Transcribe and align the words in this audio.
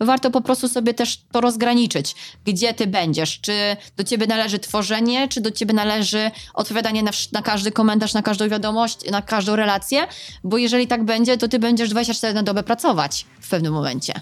warto 0.00 0.30
po 0.30 0.40
prostu 0.40 0.68
sobie 0.68 0.94
też 0.94 1.22
to 1.32 1.40
rozgraniczyć, 1.40 2.14
gdzie 2.44 2.74
ty 2.74 2.86
będziesz. 2.86 3.40
Czy 3.40 3.76
do 3.96 4.04
ciebie 4.04 4.26
należy 4.26 4.58
tworzenie, 4.58 5.28
czy 5.28 5.40
do 5.40 5.50
ciebie 5.50 5.74
należy 5.74 6.30
odpowiadanie 6.54 7.02
na, 7.02 7.10
na 7.32 7.42
każdy 7.42 7.72
komentarz, 7.72 8.14
na 8.14 8.22
każdą 8.22 8.48
wiadomość, 8.48 9.10
na 9.10 9.22
każdą 9.22 9.56
relację, 9.56 10.06
bo 10.44 10.58
jeżeli 10.58 10.86
tak 10.86 11.04
będzie, 11.04 11.38
to 11.38 11.48
ty 11.48 11.58
będziesz 11.58 11.90
24 11.90 12.34
na 12.34 12.42
dobę 12.42 12.62
pracować 12.62 13.26
w 13.40 13.50
pewnym 13.50 13.72
momencie. 13.72 14.20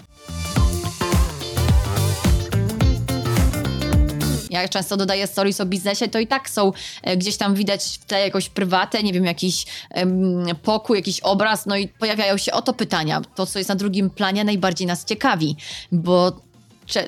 Ja 4.49 4.67
często 4.67 4.97
dodaję 4.97 5.27
stories 5.27 5.61
o 5.61 5.65
biznesie, 5.65 6.07
to 6.07 6.19
i 6.19 6.27
tak 6.27 6.49
są 6.49 6.71
e, 7.03 7.17
gdzieś 7.17 7.37
tam 7.37 7.55
widać 7.55 7.99
w 8.01 8.05
tle 8.05 8.21
jakąś 8.21 8.49
prywatę, 8.49 9.03
nie 9.03 9.13
wiem, 9.13 9.25
jakiś 9.25 9.65
em, 9.89 10.45
pokój, 10.63 10.97
jakiś 10.97 11.19
obraz, 11.19 11.65
no 11.65 11.77
i 11.77 11.87
pojawiają 11.87 12.37
się 12.37 12.51
oto 12.51 12.73
pytania. 12.73 13.21
To, 13.35 13.45
co 13.45 13.59
jest 13.59 13.69
na 13.69 13.75
drugim 13.75 14.09
planie, 14.09 14.43
najbardziej 14.43 14.87
nas 14.87 15.05
ciekawi, 15.05 15.55
bo 15.91 16.47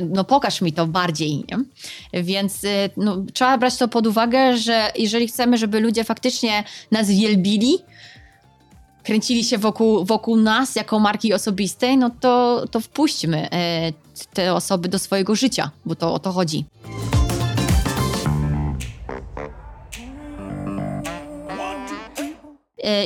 no 0.09 0.23
pokaż 0.23 0.61
mi 0.61 0.73
to 0.73 0.87
bardziej. 0.87 1.35
Nie? 1.35 1.57
Więc 2.23 2.63
y, 2.63 2.89
no, 2.97 3.17
trzeba 3.33 3.57
brać 3.57 3.77
to 3.77 3.87
pod 3.87 4.07
uwagę, 4.07 4.57
że 4.57 4.91
jeżeli 4.97 5.27
chcemy, 5.27 5.57
żeby 5.57 5.79
ludzie 5.79 6.03
faktycznie 6.03 6.63
nas 6.91 7.09
wielbili, 7.09 7.77
kręcili 9.03 9.43
się 9.43 9.57
wokół, 9.57 10.05
wokół 10.05 10.37
nas 10.37 10.75
jako 10.75 10.99
marki 10.99 11.33
osobistej, 11.33 11.97
no 11.97 12.09
to, 12.19 12.65
to 12.71 12.79
wpuśćmy 12.79 13.51
e, 13.51 13.93
te 14.33 14.53
osoby 14.53 14.89
do 14.89 14.99
swojego 14.99 15.35
życia, 15.35 15.71
bo 15.85 15.95
to 15.95 16.13
o 16.13 16.19
to 16.19 16.31
chodzi. 16.31 16.65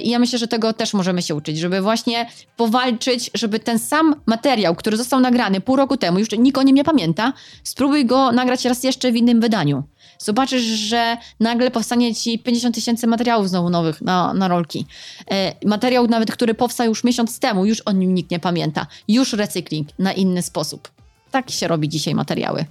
I 0.04 0.10
ja 0.10 0.20
myślę, 0.20 0.40
że 0.40 0.48
tego 0.48 0.74
też 0.74 0.94
możemy 0.94 1.22
się 1.22 1.36
uczyć, 1.36 1.58
żeby 1.58 1.82
właśnie 1.82 2.30
powalczyć, 2.58 3.32
żeby 3.34 3.60
ten 3.60 3.80
sam 3.80 4.16
materiał, 4.26 4.76
który 4.76 4.98
został 4.98 5.20
nagrany 5.20 5.62
pół 5.62 5.76
roku 5.76 5.98
temu, 5.98 6.20
już 6.20 6.28
nikt 6.38 6.58
o 6.58 6.64
nim 6.64 6.76
nie 6.76 6.84
pamięta, 6.84 7.34
spróbuj 7.64 8.06
go 8.06 8.32
nagrać 8.32 8.66
raz 8.66 8.84
jeszcze 8.84 9.12
w 9.12 9.16
innym 9.16 9.42
wydaniu. 9.42 9.84
Zobaczysz, 10.18 10.64
że 10.64 11.18
nagle 11.40 11.72
powstanie 11.72 12.16
ci 12.16 12.40
50 12.40 12.76
tysięcy 12.76 13.08
materiałów 13.08 13.50
znowu 13.50 13.70
nowych 13.70 14.02
na, 14.02 14.34
na 14.34 14.48
rolki. 14.48 14.86
E, 15.32 15.54
materiał 15.66 16.08
nawet, 16.08 16.32
który 16.32 16.54
powstał 16.54 16.88
już 16.88 17.04
miesiąc 17.04 17.40
temu, 17.40 17.66
już 17.66 17.82
o 17.82 17.92
nim 17.92 18.14
nikt 18.14 18.32
nie 18.32 18.40
pamięta. 18.40 18.88
Już 19.08 19.34
recykling 19.34 19.88
na 20.00 20.14
inny 20.14 20.42
sposób. 20.42 20.92
Tak 21.32 21.52
się 21.52 21.68
robi 21.68 21.90
dzisiaj 21.90 22.16
materiały. 22.16 22.66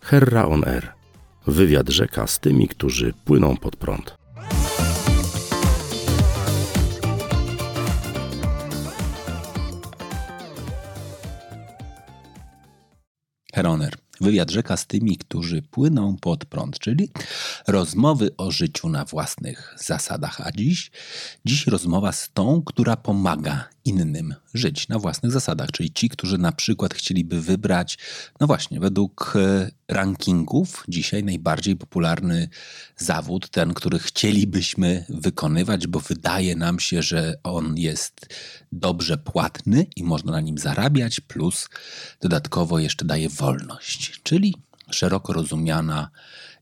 Herra 0.00 0.48
on 0.48 0.64
Air. 0.64 0.99
Wywiad 1.46 1.88
rzeka 1.88 2.26
z 2.26 2.40
tymi, 2.40 2.68
którzy 2.68 3.12
płyną 3.24 3.56
pod 3.56 3.76
prąd. 3.76 4.16
Heroner. 13.54 13.94
Wywiad 14.20 14.50
rzeka 14.50 14.76
z 14.76 14.86
tymi, 14.86 15.16
którzy 15.16 15.62
płyną 15.62 16.16
pod 16.16 16.44
prąd, 16.44 16.78
czyli 16.78 17.08
rozmowy 17.68 18.30
o 18.36 18.50
życiu 18.50 18.88
na 18.88 19.04
własnych 19.04 19.74
zasadach. 19.78 20.40
A 20.40 20.52
dziś, 20.52 20.90
dziś 21.44 21.66
rozmowa 21.66 22.12
z 22.12 22.30
tą, 22.32 22.62
która 22.62 22.96
pomaga 22.96 23.68
innym 23.84 24.34
żyć 24.54 24.88
na 24.88 24.98
własnych 24.98 25.32
zasadach, 25.32 25.70
czyli 25.70 25.92
ci, 25.92 26.08
którzy 26.08 26.38
na 26.38 26.52
przykład 26.52 26.94
chcieliby 26.94 27.40
wybrać, 27.40 27.98
no 28.40 28.46
właśnie, 28.46 28.80
według 28.80 29.32
e, 29.36 29.70
rankingów 29.88 30.84
dzisiaj 30.88 31.24
najbardziej 31.24 31.76
popularny 31.76 32.48
zawód, 32.96 33.48
ten, 33.50 33.74
który 33.74 33.98
chcielibyśmy 33.98 35.04
wykonywać, 35.08 35.86
bo 35.86 36.00
wydaje 36.00 36.56
nam 36.56 36.80
się, 36.80 37.02
że 37.02 37.34
on 37.42 37.76
jest 37.76 38.26
dobrze 38.72 39.18
płatny 39.18 39.86
i 39.96 40.04
można 40.04 40.32
na 40.32 40.40
nim 40.40 40.58
zarabiać, 40.58 41.20
plus 41.20 41.68
dodatkowo 42.20 42.78
jeszcze 42.78 43.04
daje 43.04 43.28
wolność, 43.28 44.20
czyli 44.22 44.54
szeroko 44.90 45.32
rozumiana 45.32 46.10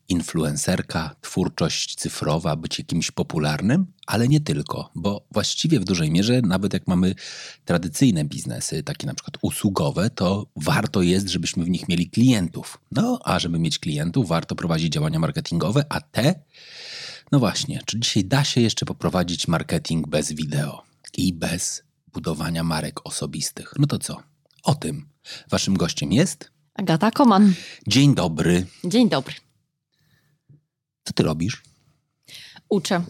influencerka, 0.08 1.16
twórczość 1.20 1.94
cyfrowa, 1.94 2.56
być 2.56 2.78
jakimś 2.78 3.10
popularnym, 3.10 3.86
ale 4.06 4.28
nie 4.28 4.40
tylko, 4.40 4.90
bo 4.94 5.26
właściwie 5.32 5.80
w 5.80 5.84
dużej 5.84 6.10
mierze, 6.10 6.42
nawet 6.42 6.72
jak 6.72 6.86
mamy 6.86 7.14
tradycyjne 7.64 8.24
biznesy, 8.24 8.82
takie 8.82 9.06
na 9.06 9.14
przykład 9.14 9.38
usługowe, 9.42 10.10
to 10.10 10.46
warto 10.56 11.02
jest, 11.02 11.28
żebyśmy 11.28 11.64
w 11.64 11.70
nich 11.70 11.88
mieli 11.88 12.10
klientów. 12.10 12.78
No, 12.92 13.18
a 13.24 13.38
żeby 13.38 13.58
mieć 13.58 13.78
klientów, 13.78 14.28
warto 14.28 14.54
prowadzić 14.54 14.92
działania 14.92 15.18
marketingowe, 15.18 15.84
a 15.88 16.00
te, 16.00 16.34
no 17.32 17.38
właśnie, 17.38 17.80
czy 17.86 18.00
dzisiaj 18.00 18.24
da 18.24 18.44
się 18.44 18.60
jeszcze 18.60 18.86
poprowadzić 18.86 19.48
marketing 19.48 20.08
bez 20.08 20.32
wideo 20.32 20.82
i 21.16 21.32
bez 21.32 21.82
budowania 22.12 22.64
marek 22.64 23.06
osobistych? 23.06 23.72
No 23.78 23.86
to 23.86 23.98
co? 23.98 24.22
O 24.62 24.74
tym. 24.74 25.08
Waszym 25.50 25.76
gościem 25.76 26.12
jest 26.12 26.50
Agata 26.74 27.10
Koman. 27.10 27.54
Dzień 27.86 28.14
dobry. 28.14 28.66
Dzień 28.84 29.08
dobry. 29.08 29.34
Co 31.08 31.12
ty 31.14 31.22
robisz? 31.22 31.62
Uczę. 32.68 33.02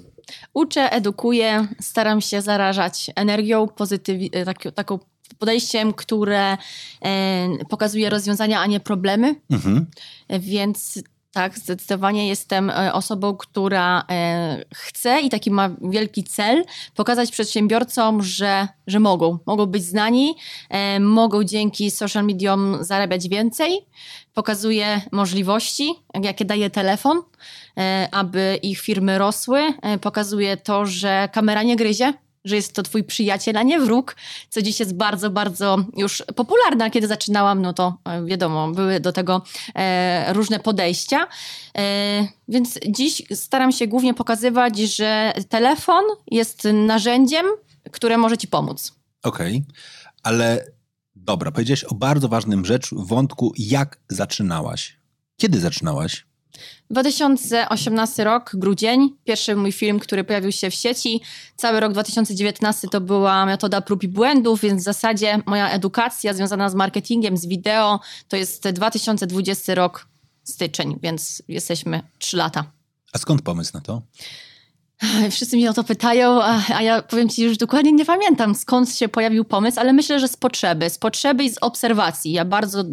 Uczę, 0.55 0.93
edukuję, 0.93 1.69
staram 1.81 2.21
się 2.21 2.43
zarażać 2.43 3.11
energią, 3.17 3.67
pozytyw- 3.67 4.29
e, 4.33 4.45
tak, 4.45 4.59
taką 4.75 4.99
podejściem, 5.39 5.93
które 5.93 6.57
e, 7.03 7.49
pokazuje 7.69 8.11
rozwiązania, 8.11 8.61
a 8.61 8.67
nie 8.67 8.81
problemy. 8.81 9.35
Mhm. 9.51 9.87
Więc 10.41 11.03
tak, 11.33 11.59
zdecydowanie 11.59 12.29
jestem 12.29 12.71
e, 12.71 12.93
osobą, 12.93 13.37
która 13.37 14.05
e, 14.11 14.65
chce 14.75 15.21
i 15.21 15.31
taki 15.31 15.51
ma 15.51 15.71
wielki 15.83 16.25
cel 16.25 16.65
pokazać 16.95 17.31
przedsiębiorcom, 17.31 18.23
że, 18.23 18.69
że 18.87 19.01
mogą. 19.01 19.39
Mogą 19.47 19.67
być 19.67 19.85
znani, 19.85 20.35
e, 20.71 21.01
mogą 21.01 21.45
dzięki 21.45 21.91
social 21.91 22.25
mediom 22.25 22.79
zarabiać 22.81 23.29
więcej. 23.29 23.87
Pokazuje 24.35 25.01
możliwości, 25.13 25.95
jakie 26.23 26.45
daje 26.45 26.71
telefon, 26.71 27.23
aby 28.13 28.59
ich 28.63 28.81
firmy 28.81 29.19
rosły. 29.19 29.61
Pokazuje 30.01 30.57
to, 30.57 30.87
że 30.87 31.29
kamera 31.33 31.63
nie 31.63 31.77
gryzie, 31.77 32.13
że 32.49 32.57
jest 32.57 32.73
to 32.73 32.83
twój 32.83 33.05
przyjaciel, 33.05 33.57
a 33.57 33.63
nie 33.63 33.81
wróg, 33.81 34.17
co 34.51 34.63
dziś 34.63 34.81
jest 34.81 34.95
bardzo, 34.95 35.31
bardzo 35.31 35.77
już 35.97 36.23
popularne. 36.37 36.91
Kiedy 36.91 37.07
zaczynałam, 37.07 37.63
no 37.63 37.73
to 37.73 37.97
e, 38.05 38.25
wiadomo, 38.25 38.69
były 38.73 39.01
do 39.01 39.13
tego 39.13 39.43
e, 39.75 40.33
różne 40.33 40.61
podejścia. 40.61 41.27
E, 41.79 42.29
więc 42.49 42.79
dziś 42.89 43.23
staram 43.35 43.73
się 43.73 43.87
głównie 43.87 44.15
pokazywać, 44.15 44.79
że 44.79 45.33
telefon 45.49 46.05
jest 46.31 46.65
narzędziem, 46.73 47.47
które 47.93 48.19
może 48.19 48.39
ci 48.39 48.49
pomóc. 48.49 48.93
Okej, 49.23 49.63
okay. 49.69 49.81
ale 50.23 50.65
dobra, 51.17 51.51
powiedziałeś 51.53 51.85
o 51.85 51.95
bardzo 51.95 52.29
ważnym 52.29 52.65
rzecz, 52.65 52.91
wątku, 52.93 53.53
jak 53.59 53.99
zaczynałaś. 54.09 54.99
Kiedy 55.37 55.61
zaczynałaś? 55.61 56.28
2018 56.91 58.25
rok, 58.25 58.51
grudzień, 58.55 59.17
pierwszy 59.25 59.57
mój 59.57 59.73
film, 59.73 59.99
który 59.99 60.25
pojawił 60.25 60.53
się 60.53 60.71
w 60.71 60.75
sieci. 60.75 61.21
Cały 61.57 61.81
rok 61.81 61.93
2019 61.93 62.89
to 62.89 63.01
była 63.01 63.47
metoda 63.47 63.81
prób 63.81 64.03
i 64.03 64.09
błędów, 64.09 64.61
więc 64.61 64.81
w 64.83 64.85
zasadzie 64.85 65.39
moja 65.47 65.71
edukacja 65.71 66.35
związana 66.35 66.71
z 66.71 66.75
marketingiem, 66.75 67.37
z 67.37 67.47
wideo, 67.47 68.01
to 68.29 68.37
jest 68.37 68.69
2020 68.69 69.75
rok, 69.75 70.07
styczeń, 70.45 70.99
więc 71.03 71.43
jesteśmy 71.49 72.03
3 72.19 72.37
lata. 72.37 72.65
A 73.13 73.19
skąd 73.19 73.43
pomysł 73.43 73.71
na 73.75 73.81
to? 73.81 74.03
Wszyscy 75.31 75.57
mnie 75.57 75.71
o 75.71 75.73
to 75.73 75.85
pytają, 75.85 76.43
a, 76.43 76.63
a, 76.75 76.83
ja 76.83 77.03
powiem 77.03 77.29
ci, 77.29 77.43
już 77.43 77.57
dokładnie 77.57 77.93
nie 77.93 78.05
pamiętam 78.05 78.55
skąd 78.55 78.95
się 78.95 79.09
pojawił 79.09 79.45
pomysł, 79.45 79.81
ale 79.81 79.93
myślę, 79.93 80.21
że 80.21 80.29
z 80.29 80.37
potrzeby. 80.37 80.91
Z 80.91 80.99
potrzeby 80.99 81.45
i 81.45 81.51
z 81.51 81.59
obserwacji. 81.61 82.33
Ja 82.33 82.45
bardzo 82.45 82.85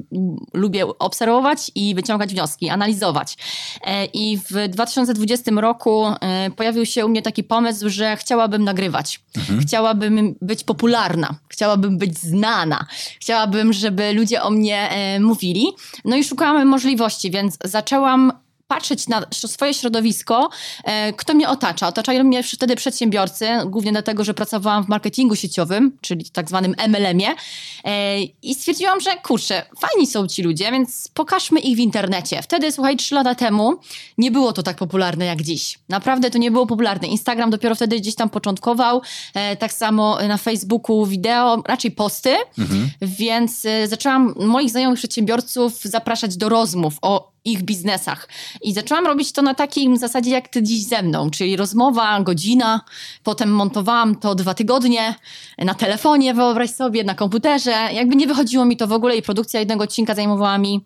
lubię 0.53 0.85
obserwować 0.99 1.71
i 1.75 1.95
wyciągać 1.95 2.33
wnioski, 2.33 2.69
analizować. 2.69 3.37
E, 3.81 4.05
I 4.05 4.37
w 4.37 4.67
2020 4.69 5.51
roku 5.51 6.05
e, 6.05 6.51
pojawił 6.51 6.85
się 6.85 7.05
u 7.05 7.09
mnie 7.09 7.21
taki 7.21 7.43
pomysł, 7.43 7.89
że 7.89 8.17
chciałabym 8.17 8.63
nagrywać. 8.63 9.19
Mhm. 9.37 9.61
Chciałabym 9.61 10.35
być 10.41 10.63
popularna. 10.63 11.35
Chciałabym 11.49 11.97
być 11.97 12.17
znana. 12.17 12.85
Chciałabym, 13.19 13.73
żeby 13.73 14.13
ludzie 14.13 14.41
o 14.41 14.49
mnie 14.49 14.89
e, 14.89 15.19
mówili. 15.19 15.67
No 16.05 16.15
i 16.15 16.23
szukałam 16.23 16.67
możliwości, 16.67 17.31
więc 17.31 17.57
zaczęłam 17.63 18.44
patrzeć 18.67 19.07
na 19.07 19.25
swoje 19.31 19.73
środowisko, 19.73 20.49
e, 20.83 21.13
kto 21.13 21.33
mnie 21.33 21.49
otacza. 21.49 21.87
Otaczają 21.87 22.23
mnie 22.23 22.43
wtedy 22.43 22.75
przedsiębiorcy, 22.75 23.47
głównie 23.65 23.91
dlatego, 23.91 24.23
że 24.23 24.33
pracowałam 24.33 24.83
w 24.83 24.87
marketingu 24.87 25.35
sieciowym, 25.35 25.97
czyli 26.01 26.29
tak 26.29 26.49
zwanym 26.49 26.75
MLM-ie 26.87 27.35
e, 27.83 28.21
i 28.23 28.55
stwierdziłam, 28.55 29.01
że 29.01 29.17
kurczę, 29.17 29.65
fajni 29.79 30.07
są 30.07 30.27
ci 30.27 30.43
ludzie, 30.43 30.71
więc 30.71 31.07
pokażmy 31.13 31.59
ich 31.59 31.77
w 31.77 31.79
internecie. 31.79 32.41
Wtedy, 32.41 32.71
słuchaj, 32.71 32.97
trzy 32.97 33.15
lata 33.15 33.35
temu 33.35 33.73
nie 34.17 34.31
było 34.31 34.53
to 34.53 34.63
tak 34.63 34.77
popularne 34.77 35.25
jak 35.25 35.41
dziś. 35.41 35.79
Naprawdę 35.89 36.31
to 36.31 36.37
nie 36.37 36.51
było 36.51 36.65
popularne. 36.65 37.07
Instagram 37.07 37.49
dopiero 37.49 37.75
wtedy 37.75 37.99
gdzieś 37.99 38.15
tam 38.15 38.29
początkował, 38.29 39.01
e, 39.33 39.55
tak 39.55 39.73
samo 39.73 40.17
na 40.27 40.37
Facebooku 40.37 41.05
wideo, 41.05 41.63
raczej 41.65 41.91
posty, 41.91 42.35
mhm. 42.57 42.89
więc 43.01 43.63
zaczęłam 43.87 44.33
moich 44.37 44.69
znajomych 44.69 44.99
przedsiębiorców 44.99 45.81
zapraszać 45.81 46.37
do 46.37 46.49
rozmów 46.49 46.93
o 47.01 47.34
ich 47.45 47.63
biznesach. 47.63 48.27
I 48.61 48.73
zaczęłam 48.73 49.05
robić 49.05 49.31
to 49.31 49.41
na 49.41 49.53
takim 49.53 49.97
zasadzie, 49.97 50.31
jak 50.31 50.47
ty 50.47 50.63
dziś 50.63 50.83
ze 50.83 51.01
mną, 51.01 51.29
czyli 51.29 51.55
rozmowa, 51.55 52.21
godzina, 52.21 52.81
potem 53.23 53.51
montowałam 53.51 54.15
to 54.15 54.35
dwa 54.35 54.53
tygodnie 54.53 55.15
na 55.57 55.73
telefonie, 55.73 56.33
wyobraź 56.33 56.69
sobie, 56.69 57.03
na 57.03 57.15
komputerze. 57.15 57.71
Jakby 57.71 58.15
nie 58.15 58.27
wychodziło 58.27 58.65
mi 58.65 58.77
to 58.77 58.87
w 58.87 58.91
ogóle 58.91 59.17
i 59.17 59.21
produkcja 59.21 59.59
jednego 59.59 59.83
odcinka 59.83 60.15
zajmowała 60.15 60.57
mi 60.57 60.85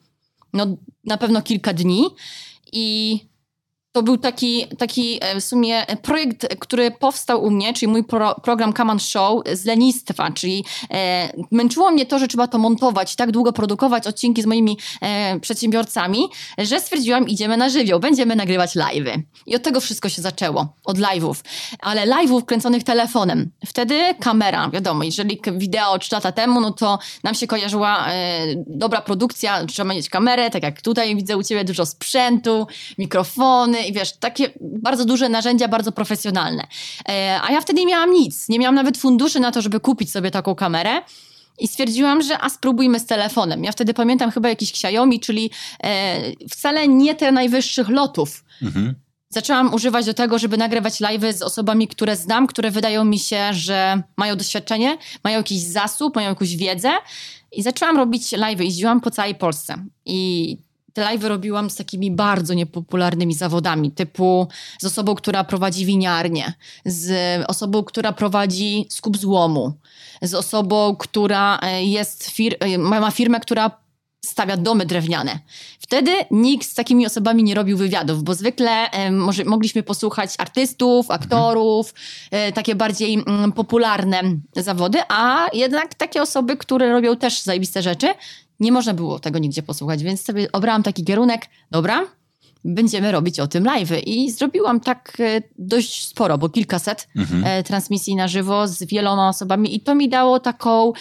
no, 0.53 0.67
na 1.03 1.17
pewno 1.17 1.41
kilka 1.41 1.73
dni. 1.73 2.05
I 2.71 3.19
to 3.99 4.03
był 4.03 4.17
taki, 4.17 4.67
taki 4.77 5.17
e, 5.21 5.41
w 5.41 5.43
sumie 5.43 5.85
projekt, 6.01 6.55
który 6.59 6.91
powstał 6.91 7.43
u 7.43 7.51
mnie, 7.51 7.73
czyli 7.73 7.91
mój 7.91 8.03
pro, 8.03 8.35
program 8.43 8.73
on 8.89 8.99
Show 8.99 9.43
z 9.53 9.65
lenistwa, 9.65 10.31
czyli 10.31 10.65
e, 10.91 11.33
męczyło 11.51 11.91
mnie 11.91 12.05
to, 12.05 12.19
że 12.19 12.27
trzeba 12.27 12.47
to 12.47 12.57
montować, 12.57 13.15
tak 13.15 13.31
długo 13.31 13.53
produkować 13.53 14.07
odcinki 14.07 14.41
z 14.41 14.45
moimi 14.45 14.77
e, 15.01 15.39
przedsiębiorcami, 15.39 16.19
że 16.57 16.79
stwierdziłam, 16.79 17.27
idziemy 17.27 17.57
na 17.57 17.69
żywioł, 17.69 17.99
będziemy 17.99 18.35
nagrywać 18.35 18.75
live'y. 18.75 19.21
I 19.45 19.55
od 19.55 19.63
tego 19.63 19.81
wszystko 19.81 20.09
się 20.09 20.21
zaczęło, 20.21 20.67
od 20.85 20.97
live'ów. 20.97 21.35
Ale 21.79 22.07
live'ów 22.07 22.45
kręconych 22.45 22.83
telefonem. 22.83 23.51
Wtedy 23.65 23.99
kamera, 24.19 24.69
wiadomo, 24.69 25.03
jeżeli 25.03 25.41
wideo 25.51 25.99
3 25.99 26.15
lata 26.15 26.31
temu, 26.31 26.61
no 26.61 26.71
to 26.71 26.99
nam 27.23 27.35
się 27.35 27.47
kojarzyła 27.47 28.07
e, 28.07 28.45
dobra 28.67 29.01
produkcja, 29.01 29.65
trzeba 29.65 29.93
mieć 29.93 30.09
kamerę, 30.09 30.49
tak 30.49 30.63
jak 30.63 30.81
tutaj 30.81 31.15
widzę 31.15 31.37
u 31.37 31.43
ciebie 31.43 31.63
dużo 31.63 31.85
sprzętu, 31.85 32.67
mikrofony, 32.97 33.88
i 33.89 33.93
wiesz, 33.93 34.13
takie 34.13 34.49
bardzo 34.61 35.05
duże 35.05 35.29
narzędzia, 35.29 35.67
bardzo 35.67 35.91
profesjonalne. 35.91 36.67
E, 37.09 37.39
a 37.43 37.51
ja 37.51 37.61
wtedy 37.61 37.79
nie 37.79 37.85
miałam 37.87 38.13
nic, 38.13 38.49
nie 38.49 38.59
miałam 38.59 38.75
nawet 38.75 38.97
funduszy 38.97 39.39
na 39.39 39.51
to, 39.51 39.61
żeby 39.61 39.79
kupić 39.79 40.11
sobie 40.11 40.31
taką 40.31 40.55
kamerę. 40.55 41.01
I 41.59 41.67
stwierdziłam, 41.67 42.21
że 42.21 42.41
a 42.41 42.49
spróbujmy 42.49 42.99
z 42.99 43.05
telefonem. 43.05 43.63
Ja 43.63 43.71
wtedy 43.71 43.93
pamiętam 43.93 44.31
chyba 44.31 44.49
jakiś 44.49 44.69
Xiaomi, 44.69 45.19
czyli 45.19 45.51
e, 45.83 46.21
wcale 46.49 46.87
nie 46.87 47.15
te 47.15 47.31
najwyższych 47.31 47.89
lotów. 47.89 48.43
Mhm. 48.61 48.95
Zaczęłam 49.29 49.73
używać 49.73 50.05
do 50.05 50.13
tego, 50.13 50.39
żeby 50.39 50.57
nagrywać 50.57 50.99
live 50.99 51.35
z 51.35 51.41
osobami, 51.41 51.87
które 51.87 52.15
znam, 52.15 52.47
które 52.47 52.71
wydają 52.71 53.05
mi 53.05 53.19
się, 53.19 53.53
że 53.53 54.01
mają 54.17 54.35
doświadczenie, 54.35 54.97
mają 55.23 55.37
jakiś 55.37 55.61
zasób, 55.61 56.15
mają 56.15 56.29
jakąś 56.29 56.55
wiedzę. 56.55 56.91
I 57.51 57.63
zaczęłam 57.63 57.97
robić 57.97 58.31
live. 58.31 58.59
Jeździłam 58.59 59.01
po 59.01 59.11
całej 59.11 59.35
Polsce. 59.35 59.85
I 60.05 60.57
te 60.93 61.01
live 61.01 61.23
robiłam 61.23 61.69
z 61.69 61.75
takimi 61.75 62.11
bardzo 62.11 62.53
niepopularnymi 62.53 63.33
zawodami, 63.33 63.91
typu 63.91 64.47
z 64.79 64.85
osobą, 64.85 65.15
która 65.15 65.43
prowadzi 65.43 65.85
winiarnię, 65.85 66.53
z 66.85 67.11
osobą, 67.47 67.83
która 67.83 68.13
prowadzi 68.13 68.85
skup 68.89 69.17
złomu, 69.17 69.73
z 70.21 70.33
osobą, 70.33 70.95
która 70.95 71.59
e, 71.59 71.83
jest 71.83 72.29
fir 72.29 72.55
e, 72.59 72.77
ma 72.77 73.11
firmę, 73.11 73.39
która 73.39 73.71
stawia 74.25 74.57
domy 74.57 74.85
drewniane. 74.85 75.39
Wtedy 75.79 76.11
nikt 76.31 76.67
z 76.69 76.73
takimi 76.73 77.05
osobami 77.05 77.43
nie 77.43 77.55
robił 77.55 77.77
wywiadów, 77.77 78.23
bo 78.23 78.33
zwykle 78.33 78.91
e, 78.91 79.11
może, 79.11 79.45
mogliśmy 79.45 79.83
posłuchać 79.83 80.33
artystów, 80.37 81.11
aktorów, 81.11 81.93
e, 82.31 82.51
takie 82.51 82.75
bardziej 82.75 83.13
m, 83.13 83.23
mm, 83.27 83.51
popularne 83.51 84.21
zawody, 84.55 84.99
a 85.09 85.47
jednak 85.53 85.93
takie 85.93 86.21
osoby, 86.21 86.57
które 86.57 86.91
robią 86.91 87.17
też 87.17 87.41
zajebiste 87.41 87.81
rzeczy, 87.81 88.07
nie 88.59 88.71
można 88.71 88.93
było 88.93 89.19
tego 89.19 89.39
nigdzie 89.39 89.63
posłuchać, 89.63 90.03
więc 90.03 90.21
sobie 90.21 90.51
obrałam 90.51 90.83
taki 90.83 91.03
kierunek, 91.03 91.45
dobra, 91.71 92.05
będziemy 92.65 93.11
robić 93.11 93.39
o 93.39 93.47
tym 93.47 93.63
live. 93.63 94.07
I 94.07 94.31
zrobiłam 94.31 94.79
tak 94.79 95.17
e, 95.19 95.41
dość 95.57 96.07
sporo, 96.07 96.37
bo 96.37 96.49
kilkaset 96.49 97.07
mhm. 97.15 97.43
E, 97.45 97.63
transmisji 97.63 98.15
na 98.15 98.27
żywo 98.27 98.67
z 98.67 98.83
wieloma 98.83 99.29
osobami 99.29 99.75
i 99.75 99.79
to 99.79 99.95
mi 99.95 100.09
dało 100.09 100.39
taką 100.39 100.93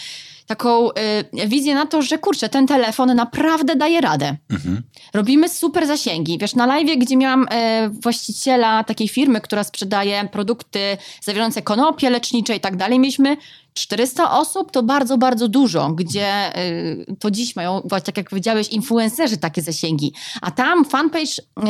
taką 0.47 0.91
y, 0.91 1.49
wizję 1.49 1.75
na 1.75 1.87
to, 1.87 2.03
że 2.03 2.19
kurczę, 2.19 2.49
ten 2.49 2.67
telefon 2.67 3.15
naprawdę 3.15 3.77
daje 3.77 4.01
radę. 4.01 4.37
Mhm. 4.51 4.83
Robimy 5.15 5.49
super 5.49 5.87
zasięgi. 5.87 6.39
Wiesz, 6.39 6.55
na 6.55 6.67
live, 6.67 6.99
gdzie 6.99 7.17
miałam 7.17 7.47
właściciela 7.91 8.85
takiej 8.85 9.09
firmy, 9.09 9.41
która 9.41 9.65
sprzedaje 9.65 10.29
produkty 10.33 10.97
zawierające 11.23 11.63
konopie 11.63 12.11
lecznicze 12.11 12.57
i 12.57 12.61
tak 12.61 12.77
dalej, 12.77 12.99
mieliśmy 12.99 13.37
400 13.79 14.39
osób 14.39 14.71
to 14.71 14.83
bardzo, 14.83 15.19
bardzo 15.19 15.49
dużo, 15.49 15.89
gdzie 15.89 16.59
y, 16.59 17.17
to 17.19 17.31
dziś 17.31 17.57
mają, 17.57 17.81
właśnie 17.85 18.07
tak 18.07 18.17
jak 18.17 18.31
powiedziałeś, 18.31 18.69
influencerzy 18.69 19.37
takie 19.37 19.63
zasięgi. 19.63 20.13
A 20.41 20.51
tam 20.51 20.85
fanpage 20.85 21.43
y, 21.59 21.63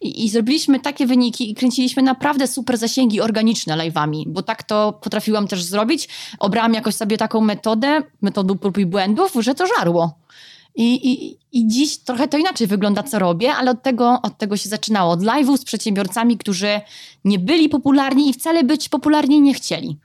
i 0.00 0.28
zrobiliśmy 0.28 0.80
takie 0.80 1.06
wyniki 1.06 1.50
i 1.50 1.54
kręciliśmy 1.54 2.02
naprawdę 2.02 2.46
super 2.46 2.78
zasięgi 2.78 3.20
organiczne 3.20 3.76
live'ami, 3.76 4.24
bo 4.26 4.42
tak 4.42 4.62
to 4.62 4.92
potrafiłam 5.02 5.48
też 5.48 5.62
zrobić. 5.62 6.08
Obrałam 6.38 6.74
jakoś 6.74 6.94
sobie 6.94 7.18
taką 7.18 7.40
metodę, 7.40 8.02
metodę 8.22 8.58
prób 8.58 8.78
i 8.78 8.86
błędów, 8.86 9.32
że 9.40 9.54
to 9.54 9.64
żarło. 9.66 10.22
I, 10.74 11.10
i, 11.12 11.38
I 11.52 11.68
dziś 11.68 11.98
trochę 11.98 12.28
to 12.28 12.38
inaczej 12.38 12.66
wygląda, 12.66 13.02
co 13.02 13.18
robię, 13.18 13.54
ale 13.54 13.70
od 13.70 13.82
tego, 13.82 14.18
od 14.22 14.38
tego 14.38 14.56
się 14.56 14.68
zaczynało. 14.68 15.12
Od 15.12 15.20
live'ów 15.20 15.56
z 15.56 15.64
przedsiębiorcami, 15.64 16.38
którzy 16.38 16.80
nie 17.24 17.38
byli 17.38 17.68
popularni 17.68 18.30
i 18.30 18.32
wcale 18.32 18.64
być 18.64 18.88
popularni 18.88 19.40
nie 19.40 19.54
chcieli. 19.54 19.98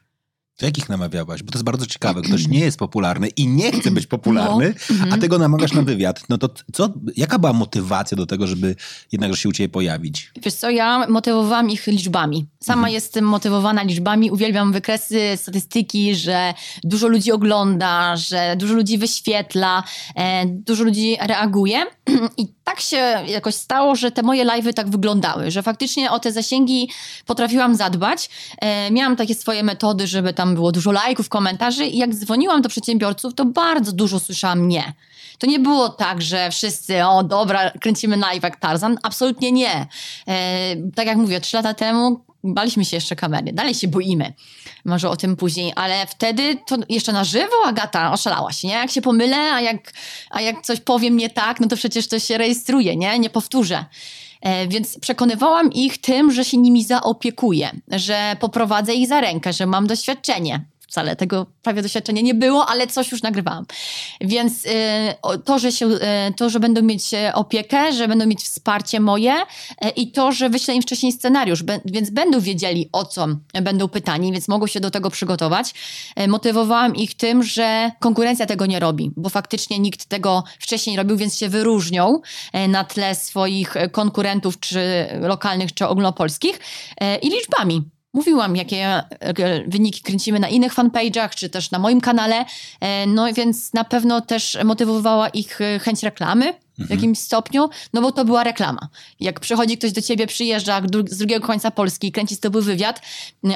Do 0.59 0.65
jakich 0.65 0.89
namawiałaś? 0.89 1.43
Bo 1.43 1.51
to 1.51 1.57
jest 1.57 1.65
bardzo 1.65 1.85
ciekawe. 1.85 2.21
Ktoś 2.21 2.47
nie 2.47 2.59
jest 2.59 2.79
popularny 2.79 3.27
i 3.27 3.47
nie 3.47 3.71
chce 3.71 3.91
być 3.91 4.07
popularny, 4.07 4.73
no. 4.89 4.95
a 4.99 5.03
mhm. 5.03 5.21
tego 5.21 5.37
namawiasz 5.37 5.73
na 5.73 5.81
wywiad. 5.81 6.23
No 6.29 6.37
to 6.37 6.49
co, 6.73 6.93
jaka 7.17 7.39
była 7.39 7.53
motywacja 7.53 8.17
do 8.17 8.25
tego, 8.25 8.47
żeby 8.47 8.75
jednakże 9.11 9.37
się 9.37 9.49
u 9.49 9.51
ciebie 9.51 9.69
pojawić? 9.69 10.31
Wiesz 10.43 10.53
co, 10.53 10.69
ja 10.69 11.07
motywowałam 11.09 11.69
ich 11.69 11.87
liczbami. 11.87 12.47
Sama 12.59 12.79
mhm. 12.79 12.93
jestem 12.93 13.25
motywowana 13.25 13.83
liczbami. 13.83 14.31
Uwielbiam 14.31 14.73
wykresy, 14.73 15.21
statystyki, 15.35 16.15
że 16.15 16.53
dużo 16.83 17.07
ludzi 17.07 17.31
ogląda, 17.31 18.15
że 18.15 18.55
dużo 18.59 18.73
ludzi 18.73 18.97
wyświetla, 18.97 19.83
e, 20.15 20.45
dużo 20.45 20.83
ludzi 20.83 21.17
reaguje. 21.21 21.85
I 22.37 22.56
tak 22.67 22.79
się 22.79 22.97
jakoś 23.27 23.55
stało, 23.55 23.95
że 23.95 24.11
te 24.11 24.23
moje 24.23 24.45
live'y 24.45 24.73
tak 24.73 24.89
wyglądały, 24.89 25.51
że 25.51 25.63
faktycznie 25.63 26.11
o 26.11 26.19
te 26.19 26.31
zasięgi 26.31 26.89
potrafiłam 27.25 27.75
zadbać. 27.75 28.29
E, 28.61 28.91
miałam 28.91 29.15
takie 29.15 29.35
swoje 29.35 29.63
metody, 29.63 30.07
żeby 30.07 30.33
tam 30.33 30.55
było 30.55 30.71
dużo 30.71 30.91
lajków, 30.91 31.29
komentarzy 31.29 31.85
i 31.85 31.97
jak 31.97 32.15
dzwoniłam 32.15 32.61
do 32.61 32.69
przedsiębiorców, 32.69 33.33
to 33.33 33.45
bardzo 33.45 33.91
dużo 33.91 34.19
słyszałam 34.19 34.67
nie. 34.67 34.93
To 35.37 35.47
nie 35.47 35.59
było 35.59 35.89
tak, 35.89 36.21
że 36.21 36.51
wszyscy, 36.51 37.05
o 37.05 37.23
dobra, 37.23 37.71
kręcimy 37.71 38.17
live 38.17 38.43
jak 38.43 38.55
Tarzan. 38.55 38.97
Absolutnie 39.03 39.51
nie. 39.51 39.87
E, 40.27 40.75
tak 40.95 41.07
jak 41.07 41.17
mówię, 41.17 41.41
trzy 41.41 41.57
lata 41.57 41.73
temu 41.73 42.26
baliśmy 42.43 42.85
się 42.85 42.97
jeszcze 42.97 43.15
kamery, 43.15 43.53
dalej 43.53 43.73
się 43.73 43.87
boimy. 43.87 44.33
Może 44.85 45.09
o 45.09 45.17
tym 45.17 45.35
później, 45.35 45.73
ale 45.75 46.07
wtedy 46.07 46.57
to 46.67 46.77
jeszcze 46.89 47.13
na 47.13 47.23
żywo 47.23 47.55
Agata 47.65 48.11
oszalałaś, 48.11 48.63
nie? 48.63 48.71
Jak 48.71 48.91
się 48.91 49.01
pomylę, 49.01 49.37
a 49.37 49.61
jak, 49.61 49.93
a 50.29 50.41
jak 50.41 50.61
coś 50.61 50.79
powiem 50.79 51.17
nie 51.17 51.29
tak, 51.29 51.59
no 51.59 51.67
to 51.67 51.75
przecież 51.75 52.07
to 52.07 52.19
się 52.19 52.37
rejestruje, 52.37 52.95
nie? 52.95 53.19
Nie 53.19 53.29
powtórzę. 53.29 53.85
E, 54.41 54.67
więc 54.67 54.99
przekonywałam 54.99 55.73
ich 55.73 55.97
tym, 55.97 56.31
że 56.31 56.45
się 56.45 56.57
nimi 56.57 56.83
zaopiekuję, 56.83 57.71
że 57.87 58.35
poprowadzę 58.39 58.93
ich 58.93 59.07
za 59.07 59.21
rękę, 59.21 59.53
że 59.53 59.65
mam 59.65 59.87
doświadczenie 59.87 60.65
wcale 60.87 61.15
tego 61.15 61.45
prawie 61.63 61.81
doświadczenia 61.81 62.21
nie 62.21 62.33
było, 62.33 62.65
ale 62.65 62.87
coś 62.87 63.11
już 63.11 63.21
nagrywałam. 63.21 63.65
Więc 64.21 64.65
y, 64.65 64.69
to, 65.45 65.59
że 65.59 65.71
się, 65.71 65.87
y, 65.87 65.99
to, 66.37 66.49
że 66.49 66.59
będą 66.59 66.81
mieć 66.81 67.13
e, 67.13 67.33
opiekę, 67.33 67.93
że 67.93 68.07
będą 68.07 68.25
mieć 68.25 68.43
wsparcie 68.43 68.99
moje 68.99 69.33
y, 69.35 69.89
i 69.89 70.11
to, 70.11 70.31
że 70.31 70.49
wyślę 70.49 70.73
im 70.73 70.81
wcześniej 70.81 71.11
scenariusz, 71.11 71.63
więc 71.85 72.09
będą 72.09 72.39
wiedzieli 72.39 72.89
o 72.91 73.05
co 73.05 73.27
będą 73.61 73.87
pytani, 73.87 74.31
więc 74.31 74.47
mogą 74.47 74.67
się 74.67 74.79
do 74.79 74.91
tego 74.91 75.09
przygotować. 75.09 75.73
Motywowałam 76.27 76.95
ich 76.95 77.15
tym, 77.15 77.43
że 77.43 77.91
konkurencja 77.99 78.45
tego 78.45 78.65
nie 78.65 78.79
robi, 78.79 79.11
bo 79.17 79.29
faktycznie 79.29 79.79
nikt 79.79 80.05
tego 80.05 80.43
wcześniej 80.59 80.97
robił, 80.97 81.17
więc 81.17 81.37
się 81.37 81.49
wyróżnią 81.49 82.21
na 82.67 82.83
tle 82.83 83.15
swoich 83.15 83.73
konkurentów, 83.91 84.59
czy 84.59 85.07
lokalnych, 85.21 85.73
czy 85.73 85.87
ogólnopolskich 85.87 86.59
i 87.21 87.29
liczbami 87.29 87.96
Mówiłam, 88.17 88.55
jakie 88.55 89.03
wyniki 89.67 90.01
kręcimy 90.01 90.39
na 90.39 90.49
innych 90.49 90.73
fanpage'ach, 90.73 91.29
czy 91.35 91.49
też 91.49 91.71
na 91.71 91.79
moim 91.79 92.01
kanale. 92.01 92.45
E, 92.79 93.07
no 93.07 93.33
więc 93.33 93.73
na 93.73 93.83
pewno 93.83 94.21
też 94.21 94.57
motywowała 94.65 95.29
ich 95.29 95.61
e, 95.61 95.79
chęć 95.79 96.03
reklamy 96.03 96.53
w 96.77 96.81
mhm. 96.81 96.99
jakimś 96.99 97.19
stopniu, 97.19 97.69
no 97.93 98.01
bo 98.01 98.11
to 98.11 98.25
była 98.25 98.43
reklama. 98.43 98.87
Jak 99.19 99.39
przychodzi 99.39 99.77
ktoś 99.77 99.91
do 99.91 100.01
ciebie, 100.01 100.27
przyjeżdża 100.27 100.81
z 101.09 101.17
drugiego 101.17 101.47
końca 101.47 101.71
Polski, 101.71 102.11
kręci 102.11 102.35
z 102.35 102.39
tobą 102.39 102.61
wywiad, 102.61 103.01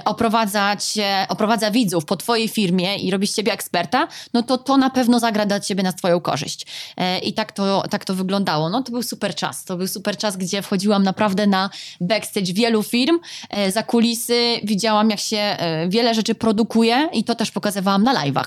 oprowadza, 0.06 0.76
cię, 0.78 1.26
oprowadza 1.30 1.72
widzów 1.72 2.06
po 2.06 2.18
twojej 2.18 2.48
firmie 2.48 2.98
i 2.98 3.12
robi 3.12 3.28
z 3.28 3.36
ciebie 3.36 3.54
eksperta, 3.54 4.08
no 4.34 4.44
to 4.44 4.58
to 4.58 4.78
na 4.78 4.90
pewno 4.90 5.20
zagra 5.20 5.46
dla 5.46 5.60
ciebie 5.60 5.84
na 5.84 5.94
twoją 5.94 6.20
korzyść. 6.20 6.66
E, 6.98 7.20
I 7.20 7.34
tak 7.34 7.52
to, 7.52 7.84
tak 7.90 8.06
to 8.06 8.16
wyglądało. 8.16 8.70
No 8.70 8.84
to 8.84 8.92
był 8.92 9.04
super 9.04 9.36
czas. 9.36 9.64
To 9.66 9.78
był 9.78 9.88
super 9.88 10.18
czas, 10.18 10.38
gdzie 10.38 10.62
wchodziłam 10.62 11.04
naprawdę 11.04 11.48
na 11.48 11.70
backstage 12.02 12.54
wielu 12.54 12.84
firm, 12.84 13.20
e, 13.50 13.72
za 13.72 13.84
kulisy, 13.84 14.60
widziałam 14.64 15.10
jak 15.10 15.20
się 15.20 15.38
e, 15.38 15.90
wiele 15.90 16.14
rzeczy 16.14 16.36
produkuje 16.36 17.10
i 17.14 17.24
to 17.24 17.36
też 17.36 17.52
pokazywałam 17.52 18.04
na 18.04 18.14
live'ach. 18.14 18.46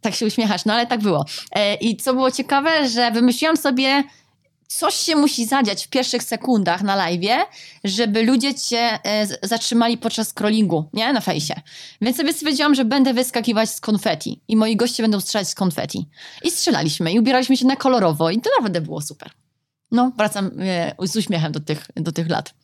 Tak 0.00 0.14
się 0.14 0.26
uśmiechasz, 0.26 0.64
no 0.64 0.74
ale 0.74 0.86
tak 0.86 1.00
było. 1.00 1.24
I 1.80 1.96
co 1.96 2.14
było 2.14 2.30
ciekawe, 2.30 2.88
że 2.88 3.12
wymyśliłam 3.28 3.56
sobie, 3.56 4.04
coś 4.66 4.94
się 4.94 5.16
musi 5.16 5.46
zadziać 5.46 5.86
w 5.86 5.88
pierwszych 5.88 6.22
sekundach 6.22 6.82
na 6.82 6.96
live, 6.96 7.46
żeby 7.84 8.22
ludzie 8.22 8.54
cię 8.54 8.98
e, 9.04 9.26
zatrzymali 9.42 9.98
podczas 9.98 10.28
scrollingu, 10.28 10.90
nie? 10.92 11.12
Na 11.12 11.20
fejsie. 11.20 11.54
Więc 12.00 12.16
sobie 12.16 12.32
stwierdziłam, 12.32 12.74
że 12.74 12.84
będę 12.84 13.14
wyskakiwać 13.14 13.70
z 13.70 13.80
konfeti 13.80 14.40
i 14.48 14.56
moi 14.56 14.76
goście 14.76 15.02
będą 15.02 15.20
strzelać 15.20 15.48
z 15.48 15.54
konfeti. 15.54 16.08
I 16.44 16.50
strzelaliśmy 16.50 17.12
i 17.12 17.18
ubieraliśmy 17.18 17.56
się 17.56 17.66
na 17.66 17.76
kolorowo 17.76 18.30
i 18.30 18.40
to 18.40 18.50
naprawdę 18.56 18.80
było 18.80 19.00
super. 19.00 19.30
No, 19.90 20.12
wracam 20.16 20.50
e, 20.60 20.94
z 21.02 21.16
uśmiechem 21.16 21.52
do 21.52 21.60
tych, 21.60 21.86
do 21.96 22.12
tych 22.12 22.28
lat. 22.28 22.54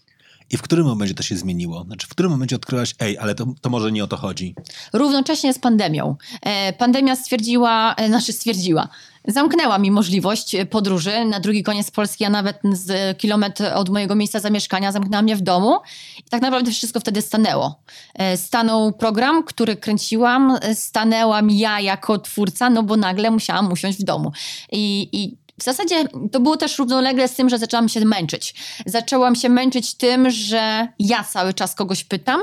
I 0.51 0.57
w 0.57 0.63
którym 0.63 0.87
momencie 0.87 1.15
to 1.15 1.23
się 1.23 1.37
zmieniło? 1.37 1.85
Znaczy, 1.85 2.07
w 2.07 2.11
którym 2.11 2.33
momencie 2.33 2.57
odkryłaś, 2.57 2.95
ej, 3.01 3.19
ale 3.19 3.35
to, 3.35 3.47
to 3.61 3.71
może 3.71 3.93
nie 3.93 4.05
o 4.05 4.07
to 4.07 4.17
chodzi? 4.17 4.55
Równocześnie 4.93 5.55
z 5.55 5.59
pandemią. 5.59 6.17
E, 6.43 6.73
pandemia 6.73 7.17
stwierdziła, 7.17 7.95
e, 7.95 8.09
znaczy 8.09 8.33
stwierdziła, 8.33 8.89
zamknęła 9.29 9.79
mi 9.79 9.91
możliwość 9.91 10.57
podróży 10.71 11.25
na 11.25 11.41
drugi 11.41 11.63
koniec 11.63 11.91
Polski, 11.91 12.25
a 12.25 12.31
nawet 12.31 12.61
z 12.73 13.19
kilometr 13.19 13.65
od 13.75 13.89
mojego 13.89 14.15
miejsca 14.15 14.41
zamieszkania, 14.41 14.93
zamknęła 14.93 15.23
mnie 15.23 15.37
w 15.37 15.41
domu 15.41 15.79
i 16.19 16.23
tak 16.31 16.43
naprawdę 16.43 16.71
wszystko 16.71 17.01
wtedy 17.01 17.23
stanęło. 17.23 17.81
E, 18.15 18.37
stanął 18.37 18.93
program, 18.93 19.45
który 19.45 19.77
kręciłam, 19.77 20.59
stanęłam 20.75 21.51
ja 21.51 21.81
jako 21.81 22.19
twórca, 22.19 22.71
no 22.71 22.83
bo 22.83 22.97
nagle 22.97 23.31
musiałam 23.31 23.73
usiąść 23.73 23.99
w 23.99 24.05
domu. 24.05 24.33
I, 24.73 25.09
i 25.13 25.44
w 25.59 25.65
zasadzie 25.65 26.05
to 26.33 26.41
było 26.41 26.57
też 26.57 26.79
równolegle 26.79 27.29
z 27.29 27.35
tym, 27.35 27.49
że 27.49 27.59
zaczęłam 27.59 27.89
się 27.89 28.05
męczyć. 28.05 28.55
Zaczęłam 28.87 29.35
się 29.35 29.49
męczyć 29.49 29.95
tym, 29.95 30.31
że 30.31 30.89
ja 30.99 31.25
cały 31.25 31.55
czas 31.55 31.75
kogoś 31.75 32.05
pytam 32.05 32.41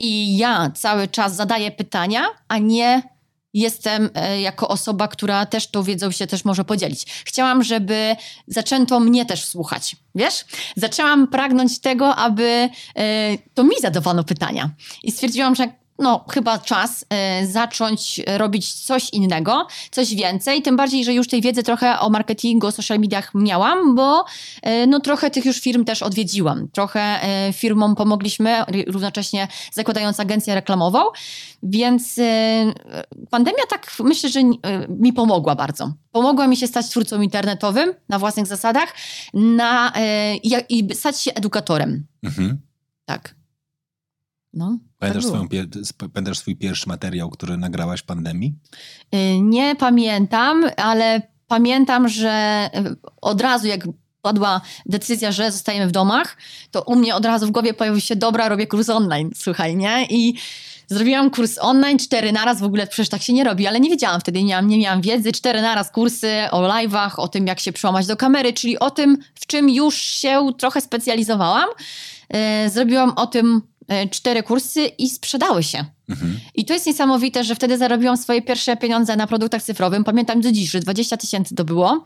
i 0.00 0.36
ja 0.36 0.70
cały 0.70 1.08
czas 1.08 1.34
zadaję 1.34 1.70
pytania, 1.70 2.26
a 2.48 2.58
nie 2.58 3.02
jestem 3.54 4.10
e, 4.14 4.40
jako 4.40 4.68
osoba, 4.68 5.08
która 5.08 5.46
też 5.46 5.66
tą 5.66 5.82
wiedzą 5.82 6.10
się 6.10 6.26
też 6.26 6.44
może 6.44 6.64
podzielić. 6.64 7.06
Chciałam, 7.24 7.62
żeby 7.62 8.16
zaczęto 8.46 9.00
mnie 9.00 9.26
też 9.26 9.44
słuchać. 9.44 9.96
Wiesz? 10.14 10.44
Zaczęłam 10.76 11.28
pragnąć 11.28 11.78
tego, 11.78 12.16
aby 12.16 12.68
e, 12.96 13.38
to 13.54 13.64
mi 13.64 13.76
zadawano 13.82 14.24
pytania. 14.24 14.70
I 15.02 15.12
stwierdziłam, 15.12 15.54
że 15.54 15.72
no, 16.00 16.24
chyba 16.30 16.58
czas 16.58 17.04
y, 17.42 17.46
zacząć 17.46 18.20
robić 18.26 18.72
coś 18.72 19.10
innego, 19.10 19.66
coś 19.90 20.14
więcej. 20.14 20.62
Tym 20.62 20.76
bardziej, 20.76 21.04
że 21.04 21.14
już 21.14 21.28
tej 21.28 21.40
wiedzy 21.40 21.62
trochę 21.62 21.98
o 21.98 22.10
marketingu, 22.10 22.66
o 22.66 22.72
social 22.72 22.98
mediach 22.98 23.30
miałam, 23.34 23.94
bo 23.94 24.24
y, 24.24 24.86
no, 24.86 25.00
trochę 25.00 25.30
tych 25.30 25.44
już 25.44 25.60
firm 25.60 25.84
też 25.84 26.02
odwiedziłam. 26.02 26.68
Trochę 26.68 27.20
y, 27.48 27.52
firmom 27.52 27.96
pomogliśmy, 27.96 28.64
równocześnie 28.86 29.48
zakładając 29.72 30.20
agencję 30.20 30.54
reklamową. 30.54 30.98
Więc 31.62 32.20
pandemia 33.30 33.62
tak 33.70 33.92
myślę, 33.98 34.28
że 34.28 34.40
mi 34.88 35.12
pomogła 35.12 35.54
bardzo. 35.54 35.92
Pomogła 36.12 36.46
mi 36.46 36.56
się 36.56 36.66
stać 36.66 36.88
twórcą 36.88 37.20
internetowym 37.20 37.94
na 38.08 38.18
własnych 38.18 38.46
zasadach 38.46 38.94
na, 39.34 39.92
i 40.68 40.88
stać 40.94 41.20
się 41.20 41.34
edukatorem. 41.34 42.06
Mhm. 42.22 42.58
Tak. 43.04 43.34
No, 44.52 44.78
pamiętasz, 45.00 45.24
tak 45.24 45.86
swoją, 45.86 46.10
pamiętasz 46.12 46.38
swój 46.38 46.56
pierwszy 46.56 46.88
materiał, 46.88 47.30
który 47.30 47.56
nagrałaś 47.56 48.00
w 48.00 48.04
pandemii? 48.04 48.54
Y, 49.14 49.40
nie 49.40 49.76
pamiętam, 49.76 50.64
ale 50.76 51.22
pamiętam, 51.46 52.08
że 52.08 52.68
y, 52.74 52.96
od 53.20 53.40
razu 53.40 53.66
jak 53.66 53.86
padła 54.22 54.60
decyzja, 54.86 55.32
że 55.32 55.52
zostajemy 55.52 55.86
w 55.86 55.92
domach, 55.92 56.36
to 56.70 56.82
u 56.82 56.96
mnie 56.96 57.14
od 57.14 57.24
razu 57.24 57.46
w 57.46 57.50
głowie 57.50 57.74
pojawił 57.74 58.00
się, 58.00 58.16
dobra, 58.16 58.48
robię 58.48 58.66
kurs 58.66 58.88
online, 58.88 59.30
słuchaj, 59.34 59.76
nie? 59.76 60.06
I 60.10 60.34
zrobiłam 60.86 61.30
kurs 61.30 61.58
online, 61.60 61.98
cztery 61.98 62.32
naraz, 62.32 62.60
w 62.60 62.64
ogóle 62.64 62.86
przecież 62.86 63.08
tak 63.08 63.22
się 63.22 63.32
nie 63.32 63.44
robi, 63.44 63.66
ale 63.66 63.80
nie 63.80 63.90
wiedziałam 63.90 64.20
wtedy, 64.20 64.38
nie 64.38 64.48
miałam, 64.48 64.68
nie 64.68 64.78
miałam 64.78 65.00
wiedzy, 65.00 65.32
cztery 65.32 65.62
naraz 65.62 65.90
kursy 65.90 66.32
o 66.50 66.62
live'ach, 66.62 67.10
o 67.16 67.28
tym, 67.28 67.46
jak 67.46 67.60
się 67.60 67.72
przełamać 67.72 68.06
do 68.06 68.16
kamery, 68.16 68.52
czyli 68.52 68.78
o 68.78 68.90
tym, 68.90 69.18
w 69.34 69.46
czym 69.46 69.70
już 69.70 69.94
się 69.96 70.48
trochę 70.58 70.80
specjalizowałam. 70.80 71.68
Y, 72.66 72.70
zrobiłam 72.70 73.12
o 73.16 73.26
tym 73.26 73.62
cztery 74.10 74.42
kursy 74.42 74.86
i 74.86 75.10
sprzedały 75.10 75.62
się. 75.62 75.84
Mhm. 76.08 76.40
I 76.54 76.64
to 76.64 76.74
jest 76.74 76.86
niesamowite, 76.86 77.44
że 77.44 77.54
wtedy 77.54 77.78
zarobiłam 77.78 78.16
swoje 78.16 78.42
pierwsze 78.42 78.76
pieniądze 78.76 79.16
na 79.16 79.26
produktach 79.26 79.62
cyfrowych. 79.62 80.04
Pamiętam 80.04 80.40
do 80.40 80.52
dziś, 80.52 80.70
że 80.70 80.80
20 80.80 81.16
tysięcy 81.16 81.54
to 81.54 81.64
było 81.64 82.04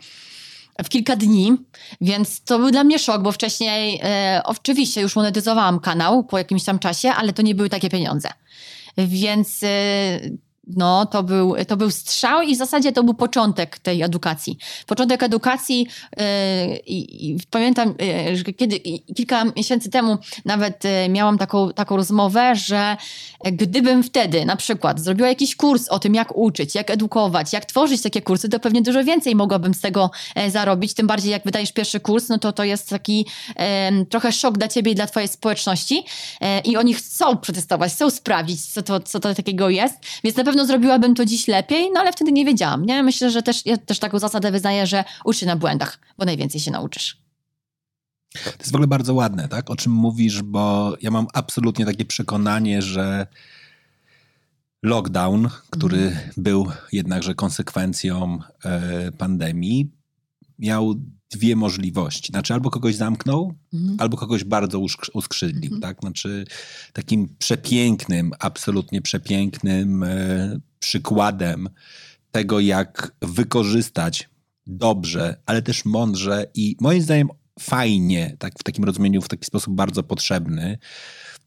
w 0.84 0.88
kilka 0.88 1.16
dni, 1.16 1.52
więc 2.00 2.40
to 2.40 2.58
był 2.58 2.70
dla 2.70 2.84
mnie 2.84 2.98
szok, 2.98 3.22
bo 3.22 3.32
wcześniej 3.32 4.00
e, 4.02 4.40
oczywiście 4.44 5.00
już 5.00 5.16
monetyzowałam 5.16 5.80
kanał 5.80 6.24
po 6.24 6.38
jakimś 6.38 6.64
tam 6.64 6.78
czasie, 6.78 7.12
ale 7.12 7.32
to 7.32 7.42
nie 7.42 7.54
były 7.54 7.68
takie 7.68 7.90
pieniądze. 7.90 8.28
Więc 8.98 9.60
e, 9.62 10.20
no, 10.66 11.06
to 11.06 11.22
był, 11.22 11.54
to 11.68 11.76
był 11.76 11.90
strzał 11.90 12.42
i 12.42 12.54
w 12.54 12.58
zasadzie 12.58 12.92
to 12.92 13.02
był 13.04 13.14
początek 13.14 13.78
tej 13.78 14.02
edukacji. 14.02 14.58
Początek 14.86 15.22
edukacji 15.22 15.88
yy, 16.16 16.24
i, 16.86 17.38
pamiętam, 17.50 17.94
yy, 18.28 18.36
że 18.36 18.44
kiedy 18.44 18.80
kilka 19.16 19.44
miesięcy 19.44 19.90
temu 19.90 20.18
nawet 20.44 20.84
yy, 20.84 21.08
miałam 21.08 21.38
taką, 21.38 21.72
taką 21.72 21.96
rozmowę, 21.96 22.56
że 22.56 22.96
gdybym 23.44 24.02
wtedy 24.02 24.44
na 24.44 24.56
przykład 24.56 25.00
zrobiła 25.00 25.28
jakiś 25.28 25.56
kurs 25.56 25.88
o 25.88 25.98
tym, 25.98 26.14
jak 26.14 26.36
uczyć, 26.36 26.74
jak 26.74 26.90
edukować, 26.90 27.52
jak 27.52 27.64
tworzyć 27.64 28.02
takie 28.02 28.22
kursy, 28.22 28.48
to 28.48 28.60
pewnie 28.60 28.82
dużo 28.82 29.04
więcej 29.04 29.34
mogłabym 29.34 29.74
z 29.74 29.80
tego 29.80 30.10
e, 30.34 30.50
zarobić. 30.50 30.94
Tym 30.94 31.06
bardziej 31.06 31.32
jak 31.32 31.44
wydajesz 31.44 31.72
pierwszy 31.72 32.00
kurs, 32.00 32.28
no 32.28 32.38
to 32.38 32.52
to 32.52 32.64
jest 32.64 32.88
taki 32.88 33.26
trochę 34.10 34.32
szok 34.32 34.58
dla 34.58 34.68
ciebie 34.68 34.92
i 34.92 34.94
dla 34.94 35.06
twojej 35.06 35.28
społeczności 35.28 36.04
e, 36.40 36.60
i 36.60 36.76
oni 36.76 36.94
chcą 36.94 37.36
przetestować, 37.36 37.92
chcą 37.92 38.10
sprawdzić, 38.10 38.64
co 38.64 38.82
to, 38.82 39.00
co 39.00 39.20
to 39.20 39.34
takiego 39.34 39.70
jest, 39.70 39.94
więc 40.24 40.36
na 40.36 40.44
pewno 40.44 40.53
pewno 40.54 40.66
zrobiłabym 40.66 41.14
to 41.14 41.24
dziś 41.24 41.48
lepiej, 41.48 41.90
no 41.94 42.00
ale 42.00 42.12
wtedy 42.12 42.32
nie 42.32 42.44
wiedziałam, 42.44 42.86
nie? 42.86 43.02
Myślę, 43.02 43.30
że 43.30 43.42
też, 43.42 43.66
ja 43.66 43.76
też 43.76 43.98
taką 43.98 44.18
zasadę 44.18 44.50
wyznaję, 44.50 44.86
że 44.86 45.04
ucz 45.24 45.36
się 45.36 45.46
na 45.46 45.56
błędach, 45.56 45.98
bo 46.18 46.24
najwięcej 46.24 46.60
się 46.60 46.70
nauczysz. 46.70 47.18
To 48.44 48.50
jest 48.58 48.72
w 48.72 48.74
ogóle 48.74 48.86
bardzo 48.86 49.14
ładne, 49.14 49.48
tak? 49.48 49.70
O 49.70 49.76
czym 49.76 49.92
mówisz, 49.92 50.42
bo 50.42 50.94
ja 51.02 51.10
mam 51.10 51.26
absolutnie 51.32 51.86
takie 51.86 52.04
przekonanie, 52.04 52.82
że 52.82 53.26
lockdown, 54.82 55.48
który 55.70 55.98
mm. 55.98 56.18
był 56.36 56.66
jednakże 56.92 57.34
konsekwencją 57.34 58.38
e, 58.64 59.12
pandemii, 59.12 59.90
miał 60.58 60.94
dwie 61.30 61.56
możliwości. 61.56 62.32
Znaczy 62.32 62.54
albo 62.54 62.70
kogoś 62.70 62.94
zamknął, 62.94 63.54
mhm. 63.74 63.96
albo 64.00 64.16
kogoś 64.16 64.44
bardzo 64.44 64.80
uskrzydlił. 65.14 65.74
Mhm. 65.74 65.80
Tak? 65.80 66.00
Znaczy 66.00 66.44
takim 66.92 67.28
przepięknym, 67.38 68.32
absolutnie 68.38 69.02
przepięknym 69.02 70.02
e, 70.02 70.58
przykładem 70.78 71.68
tego, 72.30 72.60
jak 72.60 73.14
wykorzystać 73.22 74.28
dobrze, 74.66 75.36
ale 75.46 75.62
też 75.62 75.84
mądrze 75.84 76.46
i 76.54 76.76
moim 76.80 77.02
zdaniem 77.02 77.28
fajnie, 77.60 78.36
tak 78.38 78.58
w 78.58 78.62
takim 78.62 78.84
rozumieniu, 78.84 79.22
w 79.22 79.28
taki 79.28 79.44
sposób 79.44 79.74
bardzo 79.74 80.02
potrzebny. 80.02 80.78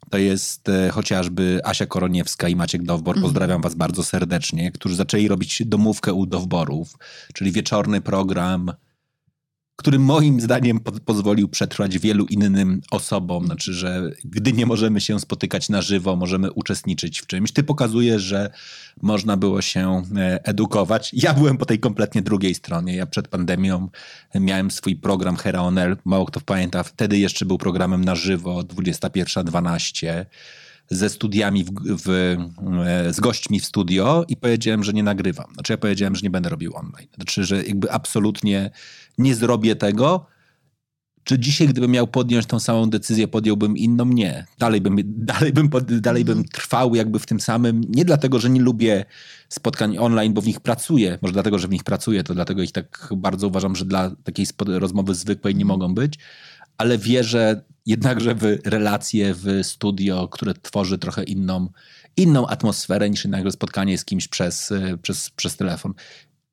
To 0.10 0.18
jest 0.18 0.70
e, 0.70 0.90
chociażby 0.90 1.62
Asia 1.64 1.86
Koroniewska 1.86 2.50
i 2.50 2.56
Maciek 2.56 2.84
Dowbor, 2.84 3.16
mhm. 3.16 3.24
pozdrawiam 3.24 3.62
was 3.62 3.76
bardzo 3.76 4.04
serdecznie, 4.04 4.72
którzy 4.72 4.96
zaczęli 4.96 5.28
robić 5.28 5.64
domówkę 5.66 6.14
u 6.14 6.26
Dowborów, 6.26 6.98
czyli 7.34 7.52
wieczorny 7.52 8.02
program 8.02 8.72
który 9.78 10.00
moim 10.00 10.42
zdaniem 10.42 10.80
po 10.80 10.92
pozwolił 10.92 11.48
przetrwać 11.48 11.98
wielu 12.00 12.26
innym 12.26 12.82
osobom. 12.92 13.46
Znaczy, 13.46 13.74
że 13.74 14.12
gdy 14.26 14.54
nie 14.54 14.66
możemy 14.66 15.02
się 15.02 15.20
spotykać 15.20 15.70
na 15.70 15.82
żywo, 15.82 16.16
możemy 16.16 16.52
uczestniczyć 16.52 17.22
w 17.22 17.28
czymś. 17.28 17.52
Ty 17.52 17.64
pokazujesz, 17.64 18.22
że 18.22 18.50
można 19.02 19.38
było 19.38 19.62
się 19.62 20.04
e, 20.18 20.46
edukować. 20.46 21.12
Ja 21.14 21.34
byłem 21.34 21.58
po 21.58 21.66
tej 21.66 21.80
kompletnie 21.80 22.22
drugiej 22.22 22.56
stronie. 22.56 22.96
Ja 22.96 23.06
przed 23.06 23.28
pandemią 23.28 23.90
miałem 24.36 24.72
swój 24.72 24.96
program 24.96 25.36
Heraonel. 25.36 25.98
Mało 26.06 26.26
kto 26.26 26.42
pamięta, 26.42 26.84
wtedy 26.84 27.18
jeszcze 27.18 27.46
był 27.46 27.58
programem 27.58 28.06
na 28.06 28.16
żywo 28.16 28.62
21.12 28.62 30.26
ze 30.90 31.10
studiami, 31.10 31.64
w, 31.64 31.72
w, 32.04 32.10
e, 32.10 33.14
z 33.14 33.20
gośćmi 33.20 33.60
w 33.60 33.66
studio 33.66 34.26
i 34.28 34.38
powiedziałem, 34.38 34.84
że 34.84 34.94
nie 34.94 35.04
nagrywam. 35.04 35.54
Znaczy 35.54 35.74
ja 35.74 35.78
powiedziałem, 35.78 36.16
że 36.16 36.22
nie 36.22 36.30
będę 36.30 36.50
robił 36.50 36.76
online. 36.76 37.08
Znaczy, 37.16 37.44
że 37.44 37.64
jakby 37.64 37.92
absolutnie 37.92 38.72
nie 39.18 39.36
zrobię 39.36 39.76
tego. 39.76 40.26
Czy 41.24 41.40
dzisiaj, 41.40 41.68
gdybym 41.68 41.92
miał 41.92 42.08
podjąć 42.08 42.46
tą 42.46 42.60
samą 42.60 42.90
decyzję, 42.90 43.28
podjąłbym 43.28 43.78
inną? 43.78 44.06
Nie. 44.06 44.46
Dalej 44.60 44.82
bym, 44.82 44.98
dalej 45.06 45.54
bym, 45.54 45.70
dalej 45.90 46.26
bym 46.26 46.46
trwał 46.46 46.96
jakby 46.96 47.20
w 47.20 47.26
tym 47.26 47.40
samym. 47.40 47.82
Nie 47.90 48.06
dlatego, 48.06 48.40
że 48.40 48.50
nie 48.50 48.62
lubię 48.62 49.06
spotkań 49.50 49.98
online, 49.98 50.34
bo 50.34 50.42
w 50.42 50.48
nich 50.48 50.60
pracuję. 50.60 51.20
Może 51.22 51.34
dlatego, 51.34 51.60
że 51.60 51.68
w 51.68 51.72
nich 51.72 51.84
pracuję, 51.84 52.24
to 52.24 52.34
dlatego 52.34 52.62
ich 52.62 52.72
tak 52.72 53.10
bardzo 53.18 53.48
uważam, 53.48 53.76
że 53.76 53.86
dla 53.86 54.12
takiej 54.24 54.46
rozmowy 54.68 55.16
zwykłej 55.16 55.56
nie 55.56 55.66
mogą 55.66 55.94
być. 55.94 56.20
Ale 56.78 56.98
wierzę 56.98 57.62
jednakże 57.86 58.36
w 58.36 58.58
relacje, 58.66 59.34
w 59.34 59.60
studio, 59.64 60.28
które 60.28 60.54
tworzy 60.54 60.98
trochę 60.98 61.24
inną, 61.24 61.70
inną 62.18 62.48
atmosferę 62.48 63.10
niż 63.10 63.24
jednakże 63.24 63.52
spotkanie 63.52 63.98
z 63.98 64.06
kimś 64.06 64.28
przez, 64.28 64.74
przez, 65.02 65.30
przez 65.30 65.58
telefon. 65.58 65.94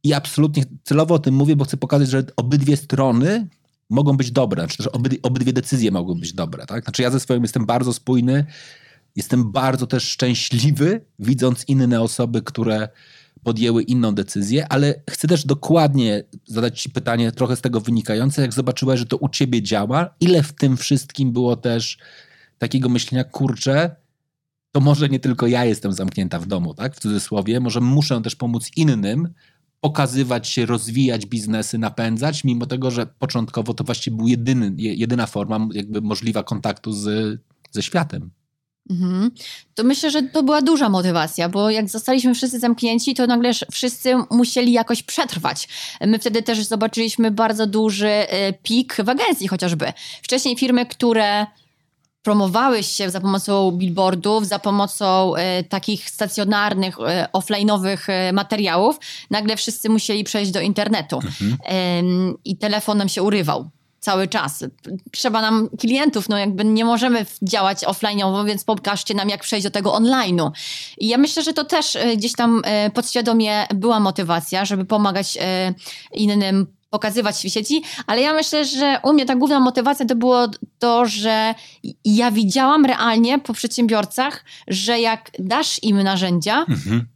I 0.04 0.12
absolutnie 0.12 0.64
celowo 0.82 1.14
o 1.14 1.18
tym 1.18 1.34
mówię, 1.34 1.56
bo 1.56 1.64
chcę 1.64 1.76
pokazać, 1.76 2.08
że 2.08 2.24
obydwie 2.36 2.76
strony 2.76 3.48
mogą 3.90 4.16
być 4.16 4.30
dobre, 4.30 4.62
znaczy 4.62 4.76
też 4.76 4.86
obydwie, 4.86 5.18
obydwie 5.22 5.52
decyzje 5.52 5.90
mogą 5.90 6.14
być 6.14 6.32
dobre. 6.32 6.66
Tak? 6.66 6.84
Znaczy 6.84 7.02
ja 7.02 7.10
ze 7.10 7.20
swoim 7.20 7.42
jestem 7.42 7.66
bardzo 7.66 7.92
spójny, 7.92 8.46
jestem 9.16 9.52
bardzo 9.52 9.86
też 9.86 10.04
szczęśliwy, 10.04 11.00
widząc 11.18 11.68
inne 11.68 12.00
osoby, 12.00 12.42
które 12.42 12.88
podjęły 13.42 13.82
inną 13.82 14.14
decyzję, 14.14 14.66
ale 14.68 15.02
chcę 15.10 15.28
też 15.28 15.46
dokładnie 15.46 16.24
zadać 16.46 16.82
Ci 16.82 16.90
pytanie, 16.90 17.32
trochę 17.32 17.56
z 17.56 17.60
tego 17.60 17.80
wynikające, 17.80 18.42
jak 18.42 18.52
zobaczyłaś, 18.52 18.98
że 18.98 19.06
to 19.06 19.16
u 19.16 19.28
Ciebie 19.28 19.62
działa, 19.62 20.14
ile 20.20 20.42
w 20.42 20.52
tym 20.52 20.76
wszystkim 20.76 21.32
było 21.32 21.56
też 21.56 21.98
takiego 22.58 22.88
myślenia, 22.88 23.24
kurczę, 23.24 23.96
to 24.72 24.80
może 24.80 25.08
nie 25.08 25.20
tylko 25.20 25.46
ja 25.46 25.64
jestem 25.64 25.92
zamknięta 25.92 26.38
w 26.38 26.46
domu, 26.46 26.74
tak, 26.74 26.96
w 26.96 27.00
cudzysłowie, 27.00 27.60
może 27.60 27.80
muszę 27.80 28.22
też 28.22 28.36
pomóc 28.36 28.70
innym, 28.76 29.28
pokazywać 29.84 30.48
się, 30.48 30.66
rozwijać 30.66 31.26
biznesy, 31.26 31.78
napędzać, 31.78 32.44
mimo 32.44 32.66
tego, 32.66 32.90
że 32.90 33.06
początkowo 33.06 33.74
to 33.74 33.84
właściwie 33.84 34.16
był 34.16 34.28
jedyny, 34.28 34.72
jedyna 34.76 35.26
forma 35.26 35.68
jakby 35.72 36.00
możliwa 36.00 36.42
kontaktu 36.42 36.92
z, 36.92 37.40
ze 37.70 37.82
światem. 37.82 38.30
Mhm. 38.90 39.30
To 39.74 39.84
myślę, 39.84 40.10
że 40.10 40.22
to 40.22 40.42
była 40.42 40.62
duża 40.62 40.88
motywacja, 40.88 41.48
bo 41.48 41.70
jak 41.70 41.88
zostaliśmy 41.88 42.34
wszyscy 42.34 42.58
zamknięci, 42.58 43.14
to 43.14 43.26
nagle 43.26 43.50
wszyscy 43.72 44.14
musieli 44.30 44.72
jakoś 44.72 45.02
przetrwać. 45.02 45.68
My 46.00 46.18
wtedy 46.18 46.42
też 46.42 46.64
zobaczyliśmy 46.64 47.30
bardzo 47.30 47.66
duży 47.66 48.08
e, 48.08 48.52
pik 48.52 48.96
w 49.04 49.08
agencji 49.08 49.48
chociażby. 49.48 49.92
Wcześniej 50.22 50.56
firmy, 50.56 50.86
które 50.86 51.46
promowały 52.24 52.82
się 52.82 53.10
za 53.10 53.20
pomocą 53.20 53.70
billboardów, 53.70 54.46
za 54.46 54.58
pomocą 54.58 55.36
e, 55.36 55.64
takich 55.64 56.10
stacjonarnych, 56.10 56.98
e, 57.00 57.28
offline'owych 57.32 57.98
e, 58.08 58.32
materiałów, 58.32 58.98
nagle 59.30 59.56
wszyscy 59.56 59.88
musieli 59.88 60.24
przejść 60.24 60.50
do 60.50 60.60
internetu. 60.60 61.16
Mhm. 61.16 61.56
E, 61.66 62.02
I 62.44 62.56
telefon 62.56 62.98
nam 62.98 63.08
się 63.08 63.22
urywał 63.22 63.70
cały 64.00 64.28
czas. 64.28 64.64
Trzeba 65.12 65.42
nam 65.42 65.68
klientów, 65.78 66.28
no 66.28 66.38
jakby 66.38 66.64
nie 66.64 66.84
możemy 66.84 67.26
działać 67.42 67.78
offline'owo, 67.78 68.46
więc 68.46 68.64
pokażcie 68.64 69.14
nam, 69.14 69.28
jak 69.28 69.42
przejść 69.42 69.64
do 69.64 69.70
tego 69.70 69.90
online'u. 69.90 70.50
I 70.98 71.08
ja 71.08 71.18
myślę, 71.18 71.42
że 71.42 71.52
to 71.52 71.64
też 71.64 71.96
e, 71.96 72.16
gdzieś 72.16 72.32
tam 72.32 72.62
e, 72.64 72.90
podświadomie 72.90 73.66
była 73.74 74.00
motywacja, 74.00 74.64
żeby 74.64 74.84
pomagać 74.84 75.38
innym 76.12 76.66
pokazywać 76.94 77.36
w 77.36 77.48
sieci, 77.48 77.82
ale 78.06 78.20
ja 78.22 78.34
myślę, 78.34 78.64
że 78.64 79.00
u 79.02 79.12
mnie 79.12 79.26
ta 79.26 79.34
główna 79.34 79.60
motywacja 79.60 80.06
to 80.06 80.16
było 80.16 80.48
to, 80.78 81.06
że 81.06 81.54
ja 82.04 82.30
widziałam 82.30 82.84
realnie 82.84 83.38
po 83.38 83.52
przedsiębiorcach, 83.52 84.44
że 84.68 85.00
jak 85.00 85.30
dasz 85.38 85.82
im 85.82 86.02
narzędzia, 86.02 86.64
mhm. 86.68 87.06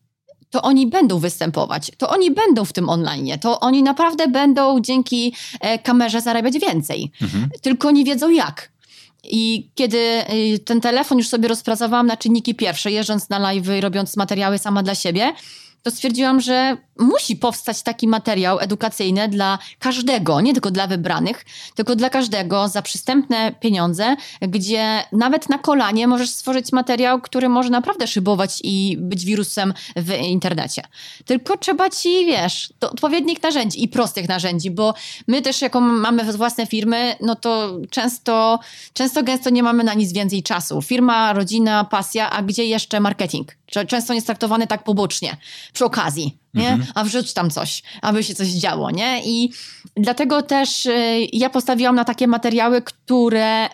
to 0.50 0.62
oni 0.62 0.86
będą 0.86 1.18
występować, 1.18 1.90
to 1.98 2.08
oni 2.08 2.30
będą 2.30 2.64
w 2.64 2.72
tym 2.72 2.88
online, 2.88 3.38
to 3.40 3.60
oni 3.60 3.82
naprawdę 3.82 4.28
będą 4.28 4.80
dzięki 4.80 5.34
e, 5.60 5.78
kamerze 5.78 6.20
zarabiać 6.20 6.58
więcej. 6.58 7.12
Mhm. 7.22 7.48
Tylko 7.62 7.90
nie 7.90 8.04
wiedzą 8.04 8.30
jak. 8.30 8.72
I 9.24 9.70
kiedy 9.74 9.98
e, 9.98 10.58
ten 10.64 10.80
telefon 10.80 11.18
już 11.18 11.28
sobie 11.28 11.48
rozpracowałam 11.48 12.06
na 12.06 12.16
czynniki 12.16 12.54
pierwsze, 12.54 12.90
jeżdżąc 12.90 13.28
na 13.28 13.38
live, 13.38 13.68
robiąc 13.80 14.16
materiały 14.16 14.58
sama 14.58 14.82
dla 14.82 14.94
siebie, 14.94 15.32
to 15.82 15.90
stwierdziłam, 15.90 16.40
że 16.40 16.76
musi 16.98 17.36
powstać 17.36 17.82
taki 17.82 18.08
materiał 18.08 18.58
edukacyjny 18.60 19.28
dla 19.28 19.58
każdego, 19.78 20.40
nie 20.40 20.52
tylko 20.52 20.70
dla 20.70 20.86
wybranych, 20.86 21.44
tylko 21.74 21.96
dla 21.96 22.10
każdego 22.10 22.68
za 22.68 22.82
przystępne 22.82 23.52
pieniądze, 23.60 24.16
gdzie 24.40 25.02
nawet 25.12 25.48
na 25.48 25.58
kolanie 25.58 26.08
możesz 26.08 26.30
stworzyć 26.30 26.72
materiał, 26.72 27.20
który 27.20 27.48
może 27.48 27.70
naprawdę 27.70 28.06
szybować 28.06 28.60
i 28.64 28.96
być 29.00 29.24
wirusem 29.24 29.74
w 29.96 30.12
internecie. 30.12 30.82
Tylko 31.24 31.56
trzeba 31.56 31.90
ci, 31.90 32.26
wiesz, 32.26 32.72
odpowiednich 32.80 33.42
narzędzi 33.42 33.84
i 33.84 33.88
prostych 33.88 34.28
narzędzi, 34.28 34.70
bo 34.70 34.94
my 35.26 35.42
też, 35.42 35.62
jako 35.62 35.80
mamy 35.80 36.32
własne 36.32 36.66
firmy, 36.66 37.16
no 37.20 37.36
to 37.36 37.78
często, 37.90 38.58
często 38.92 39.22
gęsto 39.22 39.50
nie 39.50 39.62
mamy 39.62 39.84
na 39.84 39.94
nic 39.94 40.12
więcej 40.12 40.42
czasu. 40.42 40.82
Firma, 40.82 41.32
rodzina, 41.32 41.84
pasja, 41.84 42.30
a 42.30 42.42
gdzie 42.42 42.64
jeszcze 42.64 43.00
marketing? 43.00 43.56
Często 43.88 44.14
jest 44.14 44.26
traktowany 44.26 44.66
tak 44.66 44.84
pobocznie, 44.84 45.36
przy 45.72 45.84
okazji 45.84 46.38
nie? 46.58 46.68
Mhm. 46.68 46.92
A 46.94 47.04
wrzuć 47.04 47.32
tam 47.32 47.50
coś, 47.50 47.82
aby 48.02 48.22
się 48.24 48.34
coś 48.34 48.48
działo, 48.48 48.90
nie? 48.90 49.22
I 49.24 49.50
dlatego 49.96 50.42
też 50.42 50.86
y, 50.86 51.26
ja 51.32 51.50
postawiłam 51.50 51.94
na 51.94 52.04
takie 52.04 52.26
materiały, 52.26 52.82
które 52.82 53.68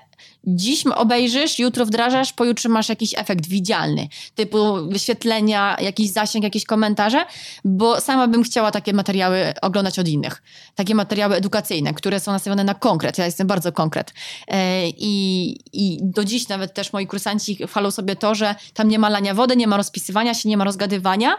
dziś 0.46 0.86
obejrzysz, 0.86 1.58
jutro 1.58 1.86
wdrażasz, 1.86 2.32
pojutrze 2.32 2.68
masz 2.68 2.88
jakiś 2.88 3.14
efekt 3.18 3.46
widzialny, 3.46 4.08
typu 4.34 4.88
wyświetlenia, 4.88 5.76
jakiś 5.80 6.10
zasięg, 6.10 6.44
jakieś 6.44 6.64
komentarze, 6.64 7.26
bo 7.64 8.00
sama 8.00 8.28
bym 8.28 8.42
chciała 8.42 8.70
takie 8.70 8.92
materiały 8.92 9.54
oglądać 9.62 9.98
od 9.98 10.08
innych. 10.08 10.42
Takie 10.74 10.94
materiały 10.94 11.34
edukacyjne, 11.34 11.94
które 11.94 12.20
są 12.20 12.32
nastawione 12.32 12.64
na 12.64 12.74
konkret. 12.74 13.18
Ja 13.18 13.24
jestem 13.24 13.46
bardzo 13.46 13.72
konkret. 13.72 14.12
E, 14.48 14.88
I, 14.88 15.58
i 15.72 15.98
do 16.02 16.24
dziś 16.24 16.48
nawet 16.48 16.74
też 16.74 16.92
moi 16.92 17.06
kursanci 17.06 17.56
chwalą 17.66 17.90
sobie 17.90 18.16
to, 18.16 18.34
że 18.34 18.54
tam 18.74 18.88
nie 18.88 18.98
ma 18.98 19.08
lania 19.08 19.34
wody, 19.34 19.56
nie 19.56 19.66
ma 19.66 19.76
rozpisywania 19.76 20.34
się, 20.34 20.48
nie 20.48 20.56
ma 20.56 20.64
rozgadywania. 20.64 21.36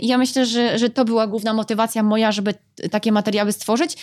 I 0.00 0.06
ja 0.06 0.18
myślę, 0.18 0.46
że, 0.46 0.78
że 0.78 0.90
to 0.90 1.04
była 1.04 1.26
główna 1.26 1.54
motywacja 1.54 2.02
moja, 2.02 2.32
żeby 2.32 2.54
takie 2.90 3.12
materiały 3.12 3.52
stworzyć. 3.52 3.96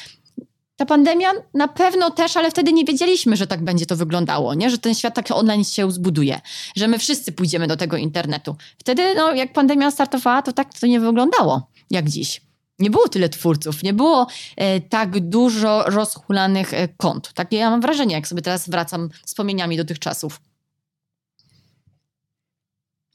Ta 0.76 0.86
pandemia 0.86 1.32
na 1.54 1.68
pewno 1.68 2.12
też, 2.12 2.38
ale 2.38 2.52
wtedy 2.52 2.74
nie 2.74 2.86
wiedzieliśmy, 2.86 3.36
że 3.36 3.48
tak 3.48 3.64
będzie 3.64 3.86
to 3.86 3.96
wyglądało, 3.96 4.54
nie? 4.54 4.70
że 4.70 4.78
ten 4.78 4.96
świat 4.96 5.16
tak 5.16 5.32
online 5.32 5.64
się 5.64 5.92
zbuduje, 5.92 6.42
że 6.76 6.88
my 6.88 7.00
wszyscy 7.00 7.32
pójdziemy 7.32 7.68
do 7.68 7.78
tego 7.78 7.98
internetu. 7.98 8.56
Wtedy, 8.78 9.16
no, 9.16 9.34
jak 9.34 9.54
pandemia 9.54 9.92
startowała, 9.92 10.42
to 10.42 10.54
tak 10.54 10.80
to 10.80 10.88
nie 10.88 11.00
wyglądało 11.00 11.68
jak 11.90 12.10
dziś. 12.10 12.42
Nie 12.80 12.90
było 12.90 13.08
tyle 13.10 13.30
twórców, 13.30 13.84
nie 13.84 13.94
było 13.94 14.28
e, 14.58 14.82
tak 14.82 15.30
dużo 15.30 15.84
rozhulanych 15.84 16.74
e, 16.74 16.88
kont. 16.88 17.34
Takie 17.34 17.58
ja 17.58 17.70
mam 17.70 17.82
wrażenie, 17.82 18.16
jak 18.16 18.28
sobie 18.28 18.42
teraz 18.42 18.70
wracam 18.70 19.10
wspomnieniami 19.26 19.78
do 19.78 19.86
tych 19.86 20.00
czasów. 20.00 20.42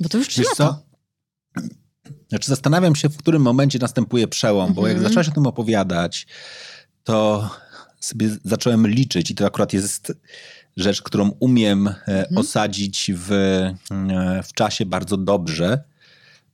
Bo 0.00 0.08
to 0.08 0.18
już 0.18 0.28
trzy 0.28 0.42
lata. 0.42 0.82
Znaczy 2.28 2.48
zastanawiam 2.48 2.96
się, 2.96 3.08
w 3.08 3.16
którym 3.16 3.42
momencie 3.42 3.78
następuje 3.78 4.28
przełom, 4.28 4.74
bo 4.74 4.86
jak 4.86 4.96
mhm. 4.96 5.08
zaczęłaś 5.08 5.28
o 5.28 5.32
tym 5.32 5.46
opowiadać, 5.46 6.26
to 7.04 7.50
sobie 8.00 8.36
zacząłem 8.44 8.88
liczyć 8.88 9.30
i 9.30 9.34
to 9.34 9.46
akurat 9.46 9.72
jest 9.72 10.12
rzecz, 10.76 11.02
którą 11.02 11.30
umiem 11.40 11.88
e, 11.88 11.92
mhm. 12.06 12.38
osadzić 12.38 13.12
w, 13.14 13.32
e, 13.32 13.74
w 14.42 14.52
czasie 14.52 14.86
bardzo 14.86 15.16
dobrze, 15.16 15.84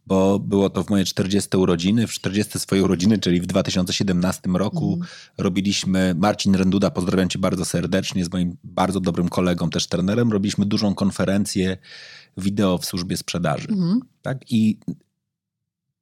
bo 0.07 0.39
było 0.39 0.71
to 0.71 0.85
w 0.85 0.91
moje 0.91 1.05
40 1.05 1.57
urodziny. 1.57 2.07
W 2.07 2.11
40 2.13 2.59
swojej 2.59 2.85
urodziny, 2.85 3.19
czyli 3.19 3.41
w 3.41 3.47
2017 3.47 4.51
roku, 4.55 4.93
mhm. 4.93 5.11
robiliśmy, 5.39 6.15
Marcin 6.19 6.55
Renduda, 6.55 6.91
pozdrawiam 6.91 7.29
cię 7.29 7.39
bardzo 7.39 7.65
serdecznie, 7.65 8.25
z 8.25 8.33
moim 8.33 8.57
bardzo 8.65 9.01
dobrym 9.01 9.29
kolegą, 9.29 9.71
też 9.71 9.87
trenerem, 9.87 10.33
robiliśmy 10.33 10.67
dużą 10.67 10.95
konferencję 10.95 11.77
wideo 12.37 12.79
w 12.79 12.85
służbie 12.85 13.17
sprzedaży. 13.17 13.69
Tak? 14.23 14.53
I 14.53 14.79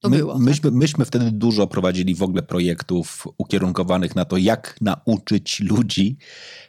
to 0.00 0.08
My, 0.08 0.18
było. 0.18 0.38
Myśmy, 0.38 0.70
tak? 0.70 0.78
myśmy 0.78 1.04
wtedy 1.04 1.30
dużo 1.32 1.66
prowadzili 1.66 2.14
w 2.14 2.22
ogóle 2.22 2.42
projektów 2.42 3.26
ukierunkowanych 3.38 4.16
na 4.16 4.24
to, 4.24 4.36
jak 4.36 4.76
nauczyć 4.80 5.60
ludzi 5.60 6.16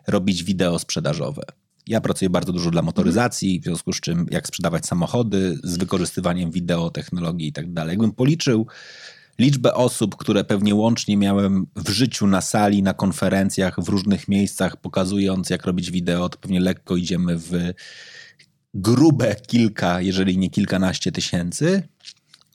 robić 0.08 0.44
wideo 0.44 0.80
sprzedażowe. 0.80 1.44
Ja 1.88 2.02
pracuję 2.02 2.30
bardzo 2.30 2.54
dużo 2.54 2.72
dla 2.72 2.82
motoryzacji, 2.82 3.60
w 3.60 3.64
związku 3.64 3.94
z 3.94 4.00
czym 4.00 4.26
jak 4.32 4.48
sprzedawać 4.48 4.86
samochody 4.86 5.60
z 5.64 5.78
wykorzystywaniem 5.78 6.52
wideo, 6.52 6.90
technologii 6.90 7.48
i 7.48 7.54
tak 7.54 7.74
dalej. 7.74 7.92
Jakbym 7.92 8.12
policzył 8.12 8.68
liczbę 9.40 9.74
osób, 9.74 10.16
które 10.16 10.44
pewnie 10.44 10.76
łącznie 10.76 11.18
miałem 11.18 11.68
w 11.76 11.90
życiu 11.90 12.28
na 12.28 12.42
sali, 12.42 12.84
na 12.84 12.94
konferencjach, 12.94 13.84
w 13.84 13.90
różnych 13.90 14.28
miejscach, 14.28 14.78
pokazując 14.78 15.50
jak 15.50 15.66
robić 15.66 15.92
wideo, 15.92 16.30
to 16.30 16.38
pewnie 16.38 16.60
lekko 16.60 16.96
idziemy 16.96 17.38
w 17.38 17.52
grube 18.74 19.36
kilka, 19.48 20.02
jeżeli 20.02 20.38
nie 20.38 20.50
kilkanaście 20.50 21.12
tysięcy 21.12 21.84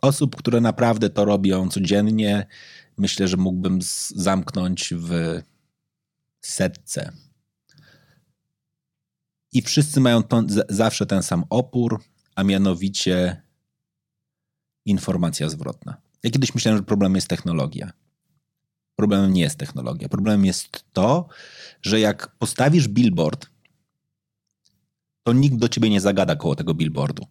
osób, 0.04 0.36
które 0.36 0.60
naprawdę 0.60 1.10
to 1.10 1.24
robią 1.24 1.68
codziennie, 1.68 2.46
myślę, 2.96 3.28
że 3.28 3.36
mógłbym 3.36 3.78
zamknąć 4.08 4.94
w 4.96 5.40
setce. 6.40 7.12
I 9.52 9.62
wszyscy 9.62 10.00
mają 10.00 10.22
zawsze 10.68 11.06
ten 11.06 11.22
sam 11.22 11.44
opór, 11.50 12.02
a 12.34 12.44
mianowicie 12.44 13.42
informacja 14.84 15.48
zwrotna. 15.48 15.96
Ja 16.22 16.30
kiedyś 16.30 16.54
myślałem, 16.54 16.78
że 16.78 16.84
problemem 16.84 17.14
jest 17.14 17.28
technologia. 17.28 17.92
Problemem 18.96 19.32
nie 19.32 19.42
jest 19.42 19.58
technologia. 19.58 20.08
Problemem 20.08 20.44
jest 20.44 20.84
to, 20.92 21.28
że 21.82 22.00
jak 22.00 22.36
postawisz 22.36 22.88
billboard, 22.88 23.46
to 25.22 25.32
nikt 25.32 25.56
do 25.56 25.68
ciebie 25.68 25.90
nie 25.90 26.00
zagada 26.00 26.36
koło 26.36 26.56
tego 26.56 26.74
billboardu 26.74 27.26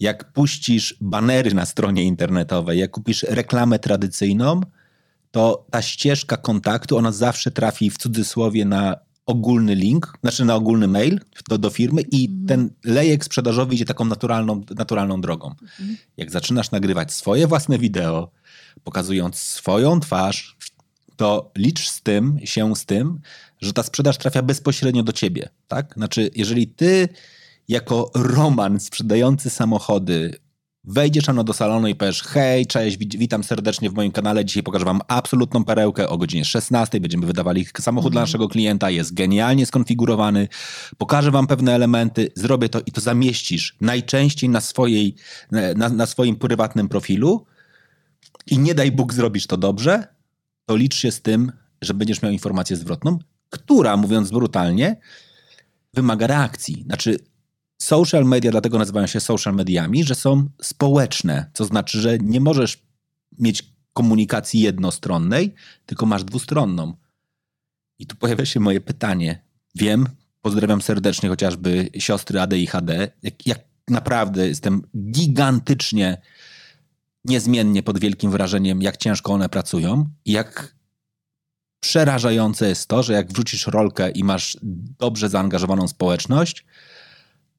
jak 0.00 0.32
puścisz 0.32 0.96
banery 1.00 1.54
na 1.54 1.66
stronie 1.66 2.04
internetowej, 2.04 2.78
jak 2.78 2.90
kupisz 2.90 3.22
reklamę 3.22 3.78
tradycyjną, 3.78 4.60
to 5.30 5.66
ta 5.70 5.82
ścieżka 5.82 6.36
kontaktu, 6.36 6.98
ona 6.98 7.12
zawsze 7.12 7.50
trafi 7.50 7.90
w 7.90 7.98
cudzysłowie 7.98 8.64
na 8.64 8.96
ogólny 9.26 9.74
link, 9.74 10.12
znaczy 10.22 10.44
na 10.44 10.54
ogólny 10.54 10.88
mail 10.88 11.20
do, 11.48 11.58
do 11.58 11.70
firmy 11.70 12.02
i 12.02 12.28
mhm. 12.28 12.46
ten 12.46 12.70
lejek 12.84 13.24
sprzedażowy 13.24 13.74
idzie 13.74 13.84
taką 13.84 14.04
naturalną, 14.04 14.62
naturalną 14.76 15.20
drogą. 15.20 15.50
Mhm. 15.62 15.96
Jak 16.16 16.30
zaczynasz 16.30 16.70
nagrywać 16.70 17.12
swoje 17.12 17.46
własne 17.46 17.78
wideo, 17.78 18.30
pokazując 18.84 19.36
swoją 19.38 20.00
twarz, 20.00 20.56
to 21.16 21.50
licz 21.56 21.88
z 21.88 22.02
tym, 22.02 22.38
się 22.44 22.76
z 22.76 22.84
tym, 22.84 23.20
że 23.60 23.72
ta 23.72 23.82
sprzedaż 23.82 24.18
trafia 24.18 24.42
bezpośrednio 24.42 25.02
do 25.02 25.12
ciebie. 25.12 25.48
Tak? 25.68 25.94
Znaczy, 25.96 26.30
jeżeli 26.34 26.66
ty 26.66 27.08
jako 27.68 28.10
Roman 28.14 28.80
sprzedający 28.80 29.50
samochody. 29.50 30.34
Wejdziesz 30.84 31.28
ano 31.28 31.44
do 31.44 31.52
salonu 31.52 31.88
i 31.88 31.94
powiesz 31.94 32.22
hej, 32.22 32.66
cześć, 32.66 32.98
witam 32.98 33.44
serdecznie 33.44 33.90
w 33.90 33.94
moim 33.94 34.12
kanale, 34.12 34.44
dzisiaj 34.44 34.62
pokażę 34.62 34.84
wam 34.84 35.00
absolutną 35.08 35.64
perełkę 35.64 36.08
o 36.08 36.18
godzinie 36.18 36.44
16, 36.44 37.00
będziemy 37.00 37.26
wydawali 37.26 37.66
samochód 37.80 38.06
mm. 38.06 38.12
dla 38.12 38.20
naszego 38.20 38.48
klienta, 38.48 38.90
jest 38.90 39.14
genialnie 39.14 39.66
skonfigurowany, 39.66 40.48
pokażę 40.98 41.30
wam 41.30 41.46
pewne 41.46 41.74
elementy, 41.74 42.32
zrobię 42.34 42.68
to 42.68 42.80
i 42.86 42.92
to 42.92 43.00
zamieścisz 43.00 43.76
najczęściej 43.80 44.50
na, 44.50 44.60
swojej, 44.60 45.14
na, 45.76 45.88
na 45.88 46.06
swoim 46.06 46.36
prywatnym 46.36 46.88
profilu, 46.88 47.46
i 48.46 48.58
nie 48.58 48.74
daj 48.74 48.92
Bóg 48.92 49.14
zrobisz 49.14 49.46
to 49.46 49.56
dobrze, 49.56 50.06
to 50.66 50.76
licz 50.76 50.94
się 50.94 51.12
z 51.12 51.22
tym, 51.22 51.52
że 51.82 51.94
będziesz 51.94 52.22
miał 52.22 52.32
informację 52.32 52.76
zwrotną, 52.76 53.18
która, 53.50 53.96
mówiąc 53.96 54.30
brutalnie, 54.30 54.96
wymaga 55.94 56.26
reakcji. 56.26 56.82
Znaczy, 56.86 57.18
social 57.78 58.24
media 58.24 58.50
dlatego 58.50 58.78
nazywają 58.78 59.06
się 59.06 59.20
social 59.20 59.54
mediami, 59.54 60.04
że 60.04 60.14
są 60.14 60.48
społeczne, 60.62 61.50
co 61.54 61.64
znaczy, 61.64 62.00
że 62.00 62.18
nie 62.18 62.40
możesz 62.40 62.82
mieć 63.38 63.76
komunikacji 63.92 64.60
jednostronnej, 64.60 65.54
tylko 65.86 66.06
masz 66.06 66.24
dwustronną. 66.24 66.94
I 67.98 68.06
tu 68.06 68.16
pojawia 68.16 68.46
się 68.46 68.60
moje 68.60 68.80
pytanie. 68.80 69.42
Wiem, 69.74 70.06
pozdrawiam 70.42 70.82
serdecznie 70.82 71.28
chociażby 71.28 71.90
siostry 71.98 72.40
ADHD, 72.40 73.12
jak, 73.22 73.46
jak 73.46 73.58
naprawdę 73.88 74.48
jestem 74.48 74.82
gigantycznie 74.96 76.20
niezmiennie 77.24 77.82
pod 77.82 77.98
wielkim 77.98 78.30
wrażeniem, 78.30 78.82
jak 78.82 78.96
ciężko 78.96 79.32
one 79.32 79.48
pracują 79.48 80.08
i 80.24 80.32
jak 80.32 80.76
przerażające 81.80 82.68
jest 82.68 82.88
to, 82.88 83.02
że 83.02 83.12
jak 83.12 83.32
wrzucisz 83.32 83.66
rolkę 83.66 84.10
i 84.10 84.24
masz 84.24 84.58
dobrze 84.98 85.28
zaangażowaną 85.28 85.88
społeczność, 85.88 86.64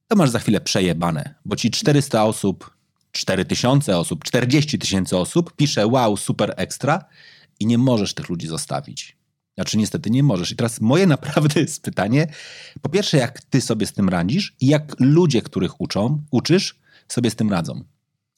to 0.07 0.15
masz 0.15 0.29
za 0.29 0.39
chwilę 0.39 0.61
przejebane, 0.61 1.35
bo 1.45 1.55
ci 1.55 1.71
400 1.71 2.25
osób, 2.25 2.77
4000 3.11 3.97
osób, 3.97 4.23
40 4.23 4.79
tysięcy 4.79 5.17
osób 5.17 5.55
pisze 5.55 5.87
wow, 5.87 6.17
super 6.17 6.53
ekstra 6.57 7.05
i 7.59 7.65
nie 7.65 7.77
możesz 7.77 8.13
tych 8.13 8.29
ludzi 8.29 8.47
zostawić. 8.47 9.17
Znaczy 9.55 9.77
niestety 9.77 10.09
nie 10.09 10.23
możesz. 10.23 10.51
I 10.51 10.55
teraz 10.55 10.81
moje 10.81 11.07
naprawdę 11.15 11.61
jest 11.61 11.83
pytanie, 11.83 12.27
po 12.81 12.89
pierwsze 12.89 13.17
jak 13.17 13.41
ty 13.41 13.61
sobie 13.61 13.87
z 13.87 13.93
tym 13.93 14.09
radzisz 14.09 14.55
i 14.61 14.67
jak 14.67 14.95
ludzie, 14.99 15.41
których 15.41 15.81
uczą, 15.81 16.23
uczysz, 16.31 16.79
sobie 17.07 17.29
z 17.29 17.35
tym 17.35 17.49
radzą. 17.49 17.83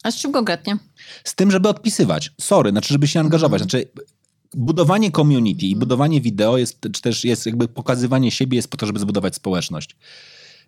A 0.04 0.12
z 0.12 0.16
czym 0.16 0.32
konkretnie? 0.32 0.78
Z 1.24 1.36
tym, 1.36 1.52
żeby 1.52 1.70
odpisywać. 1.70 2.32
Sorry, 2.42 2.72
znaczy, 2.72 2.94
żeby 2.94 3.08
się 3.08 3.20
angażować. 3.20 3.62
Znaczy, 3.62 3.92
budowanie 4.54 5.12
community 5.12 5.66
i 5.66 5.76
budowanie 5.76 6.22
wideo 6.22 6.58
jest 6.58 6.82
czy 6.94 7.02
też 7.02 7.24
jest 7.26 7.46
jakby 7.46 7.68
pokazywanie 7.68 8.32
siebie 8.32 8.56
jest 8.56 8.68
po 8.68 8.78
to, 8.78 8.86
żeby 8.86 9.00
zbudować 9.00 9.36
społeczność. 9.36 9.96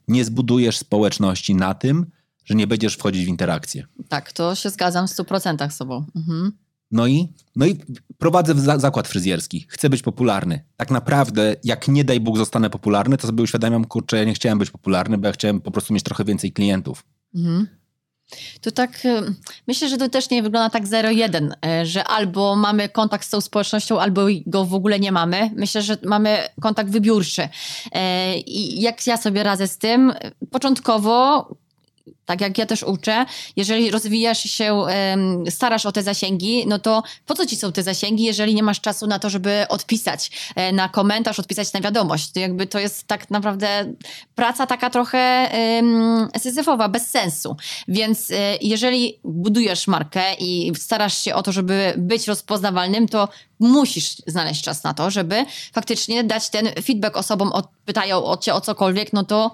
Nie 0.08 0.26
zbudujesz 0.26 0.78
społeczności 0.78 1.56
na 1.56 1.74
tym, 1.74 2.06
że 2.46 2.56
nie 2.56 2.68
będziesz 2.68 2.96
wchodzić 2.96 3.26
w 3.26 3.28
interakcję. 3.28 3.86
Tak, 4.10 4.32
to 4.32 4.56
się 4.56 4.70
zgadzam 4.70 5.08
w 5.08 5.12
100% 5.12 5.70
z 5.70 5.76
sobą. 5.76 6.06
Mhm. 6.16 6.52
No 6.92 7.08
i, 7.08 7.34
no 7.56 7.66
i 7.66 7.80
prowadzę 8.18 8.56
za 8.56 8.80
zakład 8.80 9.08
fryzjerski. 9.08 9.66
Chcę 9.70 9.90
być 9.90 10.02
popularny. 10.02 10.64
Tak 10.78 10.92
naprawdę, 10.92 11.56
jak 11.64 11.88
nie 11.88 12.04
daj 12.04 12.20
Bóg 12.20 12.38
zostanę 12.38 12.70
popularny, 12.70 13.18
to 13.18 13.28
sobie 13.28 13.44
uświadamiam, 13.44 13.86
kurczę, 13.86 14.18
ja 14.18 14.24
nie 14.24 14.34
chciałem 14.34 14.60
być 14.60 14.72
popularny, 14.72 15.18
bo 15.18 15.28
ja 15.28 15.34
chciałem 15.34 15.62
po 15.62 15.72
prostu 15.72 15.94
mieć 15.94 16.04
trochę 16.04 16.24
więcej 16.24 16.52
klientów. 16.52 17.04
Mhm. 17.36 17.68
To 18.62 18.72
tak, 18.72 19.06
y, 19.06 19.34
myślę, 19.68 19.90
że 19.90 19.98
to 19.98 20.10
też 20.10 20.30
nie 20.30 20.44
wygląda 20.44 20.70
tak 20.70 20.88
zero-jeden, 20.88 21.56
y, 21.82 21.86
że 21.86 22.04
albo 22.04 22.56
mamy 22.56 22.90
kontakt 22.90 23.26
z 23.26 23.30
tą 23.30 23.42
społecznością, 23.42 24.00
albo 24.00 24.22
go 24.46 24.66
w 24.66 24.74
ogóle 24.74 25.00
nie 25.00 25.12
mamy. 25.12 25.52
Myślę, 25.56 25.82
że 25.82 25.98
mamy 26.04 26.38
kontakt 26.62 26.90
wybiórczy. 26.90 27.42
Y, 27.42 27.50
I 28.38 28.82
jak 28.82 29.08
ja 29.08 29.18
sobie 29.18 29.44
radzę 29.44 29.68
z 29.68 29.78
tym, 29.78 30.14
początkowo 30.52 31.48
tak 32.26 32.42
jak 32.42 32.58
ja 32.58 32.66
też 32.66 32.84
uczę, 32.84 33.26
jeżeli 33.56 33.92
rozwijasz 33.92 34.44
się, 34.44 34.84
starasz 35.50 35.86
o 35.86 35.92
te 35.92 36.04
zasięgi, 36.04 36.68
no 36.68 36.80
to 36.80 37.04
po 37.26 37.34
co 37.34 37.46
ci 37.46 37.56
są 37.56 37.72
te 37.72 37.84
zasięgi, 37.84 38.24
jeżeli 38.24 38.56
nie 38.56 38.64
masz 38.64 38.82
czasu 38.82 39.08
na 39.08 39.20
to, 39.20 39.30
żeby 39.30 39.66
odpisać 39.70 40.32
e, 40.56 40.72
na 40.72 40.90
komentarz, 40.90 41.40
odpisać 41.40 41.74
na 41.74 41.82
wiadomość. 41.82 42.32
To 42.32 42.40
jakby 42.40 42.68
to 42.68 42.80
jest 42.80 43.08
tak 43.08 43.30
naprawdę 43.30 43.94
praca 44.36 44.68
taka 44.68 44.90
trochę 44.90 45.52
syzyfowa, 46.38 46.90
bez 46.90 47.08
sensu. 47.08 47.58
Więc 47.88 48.32
e, 48.32 48.36
jeżeli 48.62 49.20
budujesz 49.24 49.88
markę 49.88 50.34
i 50.40 50.72
starasz 50.76 51.18
się 51.18 51.36
o 51.36 51.44
to, 51.44 51.52
żeby 51.52 51.94
być 51.98 52.28
rozpoznawalnym, 52.28 53.08
to 53.08 53.28
musisz 53.60 54.16
znaleźć 54.28 54.64
czas 54.64 54.84
na 54.84 54.94
to, 54.94 55.12
żeby 55.12 55.46
faktycznie 55.74 56.24
dać 56.24 56.50
ten 56.50 56.70
feedback 56.84 57.18
osobom, 57.18 57.52
pytają 57.86 58.26
o 58.26 58.38
cię 58.38 58.54
o 58.54 58.62
cokolwiek, 58.62 59.14
no 59.14 59.24
to 59.24 59.52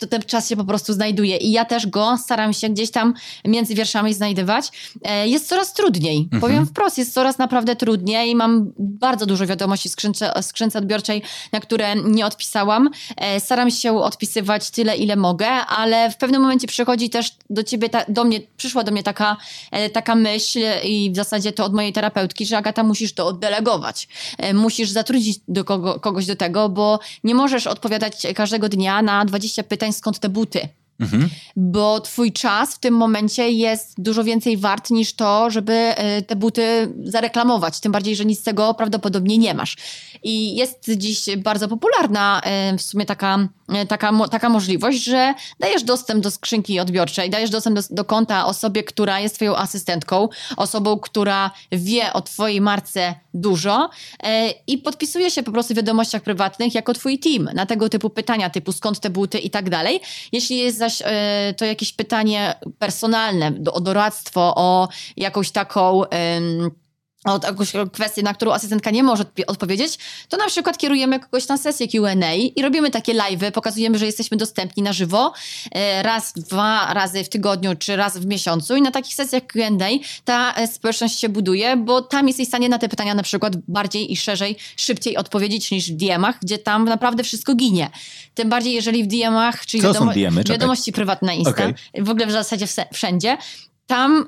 to 0.00 0.06
ten 0.06 0.22
czas 0.22 0.48
się 0.48 0.56
po 0.56 0.64
prostu 0.64 0.92
znajduje. 0.92 1.36
I 1.36 1.52
ja 1.52 1.64
też 1.64 1.86
go 1.86 2.18
staram 2.18 2.52
się 2.52 2.68
gdzieś 2.68 2.90
tam 2.90 3.14
między 3.44 3.74
wierszami 3.74 4.14
znajdywać. 4.14 4.70
E, 5.02 5.28
jest 5.28 5.48
coraz 5.48 5.72
trudniej. 5.72 6.18
Mhm. 6.18 6.40
Powiem 6.40 6.66
wprost, 6.66 6.98
jest 6.98 7.14
coraz 7.14 7.38
naprawdę 7.38 7.76
trudniej. 7.76 8.34
Mam 8.34 8.72
bardzo 8.78 9.26
dużo 9.26 9.46
wiadomości 9.46 9.88
w 9.88 9.92
skrzynce, 9.92 10.32
skrzynce 10.42 10.78
odbiorczej, 10.78 11.22
na 11.52 11.60
które 11.60 11.96
nie 11.96 12.26
odpisałam. 12.26 12.90
E, 13.16 13.40
staram 13.40 13.70
się 13.70 13.98
odpisywać 13.98 14.70
tyle, 14.70 14.96
ile 14.96 15.16
mogę, 15.16 15.48
ale 15.50 16.10
w 16.10 16.16
pewnym 16.16 16.42
momencie 16.42 16.66
przychodzi 16.66 17.10
też 17.10 17.32
do 17.50 17.62
ciebie, 17.62 17.88
ta, 17.88 18.04
do 18.08 18.24
mnie, 18.24 18.40
przyszła 18.56 18.84
do 18.84 18.92
mnie 18.92 19.02
taka, 19.02 19.36
e, 19.70 19.90
taka 19.90 20.14
myśl 20.14 20.58
i 20.84 21.10
w 21.12 21.16
zasadzie 21.16 21.52
to 21.52 21.64
od 21.64 21.74
mojej 21.74 21.92
terapeutki, 21.92 22.46
że 22.46 22.58
Agata 22.58 22.82
musisz 22.82 23.12
to 23.12 23.26
oddelegować. 23.26 24.08
Musisz 24.54 24.90
zatrudnić 24.90 25.38
do 25.48 25.64
kogo, 25.64 26.00
kogoś 26.00 26.26
do 26.26 26.36
tego, 26.36 26.68
bo 26.68 26.98
nie 27.24 27.34
możesz 27.34 27.66
odpowiadać 27.66 28.26
każdego 28.34 28.68
dnia 28.68 29.02
na 29.02 29.24
20 29.24 29.62
pytań 29.62 29.89
skąd 29.92 30.18
te 30.18 30.28
buty. 30.28 30.68
Mhm. 31.00 31.28
Bo 31.56 32.00
twój 32.00 32.32
czas 32.32 32.74
w 32.74 32.78
tym 32.78 32.94
momencie 32.94 33.50
jest 33.50 33.94
dużo 33.98 34.24
więcej 34.24 34.56
wart 34.56 34.90
niż 34.90 35.12
to, 35.12 35.50
żeby 35.50 35.72
e, 35.72 36.22
te 36.22 36.36
buty 36.36 36.94
zareklamować. 37.04 37.80
Tym 37.80 37.92
bardziej, 37.92 38.16
że 38.16 38.24
nic 38.24 38.40
z 38.40 38.42
tego 38.42 38.74
prawdopodobnie 38.74 39.38
nie 39.38 39.54
masz. 39.54 39.76
I 40.22 40.56
jest 40.56 40.90
dziś 40.96 41.36
bardzo 41.36 41.68
popularna 41.68 42.40
e, 42.44 42.76
w 42.76 42.82
sumie 42.82 43.06
taka, 43.06 43.48
e, 43.68 43.86
taka, 43.86 44.12
taka 44.30 44.48
możliwość, 44.48 45.04
że 45.04 45.34
dajesz 45.60 45.82
dostęp 45.82 46.22
do 46.22 46.30
skrzynki 46.30 46.80
odbiorczej, 46.80 47.30
dajesz 47.30 47.50
dostęp 47.50 47.76
do, 47.76 47.82
do 47.90 48.04
konta 48.04 48.46
osobie, 48.46 48.82
która 48.82 49.20
jest 49.20 49.34
twoją 49.34 49.56
asystentką, 49.56 50.28
osobą, 50.56 50.98
która 50.98 51.50
wie 51.72 52.12
o 52.12 52.22
twojej 52.22 52.60
marce 52.60 53.14
dużo 53.34 53.90
i 54.66 54.78
podpisuje 54.78 55.30
się 55.30 55.42
po 55.42 55.52
prostu 55.52 55.74
w 55.74 55.76
wiadomościach 55.76 56.22
prywatnych 56.22 56.74
jako 56.74 56.94
twój 56.94 57.18
team 57.18 57.48
na 57.54 57.66
tego 57.66 57.88
typu 57.88 58.10
pytania, 58.10 58.50
typu 58.50 58.72
skąd 58.72 59.00
te 59.00 59.10
buty 59.10 59.38
i 59.38 59.50
tak 59.50 59.70
dalej. 59.70 60.00
Jeśli 60.32 60.58
jest 60.58 60.78
za 60.78 60.90
zaś 60.90 61.02
e, 61.04 61.54
to 61.56 61.64
jakieś 61.64 61.92
pytanie 61.92 62.54
personalne, 62.78 63.52
o 63.72 63.80
doradztwo, 63.80 64.52
o 64.56 64.88
jakąś 65.16 65.50
taką 65.50 66.02
o 67.24 67.40
jakąś 67.46 67.72
kwestię, 67.92 68.22
na 68.22 68.34
którą 68.34 68.52
asystentka 68.52 68.90
nie 68.90 69.02
może 69.02 69.24
odpowiedzieć, 69.46 69.98
to 70.28 70.36
na 70.36 70.46
przykład 70.46 70.78
kierujemy 70.78 71.20
kogoś 71.20 71.48
na 71.48 71.56
sesję 71.56 71.88
Q&A 71.88 72.34
i 72.34 72.62
robimy 72.62 72.90
takie 72.90 73.14
live'y, 73.14 73.50
pokazujemy, 73.50 73.98
że 73.98 74.06
jesteśmy 74.06 74.36
dostępni 74.36 74.82
na 74.82 74.92
żywo 74.92 75.32
e, 75.72 76.02
raz, 76.02 76.32
dwa 76.32 76.94
razy 76.94 77.24
w 77.24 77.28
tygodniu 77.28 77.76
czy 77.78 77.96
raz 77.96 78.18
w 78.18 78.26
miesiącu 78.26 78.76
i 78.76 78.82
na 78.82 78.90
takich 78.90 79.14
sesjach 79.14 79.46
Q&A 79.46 79.88
ta 80.24 80.54
e, 80.54 80.66
społeczność 80.66 81.20
się 81.20 81.28
buduje, 81.28 81.76
bo 81.76 82.02
tam 82.02 82.28
jesteś 82.28 82.46
w 82.46 82.48
stanie 82.48 82.68
na 82.68 82.78
te 82.78 82.88
pytania 82.88 83.14
na 83.14 83.22
przykład 83.22 83.56
bardziej 83.56 84.12
i 84.12 84.16
szerzej, 84.16 84.56
szybciej 84.76 85.16
odpowiedzieć 85.16 85.70
niż 85.70 85.92
w 85.92 85.96
DM-ach, 85.96 86.38
gdzie 86.42 86.58
tam 86.58 86.84
naprawdę 86.84 87.24
wszystko 87.24 87.54
ginie. 87.54 87.90
Tym 88.34 88.48
bardziej, 88.48 88.72
jeżeli 88.72 89.04
w 89.04 89.06
DM-ach, 89.06 89.66
czyli 89.66 89.82
wiadomo, 89.82 90.12
wiadomości 90.48 90.92
prywatne 90.92 91.36
Insta, 91.36 91.50
okay. 91.50 91.74
w 91.98 92.10
ogóle 92.10 92.26
w 92.26 92.32
zasadzie 92.32 92.66
wszędzie, 92.92 93.38
tam 93.86 94.26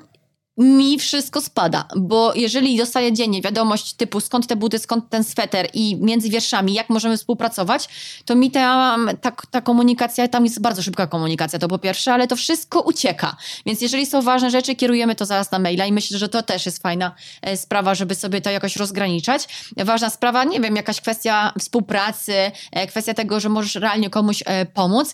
mi 0.57 0.99
wszystko 0.99 1.41
spada, 1.41 1.87
bo 1.95 2.33
jeżeli 2.35 2.77
dostaję 2.77 3.13
dziennie 3.13 3.41
wiadomość 3.41 3.93
typu 3.93 4.19
skąd 4.19 4.47
te 4.47 4.55
buty, 4.55 4.79
skąd 4.79 5.09
ten 5.09 5.23
sweter 5.23 5.69
i 5.73 5.97
między 6.01 6.29
wierszami, 6.29 6.73
jak 6.73 6.89
możemy 6.89 7.17
współpracować, 7.17 7.89
to 8.25 8.35
mi 8.35 8.51
ta, 8.51 8.97
ta, 9.21 9.31
ta 9.31 9.61
komunikacja, 9.61 10.27
tam 10.27 10.43
jest 10.43 10.61
bardzo 10.61 10.81
szybka 10.81 11.07
komunikacja, 11.07 11.59
to 11.59 11.67
po 11.67 11.79
pierwsze, 11.79 12.13
ale 12.13 12.27
to 12.27 12.35
wszystko 12.35 12.81
ucieka. 12.81 13.35
Więc 13.65 13.81
jeżeli 13.81 14.05
są 14.05 14.21
ważne 14.21 14.51
rzeczy, 14.51 14.75
kierujemy 14.75 15.15
to 15.15 15.25
zaraz 15.25 15.51
na 15.51 15.59
maila 15.59 15.85
i 15.85 15.91
myślę, 15.91 16.17
że 16.17 16.29
to 16.29 16.43
też 16.43 16.65
jest 16.65 16.81
fajna 16.81 17.15
e, 17.41 17.57
sprawa, 17.57 17.95
żeby 17.95 18.15
sobie 18.15 18.41
to 18.41 18.49
jakoś 18.49 18.75
rozgraniczać. 18.75 19.47
Ważna 19.77 20.09
sprawa, 20.09 20.43
nie 20.43 20.59
wiem, 20.59 20.75
jakaś 20.75 21.01
kwestia 21.01 21.53
współpracy, 21.59 22.33
e, 22.71 22.87
kwestia 22.87 23.13
tego, 23.13 23.39
że 23.39 23.49
możesz 23.49 23.75
realnie 23.75 24.09
komuś 24.09 24.43
e, 24.45 24.65
pomóc, 24.65 25.13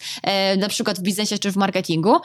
na 0.57 0.69
przykład 0.69 0.99
w 0.99 1.01
biznesie 1.01 1.37
czy 1.37 1.51
w 1.51 1.55
marketingu 1.55 2.15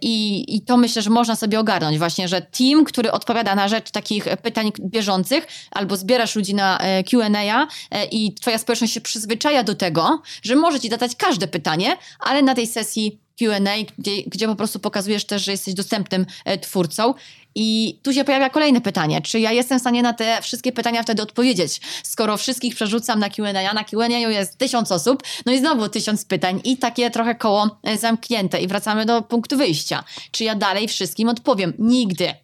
i, 0.00 0.44
i 0.56 0.60
to 0.60 0.76
myślę, 0.76 1.02
że 1.02 1.10
można 1.10 1.36
sobie 1.36 1.60
ogarnąć 1.60 1.98
właśnie, 1.98 2.28
że 2.28 2.45
team, 2.50 2.84
który 2.84 3.12
odpowiada 3.12 3.54
na 3.54 3.68
rzecz 3.68 3.90
takich 3.90 4.24
pytań 4.42 4.72
bieżących, 4.80 5.46
albo 5.70 5.96
zbierasz 5.96 6.36
ludzi 6.36 6.54
na 6.54 6.78
e, 6.78 7.04
QA 7.04 7.66
e, 7.90 8.04
i 8.04 8.34
twoja 8.34 8.58
społeczność 8.58 8.92
się 8.92 9.00
przyzwyczaja 9.00 9.62
do 9.62 9.74
tego, 9.74 10.22
że 10.42 10.56
może 10.56 10.80
ci 10.80 10.88
zadać 10.88 11.16
każde 11.16 11.48
pytanie, 11.48 11.96
ale 12.20 12.42
na 12.42 12.54
tej 12.54 12.66
sesji 12.66 13.25
QA, 13.38 13.60
gdzie, 13.98 14.22
gdzie 14.26 14.46
po 14.46 14.56
prostu 14.56 14.78
pokazujesz 14.78 15.24
też, 15.24 15.44
że 15.44 15.52
jesteś 15.52 15.74
dostępnym 15.74 16.26
e, 16.44 16.58
twórcą. 16.58 17.14
I 17.58 17.98
tu 18.02 18.12
się 18.12 18.24
pojawia 18.24 18.50
kolejne 18.50 18.80
pytanie, 18.80 19.22
czy 19.22 19.40
ja 19.40 19.52
jestem 19.52 19.78
w 19.78 19.80
stanie 19.80 20.02
na 20.02 20.12
te 20.12 20.42
wszystkie 20.42 20.72
pytania 20.72 21.02
wtedy 21.02 21.22
odpowiedzieć, 21.22 21.80
skoro 22.02 22.36
wszystkich 22.36 22.74
przerzucam 22.74 23.18
na 23.18 23.30
Q&A, 23.30 23.74
na 23.74 23.84
Q&A 23.84 24.08
jest 24.08 24.58
tysiąc 24.58 24.92
osób, 24.92 25.22
no 25.46 25.52
i 25.52 25.58
znowu 25.58 25.88
tysiąc 25.88 26.24
pytań 26.24 26.60
i 26.64 26.76
takie 26.76 27.10
trochę 27.10 27.34
koło 27.34 27.78
zamknięte 27.98 28.60
i 28.60 28.66
wracamy 28.66 29.06
do 29.06 29.22
punktu 29.22 29.56
wyjścia. 29.56 30.04
Czy 30.30 30.44
ja 30.44 30.54
dalej 30.54 30.88
wszystkim 30.88 31.28
odpowiem? 31.28 31.72
Nigdy. 31.78 32.34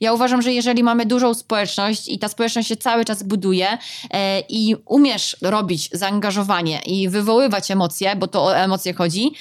Ja 0.00 0.12
uważam, 0.12 0.42
że 0.42 0.52
jeżeli 0.52 0.82
mamy 0.82 1.06
dużą 1.06 1.34
społeczność 1.34 2.08
i 2.08 2.18
ta 2.18 2.28
społeczność 2.28 2.68
się 2.68 2.76
cały 2.76 3.04
czas 3.04 3.22
buduje 3.22 3.78
e, 4.10 4.40
i 4.40 4.76
umiesz 4.86 5.36
robić 5.42 5.88
zaangażowanie 5.92 6.80
i 6.86 7.08
wywoływać 7.08 7.70
emocje, 7.70 8.16
bo 8.16 8.26
to 8.26 8.44
o 8.44 8.56
emocje 8.56 8.94
chodzi, 8.94 9.32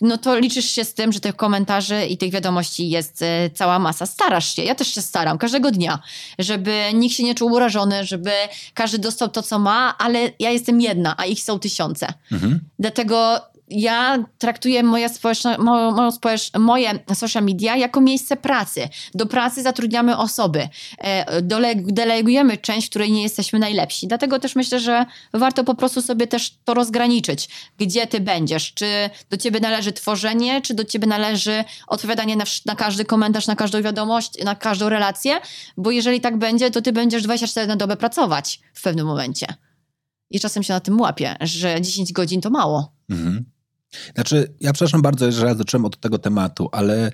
no 0.00 0.18
to 0.18 0.38
liczysz 0.38 0.70
się 0.70 0.84
z 0.84 0.94
tym, 0.94 1.12
że 1.12 1.20
tych 1.20 1.36
komentarzy 1.36 2.06
i 2.06 2.18
tych 2.18 2.30
wiadomości 2.30 2.90
jest 2.90 3.22
e, 3.22 3.50
cała 3.50 3.78
masa. 3.78 4.06
Starasz 4.06 4.54
się, 4.54 4.62
ja 4.62 4.74
też 4.74 4.94
się 4.94 5.02
staram, 5.02 5.38
każdego 5.38 5.70
dnia, 5.70 5.98
żeby 6.38 6.80
nikt 6.94 7.14
się 7.14 7.22
nie 7.22 7.34
czuł 7.34 7.52
urażony, 7.52 8.04
żeby 8.04 8.30
każdy 8.74 8.98
dostał 8.98 9.28
to, 9.28 9.42
co 9.42 9.58
ma, 9.58 9.98
ale 9.98 10.30
ja 10.38 10.50
jestem 10.50 10.80
jedna, 10.80 11.14
a 11.16 11.24
ich 11.24 11.42
są 11.42 11.58
tysiące. 11.58 12.06
Mhm. 12.32 12.60
Dlatego 12.78 13.40
ja 13.70 14.24
traktuję 14.38 14.82
moje, 14.82 15.08
społeczno, 15.08 15.58
moją, 15.58 15.90
moją 15.90 16.10
społecz, 16.12 16.54
moje 16.58 16.98
social 17.14 17.44
media 17.44 17.76
jako 17.76 18.00
miejsce 18.00 18.36
pracy. 18.36 18.88
Do 19.14 19.26
pracy 19.26 19.62
zatrudniamy 19.62 20.16
osoby, 20.16 20.68
e, 20.98 21.42
dole- 21.42 21.82
delegujemy 21.86 22.56
część, 22.56 22.88
której 22.88 23.12
nie 23.12 23.22
jesteśmy 23.22 23.58
najlepsi. 23.58 24.08
Dlatego 24.08 24.38
też 24.38 24.56
myślę, 24.56 24.80
że 24.80 25.06
warto 25.32 25.64
po 25.64 25.74
prostu 25.74 26.02
sobie 26.02 26.26
też 26.26 26.54
to 26.64 26.74
rozgraniczyć, 26.74 27.48
gdzie 27.78 28.06
ty 28.06 28.20
będziesz. 28.20 28.74
Czy 28.74 29.10
do 29.30 29.36
ciebie 29.36 29.60
należy 29.60 29.92
tworzenie, 29.92 30.60
czy 30.62 30.74
do 30.74 30.84
ciebie 30.84 31.06
należy 31.06 31.64
odpowiadanie 31.86 32.36
na, 32.36 32.44
na 32.66 32.74
każdy 32.76 33.04
komentarz, 33.04 33.46
na 33.46 33.56
każdą 33.56 33.82
wiadomość, 33.82 34.44
na 34.44 34.54
każdą 34.54 34.88
relację, 34.88 35.40
bo 35.76 35.90
jeżeli 35.90 36.20
tak 36.20 36.38
będzie, 36.38 36.70
to 36.70 36.82
ty 36.82 36.92
będziesz 36.92 37.22
24 37.22 37.66
na 37.66 37.76
dobę 37.76 37.96
pracować 37.96 38.60
w 38.74 38.82
pewnym 38.82 39.06
momencie. 39.06 39.46
I 40.30 40.40
czasem 40.40 40.62
się 40.62 40.72
na 40.72 40.80
tym 40.80 41.00
łapię, 41.00 41.36
że 41.40 41.80
10 41.80 42.12
godzin 42.12 42.40
to 42.40 42.50
mało. 42.50 42.92
Mhm. 43.10 43.44
Znaczy, 44.14 44.54
ja 44.60 44.72
przepraszam 44.72 45.02
bardzo, 45.02 45.32
że 45.32 45.44
raz 45.44 45.58
zacząłem 45.58 45.84
od 45.84 46.00
tego 46.00 46.18
tematu, 46.18 46.68
ale 46.72 47.12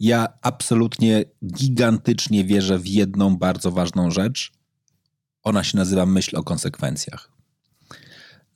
ja 0.00 0.28
absolutnie 0.42 1.24
gigantycznie 1.54 2.44
wierzę 2.44 2.78
w 2.78 2.86
jedną 2.86 3.36
bardzo 3.36 3.70
ważną 3.70 4.10
rzecz. 4.10 4.52
Ona 5.42 5.64
się 5.64 5.76
nazywa 5.76 6.06
myśl 6.06 6.36
o 6.36 6.42
konsekwencjach. 6.42 7.30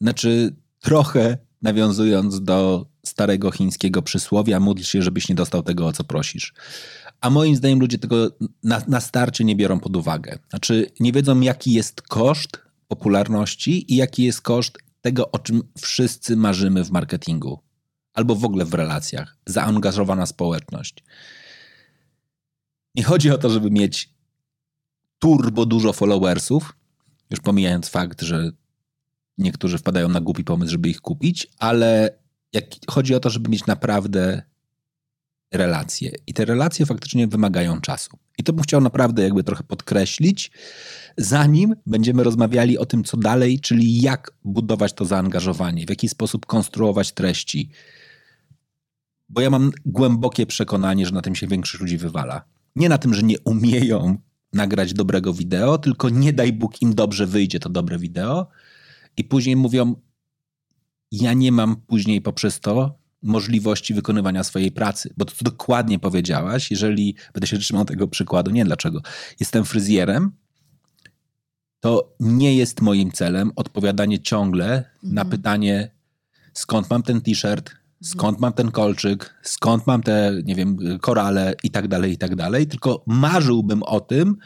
Znaczy, 0.00 0.54
trochę 0.80 1.38
nawiązując 1.62 2.42
do 2.42 2.86
starego 3.06 3.50
chińskiego 3.50 4.02
przysłowia, 4.02 4.60
módl 4.60 4.82
się, 4.82 5.02
żebyś 5.02 5.28
nie 5.28 5.34
dostał 5.34 5.62
tego, 5.62 5.86
o 5.86 5.92
co 5.92 6.04
prosisz. 6.04 6.54
A 7.20 7.30
moim 7.30 7.56
zdaniem 7.56 7.80
ludzie 7.80 7.98
tego 7.98 8.30
na, 8.62 8.82
na 8.88 9.00
starcie 9.00 9.44
nie 9.44 9.56
biorą 9.56 9.80
pod 9.80 9.96
uwagę. 9.96 10.38
Znaczy, 10.50 10.90
nie 11.00 11.12
wiedzą, 11.12 11.40
jaki 11.40 11.72
jest 11.72 12.02
koszt 12.02 12.60
popularności 12.88 13.92
i 13.92 13.96
jaki 13.96 14.24
jest 14.24 14.40
koszt 14.40 14.78
tego, 15.02 15.30
o 15.30 15.38
czym 15.38 15.62
wszyscy 15.80 16.36
marzymy 16.36 16.84
w 16.84 16.90
marketingu 16.90 17.60
albo 18.14 18.34
w 18.34 18.44
ogóle 18.44 18.64
w 18.64 18.74
relacjach. 18.74 19.36
Zaangażowana 19.46 20.26
społeczność. 20.26 21.04
Nie 22.94 23.04
chodzi 23.04 23.30
o 23.30 23.38
to, 23.38 23.50
żeby 23.50 23.70
mieć 23.70 24.14
turbo 25.18 25.66
dużo 25.66 25.92
followersów, 25.92 26.76
już 27.30 27.40
pomijając 27.40 27.88
fakt, 27.88 28.22
że 28.22 28.50
niektórzy 29.38 29.78
wpadają 29.78 30.08
na 30.08 30.20
głupi 30.20 30.44
pomysł, 30.44 30.70
żeby 30.70 30.88
ich 30.88 31.00
kupić, 31.00 31.46
ale 31.58 32.18
chodzi 32.90 33.14
o 33.14 33.20
to, 33.20 33.30
żeby 33.30 33.50
mieć 33.50 33.66
naprawdę 33.66 34.42
relacje. 35.52 36.12
I 36.26 36.34
te 36.34 36.44
relacje 36.44 36.86
faktycznie 36.86 37.26
wymagają 37.26 37.80
czasu. 37.80 38.18
I 38.38 38.42
to 38.42 38.52
bym 38.52 38.62
chciał 38.62 38.80
naprawdę 38.80 39.22
jakby 39.22 39.44
trochę 39.44 39.64
podkreślić, 39.64 40.50
zanim 41.18 41.74
będziemy 41.86 42.24
rozmawiali 42.24 42.78
o 42.78 42.86
tym, 42.86 43.04
co 43.04 43.16
dalej, 43.16 43.60
czyli 43.60 44.00
jak 44.00 44.32
budować 44.44 44.92
to 44.92 45.04
zaangażowanie, 45.04 45.86
w 45.86 45.90
jaki 45.90 46.08
sposób 46.08 46.46
konstruować 46.46 47.12
treści. 47.12 47.70
Bo 49.28 49.40
ja 49.40 49.50
mam 49.50 49.70
głębokie 49.86 50.46
przekonanie, 50.46 51.06
że 51.06 51.12
na 51.12 51.22
tym 51.22 51.34
się 51.34 51.46
większość 51.46 51.80
ludzi 51.80 51.98
wywala. 51.98 52.44
Nie 52.76 52.88
na 52.88 52.98
tym, 52.98 53.14
że 53.14 53.22
nie 53.22 53.40
umieją 53.40 54.16
nagrać 54.52 54.92
dobrego 54.92 55.34
wideo, 55.34 55.78
tylko 55.78 56.08
nie 56.08 56.32
daj 56.32 56.52
Bóg 56.52 56.82
im 56.82 56.94
dobrze 56.94 57.26
wyjdzie 57.26 57.60
to 57.60 57.68
dobre 57.68 57.98
wideo 57.98 58.46
i 59.16 59.24
później 59.24 59.56
mówią, 59.56 59.94
ja 61.12 61.32
nie 61.32 61.52
mam 61.52 61.76
później 61.76 62.20
poprzez 62.20 62.60
to 62.60 62.98
możliwości 63.22 63.94
wykonywania 63.94 64.44
swojej 64.44 64.72
pracy. 64.72 65.14
Bo 65.16 65.24
to, 65.24 65.32
co 65.34 65.44
dokładnie 65.44 65.98
powiedziałaś, 65.98 66.70
jeżeli 66.70 67.16
będę 67.34 67.46
się 67.46 67.58
trzymał 67.58 67.84
tego 67.84 68.08
przykładu, 68.08 68.50
nie 68.50 68.64
dlaczego, 68.64 69.02
jestem 69.40 69.64
fryzjerem, 69.64 70.32
to 71.82 72.14
nie 72.20 72.56
jest 72.56 72.80
moim 72.80 73.12
celem 73.12 73.52
odpowiadanie 73.56 74.20
ciągle 74.20 74.84
na 75.02 75.24
pytanie, 75.24 75.90
skąd 76.52 76.90
mam 76.90 77.02
ten 77.02 77.20
t-shirt, 77.20 77.70
skąd 78.02 78.40
mam 78.40 78.52
ten 78.52 78.70
kolczyk, 78.70 79.34
skąd 79.42 79.86
mam 79.86 80.02
te, 80.02 80.32
nie 80.44 80.54
wiem, 80.54 80.98
korale 81.00 81.54
i 81.62 81.70
tak 81.70 81.88
dalej, 81.88 82.12
i 82.12 82.18
tak 82.18 82.36
dalej, 82.36 82.66
tylko 82.66 83.02
marzyłbym 83.06 83.82
o 83.82 84.00
tym, 84.00 84.36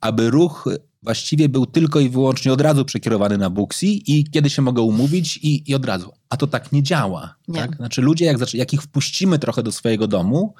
aby 0.00 0.30
ruch 0.30 0.68
właściwie 1.02 1.48
był 1.48 1.66
tylko 1.66 2.00
i 2.00 2.08
wyłącznie 2.08 2.52
od 2.52 2.60
razu 2.60 2.84
przekierowany 2.84 3.38
na 3.38 3.50
Booksy 3.50 3.86
i 3.86 4.24
kiedy 4.30 4.50
się 4.50 4.62
mogę 4.62 4.82
umówić 4.82 5.36
i, 5.36 5.70
i 5.70 5.74
od 5.74 5.84
razu. 5.84 6.12
A 6.28 6.36
to 6.36 6.46
tak 6.46 6.72
nie 6.72 6.82
działa. 6.82 7.34
Nie. 7.48 7.60
Tak? 7.60 7.76
Znaczy 7.76 8.02
ludzie, 8.02 8.24
jak, 8.24 8.54
jak 8.54 8.72
ich 8.72 8.82
wpuścimy 8.82 9.38
trochę 9.38 9.62
do 9.62 9.72
swojego 9.72 10.06
domu, 10.06 10.54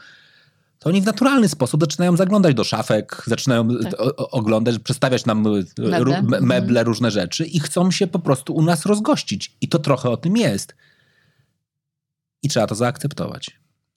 to 0.79 0.89
oni 0.89 1.03
w 1.03 1.07
naturalny 1.07 1.49
sposób 1.49 1.81
zaczynają 1.81 2.17
zaglądać 2.17 2.55
do 2.55 2.65
szafek, 2.65 3.23
zaczynają 3.27 3.69
Tak. 3.79 4.01
o, 4.01 4.31
oglądać, 4.31 4.79
przedstawiać 4.79 5.27
nam 5.27 5.47
y, 5.47 5.65
Meble. 5.79 5.99
ró- 6.01 6.11
me- 6.11 6.17
Mhm. 6.19 6.47
meble, 6.47 6.85
różne 6.85 7.11
rzeczy 7.11 7.45
i 7.47 7.61
chcą 7.61 7.91
się 7.91 8.07
po 8.07 8.19
prostu 8.19 8.55
u 8.55 8.63
nas 8.63 8.87
rozgościć. 8.87 9.57
I 9.61 9.69
to 9.69 9.79
trochę 9.79 10.11
o 10.11 10.17
tym 10.17 10.37
jest. 10.37 10.75
I 12.43 12.49
trzeba 12.49 12.67
to 12.67 12.75
zaakceptować. 12.75 13.51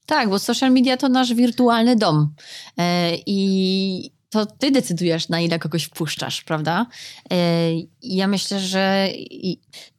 Tak, 0.06 0.28
bo 0.28 0.38
social 0.38 0.70
media 0.72 0.96
to 0.96 1.08
nasz 1.08 1.34
wirtualny 1.34 1.96
dom. 1.96 2.34
E, 2.78 3.12
I 3.26 4.12
to 4.30 4.46
ty 4.46 4.70
decydujesz, 4.70 5.28
na 5.28 5.40
ile 5.40 5.58
kogoś 5.58 5.84
wpuszczasz, 5.84 6.42
prawda? 6.42 6.86
E, 7.32 7.36
ja 8.02 8.26
myślę, 8.26 8.60
że 8.60 9.08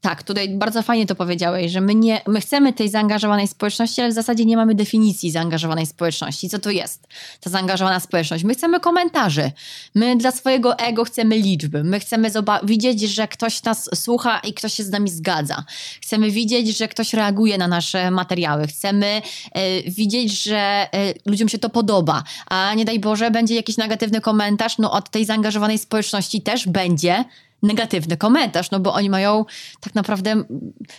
tak, 0.01 0.23
tutaj 0.23 0.49
bardzo 0.49 0.81
fajnie 0.81 1.05
to 1.05 1.15
powiedziałeś, 1.15 1.71
że 1.71 1.81
my, 1.81 1.95
nie, 1.95 2.21
my 2.27 2.41
chcemy 2.41 2.73
tej 2.73 2.89
zaangażowanej 2.89 3.47
społeczności, 3.47 4.01
ale 4.01 4.11
w 4.11 4.13
zasadzie 4.13 4.45
nie 4.45 4.57
mamy 4.57 4.75
definicji 4.75 5.31
zaangażowanej 5.31 5.85
społeczności. 5.85 6.49
Co 6.49 6.59
to 6.59 6.69
jest 6.69 7.07
ta 7.39 7.49
zaangażowana 7.49 7.99
społeczność? 7.99 8.43
My 8.43 8.53
chcemy 8.53 8.79
komentarzy. 8.79 9.51
My 9.95 10.15
dla 10.15 10.31
swojego 10.31 10.77
ego 10.77 11.03
chcemy 11.03 11.37
liczby. 11.37 11.83
My 11.83 11.99
chcemy 11.99 12.31
widzieć, 12.63 13.01
że 13.01 13.27
ktoś 13.27 13.63
nas 13.63 13.89
słucha 13.95 14.39
i 14.39 14.53
ktoś 14.53 14.73
się 14.73 14.83
z 14.83 14.89
nami 14.89 15.09
zgadza. 15.09 15.63
Chcemy 16.01 16.31
widzieć, 16.31 16.77
że 16.77 16.87
ktoś 16.87 17.13
reaguje 17.13 17.57
na 17.57 17.67
nasze 17.67 18.11
materiały. 18.11 18.67
Chcemy 18.67 19.21
e, 19.51 19.81
widzieć, 19.91 20.43
że 20.43 20.57
e, 20.57 21.13
ludziom 21.25 21.49
się 21.49 21.59
to 21.59 21.69
podoba. 21.69 22.23
A 22.47 22.73
nie 22.73 22.85
daj 22.85 22.99
Boże, 22.99 23.31
będzie 23.31 23.55
jakiś 23.55 23.77
negatywny 23.77 24.21
komentarz, 24.21 24.77
no 24.77 24.91
od 24.91 25.09
tej 25.09 25.25
zaangażowanej 25.25 25.77
społeczności 25.77 26.41
też 26.41 26.67
będzie 26.67 27.25
negatywny 27.63 28.17
komentarz, 28.17 28.71
no 28.71 28.79
bo 28.79 28.93
oni 28.93 29.09
mają 29.09 29.45
tak 29.79 29.95
naprawdę 29.95 30.43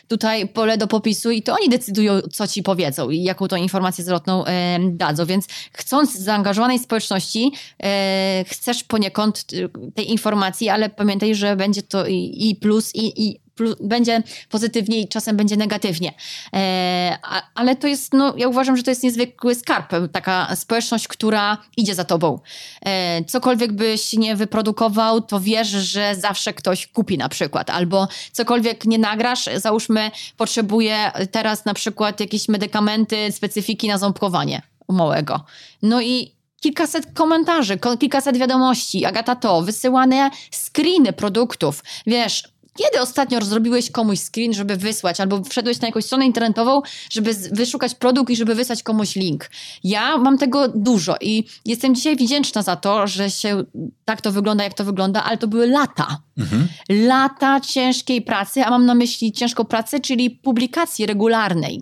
tutaj 0.09 0.48
pole 0.48 0.79
do 0.79 0.87
popisu 0.87 1.31
i 1.31 1.42
to 1.42 1.55
oni 1.55 1.68
decydują, 1.68 2.20
co 2.20 2.48
ci 2.48 2.62
powiedzą 2.62 3.11
i 3.11 3.22
jaką 3.22 3.48
tą 3.48 3.57
informację 3.57 4.05
zwrotną 4.05 4.44
e, 4.44 4.79
dadzą. 4.90 5.27
Więc 5.27 5.46
chcąc 5.72 6.18
zaangażowanej 6.18 6.79
społeczności, 6.79 7.53
e, 7.83 8.44
chcesz 8.48 8.85
poniekąd 8.85 9.44
e, 9.53 9.92
tej 9.94 10.11
informacji, 10.11 10.68
ale 10.68 10.90
pamiętaj, 10.90 11.35
że 11.35 11.57
będzie 11.57 11.83
to 11.83 12.07
i, 12.07 12.51
i 12.51 12.57
plus, 12.57 12.94
i, 12.94 13.27
i 13.27 13.41
plus, 13.55 13.77
będzie 13.81 14.23
pozytywnie 14.49 15.01
i 15.01 15.09
czasem 15.09 15.37
będzie 15.37 15.57
negatywnie. 15.57 16.12
E, 16.55 17.19
a, 17.23 17.43
ale 17.55 17.77
to 17.77 17.87
jest, 17.87 18.12
no, 18.12 18.35
ja 18.37 18.49
uważam, 18.49 18.77
że 18.77 18.83
to 18.83 18.91
jest 18.91 19.03
niezwykły 19.03 19.55
skarb, 19.55 19.93
taka 20.12 20.57
społeczność, 20.57 21.09
która 21.09 21.59
idzie 21.77 21.95
za 21.95 22.05
tobą. 22.05 22.41
E, 22.87 23.25
cokolwiek 23.25 23.73
byś 23.73 24.12
nie 24.12 24.37
wyprodukował, 24.37 25.21
to 25.21 25.41
wiesz, 25.41 25.69
że 25.69 26.15
zawsze 26.15 26.53
ktoś 26.53 26.87
kupi 26.87 27.19
na 27.19 27.29
przykład, 27.29 27.71
albo 27.71 28.09
cokolwiek 28.33 28.85
nie 28.85 28.99
nagrasz, 28.99 29.49
załóżmy, 29.57 30.11
potrzebuję 30.37 31.12
teraz 31.31 31.65
na 31.65 31.75
przykład 31.75 32.21
jakieś 32.21 32.49
medykamenty, 32.49 33.33
specyfiki 33.33 33.88
na 33.88 33.99
ząbkowanie 33.99 34.62
małego. 34.88 35.45
No 35.83 36.01
i 36.01 36.35
kilkaset 36.61 37.07
komentarzy, 37.15 37.79
ko- 37.79 37.97
kilkaset 37.97 38.37
wiadomości, 38.37 39.05
Agata 39.05 39.37
to, 39.37 39.62
wysyłane 39.62 40.31
screeny 40.51 41.12
produktów, 41.12 41.83
wiesz, 42.07 42.53
kiedy 42.78 43.00
ostatnio 43.00 43.40
zrobiłeś 43.44 43.90
komuś 43.90 44.18
screen, 44.18 44.52
żeby 44.52 44.76
wysłać, 44.76 45.20
albo 45.20 45.44
wszedłeś 45.44 45.80
na 45.80 45.88
jakąś 45.88 46.04
stronę 46.04 46.26
internetową, 46.26 46.82
żeby 47.11 47.35
wyszukać 47.35 47.94
produkt 47.94 48.30
i 48.30 48.37
żeby 48.37 48.54
wysłać 48.54 48.82
komuś 48.82 49.16
link? 49.16 49.50
Ja 49.85 50.18
mam 50.18 50.38
tego 50.38 50.68
dużo 50.68 51.16
i 51.20 51.44
jestem 51.64 51.94
dzisiaj 51.94 52.16
wdzięczna 52.16 52.62
za 52.62 52.76
to, 52.76 53.06
że 53.06 53.30
się 53.30 53.64
tak 54.04 54.20
to 54.20 54.32
wygląda, 54.32 54.64
jak 54.64 54.74
to 54.74 54.85
wygląda, 54.85 55.24
ale 55.24 55.38
to 55.38 55.48
były 55.48 55.66
lata. 55.66 56.18
Mhm. 56.38 56.68
Lata 56.88 57.61
ciężkiej 57.61 58.22
pracy, 58.22 58.64
a 58.64 58.70
mam 58.70 58.87
na 58.87 58.94
myśli 58.94 59.32
ciężką 59.32 59.64
pracę, 59.64 60.00
czyli 60.00 60.30
publikacji 60.30 61.06
regularnej 61.06 61.80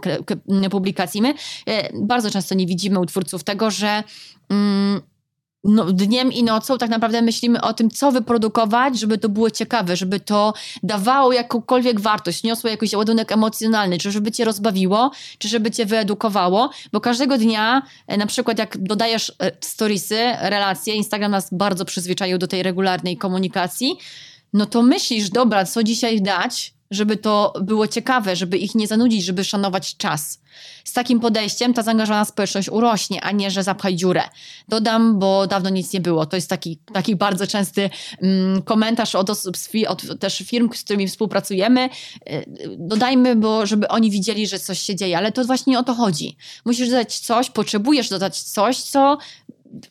publikacji. 0.70 1.22
My 1.22 1.34
e, 1.66 1.90
bardzo 2.02 2.30
często 2.30 2.54
nie 2.54 2.66
widzimy 2.66 3.00
u 3.00 3.06
twórców 3.06 3.44
tego, 3.44 3.70
że 3.70 4.02
mm, 4.50 5.00
no, 5.64 5.84
dniem 5.84 6.32
i 6.32 6.42
nocą 6.42 6.78
tak 6.78 6.90
naprawdę 6.90 7.22
myślimy 7.22 7.60
o 7.60 7.72
tym, 7.72 7.90
co 7.90 8.12
wyprodukować, 8.12 8.98
żeby 8.98 9.18
to 9.18 9.28
było 9.28 9.50
ciekawe, 9.50 9.96
żeby 9.96 10.20
to 10.20 10.54
dawało 10.82 11.32
jakąkolwiek 11.32 12.00
wartość, 12.00 12.42
niosło 12.42 12.70
jakiś 12.70 12.92
ładunek 12.92 13.32
emocjonalny, 13.32 13.98
czy 13.98 14.12
żeby 14.12 14.32
cię 14.32 14.44
rozbawiło, 14.44 15.10
czy 15.38 15.48
żeby 15.48 15.70
cię 15.70 15.86
wyedukowało, 15.86 16.70
bo 16.92 17.00
każdego 17.00 17.38
dnia, 17.38 17.82
e, 18.06 18.16
na 18.16 18.26
przykład 18.26 18.58
jak 18.58 18.78
dodajesz 18.78 19.32
e, 19.38 19.52
storiesy, 19.60 20.18
relacje, 20.40 20.94
Instagram 20.94 21.30
nas 21.30 21.48
bardzo 21.52 21.84
przyzwyczaił 21.84 22.38
do 22.38 22.46
tej 22.46 22.62
regularnej 22.62 23.16
komunikacji, 23.16 23.98
no 24.52 24.66
to 24.66 24.82
myślisz, 24.82 25.30
dobra, 25.30 25.64
co 25.64 25.82
dzisiaj 25.82 26.22
dać, 26.22 26.74
żeby 26.90 27.16
to 27.16 27.52
było 27.62 27.86
ciekawe, 27.86 28.36
żeby 28.36 28.58
ich 28.58 28.74
nie 28.74 28.86
zanudzić, 28.86 29.24
żeby 29.24 29.44
szanować 29.44 29.96
czas. 29.96 30.40
Z 30.84 30.92
takim 30.92 31.20
podejściem 31.20 31.74
ta 31.74 31.82
zaangażowana 31.82 32.24
społeczność 32.24 32.68
urośnie, 32.68 33.20
a 33.20 33.32
nie, 33.32 33.50
że 33.50 33.62
zapchaj 33.62 33.96
dziurę. 33.96 34.22
Dodam, 34.68 35.18
bo 35.18 35.46
dawno 35.46 35.70
nic 35.70 35.92
nie 35.92 36.00
było. 36.00 36.26
To 36.26 36.36
jest 36.36 36.50
taki, 36.50 36.78
taki 36.92 37.16
bardzo 37.16 37.46
częsty 37.46 37.90
mm, 38.22 38.62
komentarz 38.62 39.14
od 39.14 39.30
osób, 39.30 39.56
od 39.88 40.20
też 40.20 40.38
firm, 40.38 40.70
z 40.74 40.84
którymi 40.84 41.08
współpracujemy. 41.08 41.88
Y, 42.30 42.44
dodajmy, 42.78 43.36
bo 43.36 43.66
żeby 43.66 43.88
oni 43.88 44.10
widzieli, 44.10 44.46
że 44.46 44.58
coś 44.58 44.80
się 44.80 44.96
dzieje, 44.96 45.18
ale 45.18 45.32
to 45.32 45.44
właśnie 45.44 45.78
o 45.78 45.82
to 45.82 45.94
chodzi. 45.94 46.36
Musisz 46.64 46.88
dodać 46.88 47.18
coś, 47.18 47.50
potrzebujesz 47.50 48.08
dodać 48.08 48.42
coś, 48.42 48.82
co 48.82 49.18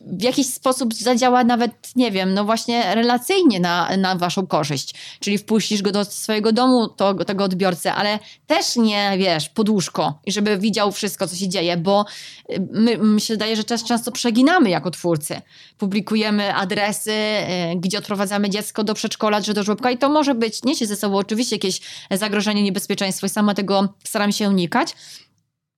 w 0.02 0.22
jakiś 0.24 0.48
sposób 0.54 0.94
zadziała 0.94 1.44
nawet, 1.44 1.72
nie 1.96 2.12
wiem, 2.12 2.34
no 2.34 2.46
właśnie 2.46 2.96
relacyjnie 2.96 3.60
na, 3.60 3.98
na 3.98 4.15
waszą 4.15 4.48
korzyść. 4.48 4.94
Czyli 5.20 5.38
wpuścisz 5.38 5.82
go 5.82 5.92
do 5.92 6.06
swojego 6.06 6.52
domu, 6.52 6.88
to, 6.88 7.13
tego 7.13 7.44
odbiorcę, 7.44 7.94
ale 7.94 8.20
też 8.48 8.76
nie, 8.76 9.15
wiesz, 9.18 9.50
pod 9.50 9.70
łóżko 9.70 10.20
i 10.26 10.32
żeby 10.32 10.58
widział 10.58 10.92
wszystko, 10.92 11.28
co 11.28 11.36
się 11.36 11.48
dzieje, 11.48 11.78
bo 11.78 12.06
y, 12.52 12.68
my, 12.72 12.98
mi 12.98 13.22
się 13.22 13.34
wydaje, 13.34 13.56
że 13.56 13.63
też 13.63 13.84
często 13.84 14.12
przeginamy 14.12 14.70
jako 14.70 14.92
twórcy. 14.92 15.42
Publikujemy 15.78 16.56
adresy, 16.56 17.12
y, 17.12 17.76
gdzie 17.76 17.98
odprowadzamy 17.98 18.50
dziecko 18.50 18.84
do 18.84 18.94
przedszkola 18.94 19.42
czy 19.42 19.54
do 19.54 19.63
żłobka 19.63 19.92
i 19.92 19.98
to 19.98 20.10
może 20.10 20.36
być, 20.36 20.63
niesie 20.63 20.86
ze 20.86 20.96
sobą 20.96 21.18
oczywiście 21.18 21.56
jakieś 21.56 21.82
zagrożenie, 22.12 22.63
niebezpieczeństwo 22.63 23.28
i 23.28 23.30
sama 23.30 23.54
tego 23.54 23.94
staram 24.04 24.32
się 24.32 24.50
unikać, 24.50 24.96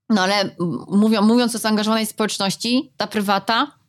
no 0.09 0.21
ale 0.21 0.55
mówią, 0.87 1.21
mówiąc 1.21 1.55
o 1.55 1.57
zaangażowanej 1.57 2.05
społeczności, 2.05 2.91
ta 2.97 3.07
prywata 3.07 3.80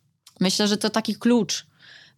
Myślę, 0.43 0.67
że 0.67 0.77
to 0.77 0.89
taki 0.89 1.15
klucz. 1.15 1.65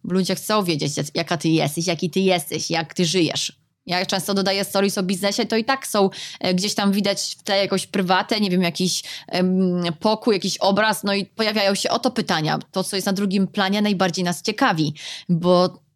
Ludzie 0.04 0.34
chcą 0.34 0.64
wiedzieć, 0.64 0.92
jaka 1.14 1.36
ty 1.36 1.48
jesteś, 1.48 1.86
jaki 1.86 2.10
ty 2.10 2.20
jesteś, 2.20 2.70
jak 2.70 2.94
ty 2.94 3.04
żyjesz. 3.04 3.52
Ja 3.86 4.06
często 4.06 4.34
dodaję 4.34 4.64
stories 4.64 4.98
o 4.98 5.02
biznesie, 5.02 5.46
to 5.46 5.56
i 5.56 5.64
tak 5.64 5.86
są 5.86 6.10
e, 6.40 6.54
gdzieś 6.54 6.74
tam 6.74 6.92
widać 6.92 7.36
w 7.38 7.42
tle 7.42 7.58
jakąś 7.58 7.86
prywatę, 7.86 8.40
nie 8.40 8.50
wiem, 8.50 8.62
jakiś 8.62 9.02
pokój, 10.00 10.34
jakiś 10.34 10.58
obraz, 10.58 11.04
no 11.04 11.14
i 11.14 11.24
pojawiają 11.24 11.74
się 11.74 11.90
oto 11.90 12.10
pytania. 12.10 12.58
To, 12.72 12.84
co 12.84 12.96
jest 12.96 13.06
na 13.06 13.12
drugim 13.12 13.46
planie, 13.46 13.82
najbardziej 13.82 14.24
nas 14.24 14.42
ciekawi, 14.42 14.94
bo 15.28 15.86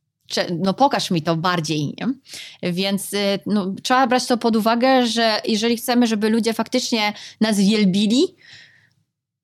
no 0.59 0.75
pokaż 0.75 1.11
mi 1.11 1.23
to 1.23 1.37
bardziej. 1.37 1.87
Nie? 1.87 2.15
Więc 2.73 3.15
e, 3.15 3.39
no, 3.47 3.75
trzeba 3.83 4.07
brać 4.07 4.27
to 4.27 4.39
pod 4.39 4.57
uwagę, 4.57 5.07
że 5.07 5.41
jeżeli 5.49 5.77
chcemy, 5.77 6.07
żeby 6.07 6.31
ludzie 6.31 6.55
faktycznie 6.55 7.13
nas 7.41 7.61
wielbili, 7.61 8.35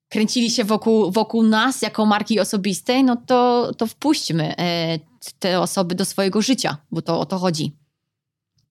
kręcili 0.09 0.51
się 0.51 0.63
wokół, 0.63 1.11
wokół 1.11 1.43
nas 1.43 1.81
jako 1.81 2.05
marki 2.05 2.39
osobistej, 2.39 3.03
no 3.03 3.15
to, 3.15 3.71
to 3.77 3.87
wpuśćmy 3.87 4.57
e, 4.57 4.99
te 5.39 5.59
osoby 5.59 5.95
do 5.95 6.05
swojego 6.05 6.41
życia, 6.41 6.77
bo 6.91 7.01
to 7.01 7.19
o 7.19 7.25
to 7.25 7.37
chodzi. 7.37 7.75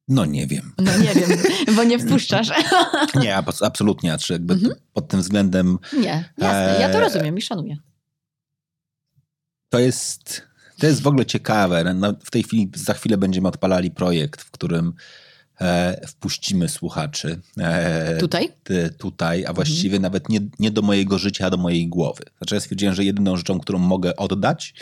No 0.08 0.24
nie 0.24 0.46
wiem. 0.46 0.72
No 0.78 0.98
nie 0.98 1.14
wiem, 1.14 1.38
bo 1.76 1.84
nie 1.84 1.98
wpuszczasz. 1.98 2.48
Nie, 3.22 3.36
absolutnie. 3.36 4.10
Znaczy 4.10 4.32
jakby 4.32 4.54
mhm. 4.54 4.74
pod 4.92 5.08
tym 5.08 5.20
względem... 5.20 5.78
Nie, 5.92 6.32
jasne. 6.38 6.78
Ja 6.80 6.88
to 6.88 6.98
e, 6.98 7.00
rozumiem 7.00 7.38
i 7.38 7.42
szanuję. 7.42 7.76
To 9.68 9.78
jest, 9.78 10.42
to 10.78 10.86
jest 10.86 11.02
w 11.02 11.06
ogóle 11.06 11.26
ciekawe. 11.26 11.94
No, 11.94 12.14
w 12.24 12.30
tej 12.30 12.42
chwili, 12.42 12.70
za 12.74 12.94
chwilę 12.94 13.18
będziemy 13.18 13.48
odpalali 13.48 13.90
projekt, 13.90 14.42
w 14.42 14.50
którym 14.50 14.94
e, 15.60 16.06
wpuścimy 16.06 16.68
słuchaczy. 16.68 17.40
E, 17.58 18.18
tutaj? 18.18 18.48
Ty, 18.64 18.90
tutaj, 18.98 19.46
a 19.46 19.52
właściwie 19.52 19.96
mhm. 19.96 20.02
nawet 20.02 20.28
nie, 20.28 20.40
nie 20.58 20.70
do 20.70 20.82
mojego 20.82 21.18
życia, 21.18 21.46
a 21.46 21.50
do 21.50 21.56
mojej 21.56 21.88
głowy. 21.88 22.22
Znaczy 22.38 22.54
ja 22.54 22.60
stwierdziłem, 22.60 22.94
że 22.94 23.04
jedyną 23.04 23.36
rzeczą, 23.36 23.60
którą 23.60 23.78
mogę 23.78 24.16
oddać, 24.16 24.74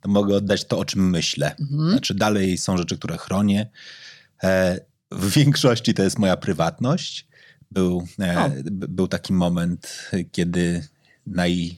to 0.00 0.08
mogę 0.08 0.36
oddać 0.36 0.64
to, 0.64 0.78
o 0.78 0.84
czym 0.84 1.10
myślę. 1.10 1.56
Mhm. 1.60 1.90
Znaczy 1.90 2.14
dalej 2.14 2.58
są 2.58 2.76
rzeczy, 2.76 2.98
które 2.98 3.18
chronię. 3.18 3.70
E, 4.42 4.80
w 5.10 5.30
większości 5.38 5.94
to 5.94 6.02
jest 6.02 6.18
moja 6.18 6.36
prywatność. 6.36 7.26
Był, 7.70 8.08
był 8.68 9.08
taki 9.08 9.32
moment, 9.32 10.10
kiedy 10.32 10.88
naj, 11.26 11.76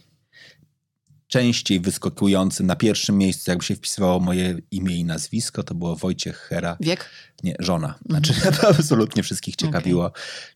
częściej 1.34 1.80
wyskakującym 1.80 2.66
na 2.66 2.76
pierwszym 2.76 3.18
miejscu, 3.18 3.50
jakby 3.50 3.64
się 3.64 3.74
wpisywało 3.74 4.20
moje 4.20 4.58
imię 4.70 4.96
i 4.96 5.04
nazwisko, 5.04 5.62
to 5.62 5.74
było 5.74 5.96
Wojciech 5.96 6.36
Hera. 6.36 6.76
Wiek? 6.80 7.10
Nie, 7.42 7.54
żona. 7.58 7.94
Znaczy 8.08 8.32
mhm. 8.34 8.54
to 8.60 8.68
absolutnie 8.68 9.22
wszystkich 9.22 9.56
ciekawiło 9.56 10.12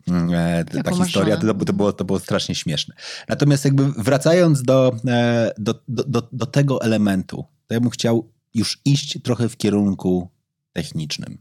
okay. 0.09 0.37
E, 0.37 0.65
ta 0.85 0.95
historia. 0.95 1.37
To, 1.37 1.55
to, 1.55 1.73
było, 1.73 1.93
to 1.93 2.05
było 2.05 2.19
strasznie 2.19 2.55
śmieszne. 2.55 2.95
Natomiast 3.29 3.65
jakby 3.65 3.93
wracając 3.93 4.63
do, 4.63 4.97
e, 5.09 5.53
do, 5.59 5.75
do, 5.89 6.05
do, 6.05 6.29
do 6.33 6.47
tego 6.47 6.83
elementu, 6.83 7.45
to 7.67 7.75
ja 7.75 7.81
bym 7.81 7.91
chciał 7.91 8.33
już 8.55 8.81
iść 8.85 9.19
trochę 9.23 9.49
w 9.49 9.57
kierunku 9.57 10.31
technicznym. 10.73 11.39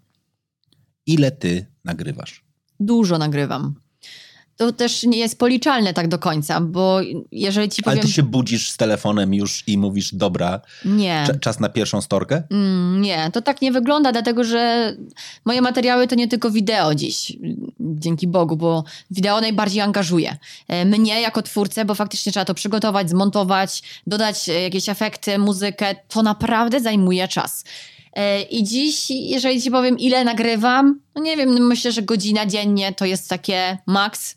Ile 1.05 1.31
ty 1.31 1.65
nagrywasz? 1.83 2.45
Dużo 2.79 3.17
nagrywam 3.17 3.75
to 4.57 4.71
też 4.71 5.03
nie 5.03 5.17
jest 5.17 5.39
policzalne 5.39 5.93
tak 5.93 6.07
do 6.07 6.19
końca, 6.19 6.61
bo 6.61 6.99
jeżeli 7.31 7.69
ci 7.69 7.83
powiem... 7.83 7.99
Ale 7.99 8.07
ty 8.07 8.13
się 8.13 8.23
budzisz 8.23 8.69
z 8.71 8.77
telefonem 8.77 9.33
już 9.33 9.63
i 9.67 9.77
mówisz, 9.77 10.15
dobra, 10.15 10.61
nie. 10.85 11.27
czas 11.41 11.59
na 11.59 11.69
pierwszą 11.69 12.01
storkę? 12.01 12.43
Mm, 12.51 13.01
nie, 13.01 13.31
to 13.33 13.41
tak 13.41 13.61
nie 13.61 13.71
wygląda, 13.71 14.11
dlatego 14.11 14.43
że 14.43 14.93
moje 15.45 15.61
materiały 15.61 16.07
to 16.07 16.15
nie 16.15 16.27
tylko 16.27 16.51
wideo 16.51 16.95
dziś, 16.95 17.33
dzięki 17.79 18.27
Bogu, 18.27 18.57
bo 18.57 18.83
wideo 19.11 19.41
najbardziej 19.41 19.81
angażuje. 19.81 20.37
E, 20.67 20.85
mnie 20.85 21.21
jako 21.21 21.41
twórcę, 21.41 21.85
bo 21.85 21.95
faktycznie 21.95 22.31
trzeba 22.31 22.45
to 22.45 22.53
przygotować, 22.53 23.09
zmontować, 23.09 23.83
dodać 24.07 24.49
e, 24.49 24.61
jakieś 24.61 24.89
efekty, 24.89 25.37
muzykę, 25.37 25.95
to 26.07 26.23
naprawdę 26.23 26.79
zajmuje 26.79 27.27
czas. 27.27 27.63
E, 28.13 28.41
I 28.41 28.63
dziś, 28.63 29.09
jeżeli 29.09 29.61
ci 29.61 29.71
powiem, 29.71 29.99
ile 29.99 30.23
nagrywam, 30.23 30.99
no 31.15 31.21
nie 31.21 31.37
wiem, 31.37 31.67
myślę, 31.67 31.91
że 31.91 32.01
godzina 32.01 32.45
dziennie 32.45 32.93
to 32.93 33.05
jest 33.05 33.29
takie 33.29 33.77
maks 33.85 34.35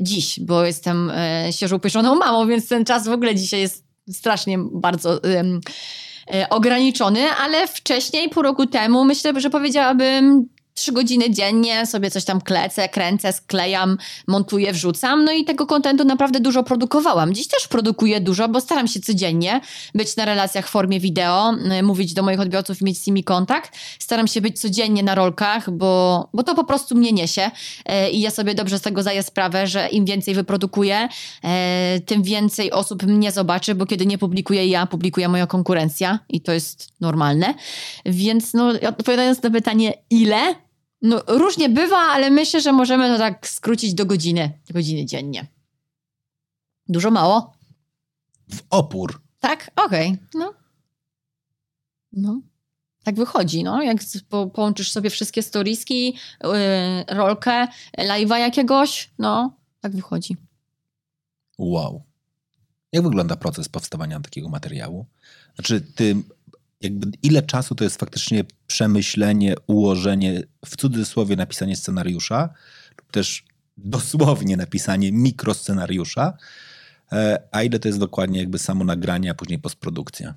dziś, 0.00 0.40
bo 0.40 0.64
jestem 0.64 1.10
e, 1.10 1.52
świeżo 1.52 1.76
upieczoną 1.76 2.14
mamą, 2.14 2.46
więc 2.46 2.68
ten 2.68 2.84
czas 2.84 3.08
w 3.08 3.12
ogóle 3.12 3.34
dzisiaj 3.34 3.60
jest 3.60 3.84
strasznie 4.12 4.58
bardzo 4.58 5.20
e, 5.24 6.48
ograniczony, 6.50 7.30
ale 7.30 7.68
wcześniej, 7.68 8.28
pół 8.28 8.42
roku 8.42 8.66
temu, 8.66 9.04
myślę, 9.04 9.40
że 9.40 9.50
powiedziałabym 9.50 10.48
trzy 10.76 10.92
godziny 10.92 11.30
dziennie 11.30 11.86
sobie 11.86 12.10
coś 12.10 12.24
tam 12.24 12.40
klecę, 12.40 12.88
kręcę, 12.88 13.32
sklejam, 13.32 13.98
montuję, 14.26 14.72
wrzucam. 14.72 15.24
No 15.24 15.32
i 15.32 15.44
tego 15.44 15.66
kontentu 15.66 16.04
naprawdę 16.04 16.40
dużo 16.40 16.62
produkowałam. 16.62 17.34
Dziś 17.34 17.48
też 17.48 17.68
produkuję 17.68 18.20
dużo, 18.20 18.48
bo 18.48 18.60
staram 18.60 18.88
się 18.88 19.00
codziennie 19.00 19.60
być 19.94 20.16
na 20.16 20.24
relacjach 20.24 20.68
w 20.68 20.70
formie 20.70 21.00
wideo, 21.00 21.52
y, 21.78 21.82
mówić 21.82 22.14
do 22.14 22.22
moich 22.22 22.40
odbiorców 22.40 22.80
mieć 22.80 22.98
z 22.98 23.06
nimi 23.06 23.24
kontakt. 23.24 23.78
Staram 23.98 24.26
się 24.26 24.40
być 24.40 24.60
codziennie 24.60 25.02
na 25.02 25.14
rolkach, 25.14 25.70
bo, 25.70 26.28
bo 26.34 26.42
to 26.42 26.54
po 26.54 26.64
prostu 26.64 26.94
mnie 26.94 27.12
niesie 27.12 27.50
y, 28.06 28.10
i 28.10 28.20
ja 28.20 28.30
sobie 28.30 28.54
dobrze 28.54 28.78
z 28.78 28.82
tego 28.82 29.02
zdaję 29.02 29.22
sprawę, 29.22 29.66
że 29.66 29.88
im 29.88 30.04
więcej 30.04 30.34
wyprodukuję, 30.34 31.08
y, 31.96 32.00
tym 32.00 32.22
więcej 32.22 32.72
osób 32.72 33.02
mnie 33.02 33.32
zobaczy, 33.32 33.74
bo 33.74 33.86
kiedy 33.86 34.06
nie 34.06 34.18
publikuję 34.18 34.66
ja, 34.66 34.86
publikuje 34.86 35.28
moja 35.28 35.46
konkurencja 35.46 36.18
i 36.28 36.40
to 36.40 36.52
jest 36.52 36.92
normalne. 37.00 37.54
Więc 38.06 38.54
no, 38.54 38.72
odpowiadając 38.88 39.42
na 39.42 39.50
pytanie 39.50 39.94
ile, 40.10 40.65
no, 41.02 41.22
różnie 41.26 41.68
bywa, 41.68 41.98
ale 41.98 42.30
myślę, 42.30 42.60
że 42.60 42.72
możemy 42.72 43.08
to 43.08 43.18
tak 43.18 43.48
skrócić 43.48 43.94
do 43.94 44.06
godziny, 44.06 44.58
godziny 44.70 45.06
dziennie. 45.06 45.46
Dużo 46.88 47.10
mało? 47.10 47.52
W 48.50 48.62
opór. 48.70 49.22
Tak? 49.40 49.70
Okej. 49.76 50.08
Okay. 50.08 50.26
No. 50.34 50.54
No. 52.12 52.40
Tak 53.04 53.14
wychodzi, 53.14 53.64
no. 53.64 53.82
Jak 53.82 53.98
po, 54.28 54.46
połączysz 54.46 54.90
sobie 54.92 55.10
wszystkie 55.10 55.42
storiski, 55.42 56.06
yy, 56.44 56.50
rolkę, 57.08 57.68
live'a 57.98 58.36
jakiegoś, 58.36 59.10
no, 59.18 59.56
tak 59.80 59.92
wychodzi. 59.92 60.36
Wow. 61.58 62.02
Jak 62.92 63.02
wygląda 63.02 63.36
proces 63.36 63.68
powstawania 63.68 64.20
takiego 64.20 64.48
materiału? 64.48 65.06
Znaczy, 65.54 65.80
ty 65.80 66.16
jakby 66.80 67.10
ile 67.22 67.42
czasu 67.42 67.74
to 67.74 67.84
jest 67.84 68.00
faktycznie 68.00 68.44
przemyślenie, 68.66 69.54
ułożenie, 69.66 70.42
w 70.64 70.76
cudzysłowie 70.76 71.36
napisanie 71.36 71.76
scenariusza, 71.76 72.48
lub 72.98 73.12
też 73.12 73.44
dosłownie 73.76 74.56
napisanie 74.56 75.12
mikroscenariusza, 75.12 76.32
e, 77.12 77.42
a 77.52 77.62
ile 77.62 77.78
to 77.78 77.88
jest 77.88 77.98
dokładnie 77.98 78.38
jakby 78.38 78.58
samo 78.58 78.84
nagranie, 78.84 79.30
a 79.30 79.34
później 79.34 79.58
postprodukcja? 79.58 80.34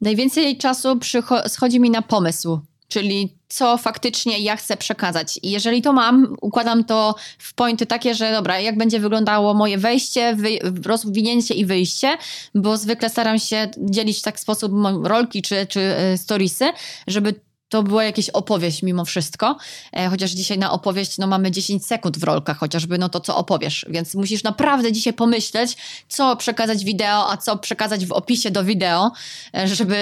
Najwięcej 0.00 0.58
czasu 0.58 1.00
schodzi 1.48 1.80
mi 1.80 1.90
na 1.90 2.02
pomysł 2.02 2.60
czyli 2.88 3.36
co 3.48 3.78
faktycznie 3.78 4.38
ja 4.38 4.56
chcę 4.56 4.76
przekazać. 4.76 5.38
I 5.42 5.50
jeżeli 5.50 5.82
to 5.82 5.92
mam, 5.92 6.36
układam 6.40 6.84
to 6.84 7.14
w 7.38 7.54
pointy 7.54 7.86
takie, 7.86 8.14
że 8.14 8.32
dobra, 8.32 8.60
jak 8.60 8.78
będzie 8.78 9.00
wyglądało 9.00 9.54
moje 9.54 9.78
wejście, 9.78 10.34
wy, 10.34 10.58
rozwinięcie 10.86 11.54
i 11.54 11.66
wyjście, 11.66 12.18
bo 12.54 12.76
zwykle 12.76 13.10
staram 13.10 13.38
się 13.38 13.68
dzielić 13.78 14.18
w 14.18 14.22
tak 14.22 14.40
sposób 14.40 14.72
rolki 15.02 15.42
czy, 15.42 15.66
czy 15.66 15.80
e, 15.80 16.18
storiesy, 16.18 16.64
żeby 17.06 17.34
to 17.68 17.82
była 17.82 18.04
jakaś 18.04 18.30
opowieść 18.30 18.82
mimo 18.82 19.04
wszystko, 19.04 19.56
e, 19.92 20.08
chociaż 20.08 20.30
dzisiaj 20.30 20.58
na 20.58 20.72
opowieść 20.72 21.18
no, 21.18 21.26
mamy 21.26 21.50
10 21.50 21.86
sekund 21.86 22.18
w 22.18 22.22
rolkach 22.22 22.58
chociażby, 22.58 22.98
no 22.98 23.08
to 23.08 23.20
co 23.20 23.36
opowiesz, 23.36 23.86
więc 23.88 24.14
musisz 24.14 24.42
naprawdę 24.42 24.92
dzisiaj 24.92 25.12
pomyśleć, 25.12 25.76
co 26.08 26.36
przekazać 26.36 26.84
wideo, 26.84 27.30
a 27.30 27.36
co 27.36 27.58
przekazać 27.58 28.06
w 28.06 28.12
opisie 28.12 28.50
do 28.50 28.64
wideo, 28.64 29.12
e, 29.56 29.68
żeby 29.68 29.96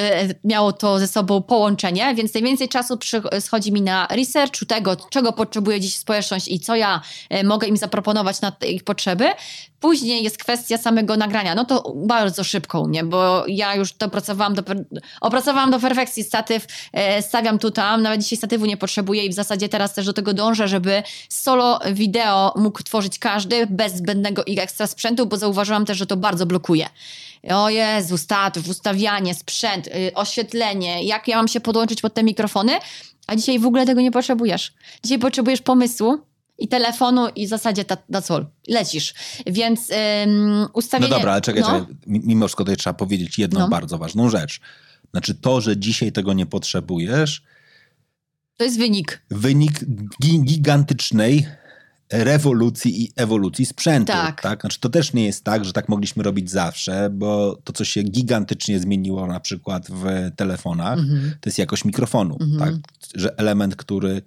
miało 0.45 0.73
to 0.73 0.99
ze 0.99 1.09
sobą 1.09 1.43
połączenie, 1.43 2.15
więc 2.15 2.35
najwięcej 2.35 2.69
czasu 2.69 2.99
schodzi 3.41 3.73
mi 3.73 3.83
na 3.83 4.07
research 4.11 4.65
tego, 4.69 4.97
czego 4.97 5.33
potrzebuje 5.33 5.81
dziś 5.81 5.97
społeczność 5.97 6.49
i 6.49 6.61
co 6.61 6.77
ja 6.77 7.01
e, 7.31 7.45
mogę 7.45 7.69
im 7.69 7.77
zaproponować 7.77 8.41
na 8.41 8.53
ich 8.69 8.85
potrzeby. 8.85 9.25
Później 9.85 10.25
jest 10.25 10.39
kwestia 10.39 10.79
samego 10.79 11.17
nagrania, 11.17 11.55
no 11.55 11.65
to 11.65 11.93
bardzo 11.97 12.45
szybko 12.45 12.81
u 12.81 12.89
mnie, 12.89 13.05
bo 13.05 13.45
ja 13.49 13.75
już 13.75 13.93
to 13.93 14.07
opracowałam 14.07 14.55
do, 14.55 14.63
opracowałam 15.21 15.71
do 15.71 15.81
perfekcji 15.81 16.25
statyw, 16.25 16.67
e, 16.93 17.23
stawiam 17.23 17.59
tu 17.59 17.71
tam, 17.71 18.03
nawet 18.03 18.23
dzisiaj 18.23 18.39
statywu 18.39 18.67
nie 18.67 18.77
potrzebuję 18.77 19.25
i 19.25 19.31
w 19.31 19.35
zasadzie 19.35 19.69
teraz 19.69 19.95
też 19.95 20.07
do 20.07 20.13
tego 20.13 20.35
dążę, 20.35 20.69
żeby 20.69 21.03
solo 21.29 21.81
wideo 21.93 22.55
mógł 22.57 22.83
tworzyć 22.83 23.19
każdy 23.19 23.67
bez 23.67 23.95
zbędnego 23.95 24.45
i 24.45 24.61
ekstra 24.61 24.87
sprzętu, 24.87 25.27
bo 25.27 25.37
zauważyłam 25.37 25.85
też, 25.87 25.99
że 25.99 26.07
to 26.07 26.17
bardzo 26.17 26.47
blokuje. 26.47 26.89
O 27.51 27.71
Jezu, 27.71 28.19
statyw, 28.19 28.69
ustawianie, 28.69 29.35
sprzęt, 29.35 29.87
y, 29.87 30.15
oświetlenie, 30.15 31.05
jak 31.05 31.29
ja 31.29 31.37
mam 31.37 31.49
się 31.49 31.61
podłączyć 31.61 32.01
pod 32.01 32.15
te 32.15 32.23
mikrofony, 32.23 32.73
a 33.27 33.37
dzisiaj 33.37 33.59
w 33.59 33.67
ogóle 33.67 33.87
tego 33.87 34.01
nie 34.01 34.11
potrzebujesz. 34.11 34.73
Dzisiaj 35.03 35.19
potrzebujesz 35.19 35.63
pomysłu, 35.63 36.19
i 36.59 36.69
telefonu 36.69 37.29
i 37.37 37.47
w 37.47 37.51
zasadzie 37.51 37.85
na 38.09 38.23
all. 38.29 38.47
Lecisz. 38.69 39.15
Więc 39.47 39.91
ym, 40.25 40.67
ustawienie... 40.73 41.11
No 41.11 41.17
dobra, 41.17 41.33
ale 41.33 41.41
czekaj, 41.41 41.63
no. 41.63 41.81
czekaj. 41.81 41.95
Mimo 42.07 42.47
wszystko 42.47 42.65
tutaj 42.65 42.77
trzeba 42.77 42.95
powiedzieć 42.95 43.39
jedną 43.39 43.61
no. 43.61 43.69
bardzo 43.69 43.99
ważną 43.99 44.31
rzecz. 44.31 44.61
Znaczy 45.11 45.35
to, 45.35 45.61
że 45.61 45.77
dzisiaj 45.77 46.13
tego 46.13 46.33
nie 46.33 46.47
potrzebujesz... 46.47 47.43
To 48.57 48.65
jest 48.65 48.79
wynik. 48.79 49.23
Wynik 49.31 49.85
gigantycznej 50.21 51.47
rewolucji 52.13 53.03
i 53.03 53.13
ewolucji 53.17 53.67
sprzętu. 53.67 54.13
Tak. 54.13 54.43
tak. 54.43 54.61
Znaczy 54.61 54.81
to 54.81 54.89
też 54.89 55.13
nie 55.13 55.25
jest 55.25 55.45
tak, 55.45 55.65
że 55.65 55.73
tak 55.73 55.89
mogliśmy 55.89 56.23
robić 56.23 56.51
zawsze, 56.51 57.11
bo 57.13 57.59
to, 57.65 57.73
co 57.73 57.85
się 57.85 58.03
gigantycznie 58.03 58.79
zmieniło 58.79 59.27
na 59.27 59.41
przykład 59.41 59.87
w 59.91 60.05
telefonach, 60.37 60.99
mhm. 60.99 61.35
to 61.41 61.49
jest 61.49 61.59
jakość 61.59 61.85
mikrofonu. 61.85 62.39
Mhm. 62.41 62.59
Tak? 62.59 62.93
Że 63.15 63.39
element, 63.39 63.77
który 63.77 64.23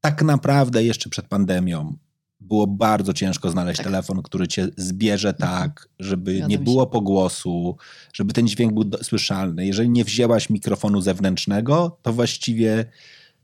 tak 0.00 0.22
naprawdę 0.22 0.84
jeszcze 0.84 1.10
przed 1.10 1.26
pandemią 1.26 1.96
było 2.40 2.66
bardzo 2.66 3.12
ciężko 3.12 3.50
znaleźć 3.50 3.76
tak. 3.76 3.86
telefon, 3.86 4.22
który 4.22 4.48
cię 4.48 4.68
zbierze 4.76 5.28
mhm. 5.28 5.52
tak, 5.52 5.88
żeby 5.98 6.42
nie 6.48 6.58
było 6.58 6.86
pogłosu, 6.86 7.76
żeby 8.12 8.32
ten 8.32 8.48
dźwięk 8.48 8.74
był 8.74 8.84
słyszalny. 9.02 9.66
Jeżeli 9.66 9.90
nie 9.90 10.04
wzięłaś 10.04 10.50
mikrofonu 10.50 11.00
zewnętrznego, 11.00 11.98
to 12.02 12.12
właściwie 12.12 12.84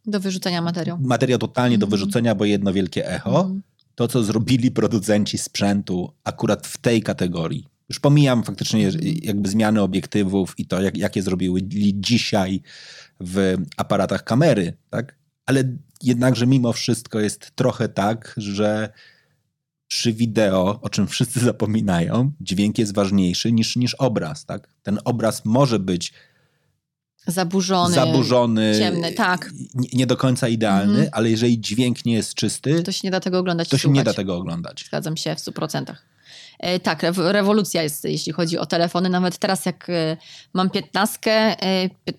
do 0.06 0.20
wyrzucenia 0.20 0.62
materiał. 0.62 0.98
Materiał 1.00 1.38
totalnie 1.38 1.78
do 1.78 1.86
mhm. 1.86 1.90
wyrzucenia, 1.90 2.34
bo 2.34 2.44
jedno 2.44 2.72
wielkie 2.72 3.08
echo. 3.08 3.40
Mhm. 3.40 3.62
To, 3.94 4.08
co 4.08 4.24
zrobili 4.24 4.70
producenci 4.70 5.38
sprzętu 5.38 6.12
akurat 6.24 6.66
w 6.66 6.78
tej 6.78 7.02
kategorii. 7.02 7.66
Już 7.88 8.00
pomijam 8.00 8.44
faktycznie 8.44 8.90
jakby 9.22 9.48
zmiany 9.48 9.82
obiektywów 9.82 10.54
i 10.58 10.66
to, 10.66 10.82
jak, 10.82 10.96
jakie 10.96 11.22
zrobiły 11.22 11.60
dzisiaj 11.94 12.62
w 13.20 13.56
aparatach 13.76 14.24
kamery, 14.24 14.72
tak? 14.90 15.14
Ale 15.46 15.64
jednakże 16.02 16.46
mimo 16.46 16.72
wszystko 16.72 17.20
jest 17.20 17.50
trochę 17.54 17.88
tak, 17.88 18.34
że 18.36 18.92
przy 19.88 20.12
wideo, 20.12 20.80
o 20.82 20.88
czym 20.88 21.06
wszyscy 21.06 21.40
zapominają, 21.50 22.32
dźwięk 22.40 22.78
jest 22.78 22.94
ważniejszy 22.94 23.52
niż, 23.52 23.76
niż 23.76 23.94
obraz. 23.94 24.46
Tak? 24.46 24.68
Ten 24.82 24.98
obraz 25.04 25.44
może 25.44 25.78
być 25.78 26.12
zaburzony, 27.26 27.94
zaburzony 27.94 28.74
ciemny, 28.78 29.12
tak. 29.12 29.50
Nie, 29.74 29.88
nie 29.92 30.06
do 30.06 30.16
końca 30.16 30.48
idealny, 30.48 30.92
mhm. 30.92 31.08
ale 31.12 31.30
jeżeli 31.30 31.60
dźwięk 31.60 32.04
nie 32.04 32.14
jest 32.14 32.34
czysty, 32.34 32.82
to 32.82 32.92
się 32.92 33.00
nie 33.04 33.10
da 33.10 33.20
tego 33.20 33.38
oglądać. 33.38 33.68
To 33.68 33.78
się 33.78 33.90
nie 33.90 34.04
da 34.04 34.14
tego 34.14 34.36
oglądać. 34.36 34.84
Zgadzam 34.86 35.16
się 35.16 35.34
w 35.34 35.38
100%. 35.38 35.94
E, 36.64 36.80
tak, 36.80 37.02
rewolucja 37.16 37.82
jest, 37.82 38.04
jeśli 38.04 38.32
chodzi 38.32 38.58
o 38.58 38.66
telefony. 38.66 39.08
Nawet 39.08 39.38
teraz, 39.38 39.66
jak 39.66 39.90
e, 39.90 40.16
mam 40.52 40.70
15, 40.70 41.56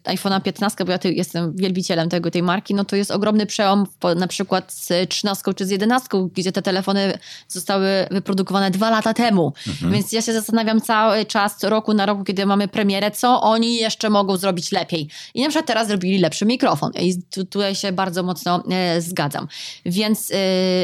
iPhone'a 0.03 0.41
15, 0.41 0.85
bo 0.85 0.91
ja 0.91 0.99
jestem 1.03 1.55
wielbicielem 1.55 2.09
tego, 2.09 2.31
tej 2.31 2.43
marki, 2.43 2.73
no 2.75 2.85
to 2.85 2.95
jest 2.95 3.11
ogromny 3.11 3.45
przełom 3.45 3.87
na 4.15 4.27
przykład 4.27 4.73
z 4.73 5.09
13 5.09 5.53
czy 5.53 5.65
z 5.65 5.69
11, 5.69 6.07
gdzie 6.33 6.51
te 6.51 6.61
telefony 6.61 7.17
zostały 7.47 7.87
wyprodukowane 8.11 8.71
dwa 8.71 8.89
lata 8.89 9.13
temu. 9.13 9.53
Mhm. 9.67 9.93
Więc 9.93 10.11
ja 10.11 10.21
się 10.21 10.33
zastanawiam 10.33 10.81
cały 10.81 11.25
czas, 11.25 11.63
roku 11.63 11.93
na 11.93 12.05
roku, 12.05 12.23
kiedy 12.23 12.45
mamy 12.45 12.67
premierę, 12.67 13.11
co 13.11 13.41
oni 13.41 13.75
jeszcze 13.75 14.09
mogą 14.09 14.37
zrobić 14.37 14.71
lepiej. 14.71 15.09
I 15.33 15.41
na 15.41 15.49
przykład 15.49 15.65
teraz 15.65 15.87
zrobili 15.87 16.19
lepszy 16.19 16.45
mikrofon. 16.45 16.91
I 16.99 17.21
tutaj 17.45 17.75
się 17.75 17.91
bardzo 17.91 18.23
mocno 18.23 18.63
e, 18.71 19.01
zgadzam. 19.01 19.47
Więc, 19.85 20.31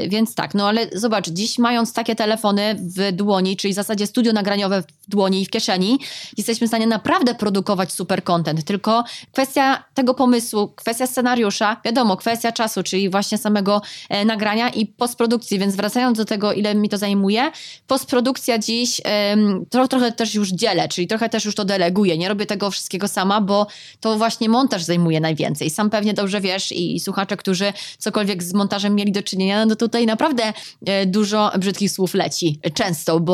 więc 0.07 0.36
tak, 0.36 0.53
no 0.55 0.68
ale 0.68 0.88
zobacz, 0.93 1.30
dziś 1.30 1.57
mając 1.57 1.93
takie 1.93 2.16
telefony 2.16 2.76
w 2.97 3.12
dłoni, 3.12 3.51
dłoni, 3.52 3.58
czyli 3.58 3.74
w 3.74 3.76
zasadzie 3.76 4.08
studio 4.08 4.34
nagraniowe 4.34 4.82
w 4.82 5.10
dłoni 5.10 5.41
i 5.41 5.45
w 5.45 5.49
kieszeni, 5.49 5.99
jesteśmy 6.38 6.68
w 6.68 6.70
stanie 6.70 6.88
naprawdę 6.88 7.36
produkować 7.36 7.91
super 7.91 8.24
content. 8.24 8.64
Tylko 8.64 9.04
kwestia 9.32 9.84
tego 9.93 10.14
pomysłu, 10.14 10.68
kwestia 10.76 11.08
scenariusza, 11.08 11.82
wiadomo, 11.86 12.18
kwestia 12.18 12.52
czasu, 12.52 12.84
czyli 12.84 13.10
właśnie 13.10 13.38
samego 13.38 13.82
e, 14.10 14.26
nagrania 14.26 14.70
i 14.70 14.86
postprodukcji. 14.86 15.60
Więc 15.60 15.76
wracając 15.76 16.18
do 16.18 16.26
tego, 16.26 16.54
ile 16.54 16.76
mi 16.76 16.89
to 16.89 16.97
zajmuje, 16.97 17.52
postprodukcja 17.88 18.60
dziś 18.60 19.02
e, 19.06 19.38
to, 19.70 19.88
trochę 19.88 20.12
też 20.12 20.36
już 20.36 20.49
dzielę, 20.49 20.88
czyli 20.88 21.08
trochę 21.08 21.30
też 21.30 21.45
już 21.45 21.56
to 21.56 21.66
deleguję. 21.66 22.18
Nie 22.18 22.30
robię 22.30 22.45
tego 22.45 22.72
wszystkiego 22.72 23.08
sama, 23.08 23.41
bo 23.41 23.68
to 23.99 24.18
właśnie 24.18 24.49
montaż 24.49 24.84
zajmuje 24.84 25.20
najwięcej. 25.20 25.70
Sam 25.70 25.89
pewnie 25.89 26.14
dobrze 26.14 26.41
wiesz 26.41 26.72
i, 26.72 26.95
i 26.95 26.99
słuchacze, 26.99 27.38
którzy 27.38 27.74
cokolwiek 27.97 28.43
z 28.43 28.54
montażem 28.54 28.95
mieli 28.95 29.12
do 29.12 29.24
czynienia, 29.24 29.66
no 29.66 29.76
tutaj 29.76 30.06
naprawdę 30.06 30.43
e, 30.86 31.06
dużo 31.06 31.52
brzydkich 31.60 31.91
słów 31.91 32.14
leci. 32.14 32.60
Często, 32.74 33.20
bo 33.20 33.30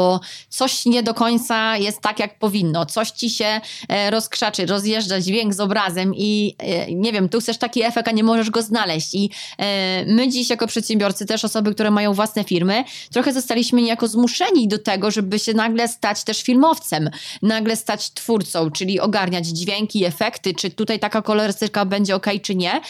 coś 0.50 0.86
nie 0.86 1.04
do 1.04 1.14
końca 1.14 1.78
jest 1.78 2.02
tak, 2.02 2.20
jak 2.20 2.40
powinno. 2.40 2.86
Coś 2.86 3.12
ci 3.12 3.30
się 3.30 3.62
e, 3.90 4.12
rozkrzaczy, 4.12 4.66
rozjeżdża 4.66 5.22
dźwięk 5.22 5.54
z 5.54 5.60
obrazem 5.60 6.16
i 6.16 6.56
e, 6.60 6.92
nie 6.92 7.14
wiem, 7.14 7.30
tu 7.30 7.40
chcesz 7.40 7.58
taki 7.58 7.84
efekt, 7.84 8.08
a 8.08 8.12
nie 8.12 8.24
możesz 8.24 8.50
go 8.50 8.62
znaleźć. 8.62 9.16
I 9.16 9.30
e, 9.58 10.06
my 10.06 10.30
dziś 10.30 10.50
jako 10.50 10.68
przedsiębiorcy, 10.68 11.26
też 11.26 11.46
osoby, 11.46 11.74
które 11.74 11.92
mają 11.92 12.14
własne 12.14 12.44
firmy, 12.44 12.84
trochę 13.12 13.34
zostaliśmy 13.34 13.82
niejako 13.82 14.08
zmuszeni 14.08 14.68
do 14.68 14.78
tego, 14.78 15.12
żeby 15.12 15.40
się 15.40 15.54
nagle 15.54 15.88
stać 15.88 16.24
też 16.24 16.44
filmowcem, 16.44 17.10
nagle 17.42 17.76
stać 17.76 18.12
twórcą, 18.12 18.72
czyli 18.72 19.00
ogarniać 19.00 19.48
dźwięki, 19.48 20.06
efekty, 20.06 20.54
czy 20.54 20.70
tutaj 20.70 21.00
taka 21.00 21.22
kolorystyka 21.22 21.86
będzie 21.86 22.16
ok, 22.16 22.28
czy 22.42 22.56
nie. 22.56 22.82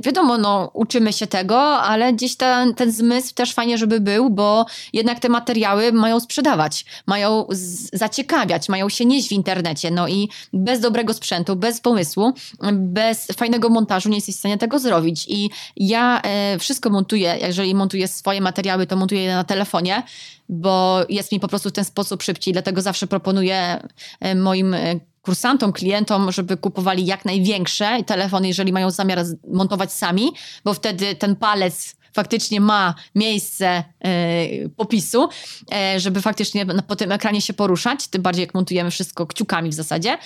Wiadomo, 0.00 0.38
no, 0.38 0.70
uczymy 0.74 1.12
się 1.12 1.26
tego, 1.26 1.60
ale 1.60 2.12
gdzieś 2.12 2.36
ten, 2.36 2.74
ten 2.74 2.92
zmysł 2.92 3.34
też 3.34 3.54
fajnie, 3.54 3.78
żeby 3.78 4.00
był, 4.00 4.30
bo 4.30 4.66
jednak 4.92 5.20
te 5.20 5.28
materiały 5.28 5.92
mają 5.92 6.20
sprzedawać 6.26 6.84
mają 7.06 7.46
zaciekawiać, 7.92 8.68
mają 8.68 8.88
się 8.88 9.04
nieść 9.04 9.28
w 9.28 9.32
internecie. 9.32 9.90
No 9.90 10.08
i 10.08 10.28
bez 10.52 10.80
dobrego 10.80 11.14
sprzętu, 11.14 11.56
bez 11.56 11.80
pomysłu, 11.80 12.32
bez 12.72 13.26
fajnego 13.26 13.68
montażu 13.68 14.08
nie 14.08 14.16
jesteś 14.16 14.34
w 14.34 14.38
stanie 14.38 14.58
tego 14.58 14.78
zrobić. 14.78 15.26
I 15.28 15.50
ja 15.76 16.20
e, 16.22 16.58
wszystko 16.58 16.90
montuję, 16.90 17.38
jeżeli 17.40 17.74
montuję 17.74 18.08
swoje 18.08 18.40
materiały, 18.40 18.86
to 18.86 18.96
montuję 18.96 19.22
je 19.22 19.34
na 19.34 19.44
telefonie, 19.44 20.02
bo 20.48 21.00
jest 21.08 21.32
mi 21.32 21.40
po 21.40 21.48
prostu 21.48 21.68
w 21.68 21.72
ten 21.72 21.84
sposób 21.84 22.22
szybciej, 22.22 22.52
dlatego 22.52 22.82
zawsze 22.82 23.06
proponuję 23.06 23.88
e, 24.20 24.34
moim 24.34 24.74
e, 24.74 25.00
kursantom, 25.22 25.72
klientom, 25.72 26.32
żeby 26.32 26.56
kupowali 26.56 27.06
jak 27.06 27.24
największe 27.24 28.04
telefony, 28.04 28.48
jeżeli 28.48 28.72
mają 28.72 28.90
zamiar 28.90 29.24
montować 29.52 29.92
sami, 29.92 30.32
bo 30.64 30.74
wtedy 30.74 31.14
ten 31.14 31.36
palec 31.36 31.95
faktycznie 32.16 32.60
ma 32.60 32.94
miejsce 33.14 33.66
e, 33.66 34.68
popisu, 34.68 35.28
e, 35.74 36.00
żeby 36.00 36.22
faktycznie 36.22 36.66
po 36.66 36.96
tym 36.96 37.12
ekranie 37.12 37.40
się 37.40 37.52
poruszać, 37.52 38.08
tym 38.08 38.22
bardziej 38.22 38.42
jak 38.42 38.54
montujemy 38.54 38.90
wszystko 38.90 39.26
kciukami 39.26 39.70
w 39.70 39.74
zasadzie. 39.74 40.18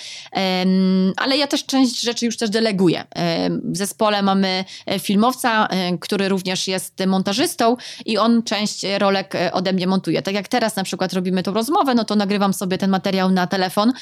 Ale 1.17 1.37
ja 1.37 1.47
też 1.47 1.67
część 1.67 2.01
rzeczy 2.01 2.27
już 2.27 2.37
też 2.37 2.51
deleguję. 2.51 3.05
W 3.65 3.77
zespole 3.77 4.23
mamy 4.23 4.65
e, 4.87 4.99
filmowca, 4.99 5.69
który 6.01 6.29
również 6.29 6.69
jest 6.69 7.07
montażystą 7.07 7.77
i 8.07 8.19
on 8.19 8.43
część 8.43 8.87
rolek 8.99 9.35
ode 9.53 9.73
mnie 9.73 9.87
montuje. 9.87 10.23
Tak 10.23 10.35
jak 10.35 10.49
teraz 10.49 10.77
na 10.77 10.85
przykład 10.85 11.13
robimy 11.13 11.43
tą 11.43 11.53
rozmowę, 11.53 11.95
no 11.95 12.05
to 12.05 12.17
nagrywam 12.17 12.55
sobie 12.55 12.79
ten 12.79 12.91
materiał 12.91 13.31
na 13.31 13.47
telefon 13.47 13.93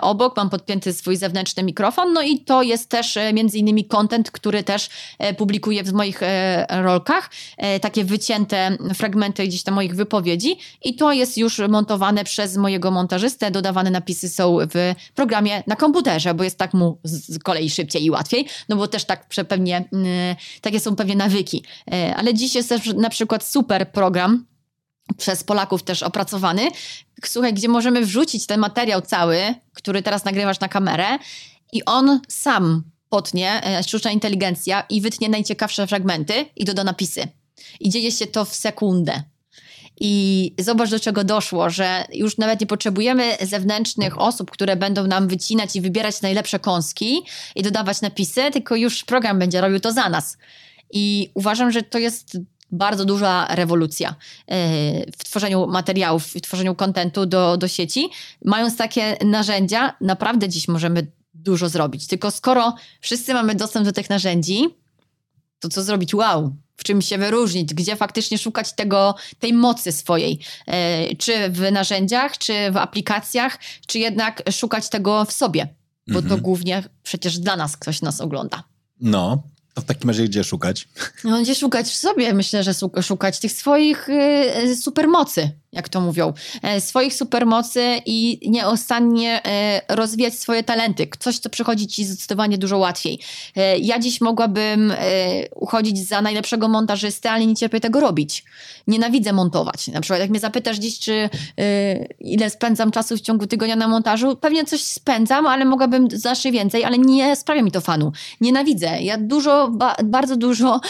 obok, 0.00 0.36
mam 0.36 0.50
podpięty 0.50 0.92
swój 0.92 1.16
zewnętrzny 1.16 1.62
mikrofon, 1.62 2.12
no 2.12 2.22
i 2.22 2.40
to 2.40 2.62
jest 2.62 2.88
też 2.88 3.18
między 3.32 3.58
innymi 3.58 3.84
content, 3.84 4.30
który 4.30 4.62
też 4.62 4.88
publikuję 5.36 5.84
w 5.84 5.92
moich 5.92 6.20
rolkach. 6.68 7.27
E, 7.56 7.80
takie 7.80 8.04
wycięte 8.04 8.76
fragmenty 8.94 9.46
gdzieś 9.46 9.62
tam 9.62 9.74
moich 9.74 9.94
wypowiedzi 9.94 10.58
i 10.84 10.94
to 10.94 11.12
jest 11.12 11.38
już 11.38 11.58
montowane 11.58 12.24
przez 12.24 12.56
mojego 12.56 12.90
montażystę. 12.90 13.50
Dodawane 13.50 13.90
napisy 13.90 14.28
są 14.28 14.58
w 14.74 14.94
programie 15.14 15.62
na 15.66 15.76
komputerze, 15.76 16.34
bo 16.34 16.44
jest 16.44 16.58
tak 16.58 16.74
mu 16.74 16.98
z 17.04 17.38
kolei 17.38 17.70
szybciej 17.70 18.04
i 18.04 18.10
łatwiej, 18.10 18.46
no 18.68 18.76
bo 18.76 18.88
też 18.88 19.04
tak 19.04 19.28
pewnie, 19.48 19.88
mm, 19.92 20.36
takie 20.60 20.80
są 20.80 20.96
pewnie 20.96 21.16
nawyki. 21.16 21.64
E, 21.92 22.16
ale 22.16 22.34
dziś 22.34 22.54
jest 22.54 22.68
też 22.68 22.86
na 22.86 23.10
przykład 23.10 23.44
super 23.44 23.92
program, 23.92 24.44
przez 25.16 25.44
Polaków 25.44 25.82
też 25.82 26.02
opracowany. 26.02 26.70
Słuchaj, 27.24 27.54
gdzie 27.54 27.68
możemy 27.68 28.00
wrzucić 28.00 28.46
ten 28.46 28.60
materiał 28.60 29.00
cały, 29.00 29.54
który 29.74 30.02
teraz 30.02 30.24
nagrywasz 30.24 30.60
na 30.60 30.68
kamerę 30.68 31.18
i 31.72 31.84
on 31.84 32.20
sam 32.28 32.82
potnie 33.08 33.64
e, 33.64 33.82
sztuczna 33.82 34.10
inteligencja 34.10 34.84
i 34.90 35.00
wytnie 35.00 35.28
najciekawsze 35.28 35.86
fragmenty 35.86 36.46
i 36.56 36.64
doda 36.64 36.84
napisy. 36.84 37.28
I 37.80 37.90
dzieje 37.90 38.12
się 38.12 38.26
to 38.26 38.44
w 38.44 38.54
sekundę. 38.54 39.22
I 40.00 40.54
zobacz, 40.58 40.90
do 40.90 41.00
czego 41.00 41.24
doszło, 41.24 41.70
że 41.70 42.04
już 42.12 42.38
nawet 42.38 42.60
nie 42.60 42.66
potrzebujemy 42.66 43.36
zewnętrznych 43.42 44.20
osób, 44.20 44.50
które 44.50 44.76
będą 44.76 45.06
nam 45.06 45.28
wycinać 45.28 45.76
i 45.76 45.80
wybierać 45.80 46.22
najlepsze 46.22 46.58
kąski 46.58 47.22
i 47.54 47.62
dodawać 47.62 48.00
napisy, 48.00 48.50
tylko 48.50 48.76
już 48.76 49.04
program 49.04 49.38
będzie 49.38 49.60
robił 49.60 49.80
to 49.80 49.92
za 49.92 50.08
nas. 50.08 50.38
I 50.90 51.30
uważam, 51.34 51.72
że 51.72 51.82
to 51.82 51.98
jest 51.98 52.38
bardzo 52.70 53.04
duża 53.04 53.46
rewolucja 53.54 54.08
e, 54.08 54.14
w 55.12 55.24
tworzeniu 55.24 55.66
materiałów, 55.66 56.26
w 56.26 56.40
tworzeniu 56.40 56.74
kontentu 56.74 57.26
do, 57.26 57.56
do 57.56 57.68
sieci. 57.68 58.08
Mając 58.44 58.76
takie 58.76 59.16
narzędzia, 59.24 59.96
naprawdę 60.00 60.48
dziś 60.48 60.68
możemy 60.68 61.06
dużo 61.38 61.68
zrobić. 61.68 62.06
Tylko 62.06 62.30
skoro 62.30 62.74
wszyscy 63.00 63.34
mamy 63.34 63.54
dostęp 63.54 63.86
do 63.86 63.92
tych 63.92 64.10
narzędzi, 64.10 64.64
to 65.60 65.68
co 65.68 65.82
zrobić? 65.82 66.14
Wow, 66.14 66.56
w 66.76 66.84
czym 66.84 67.02
się 67.02 67.18
wyróżnić, 67.18 67.74
gdzie 67.74 67.96
faktycznie 67.96 68.38
szukać 68.38 68.72
tego, 68.72 69.14
tej 69.38 69.52
mocy 69.52 69.92
swojej, 69.92 70.38
e, 70.66 71.16
czy 71.16 71.50
w 71.50 71.72
narzędziach, 71.72 72.38
czy 72.38 72.70
w 72.70 72.76
aplikacjach, 72.76 73.58
czy 73.86 73.98
jednak 73.98 74.42
szukać 74.52 74.88
tego 74.88 75.24
w 75.24 75.32
sobie, 75.32 75.68
bo 76.08 76.18
Mhm. 76.18 76.28
to 76.36 76.42
głównie 76.42 76.82
przecież 77.02 77.38
dla 77.38 77.56
nas 77.56 77.76
ktoś 77.76 78.02
nas 78.02 78.20
ogląda. 78.20 78.62
No, 79.00 79.42
to 79.74 79.80
w 79.80 79.84
takim 79.84 80.10
razie 80.10 80.24
gdzie 80.24 80.44
szukać? 80.44 80.88
No, 81.24 81.42
gdzie 81.42 81.54
szukać 81.54 81.86
w 81.86 81.94
sobie? 81.96 82.34
Myślę, 82.34 82.62
że 82.62 82.72
szukać 83.02 83.38
tych 83.40 83.52
swoich 83.52 84.08
y, 84.08 84.76
supermocy, 84.76 85.50
jak 85.72 85.88
to 85.88 86.00
mówią. 86.00 86.32
E, 86.62 86.80
swoich 86.80 87.14
supermocy 87.14 87.82
i 88.06 88.50
nieustannie 88.50 89.40
e, 89.46 89.80
rozwijać 89.88 90.34
swoje 90.34 90.62
talenty. 90.62 91.08
Coś, 91.18 91.38
co 91.38 91.50
przychodzi 91.50 91.86
ci 91.86 92.04
zdecydowanie 92.04 92.58
dużo 92.58 92.78
łatwiej. 92.78 93.18
E, 93.56 93.78
ja 93.78 93.98
dziś 93.98 94.20
mogłabym 94.20 94.92
uchodzić 95.54 96.08
za 96.08 96.22
najlepszego 96.22 96.68
montażystę, 96.68 97.30
ale 97.30 97.46
nie 97.46 97.56
cierpię 97.56 97.80
tego 97.80 98.00
robić. 98.00 98.44
Nienawidzę 98.86 99.32
montować. 99.32 99.88
Na 99.88 100.00
przykład 100.00 100.20
jak 100.20 100.30
mnie 100.30 100.40
zapytasz 100.40 100.76
dziś, 100.76 100.98
czy 100.98 101.30
ile 102.20 102.50
spędzam 102.50 102.90
czasu 102.90 103.16
w 103.16 103.20
ciągu 103.20 103.46
tygodnia 103.46 103.76
na 103.76 103.88
montażu, 103.88 104.36
pewnie 104.36 104.64
coś 104.64 104.82
spędzam, 104.82 105.46
ale 105.46 105.64
mogłabym 105.64 106.10
znacznie 106.10 106.52
więcej, 106.52 106.84
ale 106.84 106.98
nie 106.98 107.36
sprawia 107.36 107.62
mi 107.62 107.70
to 107.70 107.80
fanu. 107.80 108.12
Nienawidzę. 108.40 109.02
Ja 109.02 109.18
dużo, 109.18 109.68
ba, 109.68 109.96
bardzo 110.04 110.36
dużo 110.36 110.80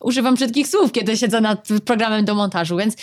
używam 0.00 0.34
brzydkich 0.34 0.68
słów, 0.68 0.92
kiedy 0.92 1.16
siedzę 1.16 1.40
nad 1.40 1.68
programem 1.84 2.24
do 2.24 2.34
montażu, 2.34 2.76
więc 2.76 2.96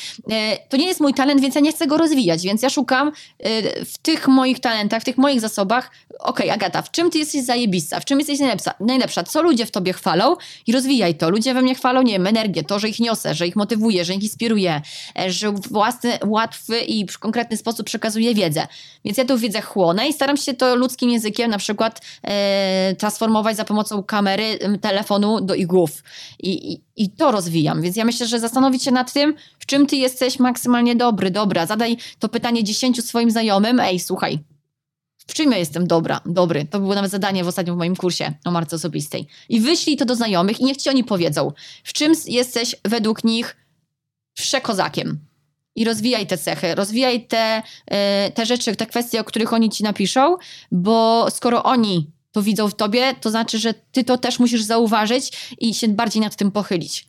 to 0.70 0.78
nie 0.78 0.88
jest 0.88 1.00
mój 1.00 1.14
talent, 1.14 1.42
więc 1.42 1.56
ja 1.56 1.62
nie 1.62 1.72
chcę 1.72 1.88
go 1.88 1.98
rozwijać, 1.98 2.44
więc 2.44 2.62
ja 2.62 2.70
szukam 2.70 3.08
e, 3.08 3.86
w 3.86 3.98
tych 3.98 4.28
moich 4.28 4.60
talentach, 4.60 5.02
w 5.02 5.06
tych 5.06 5.18
moich 5.18 5.42
zasobach, 5.42 5.92
okej 6.20 6.50
Agata, 6.50 6.82
w 6.82 6.92
czym 6.92 7.12
ty 7.12 7.18
jesteś 7.18 7.44
zajebista, 7.44 8.00
w 8.00 8.06
czym 8.06 8.20
jesteś 8.20 8.40
najlepsza, 8.40 8.74
najlepsza, 8.80 9.24
co 9.24 9.42
ludzie 9.42 9.66
w 9.66 9.72
tobie 9.72 9.94
chwalą 9.94 10.36
i 10.68 10.72
rozwijaj 10.72 11.16
to. 11.16 11.30
Ludzie 11.30 11.54
we 11.54 11.62
mnie 11.62 11.76
chwalą, 11.76 12.02
nie 12.02 12.14
wiem, 12.14 12.28
energię, 12.28 12.64
to, 12.64 12.80
że 12.80 12.90
ich 12.90 13.00
niosę, 13.00 13.36
że 13.36 13.48
ich 13.48 13.56
motywuję, 13.56 14.06
że 14.06 14.14
ich 14.14 14.24
inspiruję, 14.24 14.82
e, 15.20 15.32
że 15.32 15.52
w 15.52 15.68
własny, 15.72 16.18
łatwy 16.26 16.80
i 16.82 17.06
konkretny 17.20 17.58
sposób 17.58 17.86
przekazuję 17.86 18.36
wiedzę. 18.36 18.68
Więc 19.06 19.18
ja 19.18 19.26
tą 19.26 19.38
wiedzę 19.38 19.62
chłonę 19.62 20.08
i 20.08 20.14
staram 20.14 20.38
się 20.38 20.54
to 20.54 20.76
ludzkim 20.76 21.10
językiem 21.10 21.52
na 21.52 21.58
przykład 21.58 22.02
e, 22.24 22.96
transformować 22.96 23.58
za 23.58 23.66
pomocą 23.66 24.04
kamery, 24.04 24.60
telefonu 24.82 25.42
do 25.42 25.56
ich 25.56 25.68
głów. 25.68 26.04
I, 26.40 26.74
i, 26.74 26.82
I 26.96 27.10
to 27.10 27.32
rozwijam. 27.32 27.82
Więc 27.82 27.96
ja 27.96 28.06
myślę, 28.06 28.28
że 28.28 28.40
zastanowić 28.40 28.84
się 28.84 28.92
nad 28.92 29.14
tym, 29.14 29.34
w 29.60 29.66
czym 29.66 29.88
ty 29.88 29.96
jesteś 29.96 30.40
maksymalnie 30.40 30.96
dobry, 30.96 31.32
dobra. 31.32 31.66
Zadaj 31.66 31.98
to 32.20 32.30
pytanie 32.30 32.64
dziesięciu 32.64 33.02
swoim 33.02 33.32
znajomym. 33.32 33.80
Ej, 33.80 34.00
słuchaj, 34.00 34.40
w 35.28 35.34
czym 35.34 35.52
ja 35.52 35.58
jestem 35.58 35.88
dobra, 35.88 36.22
dobry? 36.26 36.66
To 36.66 36.80
było 36.80 36.96
nawet 36.96 37.12
zadanie 37.12 37.44
w 37.44 37.48
ostatnim 37.48 37.76
moim 37.76 37.96
kursie 37.96 38.34
o 38.46 38.52
marce 38.52 38.76
osobistej. 38.76 39.28
I 39.50 39.60
wyślij 39.60 39.98
to 39.98 40.06
do 40.06 40.16
znajomych 40.16 40.60
i 40.60 40.66
niech 40.66 40.78
ci 40.78 40.90
oni 40.90 41.04
powiedzą, 41.04 41.52
w 41.84 41.94
czym 41.94 42.14
jesteś 42.28 42.76
według 42.84 43.24
nich 43.24 43.56
przekozakiem. 44.34 45.20
I 45.76 45.86
rozwijaj 45.86 46.28
te 46.28 46.38
cechy, 46.38 46.76
rozwijaj 46.76 47.28
te, 47.28 47.64
e, 47.86 48.32
te 48.32 48.46
rzeczy, 48.46 48.76
te 48.76 48.86
kwestie, 48.86 49.22
o 49.22 49.24
których 49.24 49.54
oni 49.54 49.70
ci 49.70 49.84
napiszą, 49.84 50.38
bo 50.72 51.26
skoro 51.30 51.64
oni 51.64 52.12
to 52.34 52.42
widzą 52.42 52.70
w 52.70 52.76
tobie, 52.76 53.16
to 53.22 53.30
znaczy, 53.30 53.60
że 53.60 53.74
ty 53.74 54.04
to 54.04 54.18
też 54.18 54.40
musisz 54.40 54.64
zauważyć 54.64 55.54
i 55.60 55.74
się 55.74 55.88
bardziej 55.88 56.22
nad 56.22 56.36
tym 56.36 56.52
pochylić. 56.52 57.08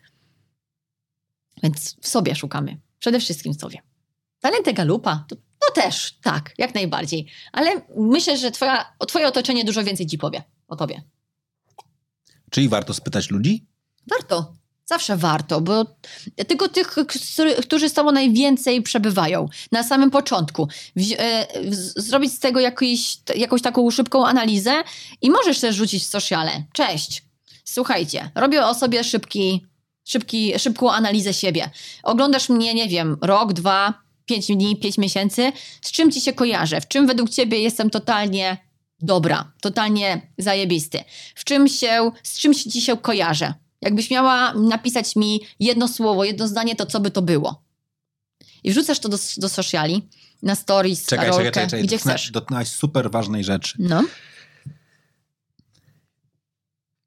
Więc 1.62 1.96
w 2.00 2.08
sobie 2.08 2.34
szukamy. 2.34 2.80
Przede 2.98 3.20
wszystkim 3.20 3.54
w 3.54 3.60
sobie. 3.60 3.82
Talenty 4.40 4.72
galupa, 4.72 5.24
to, 5.28 5.36
to 5.36 5.72
też, 5.74 6.18
tak, 6.22 6.54
jak 6.58 6.74
najbardziej. 6.74 7.26
Ale 7.52 7.82
myślę, 7.96 8.38
że 8.38 8.50
twoja, 8.50 8.94
o 8.98 9.06
twoje 9.06 9.28
otoczenie 9.28 9.64
dużo 9.64 9.84
więcej 9.84 10.06
ci 10.06 10.18
powie 10.18 10.42
o 10.68 10.76
tobie. 10.76 11.02
Czyli 12.50 12.68
warto 12.68 12.94
spytać 12.94 13.30
ludzi? 13.30 13.66
Warto. 14.06 14.54
Zawsze 14.86 15.16
warto, 15.16 15.60
bo 15.60 15.84
tylko 16.48 16.68
tych, 16.68 16.96
którzy- 17.68 17.88
z 17.88 17.92
tobą 17.92 18.12
najwięcej 18.12 18.82
przebywają 18.82 19.48
na 19.72 19.82
samym 19.82 20.10
początku. 20.10 20.68
Wzi- 20.96 21.16
e, 21.18 21.46
zrobić 21.96 22.32
z 22.32 22.38
tego 22.38 22.60
jakiś, 22.60 23.16
jakąś 23.36 23.62
taką 23.62 23.90
szybką 23.90 24.26
analizę 24.26 24.82
i 25.22 25.30
możesz 25.30 25.60
też 25.60 25.76
rzucić 25.76 26.02
w 26.02 26.06
sociale. 26.06 26.64
Cześć. 26.72 27.22
Słuchajcie, 27.64 28.30
robię 28.34 28.66
o 28.66 28.74
sobie 28.74 29.04
szybki, 29.04 29.66
szybki, 30.04 30.58
szybką 30.58 30.92
analizę 30.92 31.34
siebie. 31.34 31.70
Oglądasz 32.02 32.48
mnie, 32.48 32.74
nie 32.74 32.88
wiem, 32.88 33.16
rok, 33.22 33.52
dwa, 33.52 33.94
pięć 34.26 34.46
dni, 34.46 34.76
pięć 34.76 34.98
miesięcy. 34.98 35.52
Z 35.82 35.92
czym 35.92 36.12
ci 36.12 36.20
się 36.20 36.32
kojarzę? 36.32 36.80
W 36.80 36.88
czym 36.88 37.06
według 37.06 37.30
ciebie 37.30 37.58
jestem 37.58 37.90
totalnie 37.90 38.56
dobra, 39.00 39.52
totalnie 39.60 40.20
zajebisty? 40.38 41.04
W 41.34 41.44
czym 41.44 41.68
się, 41.68 42.10
z 42.22 42.38
czym 42.38 42.54
ci 42.54 42.80
się 42.82 42.96
kojarzę? 42.96 43.54
Jakbyś 43.84 44.10
miała 44.10 44.54
napisać 44.54 45.16
mi 45.16 45.40
jedno 45.60 45.88
słowo, 45.88 46.24
jedno 46.24 46.48
zdanie, 46.48 46.76
to 46.76 46.86
co 46.86 47.00
by 47.00 47.10
to 47.10 47.22
było? 47.22 47.62
I 48.64 48.70
wrzucasz 48.70 48.98
to 48.98 49.08
do, 49.08 49.18
do 49.36 49.48
sociali, 49.48 50.08
na 50.42 50.54
stories, 50.54 51.06
Czekaj, 51.06 51.28
rolkę, 51.28 51.44
czekaj, 51.44 51.66
czekaj. 51.66 51.82
gdzie 51.86 51.96
Dotknę- 51.96 52.10
chcesz. 52.14 52.30
Dotknęłaś 52.30 52.68
super 52.68 53.10
ważnej 53.10 53.44
rzeczy. 53.44 53.76
No, 53.78 54.02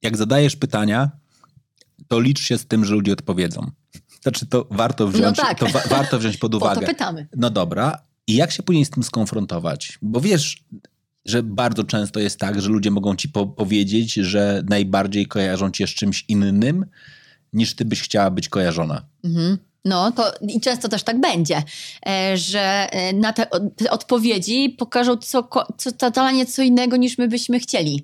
Jak 0.02 0.18
zadajesz 0.18 0.56
pytania, 0.56 1.12
to 2.08 2.20
licz 2.20 2.40
się 2.42 2.58
z 2.58 2.68
tym, 2.68 2.86
że 2.86 2.94
ludzie 2.94 3.14
odpowiedzą. 3.14 3.72
Znaczy, 4.22 4.46
to 4.46 4.68
warto 4.72 5.08
wziąć, 5.08 5.38
No 5.38 5.44
tak. 5.46 5.60
to 5.60 5.66
wa- 5.66 5.84
warto 5.90 6.20
wziąć 6.20 6.38
pod 6.38 6.52
po 6.52 6.60
to 6.60 6.66
uwagę. 6.66 6.88
pytamy. 6.88 7.28
No 7.36 7.50
dobra. 7.50 8.02
I 8.28 8.36
jak 8.36 8.52
się 8.52 8.64
później 8.64 8.86
z 8.86 8.90
tym 8.90 9.04
skonfrontować? 9.04 10.00
Bo 10.02 10.22
wiesz, 10.22 10.64
że 11.28 11.44
bardzo 11.44 11.84
często 11.84 12.20
jest 12.20 12.40
tak, 12.40 12.62
że 12.62 12.70
ludzie 12.70 12.92
mogą 12.92 13.16
ci 13.16 13.30
po- 13.30 13.48
powiedzieć, 13.48 14.14
że 14.14 14.64
najbardziej 14.70 15.26
kojarzą 15.26 15.72
cię 15.72 15.88
z 15.88 15.90
czymś 15.90 16.26
innym, 16.28 16.86
niż 17.54 17.76
ty 17.76 17.86
byś 17.86 18.02
chciała 18.02 18.32
być 18.32 18.50
kojarzona. 18.50 19.06
Mhm. 19.24 19.58
No, 19.88 20.12
to 20.12 20.34
i 20.48 20.62
często 20.62 20.90
też 20.90 21.04
tak 21.04 21.20
będzie, 21.20 21.64
e, 22.08 22.38
że 22.38 22.88
e, 22.92 23.14
na 23.14 23.34
te, 23.34 23.50
od- 23.50 23.76
te 23.76 23.92
odpowiedzi 23.92 24.76
pokażą 24.80 25.18
co, 25.18 25.50
co 25.78 25.92
totalnie 25.92 26.46
co 26.46 26.62
innego 26.62 26.98
niż 26.98 27.18
my 27.18 27.28
byśmy 27.28 27.60
chcieli. 27.60 28.04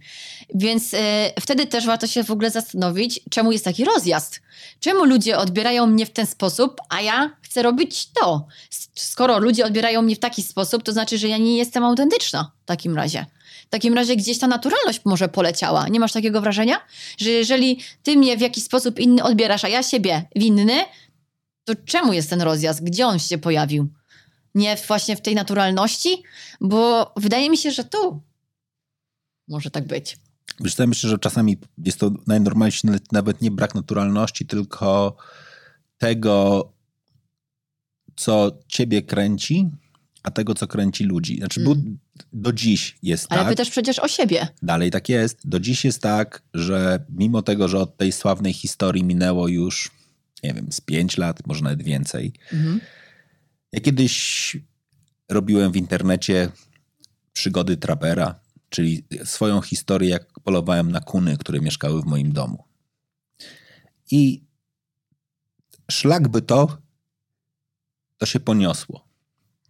Więc 0.56 0.94
e, 0.94 0.98
wtedy 1.40 1.66
też 1.66 1.86
warto 1.86 2.08
się 2.08 2.24
w 2.24 2.32
ogóle 2.32 2.52
zastanowić, 2.52 3.20
czemu 3.30 3.52
jest 3.52 3.66
taki 3.66 3.86
rozjazd. 3.86 4.42
Czemu 4.80 5.06
ludzie 5.06 5.38
odbierają 5.38 5.86
mnie 5.86 6.06
w 6.06 6.10
ten 6.12 6.26
sposób, 6.26 6.82
a 6.90 7.02
ja 7.02 7.36
chcę 7.42 7.64
robić 7.64 8.06
to. 8.14 8.46
Skoro 8.96 9.40
ludzie 9.40 9.66
odbierają 9.66 10.02
mnie 10.02 10.16
w 10.16 10.20
taki 10.20 10.44
sposób, 10.44 10.84
to 10.84 10.92
znaczy, 10.92 11.18
że 11.18 11.28
ja 11.28 11.38
nie 11.38 11.58
jestem 11.58 11.84
autentyczna 11.84 12.52
w 12.64 12.66
takim 12.66 12.96
razie. 12.96 13.26
W 13.68 13.70
takim 13.70 13.94
razie 13.94 14.16
gdzieś 14.16 14.40
ta 14.40 14.48
naturalność 14.48 15.02
może 15.06 15.30
poleciała. 15.30 15.88
Nie 15.88 16.00
masz 16.00 16.12
takiego 16.12 16.42
wrażenia? 16.42 16.76
Że 17.18 17.30
jeżeli 17.30 17.80
ty 18.04 18.16
mnie 18.18 18.38
w 18.38 18.42
jakiś 18.42 18.64
sposób 18.64 19.00
inny 19.00 19.24
odbierasz, 19.24 19.64
a 19.64 19.68
ja 19.68 19.84
siebie 19.84 20.26
w 20.36 20.42
inny, 20.42 20.86
to 21.64 21.76
czemu 21.86 22.14
jest 22.14 22.30
ten 22.30 22.42
rozjazd? 22.42 22.84
Gdzie 22.84 23.08
on 23.08 23.20
się 23.20 23.38
pojawił? 23.38 23.88
Nie 24.56 24.78
właśnie 24.88 25.16
w 25.16 25.22
tej 25.22 25.36
naturalności? 25.36 26.24
Bo 26.62 27.12
wydaje 27.18 27.50
mi 27.50 27.58
się, 27.58 27.72
że 27.72 27.84
tu 27.84 28.22
może 29.48 29.72
tak 29.72 29.88
być. 29.88 30.18
Wiesz 30.60 30.80
ja 30.80 30.88
myślę, 30.88 31.10
że 31.10 31.18
czasami 31.20 31.58
jest 31.78 32.00
to 32.00 32.12
najnormalniejszy 32.28 32.88
nawet 33.12 33.42
nie 33.42 33.52
brak 33.52 33.76
naturalności, 33.76 34.46
tylko 34.46 35.16
tego, 35.98 36.70
co 38.16 38.52
ciebie 38.68 39.02
kręci, 39.02 39.70
a 40.24 40.32
tego, 40.32 40.54
co 40.56 40.68
kręci 40.68 41.04
ludzi. 41.04 41.38
Znaczy, 41.38 41.62
Mm. 41.62 41.98
do 42.34 42.54
dziś 42.54 42.98
jest 43.04 43.26
Ale 43.30 43.42
tak, 43.42 43.50
pytasz 43.50 43.70
przecież 43.70 44.00
o 44.00 44.08
siebie. 44.08 44.48
dalej 44.62 44.92
tak 44.92 45.10
jest, 45.10 45.48
do 45.48 45.60
dziś 45.60 45.86
jest 45.86 46.02
tak, 46.02 46.42
że 46.54 47.06
mimo 47.10 47.42
tego, 47.42 47.68
że 47.68 47.80
od 47.80 47.98
tej 47.98 48.12
sławnej 48.12 48.54
historii 48.54 49.04
minęło 49.04 49.48
już, 49.48 49.92
nie 50.44 50.54
wiem, 50.54 50.72
z 50.72 50.82
pięć 50.82 51.18
lat, 51.18 51.48
może 51.48 51.64
nawet 51.64 51.84
więcej, 51.84 52.34
Mhm. 52.54 52.80
ja 53.72 53.80
kiedyś 53.80 54.58
robiłem 55.30 55.72
w 55.72 55.76
internecie 55.76 56.50
przygody 57.34 57.78
trapera, 57.78 58.40
czyli 58.70 59.06
swoją 59.24 59.62
historię, 59.62 60.10
jak 60.10 60.40
polowałem 60.40 60.92
na 60.92 61.00
kuny, 61.00 61.38
które 61.38 61.62
mieszkały 61.62 62.02
w 62.02 62.06
moim 62.06 62.32
domu. 62.32 62.64
I 64.12 64.44
szlak 65.92 66.28
by 66.28 66.42
to, 66.42 66.78
to 68.18 68.26
się 68.26 68.40
poniosło. 68.40 69.08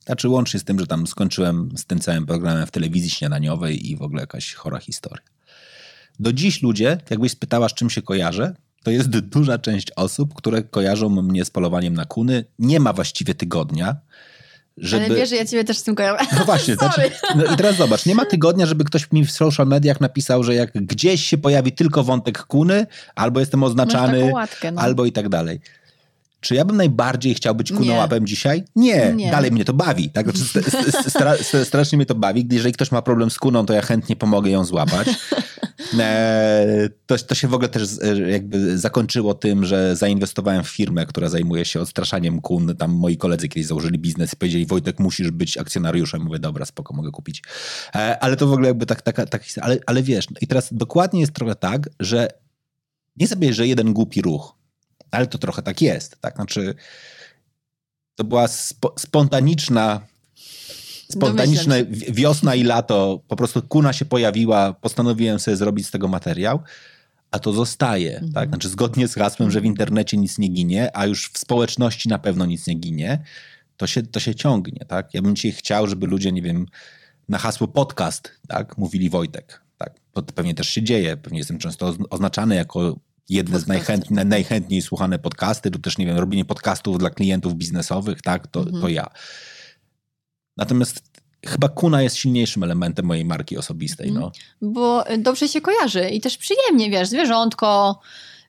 Znaczy 0.06 0.30
łącznie 0.30 0.60
z 0.60 0.64
tym, 0.64 0.80
że 0.80 0.88
tam 0.88 1.08
skończyłem 1.08 1.78
z 1.78 1.86
tym 1.86 2.00
całym 2.00 2.26
programem 2.26 2.68
w 2.68 2.72
telewizji 2.72 3.10
śniadaniowej 3.10 3.90
i 3.90 3.96
w 3.98 4.02
ogóle 4.02 4.22
jakaś 4.22 4.54
chora 4.54 4.80
historia. 4.80 5.26
Do 6.20 6.34
dziś 6.34 6.62
ludzie, 6.62 6.98
jakbyś 7.10 7.32
spytała, 7.32 7.70
z 7.70 7.74
czym 7.74 7.90
się 7.90 8.02
kojarzę, 8.02 8.56
to 8.84 8.92
jest 8.92 9.10
duża 9.10 9.58
część 9.58 9.92
osób, 9.92 10.34
które 10.34 10.64
kojarzą 10.64 11.10
mnie 11.10 11.46
z 11.46 11.50
polowaniem 11.50 11.94
na 11.94 12.06
kuny. 12.06 12.46
Nie 12.60 12.80
ma 12.80 12.94
właściwie 12.94 13.36
tygodnia, 13.36 13.96
żeby... 14.78 15.06
Ale 15.06 15.16
wiesz, 15.16 15.30
że 15.30 15.36
ja 15.36 15.46
ciebie 15.46 15.64
też 15.64 15.78
z 15.78 15.84
tym 15.84 15.96
kojarzę. 15.96 16.26
No 16.40 16.46
właśnie, 16.46 16.76
znaczy, 16.76 17.02
no 17.36 17.54
i 17.54 17.58
teraz 17.58 17.76
zobacz, 17.76 18.06
nie 18.06 18.16
ma 18.16 18.26
tygodnia, 18.26 18.66
żeby 18.66 18.84
ktoś 18.84 19.12
mi 19.12 19.26
w 19.26 19.32
social 19.32 19.68
mediach 19.68 20.02
napisał, 20.02 20.44
że 20.44 20.56
jak 20.56 20.72
gdzieś 20.74 21.26
się 21.26 21.38
pojawi 21.38 21.72
tylko 21.72 22.04
wątek 22.04 22.44
kuny, 22.44 22.88
albo 23.16 23.40
jestem 23.40 23.64
oznaczany, 23.64 24.32
łatkę, 24.34 24.72
no. 24.72 24.82
albo 24.82 25.06
i 25.06 25.12
tak 25.12 25.30
dalej. 25.30 25.60
Czy 26.44 26.56
ja 26.56 26.66
bym 26.66 26.78
najbardziej 26.78 27.34
chciał 27.36 27.56
być 27.56 27.72
kunołapem 27.72 28.26
dzisiaj? 28.28 28.64
Nie. 28.76 29.14
Nie. 29.16 29.32
Dalej 29.32 29.52
mnie 29.52 29.66
to 29.66 29.74
bawi. 29.74 30.10
Tak? 30.10 30.26
Znaczy, 30.26 30.40
st- 30.64 30.72
st- 30.72 31.10
stra- 31.10 31.44
st- 31.44 31.68
strasznie 31.68 31.98
mnie 31.98 32.06
to 32.06 32.16
bawi. 32.16 32.48
Jeżeli 32.52 32.74
ktoś 32.74 32.92
ma 32.92 33.02
problem 33.02 33.32
z 33.32 33.38
kuną, 33.38 33.66
to 33.66 33.74
ja 33.74 33.82
chętnie 33.82 34.16
pomogę 34.16 34.52
ją 34.52 34.66
złapać. 34.66 35.08
E, 36.00 36.90
to, 37.06 37.18
to 37.18 37.36
się 37.36 37.48
w 37.48 37.54
ogóle 37.54 37.70
też 37.70 37.84
e, 38.02 38.32
jakby 38.32 38.78
zakończyło 38.78 39.34
tym, 39.34 39.66
że 39.66 39.96
zainwestowałem 39.96 40.64
w 40.64 40.68
firmę, 40.68 41.06
która 41.06 41.30
zajmuje 41.30 41.66
się 41.66 41.80
odstraszaniem 41.82 42.42
kun. 42.42 42.76
Tam 42.76 42.92
moi 42.92 43.18
koledzy 43.18 43.50
kiedyś 43.50 43.68
założyli 43.68 44.00
biznes 44.00 44.34
i 44.34 44.38
powiedzieli, 44.38 44.66
Wojtek, 44.66 45.00
musisz 45.00 45.32
być 45.32 45.58
akcjonariuszem. 45.58 46.22
Mówię, 46.22 46.40
dobra, 46.40 46.66
spoko, 46.66 46.94
mogę 46.94 47.12
kupić. 47.12 47.44
E, 47.96 48.24
ale 48.24 48.38
to 48.38 48.48
w 48.48 48.54
ogóle 48.54 48.68
jakby 48.68 48.86
tak, 48.86 49.02
taka, 49.02 49.26
tak, 49.26 49.44
ale, 49.62 49.78
ale 49.86 50.04
wiesz, 50.04 50.26
i 50.42 50.48
teraz 50.48 50.70
dokładnie 50.72 51.20
jest 51.20 51.34
trochę 51.34 51.56
tak, 51.56 51.90
że 52.00 52.28
nie 53.16 53.28
sobie, 53.28 53.54
że 53.54 53.68
jeden 53.68 53.94
głupi 53.94 54.22
ruch, 54.22 54.56
ale 55.14 55.28
to 55.28 55.38
trochę 55.38 55.62
tak 55.62 55.82
jest. 55.82 56.22
Tak? 56.22 56.36
Znaczy, 56.36 56.76
to 58.16 58.24
była 58.24 58.48
spo, 58.48 58.94
spontaniczna, 59.00 60.02
spontaniczne 61.12 61.86
wi- 61.86 62.14
wiosna 62.14 62.56
i 62.56 62.64
lato. 62.64 63.22
Po 63.28 63.36
prostu 63.36 63.62
kuna 63.62 63.94
się 63.94 64.06
pojawiła, 64.06 64.74
postanowiłem 64.74 65.40
sobie 65.40 65.58
zrobić 65.58 65.88
z 65.88 65.92
tego 65.92 66.08
materiał, 66.08 66.60
a 67.32 67.40
to 67.40 67.54
zostaje. 67.54 68.22
Tak? 68.34 68.50
Znaczy, 68.50 68.70
zgodnie 68.70 69.08
z 69.08 69.16
hasłem, 69.16 69.52
że 69.52 69.62
w 69.62 69.66
internecie 69.66 70.18
nic 70.18 70.38
nie 70.38 70.48
ginie, 70.48 70.98
a 70.98 71.06
już 71.06 71.30
w 71.32 71.38
społeczności 71.38 72.10
na 72.10 72.20
pewno 72.20 72.46
nic 72.46 72.68
nie 72.68 72.76
ginie, 72.76 73.24
to 73.78 73.88
się, 73.88 74.04
to 74.04 74.20
się 74.20 74.36
ciągnie. 74.36 74.86
Tak? 74.88 75.14
Ja 75.14 75.22
bym 75.22 75.36
dzisiaj 75.36 75.52
chciał, 75.52 75.88
żeby 75.88 76.08
ludzie, 76.08 76.32
nie 76.32 76.42
wiem, 76.42 76.66
na 77.30 77.38
hasło 77.38 77.68
podcast, 77.68 78.32
tak, 78.48 78.78
mówili 78.78 79.10
Wojtek. 79.10 79.62
Tak, 79.78 79.94
to 80.14 80.24
pewnie 80.24 80.56
też 80.56 80.70
się 80.70 80.84
dzieje. 80.84 81.18
Pewnie 81.18 81.38
jestem 81.40 81.58
często 81.58 81.88
oz- 81.88 81.98
oznaczany 82.10 82.56
jako 82.56 83.00
jedne 83.30 83.60
z 83.60 83.68
najchętniej, 83.68 84.26
najchętniej 84.26 84.82
słuchane 84.82 85.20
podcasty, 85.20 85.70
lub 85.70 85.84
też, 85.84 85.98
nie 85.98 86.06
wiem, 86.06 86.18
robienie 86.18 86.46
podcastów 86.46 86.98
dla 86.98 87.10
klientów 87.10 87.56
biznesowych, 87.56 88.22
tak, 88.22 88.48
to, 88.48 88.66
to 88.66 88.88
ja. 88.88 89.08
Natomiast 90.58 91.02
chyba 91.46 91.70
kuna 91.70 92.02
jest 92.02 92.16
silniejszym 92.16 92.64
elementem 92.64 93.06
mojej 93.06 93.26
marki 93.26 93.58
osobistej. 93.58 94.12
No. 94.12 94.32
Bo 94.62 95.04
dobrze 95.20 95.48
się 95.48 95.62
kojarzy 95.62 96.10
i 96.10 96.22
też 96.22 96.38
przyjemnie, 96.38 96.90
wiesz, 96.90 97.08
zwierzątko, 97.10 98.00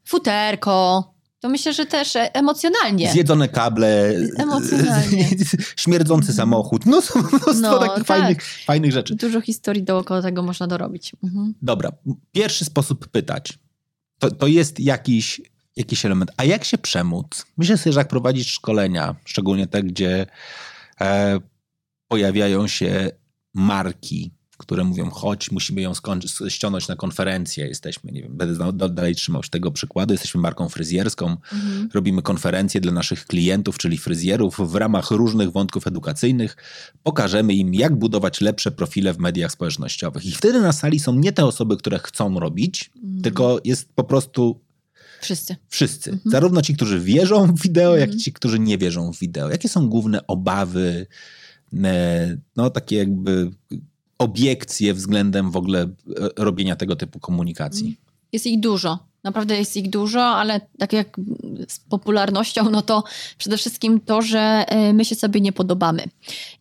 futerko. 0.04 1.10
To 1.40 1.48
myślę, 1.48 1.72
że 1.72 1.86
też 1.86 2.16
e, 2.16 2.34
emocjonalnie. 2.34 3.10
Zjedzone 3.12 3.48
kable, 3.48 4.14
Emocjonalnie. 4.38 5.28
śmierdzący 5.76 6.32
samochód, 6.32 6.86
no 6.86 7.02
są 7.02 7.18
mnóstwo 7.20 7.52
No, 7.54 7.78
takich 7.78 7.94
tak. 7.94 8.06
fajnych, 8.06 8.42
fajnych 8.64 8.92
rzeczy. 8.92 9.14
Dużo 9.14 9.40
historii 9.40 9.82
dookoła 9.82 10.22
tego 10.22 10.42
można 10.42 10.66
dorobić. 10.66 11.12
Mhm. 11.24 11.54
Dobra, 11.62 11.90
pierwszy 12.32 12.64
sposób 12.64 13.08
pytać. 13.08 13.58
To, 14.24 14.30
to 14.30 14.46
jest 14.46 14.80
jakiś, 14.80 15.40
jakiś 15.76 16.06
element. 16.06 16.30
A 16.36 16.44
jak 16.44 16.64
się 16.64 16.78
przemóc? 16.78 17.46
Myślę 17.56 17.78
sobie, 17.78 17.92
że 17.92 18.00
jak 18.00 18.08
prowadzić 18.08 18.50
szkolenia, 18.50 19.14
szczególnie 19.24 19.66
te, 19.66 19.82
gdzie 19.82 20.26
e, 21.00 21.40
pojawiają 22.08 22.66
się 22.66 23.10
marki, 23.54 24.30
które 24.58 24.84
mówią, 24.84 25.10
chodź, 25.10 25.50
musimy 25.50 25.80
ją 25.80 25.94
skończyć, 25.94 26.32
ściągnąć 26.48 26.88
na 26.88 26.96
konferencję. 26.96 27.66
Jesteśmy, 27.68 28.12
nie 28.12 28.22
wiem, 28.22 28.36
będę 28.36 28.72
da- 28.72 28.88
dalej 28.88 29.14
trzymał 29.14 29.42
się 29.42 29.48
tego 29.50 29.70
przykładu. 29.70 30.14
Jesteśmy 30.14 30.40
marką 30.40 30.68
fryzjerską, 30.68 31.36
robimy 31.94 32.22
konferencje 32.22 32.80
dla 32.80 32.92
naszych 32.92 33.26
klientów, 33.26 33.78
czyli 33.78 33.98
fryzjerów, 33.98 34.56
w 34.70 34.74
ramach 34.74 35.10
różnych 35.10 35.52
wątków 35.52 35.86
edukacyjnych. 35.86 36.56
Pokażemy 37.02 37.54
im, 37.54 37.74
jak 37.74 37.96
budować 37.96 38.40
lepsze 38.40 38.70
profile 38.70 39.12
w 39.14 39.18
mediach 39.18 39.52
społecznościowych. 39.52 40.26
I 40.26 40.32
wtedy 40.32 40.60
na 40.60 40.72
sali 40.72 41.00
są 41.00 41.14
nie 41.14 41.32
te 41.32 41.44
osoby, 41.44 41.76
które 41.76 41.98
chcą 41.98 42.40
robić, 42.40 42.90
tylko 43.22 43.60
jest 43.64 43.88
po 43.94 44.04
prostu 44.04 44.60
Wszyscy. 45.20 45.56
wszyscy. 45.68 46.18
Zarówno 46.26 46.62
ci, 46.62 46.74
którzy 46.74 47.00
wierzą 47.00 47.46
w 47.46 47.62
wideo, 47.62 47.96
jak 47.96 48.14
i 48.14 48.16
ci, 48.18 48.32
którzy 48.32 48.58
nie 48.58 48.78
wierzą 48.78 49.12
w 49.12 49.18
wideo. 49.18 49.50
Jakie 49.50 49.68
są 49.68 49.88
główne 49.88 50.26
obawy, 50.26 51.06
e, 51.84 52.36
no 52.56 52.70
takie 52.70 52.96
jakby 52.96 53.50
obiekcje 54.18 54.94
względem 54.94 55.50
w 55.50 55.56
ogóle 55.56 55.82
e, 55.82 55.88
robienia 56.36 56.76
tego 56.76 56.96
typu 56.96 57.20
komunikacji? 57.20 57.96
Jest 58.32 58.46
ich 58.46 58.60
dużo. 58.60 58.98
Naprawdę 59.24 59.56
jest 59.56 59.76
ich 59.76 59.90
dużo, 59.90 60.24
ale 60.24 60.60
tak 60.78 60.92
jak 60.92 61.16
z 61.68 61.78
popularnością, 61.78 62.70
no 62.70 62.82
to 62.82 63.04
przede 63.38 63.56
wszystkim 63.56 64.00
to, 64.00 64.22
że 64.22 64.64
e, 64.68 64.92
my 64.92 65.04
się 65.04 65.14
sobie 65.14 65.40
nie 65.40 65.52
podobamy. 65.52 66.04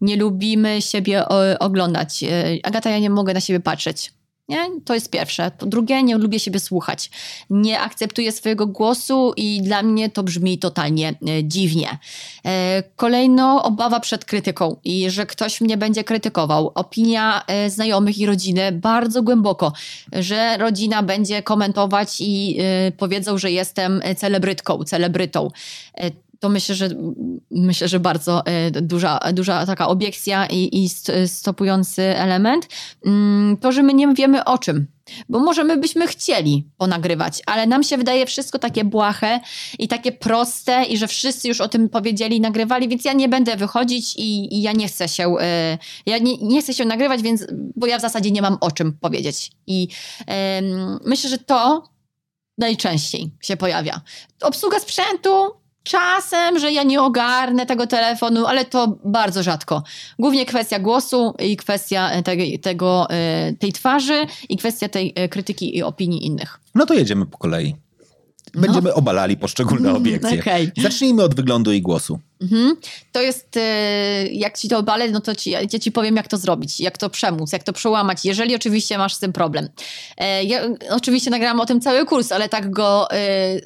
Nie 0.01 0.18
lubimy 0.18 0.82
siebie 0.82 1.28
o, 1.28 1.60
oglądać. 1.60 2.24
E, 2.24 2.45
Agata, 2.64 2.89
ja 2.89 2.99
nie 2.99 3.10
mogę 3.10 3.34
na 3.34 3.39
siebie 3.39 3.60
patrzeć. 3.60 4.14
Nie? 4.50 4.70
To 4.86 4.94
jest 4.94 5.10
pierwsze. 5.10 5.52
Po 5.58 5.66
drugie, 5.66 6.04
nie 6.04 6.18
lubię 6.18 6.39
siebie 6.39 6.60
słuchać. 6.60 7.10
Nie 7.50 7.80
akceptuję 7.80 8.32
swojego 8.32 8.68
głosu 8.68 9.34
i 9.38 9.62
dla 9.62 9.84
mnie 9.84 10.10
to 10.10 10.24
brzmi 10.24 10.60
totalnie 10.60 11.10
e, 11.10 11.44
dziwnie. 11.44 11.98
E, 12.46 12.84
Kolejno 12.96 13.64
obawa 13.64 14.00
przed 14.00 14.26
krytyką 14.26 14.76
i 14.84 15.10
że 15.10 15.26
ktoś 15.26 15.62
mnie 15.62 15.78
będzie 15.78 16.04
krytykował. 16.04 16.72
Opinia 16.76 17.44
e, 17.48 17.70
znajomych 17.70 18.18
i 18.18 18.26
rodziny 18.26 18.72
bardzo 18.72 19.24
głęboko, 19.24 19.74
że 20.14 20.58
rodzina 20.58 21.04
będzie 21.04 21.44
komentować 21.44 22.16
i 22.20 22.58
powiedzą, 22.98 23.38
że 23.38 23.52
jestem 23.52 24.02
celebrytką, 24.18 24.84
celebrytą. 24.84 25.50
To 26.44 26.50
myślę, 26.50 26.76
że 26.76 26.89
myślę, 27.52 27.88
że 27.88 28.00
bardzo 28.00 28.46
e, 28.46 28.72
duża, 28.82 29.20
duża 29.34 29.66
taka 29.66 29.88
obiekcja 29.88 30.46
i, 30.46 30.84
i 30.84 30.89
st- 30.89 31.12
stopujący 31.28 32.02
element. 32.02 32.68
Mm, 33.06 33.58
To, 33.58 33.72
że 33.72 33.84
my 33.84 33.94
nie 33.94 34.14
wiemy 34.14 34.46
o 34.46 34.58
czym. 34.58 34.88
Bo 35.30 35.39
może 35.39 35.64
my 35.64 35.78
byśmy 35.78 36.08
chcieli 36.08 36.68
ponagrywać, 36.78 37.41
ale 37.46 37.68
nam 37.68 37.84
się 37.84 37.98
wydaje 37.98 38.26
wszystko 38.26 38.60
takie 38.60 38.84
błahe 38.84 39.39
i 39.80 39.88
takie 39.88 40.12
proste 40.12 40.84
i 40.84 40.98
że 40.98 41.08
wszyscy 41.08 41.48
już 41.48 41.62
o 41.62 41.68
tym 41.68 41.89
powiedzieli, 41.89 42.41
nagrywali, 42.41 42.88
więc 42.88 43.06
ja 43.06 43.14
nie 43.14 43.30
będę 43.30 43.56
wychodzić 43.56 44.16
i, 44.16 44.56
i 44.56 44.62
ja 44.62 44.72
nie 44.72 44.88
chcę 44.88 45.08
się, 45.08 45.36
e, 45.41 45.78
ja 46.06 46.18
nie, 46.18 46.38
nie 46.38 46.62
chcę 46.62 46.74
się 46.74 46.86
nagrywać, 46.86 47.22
więc, 47.22 47.46
bo 47.76 47.88
ja 47.88 47.98
w 47.98 48.02
zasadzie 48.02 48.32
nie 48.32 48.41
mam 48.41 48.58
o 48.62 48.72
czym 48.72 48.94
powiedzieć. 48.94 49.52
I 49.68 49.88
em, 50.28 51.00
myślę, 51.06 51.30
że 51.30 51.38
to 51.38 51.84
najczęściej 52.58 53.32
się 53.41 53.58
pojawia. 53.58 54.02
Obsługa 54.41 54.80
sprzętu, 54.80 55.62
czasem, 55.84 56.60
że 56.60 56.72
ja 56.72 56.84
nie 56.84 57.02
ogarnę 57.02 57.66
tego 57.66 57.88
telefonu, 57.88 58.46
ale 58.46 58.66
to 58.66 58.98
bardzo 59.06 59.44
rzadko. 59.44 59.84
Głównie 60.20 60.46
kwestia 60.46 60.80
głosu 60.80 61.34
i 61.40 61.58
kwestia 61.58 62.12
e, 62.12 62.24
tej, 62.24 62.60
tego, 62.60 63.08
e, 63.10 63.54
tej 63.54 63.74
twarzy 63.74 64.26
i 64.50 64.58
kwestia 64.58 64.90
tej 64.90 65.14
e, 65.16 65.30
krytyki 65.30 65.78
i 65.78 65.84
opinii 65.84 66.26
innych. 66.26 66.60
No 66.76 66.86
to 66.86 66.94
jedziemy 66.94 67.26
po 67.26 67.38
kolei. 67.38 67.76
Będziemy 68.54 68.93
obalali 68.93 69.38
poszczególne 69.38 69.93
obiekcje. 69.93 70.32
No. 70.36 70.39
Okej. 70.41 70.72
Zacznijmy 70.78 71.24
od 71.24 71.36
wyglądu 71.36 71.72
i 71.72 71.82
głosu. 71.82 72.20
Mhm. 72.41 72.76
To 73.12 73.22
jest, 73.22 73.58
e, 73.58 74.28
jak 74.28 74.58
ci 74.58 74.70
to 74.70 74.78
obalę, 74.78 75.12
no 75.12 75.22
to 75.22 75.36
ci, 75.36 75.49
ja 75.51 75.68
ci 75.80 75.91
powiem, 75.91 76.16
jak 76.16 76.28
to 76.28 76.38
zrobić, 76.38 76.80
jak 76.80 76.97
to 76.97 77.10
przemóc, 77.10 77.51
jak 77.51 77.64
to 77.64 77.74
przełamać, 77.74 78.26
jeżeli 78.26 78.56
oczywiście 78.56 78.97
masz 78.97 79.14
z 79.14 79.20
tym 79.20 79.34
problem. 79.34 79.70
E, 80.18 80.43
Ja 80.43 80.62
oczywiście 80.89 81.32
nagrałam 81.32 81.60
o 81.60 81.66
tym 81.66 81.82
cały 81.82 82.06
kurs, 82.06 82.32
ale 82.32 82.49
tak 82.49 82.72
go 82.72 83.08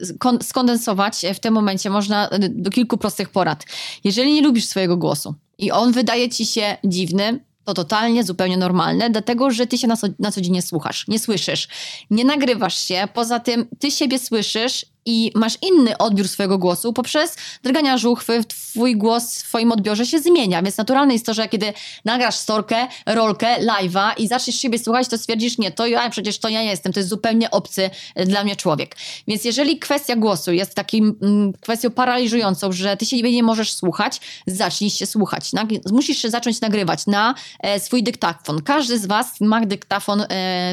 skon- 0.04 0.44
skondensować 0.44 1.22
w 1.36 1.40
tym 1.40 1.54
momencie 1.54 1.90
można 1.90 2.30
e, 2.30 2.40
do 2.50 2.70
kilku 2.70 2.98
prostych 2.98 3.30
porad. 3.30 3.66
Jeżeli 4.04 4.34
nie 4.34 4.42
lubisz 4.42 4.66
swojego 4.66 4.98
głosu 4.98 5.36
i 5.58 5.72
on 5.72 5.92
wydaje 5.92 6.30
ci 6.30 6.46
się 6.46 6.78
dziwny, 6.84 7.40
to 7.68 7.74
totalnie, 7.74 8.24
zupełnie 8.24 8.58
normalne, 8.58 9.10
dlatego 9.10 9.52
że 9.52 9.68
ty 9.68 9.78
się 9.78 9.88
na 9.88 9.98
co, 9.98 10.08
na 10.20 10.32
co 10.32 10.42
dzień 10.42 10.54
nie 10.54 10.62
słuchasz, 10.62 11.08
nie 11.08 11.20
słyszysz, 11.20 11.68
nie 12.10 12.26
nagrywasz 12.26 12.78
się, 12.78 13.08
poza 13.14 13.40
tym 13.40 13.68
ty 13.80 13.92
siebie 13.92 14.20
słyszysz 14.20 14.86
i 15.08 15.32
masz 15.36 15.58
inny 15.62 15.98
odbiór 15.98 16.28
swojego 16.28 16.58
głosu 16.58 16.94
poprzez 16.94 17.36
drgania 17.64 17.98
żuchwy, 17.98 18.44
twój 18.44 18.96
głos 18.96 19.42
w 19.42 19.44
twoim 19.44 19.72
odbiorze 19.72 20.06
się 20.06 20.20
zmienia, 20.20 20.64
więc 20.64 20.78
naturalne 20.78 21.14
jest 21.14 21.26
to, 21.26 21.34
że 21.34 21.48
kiedy 21.48 21.74
nagrasz 22.06 22.36
storkę, 22.36 22.88
rolkę, 23.06 23.56
live'a 23.60 24.12
i 24.18 24.28
zaczniesz 24.28 24.56
siebie 24.56 24.80
słuchać, 24.80 25.08
to 25.08 25.18
stwierdzisz, 25.18 25.58
nie, 25.58 25.72
to 25.72 25.88
ja, 25.88 26.10
przecież 26.10 26.40
to 26.40 26.50
ja 26.50 26.62
jestem, 26.62 26.94
to 26.94 27.00
jest 27.00 27.10
zupełnie 27.10 27.52
obcy 27.52 27.90
e, 28.16 28.26
dla 28.26 28.44
mnie 28.44 28.56
człowiek. 28.56 28.96
Więc 29.28 29.46
jeżeli 29.46 29.80
kwestia 29.80 30.16
głosu 30.16 30.52
jest 30.52 30.76
takim 30.76 31.16
mm, 31.22 31.54
kwestią 31.54 31.92
paraliżującą, 31.92 32.72
że 32.72 32.98
ty 32.98 33.06
siebie 33.06 33.32
nie 33.32 33.44
możesz 33.44 33.74
słuchać, 33.74 34.22
zacznij 34.48 34.90
się 34.90 35.06
słuchać. 35.06 35.54
Nag- 35.54 35.92
musisz 35.92 36.18
się 36.18 36.30
zacząć 36.30 36.62
nagrywać 36.62 37.08
na 37.08 37.36
e, 37.60 37.80
swój 37.80 38.04
dyktafon. 38.04 38.62
Każdy 38.62 39.00
z 39.00 39.06
was 39.06 39.42
ma 39.42 39.66
dyktafon 39.66 40.22
e, 40.22 40.26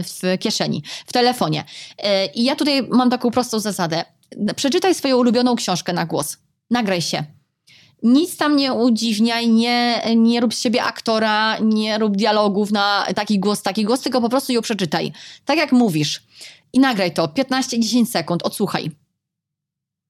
w 0.03 0.39
kieszeni, 0.39 0.83
w 1.07 1.13
telefonie. 1.13 1.65
E, 1.99 2.27
I 2.27 2.45
ja 2.45 2.57
tutaj 2.57 2.83
mam 2.91 3.11
taką 3.11 3.31
prostą 3.31 3.59
zasadę. 3.59 4.05
Przeczytaj 4.57 4.95
swoją 4.95 5.17
ulubioną 5.17 5.57
książkę 5.57 5.93
na 5.93 6.07
głos. 6.07 6.37
Nagraj 6.71 7.03
się. 7.03 7.25
Nic 8.03 8.37
tam 8.37 8.57
nie 8.57 8.73
udziwniaj, 8.73 9.49
nie, 9.49 10.03
nie 10.17 10.41
rób 10.41 10.55
z 10.55 10.61
siebie 10.61 10.83
aktora, 10.83 11.59
nie 11.59 11.99
rób 11.99 12.17
dialogów 12.17 12.71
na 12.71 13.07
taki 13.15 13.39
głos, 13.39 13.63
taki 13.63 13.85
głos, 13.85 14.01
tylko 14.01 14.21
po 14.21 14.29
prostu 14.29 14.53
ją 14.53 14.63
przeczytaj. 14.63 15.13
Tak 15.45 15.59
jak 15.59 15.73
mówisz. 15.73 16.23
i 16.73 16.79
nagraj 16.79 17.15
to 17.15 17.27
15-10 17.27 18.07
sekund, 18.07 18.43
odsłuchaj. 18.43 18.91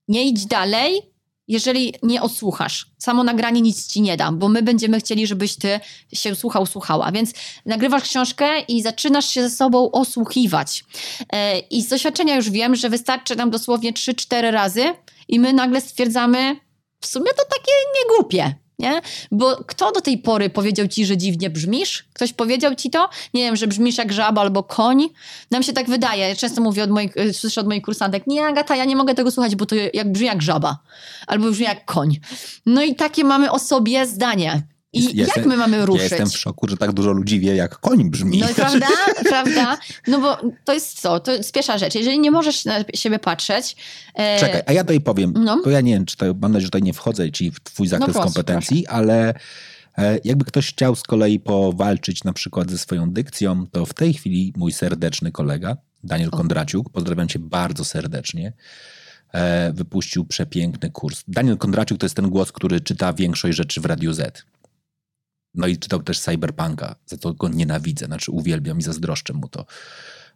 Nie 0.08 0.28
idź 0.28 0.46
dalej, 0.46 1.13
jeżeli 1.48 1.94
nie 2.02 2.22
odsłuchasz. 2.22 2.86
Samo 2.98 3.24
nagranie 3.24 3.60
nic 3.60 3.86
ci 3.86 4.02
nie 4.02 4.16
da, 4.16 4.32
bo 4.32 4.48
my 4.48 4.62
będziemy 4.62 5.00
chcieli, 5.00 5.26
żebyś 5.26 5.56
ty 5.56 5.80
się 6.12 6.34
słuchał, 6.34 6.66
słuchała. 6.66 7.12
Więc 7.12 7.32
nagrywasz 7.66 8.02
książkę 8.02 8.60
i 8.60 8.82
zaczynasz 8.82 9.28
się 9.28 9.42
ze 9.42 9.56
sobą 9.56 9.90
osłuchiwać. 9.90 10.84
E, 11.32 11.58
I 11.58 11.82
z 11.82 11.88
doświadczenia 11.88 12.36
już 12.36 12.50
wiem, 12.50 12.76
że 12.76 12.90
wystarczy 12.90 13.36
nam 13.36 13.50
dosłownie 13.50 13.92
3-4 13.92 14.50
razy 14.50 14.84
i 15.28 15.40
my 15.40 15.52
nagle 15.52 15.80
stwierdzamy, 15.80 16.56
w 17.00 17.06
sumie 17.06 17.30
to 17.30 17.44
takie 17.44 17.72
niegłupie 17.98 18.63
nie? 18.78 19.00
Bo 19.32 19.56
kto 19.66 19.92
do 19.92 20.00
tej 20.00 20.18
pory 20.18 20.50
powiedział 20.50 20.88
ci, 20.88 21.06
że 21.06 21.16
dziwnie 21.16 21.50
brzmisz? 21.50 22.04
Ktoś 22.12 22.32
powiedział 22.32 22.74
ci 22.74 22.90
to? 22.90 23.08
Nie 23.34 23.42
wiem, 23.42 23.56
że 23.56 23.66
brzmisz 23.66 23.98
jak 23.98 24.12
żaba 24.12 24.40
albo 24.40 24.62
koń? 24.62 25.08
Nam 25.50 25.62
się 25.62 25.72
tak 25.72 25.86
wydaje. 25.86 26.28
Ja 26.28 26.36
często 26.36 26.60
mówię 26.60 26.84
od 26.84 26.90
moich, 26.90 27.16
y, 27.16 27.34
słyszę 27.34 27.60
od 27.60 27.66
moich 27.66 27.82
kursantek, 27.82 28.26
nie 28.26 28.46
Agata, 28.46 28.76
ja 28.76 28.84
nie 28.84 28.96
mogę 28.96 29.14
tego 29.14 29.30
słuchać, 29.30 29.56
bo 29.56 29.66
to 29.66 29.74
jak 29.94 30.12
brzmi 30.12 30.26
jak 30.26 30.42
żaba. 30.42 30.78
Albo 31.26 31.50
brzmi 31.50 31.64
jak 31.64 31.84
koń. 31.84 32.20
No 32.66 32.82
i 32.82 32.94
takie 32.94 33.24
mamy 33.24 33.50
o 33.50 33.58
sobie 33.58 34.06
zdanie. 34.06 34.62
I 34.94 35.02
Ja 35.04 35.10
jak 35.10 35.16
jestem- 35.36 35.48
my 35.48 35.56
mamy 35.56 35.86
ruszyć? 35.86 36.10
Ja 36.10 36.16
jestem 36.16 36.30
w 36.30 36.38
szoku, 36.38 36.68
że 36.68 36.76
tak 36.76 36.92
dużo 36.92 37.12
ludzi 37.12 37.40
wie, 37.40 37.56
jak 37.56 37.78
koń 37.78 38.10
brzmi. 38.10 38.38
No 38.40 38.50
i 38.50 38.54
prawda, 38.64 38.86
prawda? 39.28 39.78
No 40.06 40.20
bo 40.20 40.36
to 40.64 40.74
jest 40.74 41.00
co? 41.00 41.20
To 41.20 41.32
jest 41.32 41.52
pierwsza 41.52 41.78
rzecz. 41.78 41.94
Jeżeli 41.94 42.18
nie 42.18 42.30
możesz 42.30 42.64
na 42.64 42.84
siebie 42.94 43.18
patrzeć... 43.18 43.76
e, 44.14 44.40
Czekaj, 44.40 44.62
a 44.66 44.72
ja 44.72 44.82
tutaj 44.84 45.00
powiem, 45.00 45.32
No. 45.36 45.60
bo 45.64 45.70
ja 45.70 45.80
nie 45.80 45.92
wiem, 45.92 46.06
czy 46.06 46.16
to, 46.16 46.26
mam 46.26 46.52
nadzieję, 46.52 46.60
że 46.60 46.66
tutaj 46.66 46.82
nie 46.82 46.92
wchodzę 46.92 47.32
ci 47.32 47.50
w 47.50 47.60
twój 47.60 47.88
zakres 47.88 48.12
proszę, 48.12 48.24
kompetencji, 48.24 48.86
ale 48.86 49.34
e, 49.98 50.18
jakby 50.24 50.44
ktoś 50.44 50.68
chciał 50.68 50.94
z 50.96 51.02
kolei 51.02 51.40
powalczyć 51.40 52.24
na 52.24 52.32
przykład 52.32 52.70
ze 52.70 52.78
swoją 52.78 53.10
dykcją, 53.10 53.66
to 53.72 53.86
w 53.86 53.94
tej 53.94 54.14
chwili 54.14 54.52
mój 54.56 54.72
serdeczny 54.72 55.32
kolega, 55.32 55.76
Daniel 56.04 56.30
Kondraciuk, 56.30 56.90
pozdrawiam 56.90 57.28
cię 57.28 57.38
bardzo 57.38 57.84
serdecznie, 57.84 58.52
e, 59.32 59.72
wypuścił 59.72 60.24
przepiękny 60.24 60.90
kurs. 60.90 61.22
Daniel 61.28 61.56
Kondraciuk 61.58 61.98
to 61.98 62.06
jest 62.06 62.16
ten 62.16 62.28
głos, 62.30 62.52
który 62.52 62.80
czyta 62.80 63.12
większość 63.12 63.56
rzeczy 63.56 63.80
w 63.80 63.84
Radiu 63.84 64.12
Z. 64.12 64.44
No 65.54 65.66
i 65.66 65.78
czytał 65.78 66.02
też 66.02 66.20
Cyberpunka, 66.20 66.94
za 67.06 67.16
to 67.16 67.34
go 67.34 67.48
nienawidzę, 67.48 68.06
znaczy 68.06 68.30
uwielbiam 68.30 68.78
i 68.78 68.82
zazdroszczę 68.82 69.32
mu 69.32 69.48
to. 69.48 69.66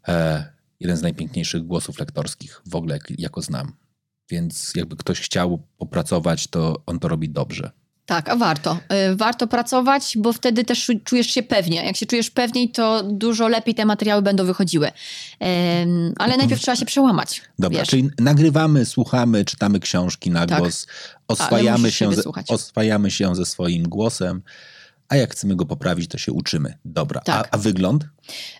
E, 0.09 0.45
jeden 0.81 0.97
z 0.97 1.03
najpiękniejszych 1.03 1.63
głosów 1.63 1.99
lektorskich 1.99 2.63
w 2.67 2.75
ogóle, 2.77 2.95
jak, 2.95 3.21
jako 3.21 3.43
znam. 3.43 3.73
Więc 4.31 4.73
jakby 4.75 4.97
ktoś 4.97 5.21
chciał 5.21 5.63
popracować, 5.79 6.47
to 6.47 6.83
on 6.87 6.99
to 6.99 7.09
robi 7.09 7.29
dobrze. 7.29 7.71
Tak, 8.07 8.29
a 8.29 8.37
warto. 8.37 8.79
Y, 9.13 9.17
Warto 9.17 9.47
pracować, 9.47 10.15
bo 10.19 10.33
wtedy 10.33 10.65
też 10.65 10.87
czu- 10.87 11.01
czujesz 11.05 11.27
się 11.27 11.43
pewnie. 11.43 11.85
Jak 11.85 11.97
się 11.97 12.07
czujesz 12.07 12.31
pewniej, 12.31 12.71
to 12.71 13.03
dużo 13.03 13.49
lepiej 13.49 13.75
te 13.75 13.85
materiały 13.85 14.23
będą 14.23 14.47
wychodziły. 14.47 14.91
Ale 16.19 16.37
najpierw 16.37 16.61
trzeba 16.61 16.77
się 16.77 16.87
przełamać. 16.87 17.43
Dobra, 17.59 17.79
wiesz. 17.79 17.89
czyli 17.89 18.11
nagrywamy, 18.19 18.85
słuchamy, 18.87 19.45
czytamy 19.45 19.81
książki 19.81 20.31
na 20.31 20.47
Tak. 20.47 20.59
głos, 20.59 20.87
oswajamy 21.29 21.79
musisz 21.79 21.99
się, 21.99 22.13
słuchać. 22.13 22.51
oswajamy 22.51 23.11
się 23.11 23.37
ze 23.37 23.47
swoim 23.47 23.83
głosem, 23.83 24.43
a 25.09 25.17
jak 25.17 25.33
chcemy 25.33 25.57
go 25.57 25.67
poprawić, 25.67 26.11
to 26.11 26.19
się 26.19 26.33
uczymy. 26.33 26.79
Dobra, 26.85 27.21
Tak. 27.21 27.49
a, 27.53 27.55
a 27.55 27.59
wygląd? 27.59 28.05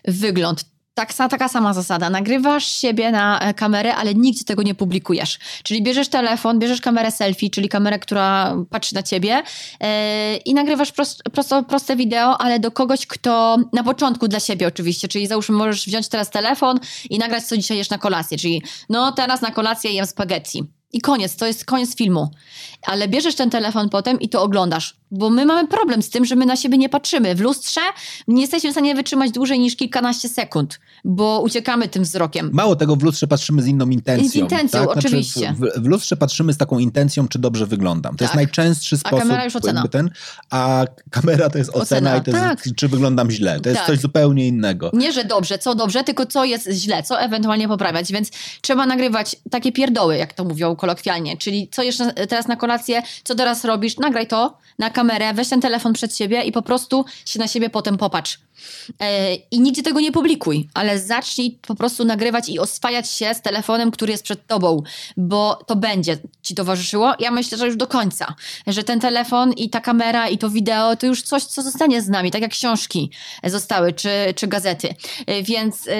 Wygląd. 0.05 0.65
Tak, 0.93 1.13
taka 1.13 1.47
sama 1.47 1.73
zasada. 1.73 2.09
Nagrywasz 2.09 2.65
siebie 2.65 3.11
na 3.11 3.39
e, 3.39 3.53
kamerę, 3.53 3.95
ale 3.95 4.15
nigdzie 4.15 4.45
tego 4.45 4.63
nie 4.63 4.75
publikujesz. 4.75 5.39
Czyli 5.63 5.83
bierzesz 5.83 6.07
telefon, 6.07 6.59
bierzesz 6.59 6.81
kamerę 6.81 7.11
selfie, 7.11 7.49
czyli 7.49 7.69
kamerę, 7.69 7.99
która 7.99 8.55
patrzy 8.69 8.95
na 8.95 9.03
ciebie 9.03 9.43
e, 9.79 10.37
i 10.37 10.53
nagrywasz 10.53 10.91
prost, 10.91 11.23
prosto, 11.33 11.63
proste 11.63 11.95
wideo, 11.95 12.41
ale 12.41 12.59
do 12.59 12.71
kogoś, 12.71 13.07
kto 13.07 13.57
na 13.73 13.83
początku 13.83 14.27
dla 14.27 14.39
siebie 14.39 14.67
oczywiście. 14.67 15.07
Czyli 15.07 15.27
załóżmy, 15.27 15.55
możesz 15.57 15.85
wziąć 15.85 16.07
teraz 16.07 16.29
telefon 16.29 16.79
i 17.09 17.19
nagrać, 17.19 17.43
co 17.43 17.57
dzisiaj 17.57 17.77
jesz 17.77 17.89
na 17.89 17.97
kolację. 17.97 18.37
Czyli 18.37 18.63
no 18.89 19.11
teraz 19.11 19.41
na 19.41 19.51
kolację 19.51 19.91
jem 19.91 20.05
spaghetti. 20.05 20.63
I 20.93 21.01
koniec, 21.01 21.35
to 21.35 21.45
jest 21.45 21.65
koniec 21.65 21.95
filmu. 21.95 22.31
Ale 22.85 23.07
bierzesz 23.07 23.35
ten 23.35 23.49
telefon 23.49 23.89
potem 23.89 24.19
i 24.19 24.29
to 24.29 24.43
oglądasz. 24.43 24.95
Bo 25.11 25.29
my 25.29 25.45
mamy 25.45 25.67
problem 25.67 26.01
z 26.01 26.09
tym, 26.09 26.25
że 26.25 26.35
my 26.35 26.45
na 26.45 26.55
siebie 26.55 26.77
nie 26.77 26.89
patrzymy. 26.89 27.35
W 27.35 27.41
lustrze 27.41 27.81
nie 28.27 28.41
jesteśmy 28.41 28.69
w 28.69 28.73
stanie 28.73 28.95
wytrzymać 28.95 29.31
dłużej 29.31 29.59
niż 29.59 29.75
kilkanaście 29.75 30.29
sekund, 30.29 30.79
bo 31.05 31.41
uciekamy 31.41 31.87
tym 31.87 32.03
wzrokiem. 32.03 32.49
Mało 32.53 32.75
tego, 32.75 32.95
w 32.95 33.03
lustrze 33.03 33.27
patrzymy 33.27 33.61
z 33.61 33.67
inną 33.67 33.89
intencją. 33.89 34.29
Z 34.29 34.35
intencją, 34.35 34.79
tak? 34.87 34.97
oczywiście. 34.97 35.55
w, 35.57 35.81
w 35.83 35.85
lustrze 35.85 36.17
patrzymy 36.17 36.53
z 36.53 36.57
taką 36.57 36.79
intencją, 36.79 37.27
czy 37.27 37.39
dobrze 37.39 37.65
wyglądam. 37.65 38.17
To 38.17 38.23
jest 38.23 38.31
Tak. 38.31 38.35
najczęstszy 38.35 38.95
A 38.95 38.99
sposób. 38.99 39.19
kamera 39.19 39.45
już 39.45 39.55
ocena. 39.55 39.87
Ten, 39.87 40.09
a 40.49 40.85
kamera 41.09 41.49
to 41.49 41.57
jest 41.57 41.69
ocena, 41.69 41.81
Ocena, 41.81 42.17
i 42.17 42.21
to 42.23 42.31
jest, 42.31 42.43
tak. 42.63 42.75
czy 42.75 42.87
wyglądam 42.87 43.31
źle. 43.31 43.59
To 43.59 43.69
jest 43.69 43.81
Tak. 43.81 43.87
coś 43.87 43.99
zupełnie 43.99 44.47
innego. 44.47 44.91
Nie, 44.93 45.11
że 45.13 45.23
dobrze, 45.25 45.57
co 45.59 45.75
dobrze, 45.75 46.03
tylko 46.03 46.25
co 46.25 46.43
jest 46.45 46.69
źle, 46.71 47.03
co 47.03 47.21
ewentualnie 47.21 47.67
poprawiać. 47.67 48.11
Więc 48.11 48.29
trzeba 48.61 48.85
nagrywać 48.85 49.35
takie 49.51 49.71
pierdoły, 49.71 50.17
jak 50.17 50.33
to 50.33 50.43
mówią 50.43 50.75
kolokwialnie. 50.79 51.37
Czyli 51.37 51.67
co 51.71 51.83
jeszcze 51.83 52.13
teraz 52.13 52.47
na 52.47 52.55
kolację, 52.55 53.03
co 53.23 53.35
teraz 53.35 53.65
robisz, 53.65 53.97
nagraj 53.97 54.27
to 54.27 54.57
na 54.79 54.89
kamerę, 54.89 55.33
weź 55.33 55.49
ten 55.49 55.61
telefon 55.61 55.93
przed 55.93 56.17
siebie 56.17 56.41
i 56.41 56.51
po 56.51 56.61
prostu 56.61 57.05
się 57.25 57.39
na 57.39 57.47
siebie 57.47 57.69
potem 57.69 57.97
popatrz. 57.97 58.39
E, 58.99 59.35
I 59.35 59.59
nigdzie 59.59 59.83
tego 59.83 59.99
nie 59.99 60.11
publikuj, 60.11 60.69
ale 60.73 60.99
zacznij 60.99 61.57
po 61.67 61.75
prostu 61.75 62.05
nagrywać 62.05 62.49
i 62.49 62.59
oswajać 62.59 63.11
się 63.11 63.33
z 63.33 63.41
telefonem, 63.41 63.91
który 63.91 64.11
jest 64.11 64.23
przed 64.23 64.47
tobą, 64.47 64.83
bo 65.17 65.59
to 65.67 65.75
będzie 65.75 66.17
ci 66.43 66.55
towarzyszyło. 66.55 67.13
Ja 67.19 67.31
myślę, 67.31 67.57
że 67.57 67.65
już 67.65 67.75
do 67.75 67.87
końca, 67.87 68.35
że 68.67 68.83
ten 68.83 68.99
telefon 68.99 69.53
i 69.53 69.69
ta 69.69 69.81
kamera 69.81 70.27
i 70.29 70.37
to 70.37 70.49
wideo 70.49 70.95
to 70.95 71.05
już 71.05 71.21
coś, 71.21 71.43
co 71.43 71.61
zostanie 71.61 72.01
z 72.01 72.09
nami, 72.09 72.31
tak 72.31 72.41
jak 72.41 72.51
książki 72.51 73.11
zostały, 73.43 73.93
czy, 73.93 74.09
czy 74.35 74.47
gazety. 74.47 74.95
E, 75.27 75.43
Więc 75.43 75.87
e, 75.87 75.91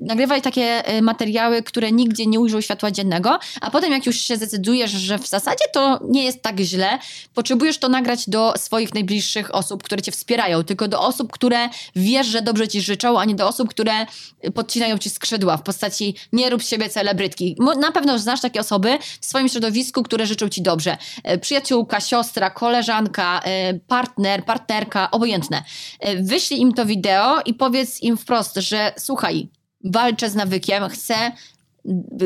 nagrywaj 0.00 0.42
takie 0.42 0.82
materiały, 1.02 1.62
które 1.62 1.92
nigdzie 1.92 2.26
nie 2.26 2.40
ujrzą 2.40 2.60
światła 2.60 2.90
dziennego, 2.90 3.38
a 3.60 3.70
potem 3.70 3.92
jak 3.92 4.06
już 4.06 4.16
się 4.16 4.36
zdecydujesz, 4.36 4.90
że 4.90 5.18
w 5.18 5.26
zasadzie 5.26 5.64
to 5.72 6.00
nie 6.08 6.24
jest 6.24 6.42
tak 6.42 6.60
źle, 6.60 6.98
potrzebujesz 7.34 7.78
to 7.78 7.88
nagrać 7.88 8.28
do 8.28 8.54
swoich 8.56 8.94
najbliższych 8.94 9.54
osób, 9.54 9.82
które 9.82 10.02
cię 10.02 10.12
wspierają, 10.12 10.64
tylko 10.64 10.88
do 10.88 11.00
osób, 11.00 11.32
które 11.32 11.68
wiesz, 12.06 12.26
że 12.26 12.42
dobrze 12.42 12.68
ci 12.68 12.80
życzą, 12.80 13.20
a 13.20 13.24
nie 13.24 13.34
do 13.34 13.48
osób, 13.48 13.68
które 13.68 14.06
podcinają 14.54 14.98
ci 14.98 15.10
skrzydła 15.10 15.56
w 15.56 15.62
postaci 15.62 16.14
nie 16.32 16.50
rób 16.50 16.62
siebie 16.62 16.88
celebrytki. 16.88 17.56
Na 17.80 17.92
pewno 17.92 18.18
znasz 18.18 18.40
takie 18.40 18.60
osoby 18.60 18.98
w 19.20 19.26
swoim 19.26 19.48
środowisku, 19.48 20.02
które 20.02 20.26
życzą 20.26 20.48
ci 20.48 20.62
dobrze. 20.62 20.98
E, 21.24 21.38
Przyjaciółka, 21.38 22.00
siostra, 22.00 22.50
koleżanka, 22.50 23.40
e, 23.44 23.74
partner, 23.74 24.44
partnerka, 24.44 25.10
obojętne. 25.10 25.62
E, 26.00 26.22
Wyślij 26.22 26.60
im 26.60 26.72
to 26.72 26.86
wideo 26.86 27.40
i 27.46 27.54
powiedz 27.54 28.02
im 28.02 28.16
wprost, 28.16 28.56
że 28.56 28.92
słuchaj, 28.98 29.48
walczę 29.84 30.30
z 30.30 30.34
nawykiem, 30.34 30.88
chcę 30.88 31.32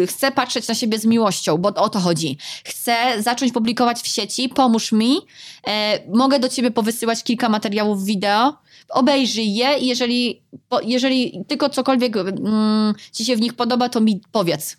chcę 0.07 0.33
patrzeć 0.33 0.69
na 0.69 0.75
siebie 0.75 0.99
z 0.99 1.05
miłością, 1.05 1.59
bo 1.59 1.69
o 1.69 1.89
to 1.89 2.01
chodzi. 2.01 2.39
Chcę 2.65 3.23
zacząć 3.23 3.53
publikować 3.53 4.01
w 4.01 4.07
sieci, 4.07 4.49
pomóż 4.49 4.93
mi. 4.93 5.17
E, 5.67 6.01
mogę 6.09 6.39
do 6.39 6.49
ciebie 6.49 6.71
powysyłać 6.71 7.25
kilka 7.25 7.49
materiałów 7.49 8.05
wideo. 8.05 8.57
Obejrzyj 8.91 9.55
je 9.55 9.79
i 9.79 9.87
jeżeli, 9.87 10.43
jeżeli 10.83 11.45
tylko 11.49 11.71
cokolwiek 11.71 12.17
mm, 12.17 12.95
ci 13.13 13.25
się 13.25 13.37
w 13.37 13.41
nich 13.41 13.55
podoba, 13.55 13.89
to 13.89 14.01
mi 14.01 14.21
powiedz. 14.33 14.77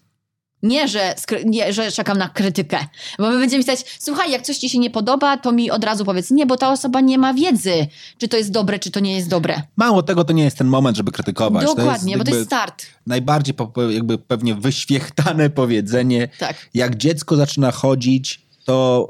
Nie 0.63 0.87
że, 0.87 1.15
nie, 1.45 1.73
że 1.73 1.91
czekam 1.91 2.17
na 2.17 2.29
krytykę. 2.29 2.77
Bo 3.19 3.29
my 3.29 3.39
będziemy 3.39 3.63
pisać, 3.63 3.85
słuchaj, 3.99 4.31
jak 4.31 4.41
coś 4.41 4.57
ci 4.57 4.69
się 4.69 4.79
nie 4.79 4.89
podoba, 4.89 5.37
to 5.37 5.51
mi 5.51 5.71
od 5.71 5.83
razu 5.83 6.05
powiedz. 6.05 6.31
Nie, 6.31 6.45
bo 6.45 6.57
ta 6.57 6.71
osoba 6.71 7.01
nie 7.01 7.17
ma 7.17 7.33
wiedzy, 7.33 7.87
czy 8.17 8.27
to 8.27 8.37
jest 8.37 8.51
dobre, 8.51 8.79
czy 8.79 8.91
to 8.91 8.99
nie 8.99 9.15
jest 9.15 9.29
dobre. 9.29 9.61
Mało 9.75 10.03
tego, 10.03 10.23
to 10.23 10.33
nie 10.33 10.43
jest 10.43 10.57
ten 10.57 10.67
moment, 10.67 10.97
żeby 10.97 11.11
krytykować. 11.11 11.65
Dokładnie, 11.65 12.17
bo 12.17 12.23
to 12.23 12.31
jest 12.31 12.45
start. 12.45 12.85
najbardziej 13.07 13.55
jakby 13.89 14.17
pewnie 14.17 14.55
wyświechtane 14.55 15.49
powiedzenie. 15.61 16.27
Tak. 16.39 16.69
Jak 16.73 16.95
dziecko 16.95 17.35
zaczyna 17.35 17.71
chodzić, 17.71 18.41
to 18.65 19.07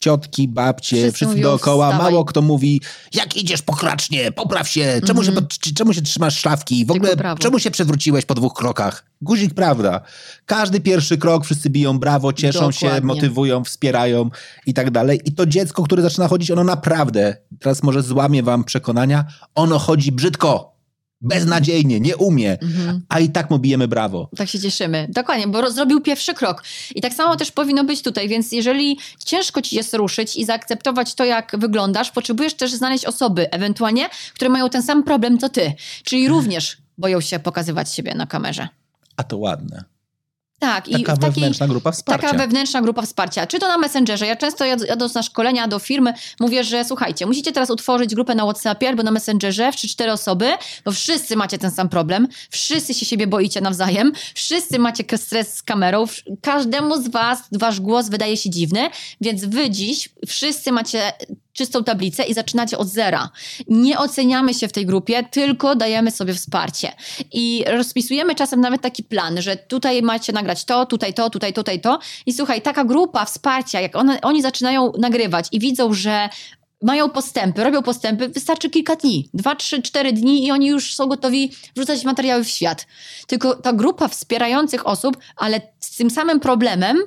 ciotki, 0.00 0.48
babcie, 0.48 0.96
Wszyscy 0.96 1.12
wszyscy, 1.12 1.40
dookoła, 1.40 1.86
wstawaj. 1.88 2.12
mało 2.12 2.24
kto 2.24 2.42
mówi, 2.42 2.80
jak 3.14 3.36
idziesz 3.36 3.62
pokracznie, 3.62 4.32
popraw 4.32 4.68
się, 4.68 5.00
czemu, 5.06 5.24
się, 5.24 5.32
pod- 5.32 5.58
czemu 5.58 5.92
się 5.92 6.02
trzymasz 6.02 6.38
szlafki, 6.38 6.86
w 6.86 6.90
ogóle 6.90 7.16
czemu 7.38 7.58
się 7.58 7.70
przewróciłeś 7.70 8.24
po 8.24 8.34
dwóch 8.34 8.54
krokach? 8.54 9.04
Guzik, 9.22 9.54
prawda. 9.54 10.00
Każdy 10.46 10.80
pierwszy 10.80 11.18
krok, 11.18 11.44
wszyscy 11.44 11.70
biją 11.70 11.98
brawo, 11.98 12.32
cieszą 12.32 12.70
się, 12.72 12.86
Dokładnie. 12.86 13.06
motywują, 13.06 13.64
wspierają 13.64 14.30
i 14.66 14.74
tak 14.74 14.90
dalej. 14.90 15.20
I 15.24 15.32
to 15.32 15.46
dziecko, 15.46 15.82
które 15.82 16.02
zaczyna 16.02 16.28
chodzić, 16.28 16.50
ono 16.50 16.64
naprawdę, 16.64 17.36
teraz 17.60 17.82
może 17.82 18.02
złamie 18.02 18.42
wam 18.42 18.64
przekonania, 18.64 19.24
ono 19.54 19.78
chodzi 19.78 20.12
brzydko, 20.12 20.71
beznadziejnie, 21.22 22.00
nie 22.00 22.16
umie, 22.16 22.58
Mhm. 22.62 23.00
a 23.08 23.20
i 23.20 23.28
tak 23.28 23.50
mu 23.50 23.58
bijemy 23.58 23.88
brawo. 23.88 24.28
Tak 24.36 24.48
się 24.48 24.60
cieszymy. 24.60 25.06
Dokładnie, 25.10 25.48
bo 25.48 25.70
zrobił 25.70 26.00
pierwszy 26.00 26.34
krok. 26.34 26.64
I 26.94 27.00
tak 27.00 27.14
samo 27.14 27.36
też 27.36 27.50
powinno 27.50 27.84
być 27.84 28.02
tutaj, 28.02 28.28
więc 28.28 28.52
jeżeli 28.52 28.98
ciężko 29.24 29.62
ci 29.62 29.76
jest 29.76 29.94
ruszyć 29.94 30.36
i 30.36 30.44
zaakceptować 30.44 31.14
to, 31.14 31.24
jak 31.24 31.56
wyglądasz, 31.58 32.10
potrzebujesz 32.10 32.54
też 32.54 32.72
znaleźć 32.72 33.04
osoby, 33.04 33.50
ewentualnie, 33.50 34.08
które 34.34 34.48
mają 34.50 34.68
ten 34.70 34.82
sam 34.82 35.02
problem 35.04 35.38
co 35.38 35.48
ty. 35.48 35.72
Czyli 36.04 36.28
również 36.28 36.76
boją 36.98 37.20
się 37.20 37.38
pokazywać 37.38 37.94
siebie 37.94 38.14
na 38.14 38.26
kamerze. 38.26 38.68
A 39.16 39.22
to 39.22 39.38
ładne. 39.38 39.84
Tak, 40.62 40.88
i 40.88 40.92
Taka 40.92 41.14
w 41.14 41.18
takiej, 41.18 41.34
wewnętrzna 41.34 41.68
grupa 41.68 41.92
wsparcia. 41.92 42.26
Taka 42.28 42.38
wewnętrzna 42.38 42.82
grupa 42.82 43.02
wsparcia. 43.02 43.46
Czy 43.46 43.58
to 43.58 43.68
na 43.68 43.78
Messengerze. 43.78 44.26
Ja 44.26 44.36
często 44.36 44.64
jad- 44.64 44.86
jadąc 44.88 45.14
na 45.14 45.22
szkolenia 45.22 45.68
do 45.68 45.78
firmy 45.78 46.14
mówię, 46.40 46.64
że 46.64 46.84
słuchajcie, 46.84 47.26
musicie 47.26 47.52
teraz 47.52 47.70
utworzyć 47.70 48.14
grupę 48.14 48.34
na 48.34 48.44
WhatsAppie 48.44 48.88
albo 48.88 49.02
na 49.02 49.10
Messengerze 49.10 49.72
w 49.72 49.76
3-4 49.76 50.10
osoby, 50.12 50.52
bo 50.84 50.92
wszyscy 50.92 51.36
macie 51.36 51.58
ten 51.58 51.70
sam 51.70 51.88
problem, 51.88 52.28
wszyscy 52.50 52.94
się 52.94 53.06
siebie 53.06 53.26
boicie 53.26 53.60
nawzajem, 53.60 54.12
wszyscy 54.34 54.78
macie 54.78 55.04
stres 55.18 55.54
z 55.54 55.62
kamerą, 55.62 56.04
każdemu 56.40 57.02
z 57.02 57.08
was 57.08 57.38
wasz 57.52 57.80
głos 57.80 58.08
wydaje 58.08 58.36
się 58.36 58.50
dziwny, 58.50 58.90
więc 59.20 59.44
wy 59.44 59.70
dziś 59.70 60.08
wszyscy 60.28 60.72
macie 60.72 61.12
czystą 61.52 61.84
tablicę 61.84 62.24
i 62.24 62.34
zaczynacie 62.34 62.78
od 62.78 62.88
zera. 62.88 63.30
Nie 63.68 63.98
oceniamy 63.98 64.54
się 64.54 64.68
w 64.68 64.72
tej 64.72 64.86
grupie, 64.86 65.24
tylko 65.30 65.76
dajemy 65.76 66.10
sobie 66.10 66.34
wsparcie. 66.34 66.92
I 67.32 67.64
rozpisujemy 67.66 68.34
czasem 68.34 68.60
nawet 68.60 68.82
taki 68.82 69.04
plan, 69.04 69.42
że 69.42 69.56
tutaj 69.56 70.02
macie 70.02 70.32
nagrać 70.32 70.64
to, 70.64 70.86
tutaj 70.86 71.14
to, 71.14 71.30
tutaj, 71.30 71.52
tutaj 71.52 71.80
to. 71.80 71.98
I 72.26 72.32
słuchaj, 72.32 72.62
taka 72.62 72.84
grupa 72.84 73.24
wsparcia, 73.24 73.80
jak 73.80 73.96
one, 73.96 74.20
oni 74.20 74.42
zaczynają 74.42 74.92
nagrywać 74.98 75.48
i 75.52 75.60
widzą, 75.60 75.92
że 75.92 76.28
mają 76.82 77.10
postępy, 77.10 77.64
robią 77.64 77.82
postępy, 77.82 78.28
wystarczy 78.28 78.70
kilka 78.70 78.96
dni, 78.96 79.28
dwa, 79.34 79.54
trzy, 79.54 79.82
cztery 79.82 80.12
dni 80.12 80.46
i 80.46 80.50
oni 80.50 80.66
już 80.66 80.94
są 80.94 81.06
gotowi 81.06 81.52
wrzucać 81.76 82.04
materiały 82.04 82.44
w 82.44 82.48
świat. 82.48 82.86
Tylko 83.26 83.54
ta 83.54 83.72
grupa 83.72 84.08
wspierających 84.08 84.86
osób, 84.86 85.16
ale 85.36 85.60
z 85.80 85.96
tym 85.96 86.10
samym 86.10 86.40
problemem 86.40 86.98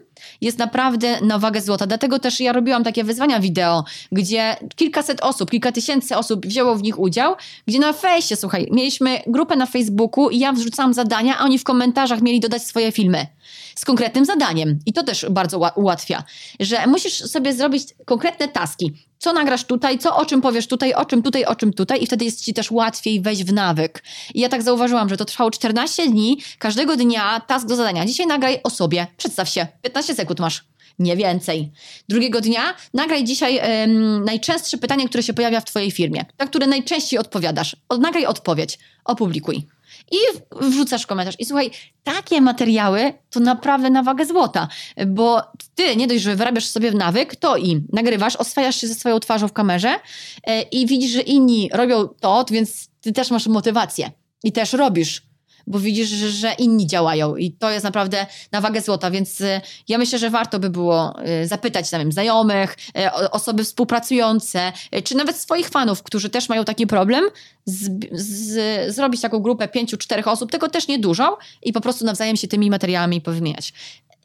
jest 0.41 0.57
naprawdę 0.57 1.21
na 1.21 1.39
wagę 1.39 1.61
złota. 1.61 1.87
Dlatego 1.87 2.19
też 2.19 2.39
ja 2.39 2.53
robiłam 2.53 2.83
takie 2.83 3.03
wyzwania 3.03 3.39
wideo, 3.39 3.85
gdzie 4.11 4.55
kilkaset 4.75 5.21
osób, 5.21 5.51
kilka 5.51 5.71
tysięcy 5.71 6.17
osób 6.17 6.45
wzięło 6.45 6.75
w 6.75 6.83
nich 6.83 6.99
udział, 6.99 7.35
gdzie 7.67 7.79
na 7.79 7.93
fejsie, 7.93 8.35
słuchaj, 8.35 8.67
mieliśmy 8.71 9.21
grupę 9.27 9.55
na 9.55 9.65
Facebooku 9.65 10.29
i 10.29 10.39
ja 10.39 10.53
wrzucałam 10.53 10.93
zadania, 10.93 11.37
a 11.37 11.43
oni 11.43 11.59
w 11.59 11.63
komentarzach 11.63 12.21
mieli 12.21 12.39
dodać 12.39 12.63
swoje 12.63 12.91
filmy 12.91 13.27
z 13.75 13.85
konkretnym 13.85 14.25
zadaniem. 14.25 14.79
I 14.85 14.93
to 14.93 15.03
też 15.03 15.25
bardzo 15.29 15.59
ła- 15.59 15.71
ułatwia, 15.75 16.23
że 16.59 16.87
musisz 16.87 17.13
sobie 17.13 17.53
zrobić 17.53 17.83
konkretne 18.05 18.47
taski. 18.47 18.93
Co 19.17 19.33
nagrasz 19.33 19.63
tutaj, 19.63 19.99
co 19.99 20.15
o 20.15 20.25
czym 20.25 20.41
powiesz 20.41 20.67
tutaj, 20.67 20.93
o 20.93 21.05
czym 21.05 21.23
tutaj, 21.23 21.45
o 21.45 21.55
czym 21.55 21.73
tutaj 21.73 22.03
i 22.03 22.05
wtedy 22.05 22.25
jest 22.25 22.45
ci 22.45 22.53
też 22.53 22.71
łatwiej 22.71 23.21
wejść 23.21 23.43
w 23.43 23.53
nawyk. 23.53 24.03
I 24.33 24.39
ja 24.39 24.49
tak 24.49 24.63
zauważyłam, 24.63 25.09
że 25.09 25.17
to 25.17 25.25
trwało 25.25 25.51
14 25.51 26.07
dni, 26.07 26.41
każdego 26.59 26.95
dnia 26.95 27.39
task 27.47 27.67
do 27.67 27.75
zadania. 27.75 28.05
Dzisiaj 28.05 28.27
nagraj 28.27 28.59
o 28.63 28.69
sobie, 28.69 29.07
przedstaw 29.17 29.49
się, 29.49 29.67
15 29.81 30.14
sekund 30.15 30.39
masz. 30.39 30.63
Nie 30.99 31.17
więcej. 31.17 31.71
Drugiego 32.09 32.41
dnia 32.41 32.73
nagraj 32.93 33.23
dzisiaj 33.23 33.57
em, 33.61 34.23
najczęstsze 34.23 34.77
pytanie, 34.77 35.09
które 35.09 35.23
się 35.23 35.33
pojawia 35.33 35.61
w 35.61 35.65
Twojej 35.65 35.91
firmie, 35.91 36.25
na 36.39 36.47
które 36.47 36.67
najczęściej 36.67 37.19
odpowiadasz. 37.19 37.75
Od, 37.89 38.01
nagraj 38.01 38.25
odpowiedź, 38.25 38.79
opublikuj. 39.05 39.67
I 40.11 40.17
wrzucasz 40.61 41.05
komentarz. 41.05 41.35
I 41.39 41.45
słuchaj, 41.45 41.71
takie 42.03 42.41
materiały 42.41 43.13
to 43.29 43.39
naprawdę 43.39 43.89
na 43.89 44.03
wagę 44.03 44.25
złota, 44.25 44.67
bo 45.07 45.41
ty 45.75 45.95
nie 45.95 46.07
dość, 46.07 46.23
że 46.23 46.35
wyrabiasz 46.35 46.65
sobie 46.65 46.91
nawyk, 46.91 47.35
to 47.35 47.57
i 47.57 47.81
nagrywasz, 47.93 48.35
oswajasz 48.35 48.75
się 48.75 48.87
ze 48.87 48.95
swoją 48.95 49.19
twarzą 49.19 49.47
w 49.47 49.53
kamerze 49.53 49.95
e, 50.43 50.61
i 50.61 50.87
widzisz, 50.87 51.11
że 51.11 51.21
inni 51.21 51.69
robią 51.73 52.07
to, 52.07 52.45
więc 52.51 52.89
ty 53.01 53.11
też 53.13 53.31
masz 53.31 53.47
motywację 53.47 54.11
i 54.43 54.51
też 54.51 54.73
robisz. 54.73 55.21
Bo 55.67 55.79
widzisz, 55.79 56.09
że, 56.09 56.53
inni 56.53 56.87
działają 56.87 57.35
i 57.35 57.51
to 57.51 57.69
jest 57.69 57.83
naprawdę 57.83 58.25
na 58.51 58.61
wagę 58.61 58.81
złota, 58.81 59.11
więc 59.11 59.41
y, 59.41 59.61
ja 59.87 59.97
myślę, 59.97 60.19
że 60.19 60.29
warto 60.29 60.59
by 60.59 60.69
było 60.69 61.13
y, 61.43 61.47
zapytać 61.47 61.91
nie 61.91 61.99
wiem, 61.99 62.11
znajomych, 62.11 62.77
y, 62.97 63.31
osoby 63.31 63.63
współpracujące, 63.63 64.73
czy 65.03 65.15
nawet 65.15 65.37
swoich 65.37 65.69
fanów, 65.69 66.03
którzy 66.03 66.29
też 66.29 66.49
mają 66.49 66.65
taki 66.65 66.87
problem, 66.87 67.25
z, 67.65 67.89
z, 68.11 68.95
zrobić 68.95 69.21
taką 69.21 69.39
grupę 69.39 69.67
pięciu, 69.67 69.97
czterech 69.97 70.27
osób, 70.27 70.51
tylko 70.51 70.69
też 70.69 70.87
nie 70.87 70.99
dużą 70.99 71.23
i 71.61 71.73
po 71.73 71.81
prostu 71.81 72.05
nawzajem 72.05 72.37
się 72.37 72.47
tymi 72.47 72.69
materiałami 72.69 73.21
powymieniać. 73.21 73.73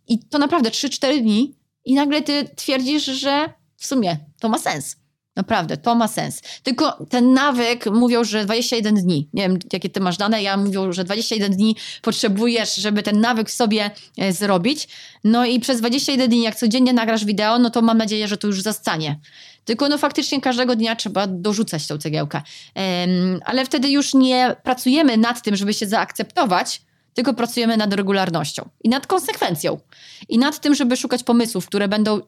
I 0.09 0.19
to 0.19 0.39
naprawdę 0.39 0.71
3-4 0.71 1.23
dni 1.23 1.55
i 1.85 1.95
nagle 1.95 2.23
ty 2.23 2.49
twierdzisz, 2.57 3.05
że 3.05 3.53
w 3.77 3.87
sumie 3.87 4.17
to 4.41 4.49
ma 4.49 4.59
sens. 4.59 5.00
Naprawdę, 5.37 5.77
to 5.77 5.95
ma 5.95 6.09
sens. 6.09 6.43
Tylko 6.63 7.07
ten 7.11 7.33
nawyk 7.33 7.87
mówią, 7.87 8.25
że 8.25 8.45
21 8.45 8.95
dni. 8.95 9.29
Nie 9.33 9.43
wiem, 9.43 9.59
jakie 9.73 9.89
ty 9.89 10.01
masz 10.01 10.17
dane. 10.17 10.43
Ja 10.43 10.57
mówią, 10.57 10.93
że 10.93 11.05
21 11.05 11.53
dni 11.53 11.77
potrzebujesz, 12.03 12.75
żeby 12.75 13.03
ten 13.03 13.21
nawyk 13.21 13.51
sobie 13.51 13.91
e, 14.19 14.33
zrobić. 14.33 14.89
No 15.25 15.47
i 15.47 15.61
przez 15.61 15.79
21 15.79 16.31
dni, 16.31 16.43
jak 16.43 16.57
codziennie 16.57 16.93
nagrasz 16.93 17.25
wideo, 17.25 17.59
no 17.59 17.71
to 17.71 17.83
mam 17.83 17.99
nadzieję, 17.99 18.29
że 18.29 18.37
to 18.37 18.47
już 18.47 18.63
zostanie. 18.63 19.21
Tylko 19.65 19.89
no 19.89 19.99
faktycznie 19.99 20.41
każdego 20.41 20.77
dnia 20.77 20.97
trzeba 20.97 21.27
dorzucać 21.27 21.87
tą 21.87 21.99
cegiełkę. 21.99 22.43
Em, 22.75 23.41
ale 23.45 23.65
wtedy 23.65 23.89
już 23.89 24.15
nie 24.15 24.57
pracujemy 24.63 25.17
nad 25.17 25.43
tym, 25.43 25.57
żeby 25.57 25.75
się 25.75 25.87
zaakceptować, 25.87 26.83
tylko 27.15 27.35
pracujemy 27.35 27.77
nad 27.77 27.95
regularnością 27.95 28.69
i 28.85 28.89
nad 28.89 29.07
konsekwencją. 29.07 29.81
I 30.29 30.39
nad 30.39 30.61
tym, 30.61 30.75
żeby 30.75 30.97
szukać 30.97 31.23
pomysłów, 31.23 31.67
które 31.67 31.89
będą 31.89 32.21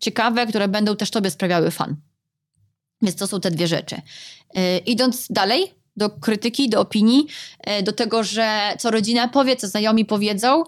ciekawe, 0.00 0.46
które 0.46 0.68
będą 0.68 0.96
też 0.96 1.10
tobie 1.10 1.30
sprawiały 1.30 1.70
fan. 1.70 1.96
Więc 3.02 3.16
to 3.16 3.26
są 3.26 3.40
te 3.40 3.50
dwie 3.50 3.66
rzeczy. 3.66 4.02
Yy, 4.54 4.78
idąc 4.78 5.26
dalej 5.30 5.74
do 5.96 6.10
krytyki, 6.10 6.68
do 6.68 6.80
opinii, 6.80 7.26
yy, 7.66 7.82
do 7.82 7.92
tego, 7.92 8.24
że 8.24 8.74
co 8.78 8.90
rodzina 8.90 9.28
powie, 9.28 9.56
co 9.56 9.68
znajomi 9.68 10.04
powiedzą. 10.04 10.64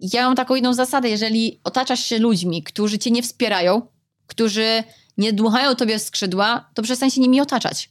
Ja 0.00 0.24
mam 0.26 0.36
taką 0.36 0.54
jedną 0.54 0.74
zasadę, 0.74 1.08
jeżeli 1.08 1.60
otaczasz 1.64 2.04
się 2.04 2.18
ludźmi, 2.18 2.62
którzy 2.62 2.98
cię 2.98 3.10
nie 3.10 3.22
wspierają, 3.22 3.82
którzy 4.26 4.84
nie 5.18 5.32
dmuchają 5.32 5.74
tobie 5.74 5.98
w 5.98 6.02
skrzydła, 6.02 6.70
to 6.74 6.82
przestań 6.82 7.10
się 7.10 7.20
nimi 7.20 7.40
otaczać. 7.40 7.88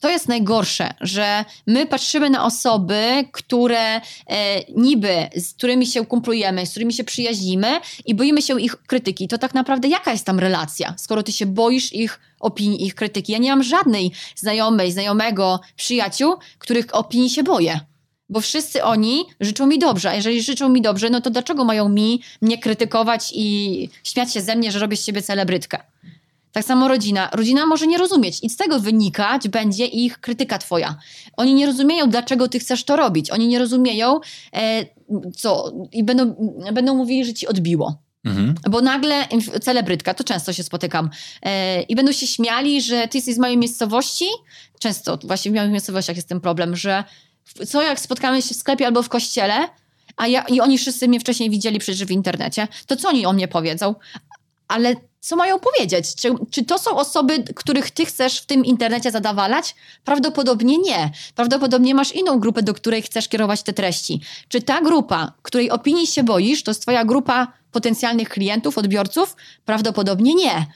To 0.00 0.10
jest 0.10 0.28
najgorsze, 0.28 0.94
że 1.00 1.44
my 1.66 1.86
patrzymy 1.86 2.30
na 2.30 2.44
osoby, 2.44 3.24
które 3.32 3.96
e, 3.96 4.00
niby, 4.76 5.28
z 5.36 5.54
którymi 5.54 5.86
się 5.86 6.06
kumplujemy, 6.06 6.66
z 6.66 6.70
którymi 6.70 6.92
się 6.92 7.04
przyjaźnimy 7.04 7.80
i 8.06 8.14
boimy 8.14 8.42
się 8.42 8.60
ich 8.60 8.76
krytyki. 8.76 9.28
To 9.28 9.38
tak 9.38 9.54
naprawdę 9.54 9.88
jaka 9.88 10.12
jest 10.12 10.26
tam 10.26 10.38
relacja, 10.40 10.94
skoro 10.98 11.22
ty 11.22 11.32
się 11.32 11.46
boisz 11.46 11.92
ich 11.92 12.20
opinii, 12.42 12.86
ich 12.86 12.94
krytyki? 12.94 13.32
Ja 13.32 13.38
nie 13.38 13.50
mam 13.50 13.62
żadnej 13.62 14.12
znajomej, 14.36 14.92
znajomego, 14.92 15.60
przyjaciół, 15.76 16.34
których 16.58 16.94
opinii 16.94 17.30
się 17.30 17.42
boję. 17.42 17.80
Bo 18.28 18.40
wszyscy 18.40 18.84
oni 18.84 19.24
życzą 19.40 19.66
mi 19.66 19.78
dobrze, 19.78 20.10
a 20.10 20.14
jeżeli 20.14 20.42
życzą 20.42 20.68
mi 20.68 20.82
dobrze, 20.82 21.10
no 21.10 21.20
to 21.20 21.30
dlaczego 21.30 21.64
mają 21.64 21.88
mi 21.88 22.22
mnie 22.40 22.58
krytykować 22.58 23.32
i 23.34 23.88
śmiać 24.04 24.32
się 24.32 24.40
ze 24.40 24.56
mnie, 24.56 24.72
że 24.72 24.78
robię 24.78 24.96
z 24.96 25.04
siebie 25.04 25.22
celebrytkę? 25.22 25.78
Tak 26.52 26.64
samo 26.64 26.88
rodzina. 26.88 27.30
Rodzina 27.32 27.66
może 27.66 27.86
nie 27.86 27.98
rozumieć 27.98 28.38
i 28.42 28.50
z 28.50 28.56
tego 28.56 28.80
wynikać 28.80 29.48
będzie 29.48 29.86
ich 29.86 30.18
krytyka 30.18 30.58
twoja. 30.58 30.96
Oni 31.36 31.54
nie 31.54 31.66
rozumieją, 31.66 32.10
dlaczego 32.10 32.48
ty 32.48 32.58
chcesz 32.58 32.84
to 32.84 32.96
robić. 32.96 33.30
Oni 33.30 33.48
nie 33.48 33.58
rozumieją, 33.58 34.20
e, 34.54 34.86
co 35.36 35.72
i 35.92 36.04
będą, 36.04 36.34
będą 36.72 36.94
mówili, 36.94 37.24
że 37.24 37.34
ci 37.34 37.46
odbiło. 37.46 37.96
Mhm. 38.24 38.54
Bo 38.70 38.80
nagle 38.80 39.28
celebrytka, 39.62 40.14
to 40.14 40.24
często 40.24 40.52
się 40.52 40.62
spotykam, 40.62 41.10
e, 41.42 41.82
i 41.82 41.96
będą 41.96 42.12
się 42.12 42.26
śmiali, 42.26 42.82
że 42.82 43.08
ty 43.08 43.18
jesteś 43.18 43.34
z 43.34 43.38
mojej 43.38 43.58
miejscowości. 43.58 44.26
Często 44.78 45.18
właśnie 45.24 45.50
w 45.50 45.54
małych 45.54 45.70
miejscowościach 45.70 46.16
jest 46.16 46.28
ten 46.28 46.40
problem, 46.40 46.76
że 46.76 47.04
co 47.68 47.82
jak 47.82 48.00
spotkamy 48.00 48.42
się 48.42 48.54
w 48.54 48.58
sklepie 48.58 48.86
albo 48.86 49.02
w 49.02 49.08
kościele, 49.08 49.68
a 50.16 50.26
ja, 50.26 50.42
i 50.42 50.60
oni 50.60 50.78
wszyscy 50.78 51.08
mnie 51.08 51.20
wcześniej 51.20 51.50
widzieli 51.50 51.78
przecież 51.78 52.04
w 52.04 52.10
internecie, 52.10 52.68
to 52.86 52.96
co 52.96 53.08
oni 53.08 53.26
o 53.26 53.32
mnie 53.32 53.48
powiedzą? 53.48 53.94
Ale 54.68 54.94
co 55.22 55.36
mają 55.36 55.58
powiedzieć? 55.58 56.14
Czy, 56.14 56.34
czy 56.50 56.64
to 56.64 56.78
są 56.78 56.96
osoby, 56.96 57.44
których 57.56 57.90
ty 57.90 58.06
chcesz 58.06 58.40
w 58.40 58.46
tym 58.46 58.64
internecie 58.64 59.10
zadawalać? 59.10 59.74
Prawdopodobnie 60.04 60.78
nie. 60.78 61.10
Prawdopodobnie 61.34 61.94
masz 61.94 62.12
inną 62.12 62.38
grupę, 62.38 62.62
do 62.62 62.74
której 62.74 63.02
chcesz 63.02 63.28
kierować 63.28 63.62
te 63.62 63.72
treści. 63.72 64.20
Czy 64.48 64.62
ta 64.62 64.80
grupa, 64.80 65.32
której 65.42 65.70
opinii 65.70 66.06
się 66.06 66.22
boisz, 66.22 66.62
to 66.62 66.70
jest 66.70 66.82
twoja 66.82 67.04
grupa 67.04 67.52
potencjalnych 67.72 68.28
klientów, 68.28 68.78
odbiorców? 68.78 69.36
Prawdopodobnie 69.64 70.34
nie. 70.34 70.66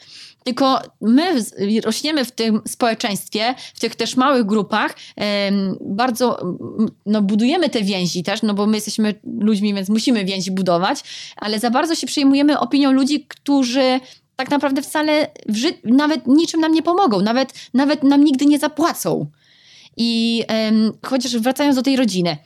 Tylko 0.44 0.80
my 1.00 1.44
rośniemy 1.84 2.24
w 2.24 2.32
tym 2.32 2.60
społeczeństwie, 2.68 3.54
w 3.74 3.80
tych 3.80 3.94
też 3.94 4.16
małych 4.16 4.46
grupach, 4.46 4.94
bardzo 5.80 6.54
no, 7.06 7.22
budujemy 7.22 7.70
te 7.70 7.82
więzi 7.82 8.22
też, 8.22 8.42
no 8.42 8.54
bo 8.54 8.66
my 8.66 8.76
jesteśmy 8.76 9.14
ludźmi, 9.40 9.74
więc 9.74 9.88
musimy 9.88 10.24
więzi 10.24 10.50
budować, 10.50 11.00
ale 11.36 11.58
za 11.58 11.70
bardzo 11.70 11.94
się 11.94 12.06
przejmujemy 12.06 12.60
opinią 12.60 12.92
ludzi, 12.92 13.24
którzy 13.28 14.00
tak 14.36 14.50
naprawdę 14.50 14.82
wcale 14.82 15.30
nawet 15.84 16.26
niczym 16.26 16.60
nam 16.60 16.72
nie 16.72 16.82
pomogą, 16.82 17.20
nawet, 17.20 17.52
nawet 17.74 18.02
nam 18.02 18.24
nigdy 18.24 18.46
nie 18.46 18.58
zapłacą. 18.58 19.26
I 19.96 20.44
em, 20.48 20.92
chociaż 21.06 21.36
wracając 21.36 21.76
do 21.76 21.82
tej 21.82 21.96
rodziny, 21.96 22.36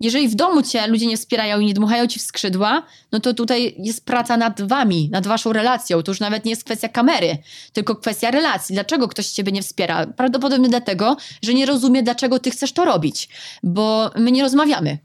jeżeli 0.00 0.28
w 0.28 0.34
domu 0.34 0.62
cię 0.62 0.86
ludzie 0.86 1.06
nie 1.06 1.16
wspierają 1.16 1.60
i 1.60 1.66
nie 1.66 1.74
dmuchają 1.74 2.06
ci 2.06 2.18
w 2.18 2.22
skrzydła, 2.22 2.82
no 3.12 3.20
to 3.20 3.34
tutaj 3.34 3.74
jest 3.78 4.04
praca 4.04 4.36
nad 4.36 4.62
wami, 4.62 5.08
nad 5.12 5.26
waszą 5.26 5.52
relacją. 5.52 6.02
To 6.02 6.10
już 6.10 6.20
nawet 6.20 6.44
nie 6.44 6.50
jest 6.50 6.64
kwestia 6.64 6.88
kamery, 6.88 7.38
tylko 7.72 7.96
kwestia 7.96 8.30
relacji. 8.30 8.74
Dlaczego 8.74 9.08
ktoś 9.08 9.26
ciebie 9.26 9.52
nie 9.52 9.62
wspiera? 9.62 10.06
Prawdopodobnie 10.06 10.68
dlatego, 10.68 11.16
że 11.42 11.54
nie 11.54 11.66
rozumie, 11.66 12.02
dlaczego 12.02 12.38
ty 12.38 12.50
chcesz 12.50 12.72
to 12.72 12.84
robić, 12.84 13.28
bo 13.62 14.10
my 14.16 14.32
nie 14.32 14.42
rozmawiamy. 14.42 14.98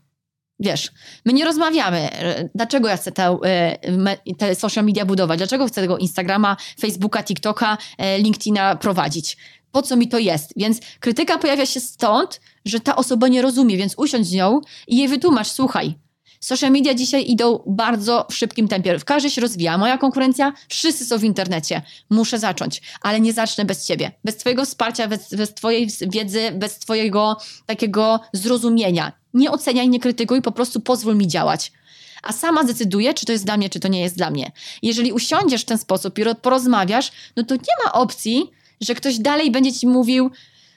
Wiesz, 0.62 0.92
my 1.26 1.34
nie 1.34 1.46
rozmawiamy, 1.46 2.12
e, 2.12 2.50
dlaczego 2.56 2.88
ja 2.88 2.98
chcę 2.98 3.12
te, 3.12 3.38
e, 3.46 4.36
te 4.38 4.56
social 4.56 4.86
media 4.86 5.06
budować, 5.06 5.38
dlaczego 5.38 5.68
chcę 5.68 5.82
tego 5.82 5.98
Instagrama, 5.98 6.58
Facebooka, 6.80 7.24
TikToka, 7.24 7.78
e, 7.98 8.20
LinkedIna 8.20 8.76
prowadzić. 8.76 9.38
Po 9.72 9.82
co 9.82 9.96
mi 9.96 10.08
to 10.08 10.20
jest? 10.20 10.54
Więc 10.58 10.80
krytyka 11.00 11.38
pojawia 11.38 11.66
się 11.66 11.80
stąd, 11.80 12.42
że 12.66 12.80
ta 12.80 12.96
osoba 12.96 13.28
nie 13.28 13.42
rozumie, 13.42 13.78
więc 13.78 13.94
usiądź 13.98 14.28
z 14.28 14.32
nią 14.32 14.62
i 14.88 14.98
jej 14.98 15.08
wytłumacz, 15.08 15.48
słuchaj, 15.48 15.96
Social 16.44 16.72
media 16.72 16.94
dzisiaj 16.94 17.32
idą 17.32 17.64
bardzo 17.68 18.28
w 18.32 18.36
szybkim 18.36 18.68
tempie. 18.68 19.00
Każdy 19.06 19.30
się 19.30 19.42
rozwija. 19.42 19.78
Moja 19.78 19.98
konkurencja, 19.98 20.54
wszyscy 20.70 21.06
są 21.06 21.18
w 21.18 21.24
internecie. 21.24 21.82
Muszę 22.10 22.40
zacząć, 22.40 22.82
ale 23.02 23.20
nie 23.20 23.34
zacznę 23.34 23.66
bez 23.66 23.86
ciebie. 23.86 24.12
Bez 24.24 24.38
twojego 24.38 24.66
wsparcia, 24.66 25.08
bez, 25.08 25.36
bez 25.36 25.54
twojej 25.54 25.88
wiedzy, 26.02 26.52
bez 26.52 26.80
twojego 26.80 27.38
takiego 27.66 28.20
zrozumienia. 28.34 29.21
Nie 29.34 29.52
oceniaj, 29.52 29.90
nie 29.90 30.00
krytykuj, 30.00 30.42
po 30.42 30.52
prostu 30.52 30.80
pozwól 30.80 31.16
mi 31.16 31.28
działać 31.28 31.72
a 32.24 32.34
sama 32.34 32.64
zdecyduje, 32.64 33.14
czy 33.14 33.26
to 33.26 33.32
jest 33.32 33.46
dla 33.46 33.58
mnie, 33.58 33.70
czy 33.70 33.80
to 33.80 33.88
nie 33.88 34.02
jest 34.02 34.18
dla 34.18 34.30
mnie. 34.30 34.52
Jeżeli 34.82 35.12
usiądziesz 35.12 35.62
w 35.62 35.66
ten 35.66 35.78
sposób 35.78 36.20
i 36.20 36.24
porozmawiasz, 36.42 37.12
no 37.36 37.44
to 37.44 37.56
nie 37.56 37.86
ma 37.86 37.94
opcji, 37.94 38.52
że 38.82 38.96
ktoś 38.96 39.20
dalej 39.20 39.52
będzie 39.52 39.74
ci 39.74 39.88
mówił, 39.88 40.32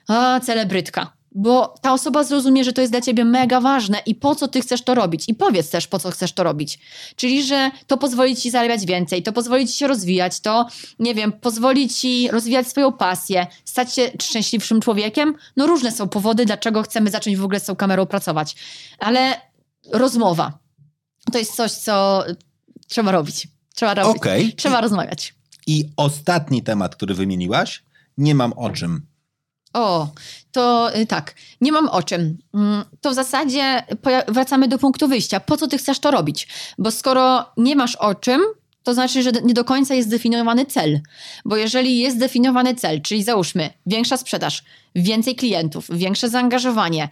a 0.09 0.41
celebrytka. 0.41 1.13
Bo 1.35 1.74
ta 1.80 1.93
osoba 1.93 2.24
zrozumie, 2.24 2.64
że 2.64 2.72
to 2.72 2.80
jest 2.80 2.93
dla 2.93 3.01
ciebie 3.01 3.24
mega 3.24 3.61
ważne 3.61 3.99
i 4.07 4.14
po 4.14 4.35
co 4.35 4.49
ty 4.49 4.61
chcesz 4.61 4.82
to 4.82 4.95
robić. 4.95 5.24
I 5.28 5.35
powiedz 5.35 5.70
też, 5.70 5.87
po 5.87 5.99
co 5.99 6.11
chcesz 6.11 6.32
to 6.32 6.43
robić. 6.43 6.78
Czyli, 7.16 7.43
że 7.43 7.70
to 7.87 7.97
pozwoli 7.97 8.37
ci 8.37 8.51
zarabiać 8.51 8.87
więcej, 8.87 9.22
to 9.22 9.32
pozwoli 9.32 9.68
ci 9.68 9.74
się 9.74 9.87
rozwijać, 9.87 10.41
to, 10.41 10.66
nie 10.99 11.14
wiem, 11.14 11.32
pozwoli 11.32 11.89
ci 11.89 12.28
rozwijać 12.30 12.68
swoją 12.68 12.93
pasję, 12.93 13.47
stać 13.64 13.95
się 13.95 14.11
szczęśliwszym 14.22 14.80
człowiekiem. 14.80 15.35
No 15.57 15.66
różne 15.66 15.93
są 15.93 16.09
powody, 16.09 16.47
dlaczego 16.47 16.82
chcemy 16.82 17.11
zacząć 17.11 17.37
w 17.37 17.45
ogóle 17.45 17.61
z 17.61 17.64
tą 17.64 17.76
kamerą 17.76 18.07
pracować. 18.07 18.57
Ale 18.99 19.41
rozmowa 19.93 20.59
to 21.32 21.39
jest 21.39 21.57
coś, 21.57 21.72
co 21.72 22.24
trzeba 22.89 23.12
robić. 23.12 23.49
Trzeba 23.74 23.95
robić. 23.95 24.16
Okay. 24.16 24.53
Trzeba 24.57 24.80
rozmawiać. 24.80 25.35
I 25.66 25.85
ostatni 25.97 26.62
temat, 26.62 26.97
który 26.97 27.14
wymieniłaś, 27.14 27.82
nie 28.18 28.35
mam 28.35 28.53
o 28.53 28.70
czym. 28.70 29.07
O, 29.75 30.09
to 30.53 30.97
y, 30.97 31.07
tak, 31.07 31.35
nie 31.61 31.72
mam 31.72 31.89
o 31.89 32.03
czym. 32.03 32.39
Mm, 32.55 32.85
to 33.01 33.11
w 33.11 33.14
zasadzie 33.14 33.83
wracamy 34.29 34.68
do 34.68 34.79
punktu 34.79 35.09
wyjścia. 35.09 35.41
Po 35.41 35.57
co 35.57 35.66
ty 35.66 35.79
chcesz 35.79 35.99
to 35.99 36.11
robić? 36.11 36.49
Bo 36.79 36.91
skoro 36.91 37.47
nie 37.57 37.77
masz 37.77 37.97
o 37.97 38.14
czym, 38.14 38.41
to 38.83 38.95
znaczy, 38.95 39.22
że 39.22 39.31
nie 39.33 39.55
do 39.55 39.64
końca 39.64 39.95
jest 39.95 40.09
zdefiniowany 40.09 40.66
cel. 40.66 41.01
Bo 41.45 41.57
jeżeli 41.57 41.99
jest 41.99 42.16
zdefiniowany 42.16 42.75
cel, 42.75 43.03
czyli 43.03 43.22
załóżmy 43.22 43.70
większa 43.87 44.16
sprzedaż, 44.16 44.64
więcej 44.95 45.37
klientów, 45.37 45.87
większe 45.91 46.29
zaangażowanie, 46.29 47.09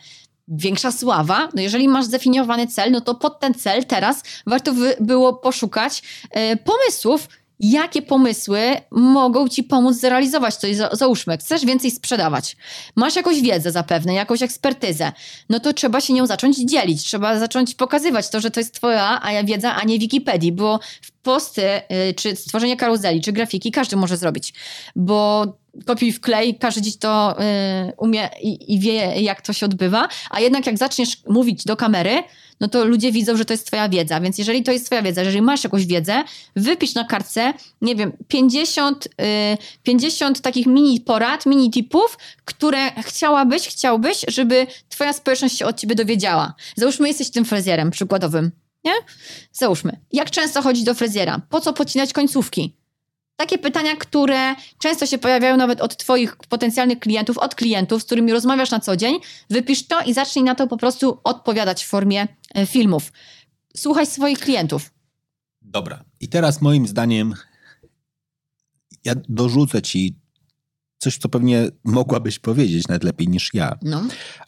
większa 0.48 0.92
sława, 0.92 1.48
no 1.54 1.62
jeżeli 1.62 1.88
masz 1.88 2.04
zdefiniowany 2.04 2.66
cel, 2.66 2.90
no 2.90 3.00
to 3.00 3.14
pod 3.14 3.40
ten 3.40 3.54
cel 3.54 3.84
teraz 3.84 4.22
warto 4.46 4.72
było 5.00 5.34
poszukać 5.34 6.02
y, 6.36 6.56
pomysłów, 6.56 7.28
jakie 7.62 8.02
pomysły 8.02 8.60
mogą 8.90 9.48
ci 9.48 9.62
pomóc 9.62 9.96
zrealizować 9.96 10.56
to. 10.56 10.66
Załóżmy, 10.92 11.38
chcesz 11.38 11.64
więcej 11.64 11.90
sprzedawać, 11.90 12.56
masz 12.96 13.16
jakąś 13.16 13.40
wiedzę 13.40 13.72
zapewne, 13.72 14.14
jakąś 14.14 14.42
ekspertyzę, 14.42 15.12
no 15.48 15.60
to 15.60 15.72
trzeba 15.72 16.00
się 16.00 16.12
nią 16.12 16.26
zacząć 16.26 16.56
dzielić, 16.56 17.04
trzeba 17.04 17.38
zacząć 17.38 17.74
pokazywać 17.74 18.30
to, 18.30 18.40
że 18.40 18.50
to 18.50 18.60
jest 18.60 18.74
twoja 18.74 19.20
wiedza, 19.44 19.74
a 19.74 19.84
nie 19.84 19.98
Wikipedii, 19.98 20.52
bo 20.52 20.80
posty, 21.22 21.62
y, 22.10 22.14
czy 22.14 22.36
stworzenie 22.36 22.76
karuzeli, 22.76 23.20
czy 23.20 23.32
grafiki 23.32 23.70
każdy 23.70 23.96
może 23.96 24.16
zrobić, 24.16 24.54
bo 24.96 25.46
kopiuj 25.86 26.12
w 26.12 26.20
klej, 26.20 26.58
każdy 26.58 26.82
dziś 26.82 26.96
to 26.96 27.36
y, 27.40 27.92
umie 27.96 28.30
i, 28.42 28.74
i, 28.74 28.78
wie, 28.78 29.22
jak 29.22 29.42
to 29.42 29.52
się 29.52 29.66
odbywa, 29.66 30.08
a 30.30 30.40
jednak 30.40 30.66
jak 30.66 30.78
zaczniesz 30.78 31.16
mówić 31.28 31.64
do 31.64 31.76
kamery, 31.76 32.22
no 32.62 32.68
to 32.68 32.84
ludzie 32.84 33.12
widzą, 33.12 33.36
że 33.36 33.44
to 33.44 33.52
jest 33.52 33.66
twoja 33.66 33.88
wiedza, 33.88 34.20
więc 34.20 34.38
jeżeli 34.38 34.62
to 34.62 34.72
jest 34.72 34.86
twoja 34.86 35.02
wiedza, 35.02 35.20
jeżeli 35.20 35.42
masz 35.42 35.64
jakąś 35.64 35.86
wiedzę, 35.86 36.24
wypisz 36.56 36.94
na 36.94 37.04
kartce, 37.04 37.52
nie 37.80 37.96
wiem, 37.96 38.12
50, 38.28 39.06
y, 39.06 39.10
50 39.82 40.40
takich 40.40 40.66
mini 40.66 41.00
porad, 41.00 41.46
mini 41.46 41.70
tipów, 41.70 42.18
które 42.44 43.02
chciałabyś, 43.02 43.68
chciałbyś, 43.68 44.24
żeby 44.28 44.66
twoja 44.88 45.12
społeczność 45.12 45.58
się 45.58 45.66
od 45.66 45.80
ciebie 45.80 45.94
dowiedziała. 45.94 46.54
Załóżmy, 46.76 47.08
jesteś 47.08 47.30
tym 47.30 47.44
fryzjerem 47.44 47.90
przykładowym, 47.90 48.50
nie? 48.84 48.92
Załóżmy. 49.52 50.00
Jak 50.12 50.30
często 50.30 50.62
chodzić 50.62 50.84
do 50.84 50.94
fryzjera? 50.94 51.40
Po 51.48 51.60
co 51.60 51.72
pocinać 51.72 52.12
końcówki? 52.12 52.81
Takie 53.42 53.58
pytania, 53.58 53.96
które 53.96 54.54
często 54.78 55.06
się 55.06 55.18
pojawiają 55.18 55.56
nawet 55.56 55.80
od 55.80 55.96
Twoich 55.96 56.36
potencjalnych 56.36 56.98
klientów, 56.98 57.38
od 57.38 57.54
klientów, 57.54 58.02
z 58.02 58.04
którymi 58.04 58.32
rozmawiasz 58.32 58.70
na 58.70 58.80
co 58.80 58.96
dzień. 58.96 59.18
Wypisz 59.50 59.86
to 59.86 60.00
i 60.02 60.14
zacznij 60.14 60.44
na 60.44 60.54
to 60.54 60.66
po 60.66 60.76
prostu 60.76 61.18
odpowiadać 61.24 61.84
w 61.84 61.88
formie 61.88 62.28
e, 62.54 62.66
filmów. 62.66 63.12
Słuchaj 63.76 64.06
swoich 64.06 64.38
klientów. 64.38 64.90
Dobra. 65.62 66.04
I 66.20 66.28
teraz 66.28 66.60
moim 66.60 66.86
zdaniem 66.86 67.34
ja 69.04 69.14
dorzucę 69.28 69.82
Ci 69.82 70.16
coś, 70.98 71.18
co 71.18 71.28
pewnie 71.28 71.68
mogłabyś 71.84 72.38
powiedzieć 72.38 72.88
nawet 72.88 73.04
lepiej 73.04 73.28
niż 73.28 73.54
ja. 73.54 73.78
No. 73.82 74.02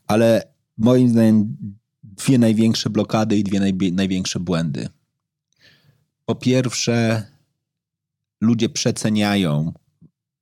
Ale 0.06 0.52
moim 0.78 1.08
zdaniem 1.08 1.56
dwie 2.02 2.38
największe 2.38 2.90
blokady 2.90 3.36
i 3.36 3.44
dwie 3.44 3.60
największe 3.92 4.40
błędy. 4.40 4.88
Po 6.24 6.34
pierwsze, 6.34 7.26
ludzie 8.44 8.68
przeceniają 8.68 9.72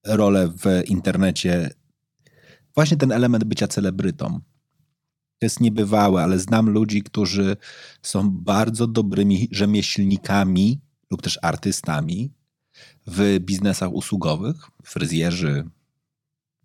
rolę 0.07 0.49
w 0.49 0.89
internecie, 0.89 1.71
właśnie 2.75 2.97
ten 2.97 3.13
element 3.13 3.45
bycia 3.45 3.69
celebrytą. 3.69 4.41
To 5.39 5.47
jest 5.47 5.61
niebywałe, 5.61 6.23
ale 6.23 6.39
znam 6.39 6.71
ludzi, 6.71 7.03
którzy 7.03 7.57
są 8.03 8.31
bardzo 8.31 8.87
dobrymi 8.87 9.49
rzemieślnikami 9.51 10.81
lub 11.11 11.23
też 11.23 11.39
artystami 11.43 12.33
w 13.07 13.39
biznesach 13.41 13.93
usługowych, 13.93 14.57
fryzjerzy, 14.85 15.65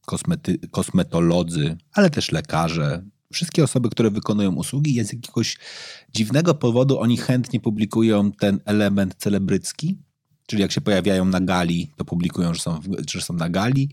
kosmety, 0.05 0.57
kosmetolodzy, 0.71 1.77
ale 1.93 2.09
też 2.09 2.31
lekarze, 2.31 3.03
wszystkie 3.33 3.63
osoby, 3.63 3.89
które 3.89 4.11
wykonują 4.11 4.55
usługi, 4.55 5.05
z 5.05 5.13
jakiegoś 5.13 5.57
dziwnego 6.13 6.53
powodu 6.55 6.99
oni 6.99 7.17
chętnie 7.17 7.59
publikują 7.59 8.31
ten 8.31 8.59
element 8.65 9.15
celebrycki, 9.17 9.97
Czyli 10.47 10.61
jak 10.61 10.71
się 10.71 10.81
pojawiają 10.81 11.25
na 11.25 11.41
gali, 11.41 11.89
to 11.95 12.05
publikują, 12.05 12.53
że 12.53 12.61
są, 12.61 12.79
że 13.09 13.21
są 13.21 13.33
na 13.33 13.49
gali. 13.49 13.89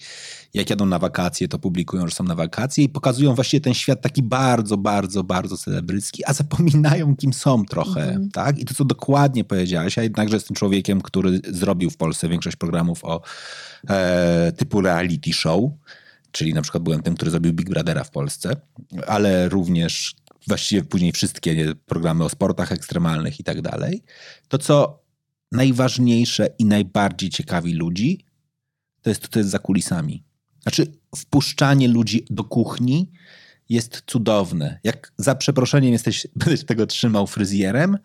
Jak 0.54 0.70
jadą 0.70 0.86
na 0.86 0.98
wakacje, 0.98 1.48
to 1.48 1.58
publikują, 1.58 2.08
że 2.08 2.14
są 2.14 2.24
na 2.24 2.34
wakacje 2.34 2.84
i 2.84 2.88
pokazują 2.88 3.34
właściwie 3.34 3.60
ten 3.60 3.74
świat 3.74 4.00
taki 4.00 4.22
bardzo, 4.22 4.76
bardzo, 4.76 5.24
bardzo 5.24 5.56
celebrycki, 5.56 6.24
a 6.24 6.32
zapominają, 6.32 7.16
kim 7.16 7.32
są 7.32 7.64
trochę. 7.64 8.02
Mm 8.02 8.22
-hmm. 8.22 8.32
tak? 8.32 8.58
I 8.58 8.64
to, 8.64 8.74
co 8.74 8.84
dokładnie 8.84 9.44
powiedziałaś, 9.44 9.96
ja 9.96 10.02
jednakże 10.02 10.36
jestem 10.36 10.56
człowiekiem, 10.56 11.00
który 11.00 11.40
zrobił 11.48 11.90
w 11.90 11.96
Polsce 11.96 12.28
większość 12.28 12.56
programów 12.56 13.04
o 13.04 13.22
e, 13.88 14.52
typu 14.56 14.80
reality 14.80 15.32
show, 15.32 15.70
czyli 16.32 16.54
na 16.54 16.62
przykład 16.62 16.82
byłem 16.82 17.02
tym, 17.02 17.14
który 17.14 17.30
zrobił 17.30 17.52
Big 17.52 17.70
Brothera 17.70 18.04
w 18.04 18.10
Polsce, 18.10 18.56
ale 19.06 19.48
również 19.48 20.14
właściwie 20.46 20.84
później 20.84 21.12
wszystkie 21.12 21.74
programy 21.86 22.24
o 22.24 22.28
sportach 22.28 22.72
ekstremalnych 22.72 23.40
i 23.40 23.44
tak 23.44 23.62
dalej. 23.62 24.02
To, 24.48 24.58
co 24.58 25.03
najważniejsze 25.52 26.48
i 26.58 26.64
najbardziej 26.64 27.30
ciekawi 27.30 27.74
ludzi, 27.74 28.26
to 29.02 29.10
jest 29.10 29.22
to, 29.22 29.28
co 29.28 29.38
jest 29.38 29.50
za 29.50 29.58
kulisami. 29.58 30.24
Znaczy, 30.62 30.86
wpuszczanie 31.16 31.88
ludzi 31.88 32.24
do 32.30 32.44
kuchni 32.44 33.10
jest 33.68 34.02
cudowne. 34.06 34.78
Jak 34.84 35.12
za 35.18 35.34
przeproszeniem 35.34 35.92
jesteś, 35.92 36.26
będziesz 36.36 36.64
tego 36.64 36.86
trzymał 36.86 37.26
fryzjerem, 37.26 37.98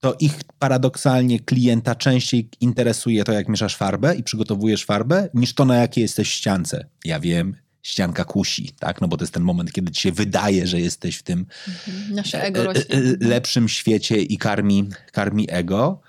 to 0.00 0.16
ich 0.20 0.38
paradoksalnie 0.58 1.40
klienta 1.40 1.94
częściej 1.94 2.48
interesuje 2.60 3.24
to, 3.24 3.32
jak 3.32 3.48
mieszasz 3.48 3.76
farbę 3.76 4.14
i 4.14 4.22
przygotowujesz 4.22 4.84
farbę, 4.84 5.28
niż 5.34 5.54
to, 5.54 5.64
na 5.64 5.76
jakiej 5.76 6.02
jesteś 6.02 6.32
ściance. 6.32 6.86
Ja 7.04 7.20
wiem, 7.20 7.56
ścianka 7.82 8.24
kusi, 8.24 8.72
tak? 8.78 9.00
No 9.00 9.08
bo 9.08 9.16
to 9.16 9.24
jest 9.24 9.34
ten 9.34 9.42
moment, 9.42 9.72
kiedy 9.72 9.92
ci 9.92 10.02
się 10.02 10.12
wydaje, 10.12 10.66
że 10.66 10.80
jesteś 10.80 11.16
w 11.16 11.22
tym 11.22 11.46
mhm. 11.68 12.42
Ego 12.42 12.72
e, 12.74 12.76
e, 12.78 12.82
lepszym 13.20 13.68
świecie 13.68 14.22
i 14.22 14.38
karmi, 14.38 14.88
karmi 15.12 15.46
ego 15.50 16.00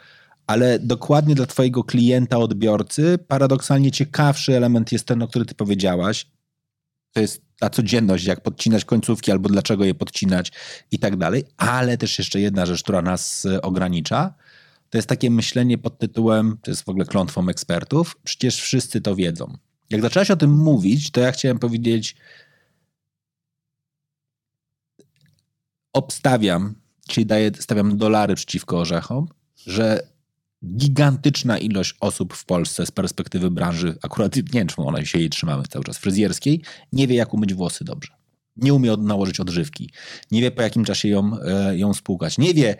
ale 0.48 0.80
dokładnie 0.80 1.36
dla 1.36 1.46
Twojego 1.46 1.84
klienta, 1.84 2.38
odbiorcy, 2.38 3.18
paradoksalnie 3.28 3.92
ciekawszy 3.92 4.58
element 4.58 4.92
jest 4.92 5.06
ten, 5.06 5.22
o 5.22 5.28
który 5.28 5.46
Ty 5.46 5.56
powiedziałaś. 5.56 6.28
To 7.14 7.22
jest 7.22 7.42
ta 7.60 7.70
codzienność, 7.70 8.26
jak 8.26 8.42
podcinać 8.42 8.86
końcówki, 8.86 9.32
albo 9.32 9.50
dlaczego 9.50 9.86
je 9.86 9.96
podcinać 9.96 10.52
i 10.92 11.00
tak 11.00 11.18
dalej. 11.18 11.44
Ale 11.58 11.98
też 11.98 12.20
jeszcze 12.20 12.40
jedna 12.40 12.66
rzecz, 12.66 12.84
która 12.84 13.02
nas 13.02 13.46
e, 13.46 13.62
ogranicza, 13.62 14.34
to 14.90 14.98
jest 14.98 15.10
takie 15.10 15.32
myślenie 15.32 15.78
pod 15.78 16.00
tytułem, 16.00 16.58
to 16.64 16.72
jest 16.72 16.84
w 16.84 16.90
ogóle 16.90 17.06
klątwą 17.06 17.50
ekspertów, 17.50 18.18
przecież 18.24 18.62
wszyscy 18.62 19.02
to 19.02 19.16
wiedzą. 19.16 19.58
Jak 19.90 20.02
zaczęłaś 20.02 20.32
o 20.32 20.36
tym 20.36 20.52
mówić, 20.52 21.12
to 21.12 21.22
ja 21.22 21.32
chciałem 21.32 21.60
powiedzieć, 21.60 22.16
obstawiam, 25.94 26.76
czyli 27.08 27.26
daję, 27.26 27.52
stawiam 27.60 27.98
dolary 27.98 28.36
przeciwko 28.36 28.80
orzechom, 28.80 29.28
że 29.56 30.13
gigantyczna 30.66 31.58
ilość 31.58 31.96
osób 32.00 32.34
w 32.34 32.46
Polsce 32.46 32.86
z 32.86 32.92
perspektywy 32.92 33.52
branży, 33.52 33.98
akurat 34.02 34.36
nie 34.36 34.44
wiem, 34.44 34.68
ona 34.78 35.06
się 35.06 35.20
jej 35.20 35.30
trzymamy 35.30 35.64
cały 35.70 35.86
czas, 35.86 35.98
fryzjerskiej, 35.98 36.62
nie 36.92 37.08
wie 37.08 37.16
jak 37.16 37.34
umyć 37.34 37.54
włosy 37.54 37.84
dobrze. 37.84 38.14
Nie 38.56 38.74
umie 38.74 38.98
nałożyć 38.98 39.40
odżywki. 39.40 39.90
Nie 40.32 40.42
wie 40.42 40.52
po 40.52 40.62
jakim 40.62 40.86
czasie 40.86 41.10
ją, 41.10 41.32
e, 41.46 41.78
ją 41.78 41.94
spłukać. 41.94 42.38
Nie 42.38 42.54
wie 42.54 42.76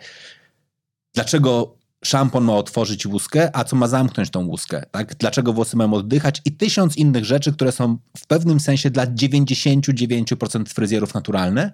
dlaczego 1.14 1.78
szampon 2.04 2.44
ma 2.44 2.56
otworzyć 2.56 3.06
łuskę, 3.06 3.56
a 3.56 3.64
co 3.64 3.76
ma 3.76 3.88
zamknąć 3.88 4.30
tą 4.30 4.46
łuskę, 4.46 4.82
tak? 4.90 5.14
Dlaczego 5.14 5.52
włosy 5.52 5.76
mają 5.76 5.94
oddychać 5.94 6.42
i 6.44 6.52
tysiąc 6.52 6.96
innych 6.96 7.24
rzeczy, 7.24 7.52
które 7.52 7.72
są 7.72 7.98
w 8.16 8.26
pewnym 8.26 8.60
sensie 8.60 8.90
dla 8.90 9.06
99% 9.06 10.68
fryzjerów 10.68 11.14
naturalne, 11.14 11.72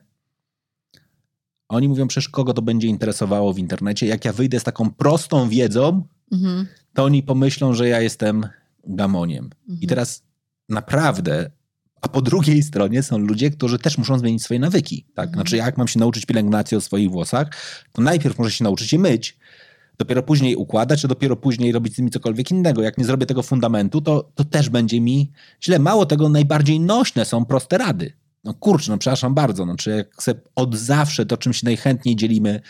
Oni 1.70 1.88
mówią, 1.88 2.08
przecież 2.08 2.28
kogo 2.28 2.52
to 2.54 2.62
będzie 2.62 2.88
interesowało 2.88 3.52
w 3.52 3.58
internecie. 3.58 4.06
Jak 4.06 4.24
ja 4.24 4.32
wyjdę 4.32 4.60
z 4.60 4.64
taką 4.64 4.90
prostą 4.90 5.48
wiedzą, 5.48 6.02
Mhm. 6.32 6.66
to 6.94 7.04
oni 7.04 7.22
pomyślą, 7.22 7.74
że 7.74 7.88
ja 7.88 8.00
jestem 8.00 8.46
gamoniem. 8.86 9.44
Mhm. 9.44 9.80
I 9.80 9.86
teraz 9.86 10.22
naprawdę, 10.68 11.50
a 12.02 12.08
po 12.08 12.22
drugiej 12.22 12.62
stronie 12.62 13.02
są 13.02 13.18
ludzie, 13.18 13.50
którzy 13.50 13.78
też 13.78 13.98
muszą 13.98 14.18
zmienić 14.18 14.42
swoje 14.42 14.60
nawyki. 14.60 15.06
Tak? 15.14 15.26
Mhm. 15.28 15.34
Znaczy, 15.34 15.56
jak 15.56 15.76
mam 15.78 15.88
się 15.88 15.98
nauczyć 15.98 16.26
pielęgnacji 16.26 16.76
o 16.76 16.80
swoich 16.80 17.10
włosach, 17.10 17.50
to 17.92 18.02
najpierw 18.02 18.38
muszę 18.38 18.50
się 18.50 18.64
nauczyć 18.64 18.92
je 18.92 18.98
myć, 18.98 19.38
dopiero 19.98 20.22
później 20.22 20.56
układać, 20.56 21.04
a 21.04 21.08
dopiero 21.08 21.36
później 21.36 21.72
robić 21.72 21.94
z 21.94 21.98
nimi 21.98 22.10
cokolwiek 22.10 22.50
innego. 22.50 22.82
Jak 22.82 22.98
nie 22.98 23.04
zrobię 23.04 23.26
tego 23.26 23.42
fundamentu, 23.42 24.00
to, 24.00 24.30
to 24.34 24.44
też 24.44 24.68
będzie 24.68 25.00
mi 25.00 25.30
źle. 25.62 25.78
Mało 25.78 26.06
tego, 26.06 26.28
najbardziej 26.28 26.80
nośne 26.80 27.24
są 27.24 27.44
proste 27.44 27.78
rady. 27.78 28.12
No 28.44 28.54
kurczę, 28.54 28.92
no 28.92 28.98
przepraszam 28.98 29.34
bardzo, 29.34 29.66
no, 29.66 29.76
czy 29.76 29.90
jak 29.90 30.22
se 30.22 30.34
od 30.56 30.76
zawsze 30.76 31.26
to, 31.26 31.36
czym 31.36 31.52
się 31.52 31.60
najchętniej 31.64 32.16
dzielimy, 32.16 32.60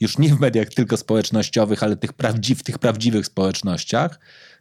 już 0.00 0.18
nie 0.18 0.28
w 0.28 0.40
mediach 0.40 0.68
tylko 0.68 0.96
społecznościowych, 0.96 1.82
ale 1.82 1.96
tych 1.96 2.12
prawdzi- 2.12 2.54
w 2.54 2.62
tych 2.62 2.78
prawdziwych 2.78 3.26
społecznościach, 3.26 4.20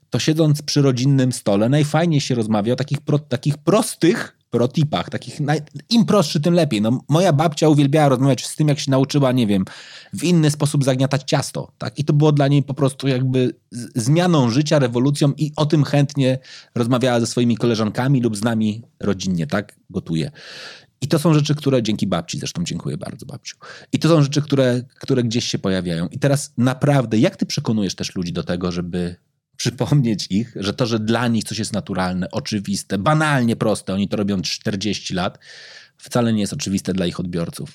to 0.09 0.19
siedząc 0.19 0.61
przy 0.61 0.81
rodzinnym 0.81 1.31
stole 1.31 1.69
najfajniej 1.69 2.21
się 2.21 2.35
rozmawia 2.35 2.73
o 2.73 2.75
takich, 2.75 3.01
pro, 3.01 3.19
takich 3.19 3.57
prostych 3.57 4.37
protipach, 4.53 5.09
takich 5.09 5.39
naj, 5.39 5.61
im 5.89 6.05
prostszy, 6.05 6.41
tym 6.41 6.53
lepiej. 6.53 6.81
No, 6.81 6.99
moja 7.09 7.33
babcia 7.33 7.69
uwielbiała 7.69 8.09
rozmawiać 8.09 8.45
z 8.45 8.55
tym, 8.55 8.67
jak 8.67 8.79
się 8.79 8.91
nauczyła, 8.91 9.31
nie 9.31 9.47
wiem, 9.47 9.65
w 10.13 10.23
inny 10.23 10.51
sposób 10.51 10.83
zagniatać 10.83 11.23
ciasto. 11.23 11.71
Tak? 11.77 11.99
I 11.99 12.05
to 12.05 12.13
było 12.13 12.31
dla 12.31 12.47
niej 12.47 12.63
po 12.63 12.73
prostu 12.73 13.07
jakby 13.07 13.55
zmianą 13.95 14.49
życia, 14.49 14.79
rewolucją 14.79 15.33
i 15.37 15.51
o 15.55 15.65
tym 15.65 15.83
chętnie 15.83 16.39
rozmawiała 16.75 17.19
ze 17.19 17.27
swoimi 17.27 17.57
koleżankami 17.57 18.21
lub 18.21 18.37
z 18.37 18.43
nami 18.43 18.83
rodzinnie, 18.99 19.47
tak? 19.47 19.75
Gotuje. 19.89 20.31
I 21.01 21.07
to 21.07 21.19
są 21.19 21.33
rzeczy, 21.33 21.55
które 21.55 21.83
dzięki 21.83 22.07
babci, 22.07 22.39
zresztą 22.39 22.63
dziękuję 22.63 22.97
bardzo 22.97 23.25
babciu. 23.25 23.57
I 23.93 23.99
to 23.99 24.09
są 24.09 24.21
rzeczy, 24.21 24.41
które, 24.41 24.81
które 24.99 25.23
gdzieś 25.23 25.45
się 25.45 25.59
pojawiają. 25.59 26.07
I 26.07 26.19
teraz 26.19 26.53
naprawdę, 26.57 27.19
jak 27.19 27.35
ty 27.35 27.45
przekonujesz 27.45 27.95
też 27.95 28.15
ludzi 28.15 28.33
do 28.33 28.43
tego, 28.43 28.71
żeby 28.71 29.15
przypomnieć 29.63 30.27
ich, 30.29 30.53
że 30.55 30.73
to, 30.73 30.85
że 30.85 30.99
dla 30.99 31.27
nich 31.27 31.43
coś 31.43 31.59
jest 31.59 31.73
naturalne, 31.73 32.31
oczywiste, 32.31 32.97
banalnie 32.97 33.55
proste, 33.55 33.93
oni 33.93 34.07
to 34.07 34.17
robią 34.17 34.41
40 34.41 35.13
lat, 35.13 35.39
wcale 35.97 36.33
nie 36.33 36.41
jest 36.41 36.53
oczywiste 36.53 36.93
dla 36.93 37.05
ich 37.05 37.19
odbiorców. 37.19 37.69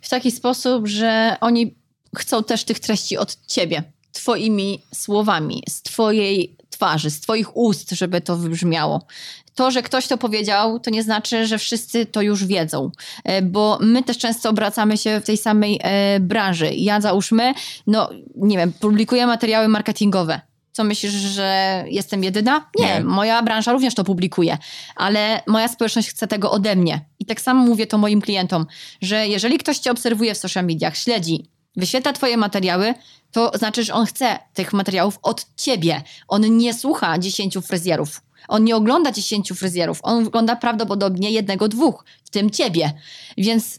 w 0.00 0.08
taki 0.08 0.30
sposób, 0.30 0.88
że 0.88 1.36
oni 1.40 1.74
chcą 2.16 2.44
też 2.44 2.64
tych 2.64 2.80
treści 2.80 3.18
od 3.18 3.46
ciebie, 3.46 3.82
twoimi 4.12 4.82
słowami, 4.94 5.62
z 5.68 5.82
twojej 5.82 6.56
twarzy, 6.70 7.10
z 7.10 7.20
twoich 7.20 7.56
ust, 7.56 7.90
żeby 7.90 8.20
to 8.20 8.36
wybrzmiało. 8.36 9.06
To, 9.54 9.70
że 9.70 9.82
ktoś 9.82 10.06
to 10.08 10.18
powiedział, 10.18 10.80
to 10.80 10.90
nie 10.90 11.02
znaczy, 11.02 11.46
że 11.46 11.58
wszyscy 11.58 12.06
to 12.06 12.22
już 12.22 12.44
wiedzą, 12.44 12.90
E, 13.24 13.42
bo 13.42 13.78
my 13.80 14.02
też 14.02 14.18
często 14.18 14.50
obracamy 14.50 14.96
się 14.96 15.20
w 15.20 15.24
tej 15.24 15.36
samej 15.36 15.80
e, 15.82 16.20
branży. 16.20 16.74
Ja 16.74 17.00
załóżmy, 17.00 17.54
no 17.86 18.10
nie 18.36 18.56
wiem, 18.56 18.72
publikuję 18.72 19.26
materiały 19.26 19.68
marketingowe. 19.68 20.51
Co 20.72 20.84
myślisz, 20.84 21.12
że 21.12 21.84
jestem 21.88 22.24
jedyna? 22.24 22.70
Nie, 22.78 22.86
Nie. 22.86 23.00
moja 23.04 23.42
branża 23.42 23.72
również 23.72 23.94
to 23.94 24.04
publikuje, 24.04 24.58
ale 24.96 25.42
moja 25.46 25.68
społeczność 25.68 26.08
chce 26.08 26.26
tego 26.26 26.50
ode 26.50 26.76
mnie. 26.76 27.00
I 27.18 27.26
tak 27.26 27.40
samo 27.40 27.66
mówię 27.66 27.86
to 27.86 27.98
moim 27.98 28.20
klientom, 28.20 28.66
że 29.02 29.28
jeżeli 29.28 29.58
ktoś 29.58 29.78
cię 29.78 29.90
obserwuje 29.90 30.34
w 30.34 30.38
social 30.38 30.64
mediach, 30.64 30.96
śledzi, 30.96 31.50
wyświetla 31.76 32.12
twoje 32.12 32.36
materiały, 32.36 32.94
to 33.32 33.52
znaczy, 33.54 33.82
że 33.84 33.94
on 33.94 34.06
chce 34.06 34.38
tych 34.54 34.72
materiałów 34.72 35.18
od 35.22 35.46
ciebie. 35.56 36.02
On 36.28 36.56
nie 36.56 36.74
słucha 36.74 37.18
dziesięciu 37.18 37.62
fryzjerów. 37.62 38.20
On 38.52 38.64
nie 38.64 38.76
ogląda 38.76 39.12
dziesięciu 39.12 39.54
fryzjerów. 39.54 39.98
On 40.02 40.26
ogląda 40.26 40.56
prawdopodobnie 40.56 41.30
jednego, 41.30 41.68
dwóch, 41.68 42.04
w 42.24 42.30
tym 42.30 42.50
ciebie. 42.50 42.92
Więc 43.38 43.78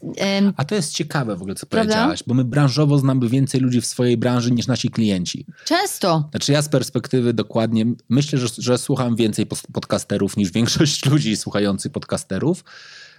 A 0.56 0.64
to 0.64 0.74
jest 0.74 0.92
ciekawe 0.92 1.36
w 1.36 1.40
ogóle, 1.40 1.54
co 1.54 1.66
Prawda? 1.66 1.92
powiedziałaś, 1.92 2.22
bo 2.26 2.34
my 2.34 2.44
branżowo 2.44 2.98
znamy 2.98 3.28
więcej 3.28 3.60
ludzi 3.60 3.80
w 3.80 3.86
swojej 3.86 4.16
branży 4.16 4.50
niż 4.50 4.66
nasi 4.66 4.90
klienci. 4.90 5.46
często 5.64 6.28
Znaczy 6.30 6.52
ja 6.52 6.62
z 6.62 6.68
perspektywy 6.68 7.34
dokładnie, 7.34 7.84
myślę, 8.08 8.38
że, 8.38 8.46
że 8.58 8.78
słucham 8.78 9.16
więcej 9.16 9.46
podcasterów 9.72 10.36
niż 10.36 10.50
większość 10.50 11.04
ludzi 11.10 11.36
słuchających 11.36 11.92
podcasterów. 11.92 12.64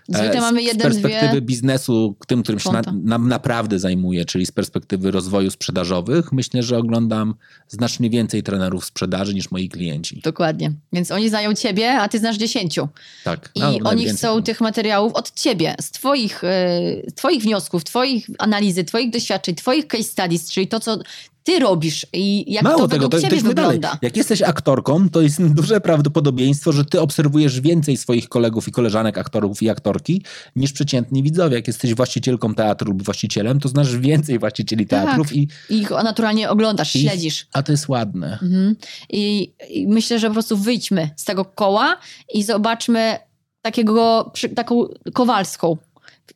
Zwykle 0.10 0.38
E, 0.38 0.42
mamy 0.42 0.62
z, 0.62 0.64
z 0.64 0.68
jeden, 0.68 0.92
perspektywy 0.92 1.42
biznesu, 1.42 2.16
tym, 2.28 2.44
którym 2.44 2.60
się 2.60 2.72
na, 2.72 2.84
konta. 2.84 2.94
na, 3.04 3.18
naprawdę 3.18 3.80
zajmuję, 3.80 4.26
czyli 4.26 4.46
z 4.46 4.52
perspektywy 4.52 5.12
rozwoju 5.12 5.52
sprzedażowych, 5.52 6.32
myślę, 6.32 6.64
że 6.64 6.78
oglądam 6.78 7.36
znacznie 7.68 8.10
więcej 8.10 8.44
trenerów 8.44 8.86
sprzedaży 8.86 9.34
niż 9.34 9.52
moi 9.52 9.70
klienci. 9.70 10.22
Dokładnie. 10.24 10.74
Więc 10.94 11.12
oni 11.12 11.30
znają 11.30 11.54
ciebie, 11.54 11.94
a 11.94 12.10
ty 12.10 12.20
znasz 12.20 12.38
dziesięciu. 12.38 12.88
Tak. 13.24 13.52
I 13.56 13.60
no, 13.60 13.80
oni 13.84 14.06
chcą 14.06 14.44
tych 14.44 14.62
materiałów 14.62 15.14
od 15.14 15.32
ciebie, 15.32 15.76
z 15.82 15.92
twoich, 15.92 16.44
e, 16.44 17.12
twoich 17.16 17.44
wniosków, 17.44 17.84
twoich 17.84 18.28
analizy, 18.40 18.84
twoich 18.84 19.10
doświadczeń, 19.10 19.56
twoich 19.56 19.88
case 19.88 20.04
studies, 20.04 20.52
czyli 20.52 20.68
to, 20.68 20.80
co 20.80 20.98
ty 21.46 21.60
robisz 21.60 22.06
i 22.14 22.54
jak 22.54 22.64
Mało 22.64 22.80
to 22.80 22.88
tego, 22.88 23.10
to, 23.10 23.18
to 23.18 23.22
ciebie 23.22 23.38
idźmy 23.38 23.54
dalej. 23.54 23.72
wygląda. 23.78 24.00
Jak 24.02 24.18
jesteś 24.18 24.42
aktorką, 24.42 25.10
to 25.10 25.22
jest 25.22 25.44
duże 25.54 25.82
prawdopodobieństwo, 25.82 26.72
że 26.72 26.86
ty 26.86 27.02
obserwujesz 27.02 27.62
więcej 27.62 27.98
swoich 27.98 28.30
kolegów 28.30 28.68
i 28.68 28.72
koleżanek 28.72 29.18
aktorów 29.18 29.64
i 29.64 29.70
aktorki 29.70 30.22
niż 30.56 30.72
przeciętni 30.74 31.24
widzowie. 31.24 31.56
Jak 31.56 31.68
jesteś 31.68 31.94
właścicielką 31.94 32.56
teatru 32.56 32.92
lub 32.92 33.04
właścicielem, 33.04 33.60
to 33.60 33.70
znasz 33.70 33.98
więcej 33.98 34.40
właścicieli 34.40 34.88
Tak. 34.88 35.06
teatrów 35.06 35.36
i, 35.36 35.48
I 35.70 35.78
ich 35.78 35.90
naturalnie 35.90 36.50
oglądasz, 36.50 36.96
i 36.96 37.00
śledzisz. 37.02 37.48
A 37.54 37.64
to 37.64 37.72
jest 37.72 37.88
ładne. 37.90 38.40
Mhm. 38.42 38.76
I, 39.10 39.54
I 39.70 39.88
myślę, 39.88 40.20
że 40.20 40.28
po 40.28 40.34
prostu 40.34 40.58
wyjdźmy 40.58 41.10
z 41.16 41.24
tego 41.24 41.46
koła 41.46 41.98
i 42.34 42.44
zobaczmy 42.44 43.18
takiego, 43.62 44.32
taką 44.56 44.88
Kowalską. 45.14 45.78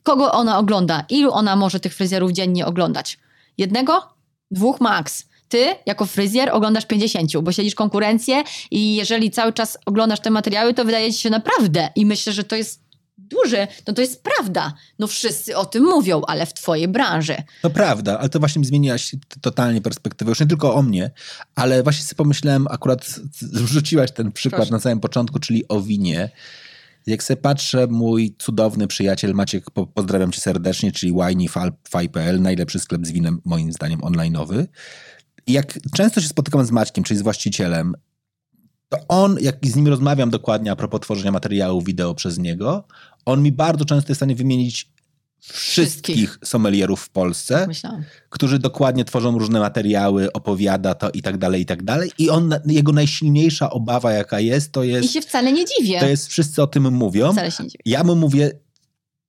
Kogo 0.04 0.32
ona 0.32 0.58
ogląda? 0.58 1.06
Ilu 1.10 1.32
ona 1.32 1.56
może 1.56 1.80
tych 1.80 1.94
fryzjerów 1.94 2.32
dziennie 2.32 2.66
oglądać? 2.66 3.20
Jednego? 3.58 4.19
Dwóch 4.52 4.82
max. 4.82 5.26
Ty, 5.50 5.76
jako 5.86 6.06
fryzjer, 6.06 6.50
oglądasz 6.52 6.86
50, 6.86 7.38
bo 7.42 7.52
śledzisz 7.52 7.76
konkurencję 7.76 8.44
i 8.72 8.96
jeżeli 8.96 9.32
cały 9.32 9.54
czas 9.54 9.78
oglądasz 9.86 10.20
te 10.20 10.30
materiały, 10.30 10.74
to 10.74 10.86
wydaje 10.86 11.14
ci 11.14 11.20
się 11.20 11.30
naprawdę. 11.30 11.90
I 11.96 12.06
myślę, 12.06 12.34
że 12.34 12.44
to 12.44 12.56
jest 12.56 12.82
duże, 13.18 13.68
no 13.88 13.94
to 13.94 14.02
jest 14.02 14.24
prawda. 14.24 14.74
No 15.00 15.08
wszyscy 15.08 15.58
o 15.58 15.66
tym 15.66 15.84
mówią, 15.84 16.22
ale 16.28 16.46
w 16.46 16.54
twojej 16.54 16.88
branży. 16.88 17.36
To 17.62 17.70
prawda, 17.70 18.20
ale 18.20 18.30
to 18.30 18.40
właśnie 18.40 18.66
zmieniłaś 18.66 19.16
totalnie 19.42 19.82
perspektywę. 19.82 20.32
Już 20.32 20.40
nie 20.40 20.48
tylko 20.48 20.76
o 20.76 20.82
mnie, 20.82 21.12
ale 21.56 21.84
właśnie 21.84 22.04
sobie 22.04 22.18
pomyślałem, 22.18 22.68
akurat 22.70 23.20
wrzuciłaś 23.42 24.12
ten 24.12 24.32
przykład 24.32 24.60
Proszę. 24.60 24.72
na 24.72 24.80
samym 24.80 25.00
początku, 25.00 25.40
czyli 25.40 25.68
o 25.68 25.82
winie. 25.82 26.30
Jak 27.10 27.24
sobie 27.24 27.42
patrzę, 27.42 27.88
mój 27.88 28.36
cudowny 28.40 28.88
przyjaciel 28.88 29.34
Maciek, 29.34 29.72
po, 29.72 29.88
pozdrawiam 29.88 30.32
cię 30.32 30.42
serdecznie, 30.42 30.92
czyli 30.92 31.14
winefy.pl, 31.14 32.42
najlepszy 32.42 32.80
sklep 32.80 33.06
z 33.06 33.12
winem, 33.12 33.42
moim 33.46 33.74
zdaniem, 33.74 34.00
online'owy. 34.00 34.68
Jak 35.48 35.80
często 35.96 36.22
się 36.22 36.28
spotykam 36.28 36.66
z 36.66 36.72
Maćkiem, 36.72 37.04
czyli 37.04 37.20
z 37.20 37.24
właścicielem, 37.24 37.96
to 38.90 38.98
on, 39.08 39.38
jak 39.42 39.56
z 39.66 39.76
nim 39.76 39.88
rozmawiam 39.88 40.30
dokładnie 40.30 40.72
a 40.72 40.76
propos 40.76 41.02
tworzenia 41.02 41.32
materiału 41.32 41.82
wideo 41.82 42.16
przez 42.16 42.38
niego, 42.38 42.84
on 43.26 43.44
mi 43.44 43.52
bardzo 43.52 43.86
często 43.86 44.12
jest 44.12 44.18
w 44.18 44.20
stanie 44.20 44.36
wymienić 44.36 44.92
wszystkich, 45.40 46.20
Wszystkich. 46.20 46.38
sommelierów 46.50 47.02
w 47.02 47.10
Polsce, 47.10 47.68
Myślałam. 47.68 48.04
którzy 48.30 48.60
dokładnie 48.60 49.06
tworzą 49.06 49.40
różne 49.40 49.60
materiały, 49.60 50.34
opowiada 50.34 50.96
to 50.96 51.10
i 51.12 51.22
tak 51.22 51.38
dalej, 51.38 51.62
i 51.62 51.66
tak 51.66 51.84
dalej. 51.84 52.12
I 52.18 52.30
on, 52.30 52.56
jego 52.66 52.92
najsilniejsza 52.92 53.70
obawa, 53.70 54.12
jaka 54.14 54.40
jest, 54.40 54.72
to 54.72 54.84
I 54.84 54.90
jest, 54.90 55.14
się 55.14 55.22
wcale 55.22 55.52
nie 55.54 55.66
dziwię. 55.66 56.00
to 56.00 56.08
jest 56.08 56.28
wszyscy 56.28 56.62
o 56.64 56.68
tym 56.68 56.94
mówią. 56.94 57.32
Wcale 57.32 57.52
się 57.52 57.64
nie 57.64 57.70
dziwię. 57.70 57.82
Ja 57.86 58.04
mu 58.04 58.16
mówię, 58.16 58.52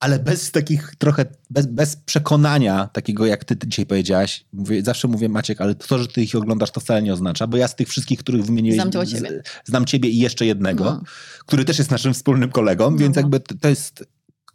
ale 0.01 0.19
bez 0.19 0.51
takich 0.51 0.95
trochę, 0.99 1.25
bez, 1.51 1.67
bez 1.67 1.97
przekonania 1.97 2.89
takiego, 2.93 3.27
jak 3.27 3.45
ty 3.45 3.57
dzisiaj 3.67 3.87
powiedziałaś. 3.87 4.45
Mówię, 4.53 4.83
zawsze 4.83 5.09
mówię, 5.09 5.29
Maciek, 5.29 5.61
ale 5.61 5.75
to, 5.75 5.99
że 5.99 6.07
ty 6.09 6.23
ich 6.23 6.35
oglądasz, 6.35 6.71
to 6.71 6.81
wcale 6.81 7.03
nie 7.03 7.13
oznacza, 7.13 7.47
bo 7.47 7.57
ja 7.57 7.69
z 7.69 7.77
tych 7.77 7.89
wszystkich, 7.89 8.19
których 8.19 8.45
wymieniłeś, 8.45 8.81
Znam 8.81 9.07
ciebie. 9.07 9.43
znam 9.65 9.85
ciebie 9.85 10.09
i 10.09 10.19
jeszcze 10.19 10.47
jednego, 10.47 10.85
No. 10.85 11.03
który 11.47 11.65
też 11.65 11.79
jest 11.79 11.91
naszym 11.91 12.15
wspólnym 12.15 12.51
kolegą, 12.51 12.91
No, 12.91 12.97
więc 12.97 13.17
jakby 13.17 13.41
to 13.41 13.69
jest 13.69 14.05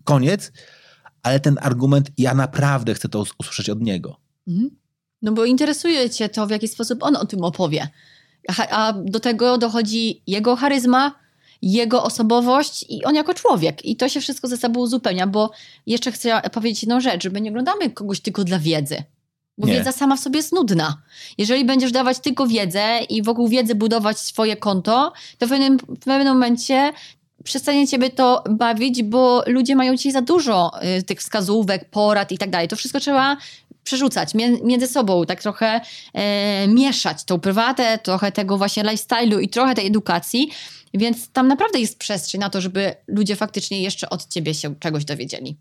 koniec. 0.04 0.52
Ale 1.26 1.40
ten 1.40 1.58
argument, 1.62 2.12
ja 2.18 2.34
naprawdę 2.34 2.94
chcę 2.94 3.10
to 3.10 3.20
us- 3.20 3.34
usłyszeć 3.40 3.70
od 3.70 3.82
niego. 3.82 4.18
Mhm. 4.48 4.70
No 5.22 5.32
bo 5.32 5.46
interesuje 5.46 6.10
cię 6.10 6.30
to, 6.30 6.48
w 6.48 6.50
jaki 6.50 6.68
sposób 6.68 7.04
on 7.04 7.16
o 7.16 7.26
tym 7.26 7.44
opowie. 7.44 7.88
A, 8.48 8.68
a 8.68 8.94
do 8.94 9.20
tego 9.20 9.58
dochodzi 9.58 10.22
jego 10.28 10.56
charyzma, 10.56 11.16
jego 11.62 12.04
osobowość 12.04 12.86
i 12.90 13.04
on 13.04 13.16
jako 13.16 13.34
człowiek. 13.34 13.86
I 13.86 13.96
to 13.96 14.10
się 14.10 14.22
wszystko 14.22 14.48
ze 14.48 14.58
sobą 14.58 14.80
uzupełnia, 14.80 15.28
bo 15.28 15.52
jeszcze 15.86 16.12
chcę 16.12 16.42
powiedzieć 16.42 16.84
jedną 16.84 17.02
rzecz, 17.02 17.24
że 17.24 17.30
my 17.30 17.42
nie 17.42 17.50
oglądamy 17.50 17.90
kogoś 17.90 18.20
tylko 18.20 18.44
dla 18.44 18.60
wiedzy. 18.60 19.04
Bo 19.58 19.68
Nie. 19.68 19.74
wiedza 19.74 19.92
sama 19.92 20.16
w 20.16 20.20
sobie 20.20 20.38
jest 20.38 20.52
nudna. 20.52 21.02
Jeżeli 21.38 21.66
będziesz 21.66 21.92
dawać 21.92 22.20
tylko 22.20 22.48
wiedzę 22.48 23.00
i 23.10 23.24
wokół 23.24 23.48
wiedzy 23.48 23.76
budować 23.76 24.20
swoje 24.20 24.58
konto, 24.58 25.14
to 25.38 25.48
w 25.48 25.50
pewnym, 25.50 25.78
w 25.78 26.00
pewnym 26.00 26.28
momencie 26.28 26.94
przestanie 27.46 27.88
ciebie 27.88 28.10
to 28.10 28.44
bawić, 28.50 29.04
bo 29.04 29.44
ludzie 29.48 29.76
mają 29.76 29.98
ci 29.98 30.12
za 30.12 30.22
dużo 30.22 30.72
y, 31.00 31.04
tych 31.04 31.20
wskazówek, 31.20 31.90
porad 31.90 32.32
i 32.32 32.38
tak 32.38 32.50
dalej. 32.50 32.68
To 32.68 32.76
wszystko 32.76 33.00
trzeba 33.00 33.38
przerzucać 33.84 34.34
mię- 34.34 34.64
między 34.64 34.88
sobą, 34.88 35.26
tak 35.26 35.42
trochę 35.42 35.82
e, 36.14 36.68
mieszać 36.68 37.24
tą 37.24 37.40
prywatę, 37.40 38.00
trochę 38.04 38.32
tego 38.32 38.58
właśnie 38.58 38.84
lifestyle'u 38.84 39.42
i 39.42 39.50
trochę 39.50 39.76
tej 39.76 39.88
edukacji, 39.88 40.50
więc 40.94 41.30
tam 41.30 41.48
naprawdę 41.48 41.80
jest 41.80 42.00
przestrzeń 42.00 42.42
na 42.42 42.50
to, 42.50 42.62
żeby 42.62 42.96
ludzie 43.08 43.36
faktycznie 43.36 43.82
jeszcze 43.82 44.10
od 44.10 44.28
ciebie 44.28 44.54
się 44.54 44.76
czegoś 44.76 45.06
dowiedzieli. 45.06 45.58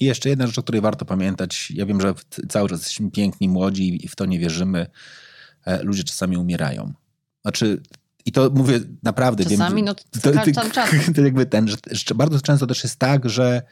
I 0.00 0.04
jeszcze 0.04 0.28
jedna 0.28 0.46
rzecz, 0.46 0.58
o 0.58 0.62
której 0.62 0.80
warto 0.80 1.04
pamiętać. 1.04 1.70
Ja 1.74 1.86
wiem, 1.86 2.00
że 2.00 2.14
cały 2.48 2.68
czas 2.68 2.78
jesteśmy 2.80 3.10
piękni, 3.10 3.48
młodzi 3.48 4.04
i 4.04 4.08
w 4.08 4.16
to 4.16 4.26
nie 4.26 4.38
wierzymy. 4.38 4.86
E, 5.66 5.82
ludzie 5.82 6.04
czasami 6.04 6.36
umierają. 6.36 6.92
Znaczy, 7.42 7.82
i 8.28 8.32
to 8.32 8.50
mówię 8.54 8.80
naprawdę. 9.02 9.44
Czasami, 9.44 9.76
wiem, 9.76 9.84
no 9.84 9.94
to, 9.94 10.02
to, 10.20 10.30
to, 10.32 11.12
to 11.14 11.22
jakby 11.22 11.46
ten, 11.46 11.68
że, 11.68 11.76
że 11.90 12.14
bardzo 12.14 12.40
często 12.40 12.66
też 12.66 12.84
jest 12.84 12.96
tak, 12.96 13.28
że 13.28 13.62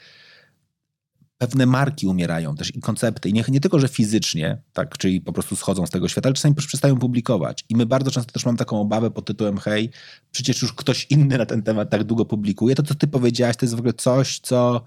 pewne 1.38 1.66
marki 1.66 2.06
umierają 2.06 2.56
też 2.56 2.76
i 2.76 2.80
koncepty. 2.80 3.28
I 3.28 3.32
nie, 3.32 3.44
nie 3.48 3.60
tylko, 3.60 3.78
że 3.78 3.88
fizycznie, 3.88 4.62
tak, 4.72 4.98
czyli 4.98 5.20
po 5.20 5.32
prostu 5.32 5.56
schodzą 5.56 5.86
z 5.86 5.90
tego 5.90 6.08
świata, 6.08 6.28
ale 6.28 6.34
czasami 6.34 6.54
przestają 6.54 6.98
publikować. 6.98 7.64
I 7.68 7.76
my 7.76 7.86
bardzo 7.86 8.10
często 8.10 8.32
też 8.32 8.46
mam 8.46 8.56
taką 8.56 8.80
obawę 8.80 9.10
pod 9.10 9.26
tytułem 9.26 9.58
hej, 9.58 9.90
przecież 10.30 10.62
już 10.62 10.72
ktoś 10.72 11.06
inny 11.10 11.38
na 11.38 11.46
ten 11.46 11.62
temat 11.62 11.90
tak 11.90 12.04
długo 12.04 12.24
publikuje. 12.24 12.74
To, 12.74 12.82
co 12.82 12.94
ty 12.94 13.06
powiedziałaś, 13.06 13.56
to 13.56 13.66
jest 13.66 13.74
w 13.74 13.78
ogóle 13.78 13.94
coś, 13.94 14.38
co 14.38 14.84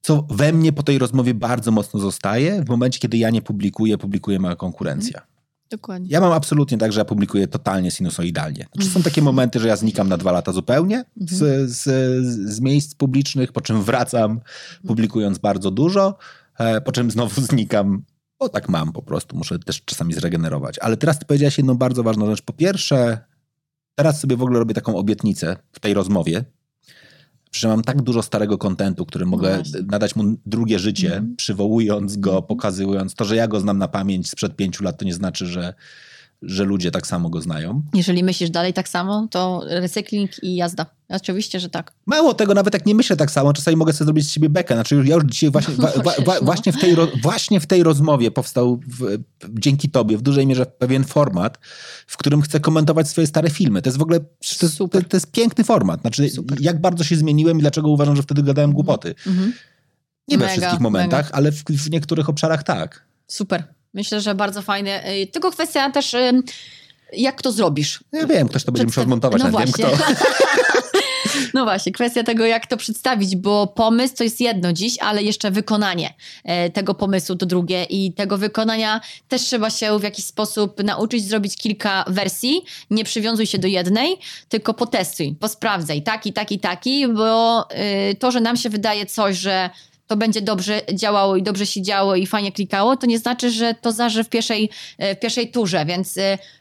co 0.00 0.26
we 0.30 0.52
mnie 0.52 0.72
po 0.72 0.82
tej 0.82 0.98
rozmowie 0.98 1.34
bardzo 1.34 1.70
mocno 1.70 2.00
zostaje. 2.00 2.64
W 2.64 2.68
momencie, 2.68 2.98
kiedy 2.98 3.16
ja 3.16 3.30
nie 3.30 3.42
publikuję, 3.42 3.98
publikuje 3.98 4.38
moja 4.38 4.56
konkurencja. 4.56 5.35
Mhm. 5.66 5.80
Dokładnie. 5.80 6.08
Ja 6.10 6.20
mam 6.20 6.32
absolutnie 6.32 6.78
tak, 6.78 6.92
że 6.92 7.00
ja 7.00 7.04
publikuję 7.04 7.48
totalnie 7.48 7.90
sinusoidalnie. 7.90 8.66
Znaczy, 8.74 8.90
są 8.90 9.02
takie 9.02 9.22
momenty, 9.22 9.60
że 9.60 9.68
ja 9.68 9.76
znikam 9.76 10.08
na 10.08 10.16
dwa 10.16 10.32
lata 10.32 10.52
zupełnie 10.52 11.04
z, 11.16 11.42
mhm. 11.42 11.68
z, 11.68 11.84
z 12.54 12.60
miejsc 12.60 12.94
publicznych, 12.94 13.52
po 13.52 13.60
czym 13.60 13.82
wracam 13.82 14.40
publikując 14.86 15.38
bardzo 15.38 15.70
dużo, 15.70 16.18
e, 16.58 16.80
po 16.80 16.92
czym 16.92 17.10
znowu 17.10 17.40
znikam 17.50 18.02
o 18.38 18.48
tak 18.48 18.68
mam 18.68 18.92
po 18.92 19.02
prostu, 19.02 19.36
muszę 19.36 19.58
też 19.58 19.82
czasami 19.84 20.14
zregenerować. 20.14 20.78
Ale 20.78 20.96
teraz 20.96 21.18
ty 21.18 21.26
powiedziałaś 21.26 21.58
jedną 21.58 21.74
bardzo 21.74 22.02
ważną 22.02 22.26
rzecz. 22.30 22.42
Po 22.42 22.52
pierwsze, 22.52 23.18
teraz 23.94 24.20
sobie 24.20 24.36
w 24.36 24.42
ogóle 24.42 24.58
robię 24.58 24.74
taką 24.74 24.96
obietnicę 24.96 25.56
w 25.72 25.80
tej 25.80 25.94
rozmowie, 25.94 26.44
że 27.58 27.68
mam 27.68 27.82
tak 27.82 28.02
dużo 28.02 28.22
starego 28.22 28.58
kontentu, 28.58 29.06
który 29.06 29.26
mogę 29.26 29.62
no 29.72 29.80
nadać 29.86 30.16
mu 30.16 30.36
drugie 30.46 30.78
życie, 30.78 31.16
mm. 31.16 31.36
przywołując 31.36 32.16
go, 32.16 32.30
mm. 32.30 32.42
pokazując. 32.42 33.14
To, 33.14 33.24
że 33.24 33.36
ja 33.36 33.48
go 33.48 33.60
znam 33.60 33.78
na 33.78 33.88
pamięć 33.88 34.30
sprzed 34.30 34.56
pięciu 34.56 34.84
lat, 34.84 34.98
to 34.98 35.04
nie 35.04 35.14
znaczy, 35.14 35.46
że 35.46 35.74
że 36.42 36.64
ludzie 36.64 36.90
tak 36.90 37.06
samo 37.06 37.30
go 37.30 37.40
znają. 37.40 37.82
Jeżeli 37.94 38.24
myślisz 38.24 38.50
dalej 38.50 38.72
tak 38.72 38.88
samo, 38.88 39.28
to 39.30 39.62
recykling 39.66 40.42
i 40.42 40.56
jazda. 40.56 40.86
Oczywiście, 41.08 41.60
że 41.60 41.68
tak. 41.68 41.92
Mało 42.06 42.34
tego, 42.34 42.54
nawet 42.54 42.74
jak 42.74 42.86
nie 42.86 42.94
myślę 42.94 43.16
tak 43.16 43.30
samo, 43.30 43.52
czasami 43.52 43.76
mogę 43.76 43.92
sobie 43.92 44.06
zrobić 44.06 44.26
z 44.26 44.30
siebie 44.30 44.48
bekę. 44.48 44.74
Znaczy 44.74 45.02
ja 45.04 45.14
już 45.14 45.24
dzisiaj 45.24 45.50
właśnie, 45.50 45.74
wa, 45.74 45.88
wa, 45.88 46.02
wa, 46.02 46.34
no. 46.34 46.40
właśnie, 46.42 46.72
w, 46.72 46.80
tej, 46.80 46.96
właśnie 47.22 47.60
w 47.60 47.66
tej 47.66 47.82
rozmowie 47.82 48.30
powstał 48.30 48.80
w, 48.88 49.18
dzięki 49.48 49.90
tobie 49.90 50.16
w 50.16 50.22
dużej 50.22 50.46
mierze 50.46 50.66
pewien 50.66 51.04
format, 51.04 51.58
w 52.06 52.16
którym 52.16 52.42
chcę 52.42 52.60
komentować 52.60 53.08
swoje 53.08 53.26
stare 53.26 53.50
filmy. 53.50 53.82
To 53.82 53.88
jest 53.88 53.98
w 53.98 54.02
ogóle 54.02 54.20
to, 54.20 54.26
jest, 54.62 54.78
to, 54.78 54.88
to 54.88 55.16
jest 55.16 55.30
piękny 55.30 55.64
format. 55.64 56.00
Znaczy, 56.00 56.30
Super. 56.30 56.58
jak 56.60 56.80
bardzo 56.80 57.04
się 57.04 57.16
zmieniłem 57.16 57.58
i 57.58 57.60
dlaczego 57.60 57.88
uważam, 57.88 58.16
że 58.16 58.22
wtedy 58.22 58.42
gadałem 58.42 58.70
mhm. 58.70 58.74
głupoty. 58.74 59.14
-hmm. 59.26 59.50
Nie 60.28 60.38
mega, 60.38 60.50
we 60.50 60.56
wszystkich 60.56 60.80
momentach, 60.80 61.24
mega. 61.26 61.36
ale 61.36 61.52
w, 61.52 61.64
w 61.64 61.90
niektórych 61.90 62.28
obszarach 62.28 62.62
tak. 62.62 63.04
Super. 63.26 63.64
Myślę, 63.94 64.20
że 64.20 64.34
bardzo 64.34 64.62
fajne. 64.62 65.02
Tylko 65.32 65.50
kwestia 65.50 65.90
też, 65.90 66.16
jak 67.12 67.42
to 67.42 67.52
zrobisz. 67.52 68.04
Ja 68.12 68.26
wiem, 68.26 68.48
ktoś 68.48 68.64
to 68.64 68.72
będzie 68.72 68.86
musiał 68.86 69.04
zmontować, 69.04 69.42
no 69.42 69.58
wiem 69.58 69.72
kto. 69.72 69.90
No 71.54 71.64
właśnie, 71.64 71.92
kwestia 71.92 72.22
tego, 72.22 72.46
jak 72.46 72.66
to 72.66 72.76
przedstawić, 72.76 73.36
bo 73.36 73.66
pomysł 73.66 74.14
to 74.16 74.24
jest 74.24 74.40
jedno 74.40 74.72
dziś, 74.72 74.98
ale 74.98 75.22
jeszcze 75.22 75.50
wykonanie 75.50 76.14
e, 76.44 76.70
tego 76.70 76.94
pomysłu 76.94 77.36
to 77.36 77.46
drugie 77.46 77.84
i 77.84 78.12
tego 78.12 78.38
wykonania 78.38 79.00
też 79.28 79.42
trzeba 79.42 79.70
się 79.70 79.98
w 79.98 80.02
jakiś 80.02 80.24
sposób 80.24 80.82
nauczyć 80.82 81.28
zrobić 81.28 81.56
kilka 81.56 82.04
wersji. 82.08 82.64
Nie 82.90 83.04
przywiązuj 83.04 83.46
się 83.46 83.58
do 83.58 83.68
jednej, 83.68 84.16
tylko 84.48 84.74
potestuj, 84.74 85.34
posprawdzaj, 85.40 86.02
taki, 86.02 86.32
taki, 86.32 86.58
taki, 86.58 87.08
bo 87.08 87.64
e, 87.70 88.14
to, 88.14 88.30
że 88.30 88.40
nam 88.40 88.56
się 88.56 88.70
wydaje 88.70 89.06
coś, 89.06 89.36
że 89.36 89.70
to 90.06 90.16
będzie 90.16 90.42
dobrze 90.42 90.80
działało 90.94 91.36
i 91.36 91.42
dobrze 91.42 91.66
się 91.66 91.82
działo 91.82 92.16
i 92.16 92.26
fajnie 92.26 92.52
klikało, 92.52 92.96
to 92.96 93.06
nie 93.06 93.18
znaczy, 93.18 93.50
że 93.50 93.74
to 93.74 93.92
zaże 93.92 94.24
w 94.24 94.28
pierwszej, 94.28 94.70
e, 94.98 95.16
w 95.16 95.18
pierwszej 95.18 95.50
turze, 95.50 95.84
więc 95.84 96.18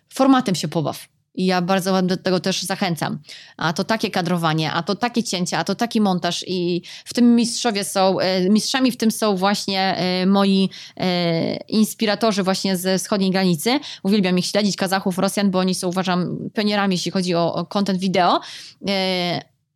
formatem 0.10 0.56
się 0.56 0.68
pobaw. 0.68 1.15
I 1.36 1.45
ja 1.45 1.62
bardzo 1.62 2.02
do 2.02 2.18
tego 2.18 2.40
też 2.40 2.62
zachęcam. 2.62 3.20
A 3.57 3.74
to 3.74 3.84
takie 3.84 4.12
kadrowanie, 4.12 4.72
a 4.72 4.84
to 4.84 4.95
takie 4.95 5.24
cięcia, 5.24 5.57
a 5.57 5.64
to 5.64 5.76
taki 5.76 6.02
montaż 6.02 6.45
i 6.48 6.82
w 7.06 7.14
tym 7.14 7.36
mistrzowie 7.36 7.84
są, 7.84 8.20
e, 8.20 8.49
mistrzami 8.49 8.91
w 8.91 8.98
tym 8.98 9.12
są 9.12 9.36
właśnie 9.36 9.98
moi 10.28 10.70
inspiratorzy 11.68 12.44
właśnie 12.44 12.78
ze 12.78 12.98
wschodniej 12.98 13.32
granicy. 13.32 13.80
Uwielbiam 14.03 14.38
ich 14.38 14.45
śledzić, 14.45 14.76
Kazachów, 14.76 15.18
Rosjan, 15.18 15.52
bo 15.52 15.60
oni 15.60 15.76
są 15.76 15.88
uważam 15.88 16.38
pionierami, 16.53 16.95
jeśli 16.95 17.12
chodzi 17.12 17.36
o, 17.36 17.53
o 17.53 17.66
content 17.66 17.99
wideo 17.99 18.40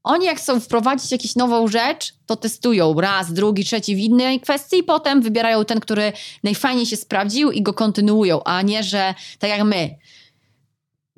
oni 0.03 0.26
jak 0.26 0.38
chcą 0.38 0.60
wprowadzić 0.60 1.11
jakąś 1.11 1.36
nową 1.36 1.68
rzecz, 1.68 2.14
to 2.26 2.36
testują 2.36 3.02
raz, 3.02 3.34
drugi, 3.34 3.65
trzeci 3.65 3.95
w 3.95 3.99
innej 3.99 4.40
kwestii 4.40 4.77
i 4.77 4.84
potem 4.84 5.22
wybierają 5.22 5.65
ten, 5.65 5.80
który 5.80 6.14
najfajniej 6.44 6.86
się 6.86 6.98
sprawdził 6.98 7.52
i 7.52 7.61
go 7.61 7.73
kontynuują, 7.73 8.44
a 8.44 8.61
nie, 8.61 8.84
że 8.84 9.14
tak 9.40 9.49
jak 9.49 9.64
my, 9.64 9.95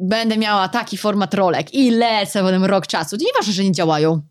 będę 0.02 0.38
miała 0.38 0.69
taki 0.69 0.98
format 0.98 1.34
rolek 1.34 1.73
i 1.73 1.91
lecę 1.91 2.41
potem 2.41 2.65
rok 2.65 2.88
czasu. 2.88 3.18
To 3.18 3.26
nieważne, 3.26 3.53
że 3.53 3.64
nie 3.64 3.72
działają. 3.72 4.22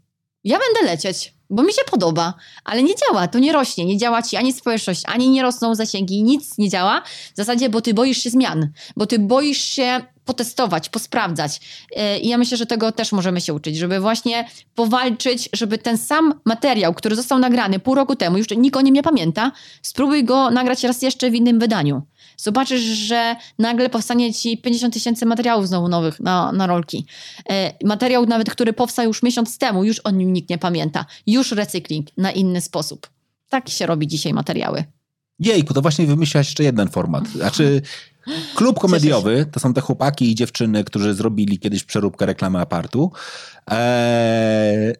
Ja 0.44 0.58
będę 0.58 0.92
lecieć, 0.92 1.34
bo 1.50 1.62
mi 1.62 1.72
się 1.72 1.82
podoba, 1.90 2.34
ale 2.64 2.82
nie 2.82 2.94
działa, 2.94 3.28
to 3.28 3.38
nie 3.38 3.52
rośnie, 3.52 3.84
nie 3.84 3.98
działa 3.98 4.22
ci 4.22 4.36
ani 4.36 4.52
społeczność, 4.52 5.02
ani 5.06 5.30
nie 5.30 5.42
rosną 5.42 5.74
zasięgi, 5.74 6.22
nic 6.22 6.58
nie 6.58 6.68
działa. 6.68 7.02
W 7.34 7.36
zasadzie, 7.36 7.68
bo 7.68 7.80
ty 7.80 7.94
boisz 7.94 8.22
się 8.22 8.30
zmian, 8.30 8.72
bo 8.96 9.06
ty 9.06 9.18
boisz 9.18 9.64
się 9.64 10.00
potestować, 10.24 10.88
posprawdzać. 10.88 11.60
E, 11.96 12.18
I 12.18 12.28
ja 12.28 12.38
myślę, 12.38 12.56
że 12.56 12.66
tego 12.66 12.92
też 12.92 13.12
możemy 13.12 13.40
się 13.40 13.54
uczyć, 13.54 13.76
żeby 13.76 14.00
właśnie 14.00 14.48
powalczyć, 14.74 15.48
żeby 15.52 15.78
ten 15.78 15.98
sam 15.98 16.40
materiał, 16.44 16.94
który 16.94 17.16
został 17.16 17.38
nagrany 17.38 17.78
pół 17.78 17.94
roku 17.94 18.16
temu, 18.16 18.38
już 18.38 18.50
nikt 18.56 18.76
o 18.76 18.80
nim 18.80 18.94
nie 18.94 19.02
pamięta, 19.02 19.52
spróbuj 19.82 20.24
go 20.24 20.50
nagrać 20.50 20.84
raz 20.84 21.02
jeszcze 21.02 21.30
w 21.30 21.34
innym 21.34 21.58
wydaniu. 21.58 22.02
Zobaczysz, 22.42 22.82
że 22.82 23.36
nagle 23.58 23.90
powstanie 23.90 24.34
ci 24.34 24.58
50 24.58 24.94
tysięcy 24.94 25.26
materiałów 25.26 25.68
znowu 25.68 25.88
nowych 25.88 26.20
na, 26.20 26.52
na 26.52 26.66
rolki. 26.66 27.06
E, 27.50 27.72
materiał 27.84 28.26
nawet, 28.26 28.50
który 28.50 28.72
powstał 28.72 29.04
już 29.06 29.22
miesiąc 29.22 29.58
temu, 29.58 29.84
już 29.84 29.98
o 29.98 30.10
nim 30.10 30.32
nikt 30.32 30.50
nie 30.50 30.58
pamięta. 30.58 31.06
Już 31.26 31.52
recykling 31.52 32.06
na 32.16 32.32
inny 32.32 32.60
sposób. 32.60 33.10
Tak 33.48 33.68
się 33.68 33.86
robi 33.86 34.06
dzisiaj 34.06 34.32
materiały. 34.32 34.84
Jejku, 35.38 35.74
to 35.74 35.82
właśnie 35.82 36.06
wymyślasz 36.06 36.46
jeszcze 36.46 36.64
jeden 36.64 36.88
format. 36.88 37.28
Znaczy, 37.28 37.82
klub 38.54 38.78
komediowy 38.78 39.46
to 39.52 39.60
są 39.60 39.74
te 39.74 39.80
chłopaki 39.80 40.30
i 40.30 40.34
dziewczyny, 40.34 40.84
którzy 40.84 41.14
zrobili 41.14 41.58
kiedyś 41.58 41.84
przeróbkę 41.84 42.26
reklamy 42.26 42.58
apartu. 42.58 43.12
Eee, 43.66 44.94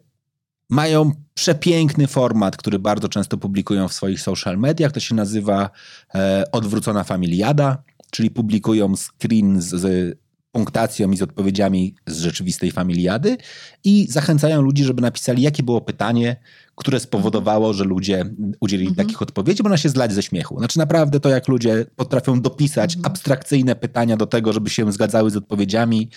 mają 0.71 1.11
przepiękny 1.33 2.07
format, 2.07 2.57
który 2.57 2.79
bardzo 2.79 3.09
często 3.09 3.37
publikują 3.37 3.87
w 3.87 3.93
swoich 3.93 4.21
social 4.21 4.57
mediach. 4.57 4.91
To 4.91 4.99
się 4.99 5.15
nazywa 5.15 5.69
e, 6.15 6.43
Odwrócona 6.51 7.03
Familiada, 7.03 7.83
czyli 8.11 8.31
publikują 8.31 8.93
screen 8.95 9.61
z, 9.61 9.69
z 9.69 10.17
punktacją 10.51 11.11
i 11.11 11.17
z 11.17 11.21
odpowiedziami 11.21 11.95
z 12.07 12.17
rzeczywistej 12.17 12.71
familiady 12.71 13.37
i 13.83 14.07
zachęcają 14.09 14.61
ludzi, 14.61 14.83
żeby 14.83 15.01
napisali, 15.01 15.41
jakie 15.41 15.63
było 15.63 15.81
pytanie, 15.81 16.35
które 16.75 16.99
spowodowało, 16.99 17.73
że 17.73 17.83
ludzie 17.83 18.25
udzielili 18.59 18.89
mhm. 18.89 19.07
takich 19.07 19.21
odpowiedzi, 19.21 19.63
można 19.63 19.77
się 19.77 19.89
zlać 19.89 20.13
ze 20.13 20.23
śmiechu. 20.23 20.57
Znaczy 20.57 20.79
naprawdę 20.79 21.19
to, 21.19 21.29
jak 21.29 21.47
ludzie 21.47 21.85
potrafią 21.95 22.41
dopisać 22.41 22.95
mhm. 22.95 23.11
abstrakcyjne 23.11 23.75
pytania 23.75 24.17
do 24.17 24.25
tego, 24.25 24.53
żeby 24.53 24.69
się 24.69 24.91
zgadzały 24.91 25.31
z 25.31 25.37
odpowiedziami, 25.37 26.09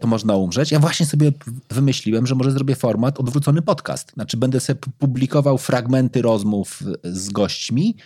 to 0.00 0.06
można 0.06 0.36
umrzeć. 0.36 0.70
Ja 0.72 0.78
właśnie 0.80 1.06
sobie 1.06 1.32
wymyśliłem, 1.70 2.26
że 2.26 2.34
może 2.34 2.52
zrobię 2.52 2.74
format 2.76 3.20
odwrócony 3.20 3.62
podcast. 3.62 4.12
Znaczy 4.12 4.36
będę 4.36 4.60
sobie 4.60 4.80
publikował 4.98 5.58
fragmenty 5.58 6.22
rozmów 6.22 6.82
z 7.04 7.30
gośćmi 7.30 7.96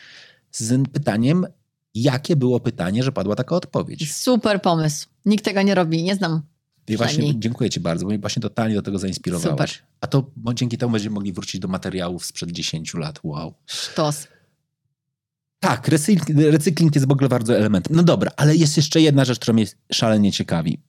z 0.50 0.88
pytaniem, 0.88 1.46
jakie 1.94 2.36
było 2.36 2.60
pytanie, 2.60 3.02
że 3.02 3.12
padła 3.12 3.36
taka 3.36 3.56
odpowiedź. 3.56 4.14
Super 4.14 4.62
pomysł. 4.62 5.08
Nikt 5.24 5.44
tego 5.44 5.62
nie 5.62 5.74
robi, 5.74 6.02
nie 6.02 6.14
znam. 6.14 6.42
I 6.88 6.96
właśnie 6.96 7.40
dziękuję 7.40 7.70
Ci 7.70 7.80
bardzo, 7.80 8.04
bo 8.04 8.08
mnie 8.08 8.18
właśnie 8.18 8.42
totalnie 8.42 8.74
do 8.74 8.82
tego 8.82 8.98
zainspirowałeś. 8.98 9.50
Super. 9.50 9.70
A 10.00 10.06
to 10.06 10.30
dzięki 10.54 10.78
temu 10.78 10.92
będziemy 10.92 11.14
mogli 11.14 11.32
wrócić 11.32 11.60
do 11.60 11.68
materiałów 11.68 12.24
sprzed 12.24 12.52
10 12.52 12.94
lat. 12.94 13.20
Wow. 13.22 13.54
Sztos. 13.66 14.28
Tak, 15.60 15.88
recykling, 15.88 16.38
recykling 16.38 16.94
jest 16.94 17.08
w 17.08 17.12
ogóle 17.12 17.28
bardzo 17.28 17.56
elementem. 17.56 17.96
No 17.96 18.02
dobra, 18.02 18.30
ale 18.36 18.56
jest 18.56 18.76
jeszcze 18.76 19.00
jedna 19.00 19.24
rzecz, 19.24 19.38
która 19.38 19.54
mnie 19.54 19.66
szalenie 19.92 20.32
ciekawi. 20.32 20.80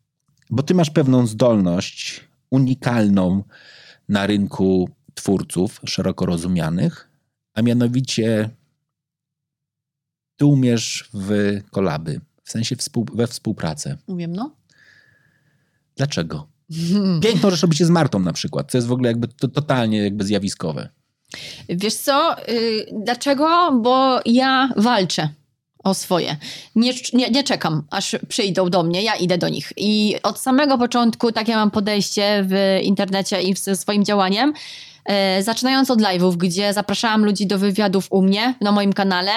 Bo 0.49 0.63
ty 0.63 0.73
masz 0.73 0.89
pewną 0.89 1.27
zdolność 1.27 2.21
unikalną 2.49 3.43
na 4.09 4.27
rynku 4.27 4.89
twórców 5.13 5.81
szeroko 5.85 6.25
rozumianych, 6.25 7.09
a 7.53 7.61
mianowicie 7.61 8.49
ty 10.37 10.45
umiesz 10.45 11.09
w 11.13 11.59
kolaby, 11.71 12.21
w 12.43 12.51
sensie 12.51 12.75
współ, 12.75 13.05
we 13.13 13.27
współpracę. 13.27 13.97
Umiem, 14.07 14.35
no. 14.35 14.55
Dlaczego? 15.95 16.47
Piękną 17.21 17.49
rzecz 17.49 17.61
robicie 17.61 17.85
z 17.85 17.89
Martą 17.89 18.19
na 18.19 18.33
przykład, 18.33 18.71
co 18.71 18.77
jest 18.77 18.87
w 18.87 18.91
ogóle 18.91 19.09
jakby 19.09 19.27
to, 19.27 19.47
totalnie 19.47 20.03
jakby 20.03 20.23
zjawiskowe. 20.23 20.89
Wiesz 21.69 21.93
co, 21.93 22.35
yy, 22.47 22.85
dlaczego? 23.03 23.79
Bo 23.83 24.19
ja 24.25 24.69
walczę 24.77 25.29
o 25.83 25.93
swoje. 25.93 26.37
Nie, 26.75 26.93
nie, 27.13 27.29
nie 27.29 27.43
czekam, 27.43 27.83
aż 27.89 28.15
przyjdą 28.27 28.69
do 28.69 28.83
mnie, 28.83 29.03
ja 29.03 29.15
idę 29.15 29.37
do 29.37 29.49
nich. 29.49 29.73
I 29.77 30.15
od 30.23 30.39
samego 30.39 30.77
początku 30.77 31.31
takie 31.31 31.55
mam 31.55 31.71
podejście 31.71 32.45
w 32.47 32.79
internecie 32.83 33.41
i 33.41 33.55
ze 33.55 33.75
swoim 33.75 34.05
działaniem. 34.05 34.53
E, 35.05 35.43
zaczynając 35.43 35.91
od 35.91 36.01
live'ów, 36.01 36.37
gdzie 36.37 36.73
zapraszałam 36.73 37.25
ludzi 37.25 37.47
do 37.47 37.59
wywiadów 37.59 38.07
u 38.09 38.21
mnie 38.21 38.55
na 38.61 38.71
moim 38.71 38.93
kanale. 38.93 39.31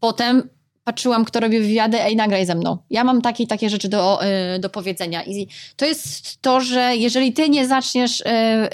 Potem 0.00 0.48
patrzyłam, 0.88 1.24
kto 1.24 1.40
robi 1.40 1.60
wywiady, 1.60 2.02
ej, 2.02 2.16
nagraj 2.16 2.46
ze 2.46 2.54
mną. 2.54 2.78
Ja 2.90 3.04
mam 3.04 3.22
takie 3.22 3.46
takie 3.46 3.70
rzeczy 3.70 3.88
do, 3.88 4.20
y, 4.56 4.58
do 4.58 4.70
powiedzenia. 4.70 5.22
I 5.24 5.48
to 5.76 5.86
jest 5.86 6.42
to, 6.42 6.60
że 6.60 6.96
jeżeli 6.96 7.32
ty 7.32 7.48
nie 7.48 7.66
zaczniesz 7.66 8.20
y, 8.20 8.24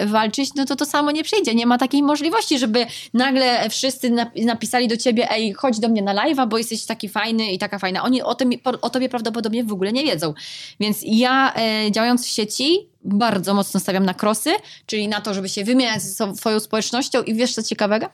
walczyć, 0.06 0.54
no 0.54 0.64
to 0.64 0.76
to 0.76 0.86
samo 0.86 1.10
nie 1.10 1.24
przyjdzie. 1.24 1.54
Nie 1.54 1.66
ma 1.66 1.78
takiej 1.78 2.02
możliwości, 2.02 2.58
żeby 2.58 2.86
nagle 3.14 3.70
wszyscy 3.70 4.12
napisali 4.44 4.88
do 4.88 4.96
ciebie, 4.96 5.30
ej, 5.30 5.52
chodź 5.52 5.80
do 5.80 5.88
mnie 5.88 6.02
na 6.02 6.14
live'a, 6.14 6.48
bo 6.48 6.58
jesteś 6.58 6.84
taki 6.84 7.08
fajny 7.08 7.52
i 7.52 7.58
taka 7.58 7.78
fajna. 7.78 8.02
Oni 8.02 8.22
o, 8.22 8.34
tym, 8.34 8.50
o 8.80 8.90
tobie 8.90 9.08
prawdopodobnie 9.08 9.64
w 9.64 9.72
ogóle 9.72 9.92
nie 9.92 10.04
wiedzą. 10.04 10.34
Więc 10.80 10.98
ja 11.02 11.54
y, 11.86 11.90
działając 11.90 12.26
w 12.26 12.28
sieci, 12.28 12.88
bardzo 13.04 13.54
mocno 13.54 13.80
stawiam 13.80 14.04
na 14.06 14.14
krosy, 14.14 14.50
czyli 14.86 15.08
na 15.08 15.20
to, 15.20 15.34
żeby 15.34 15.48
się 15.48 15.64
wymieniać 15.64 16.02
ze 16.02 16.36
swoją 16.36 16.60
społecznością 16.60 17.22
i 17.22 17.34
wiesz 17.34 17.54
co 17.54 17.62
ciekawego? 17.62 18.06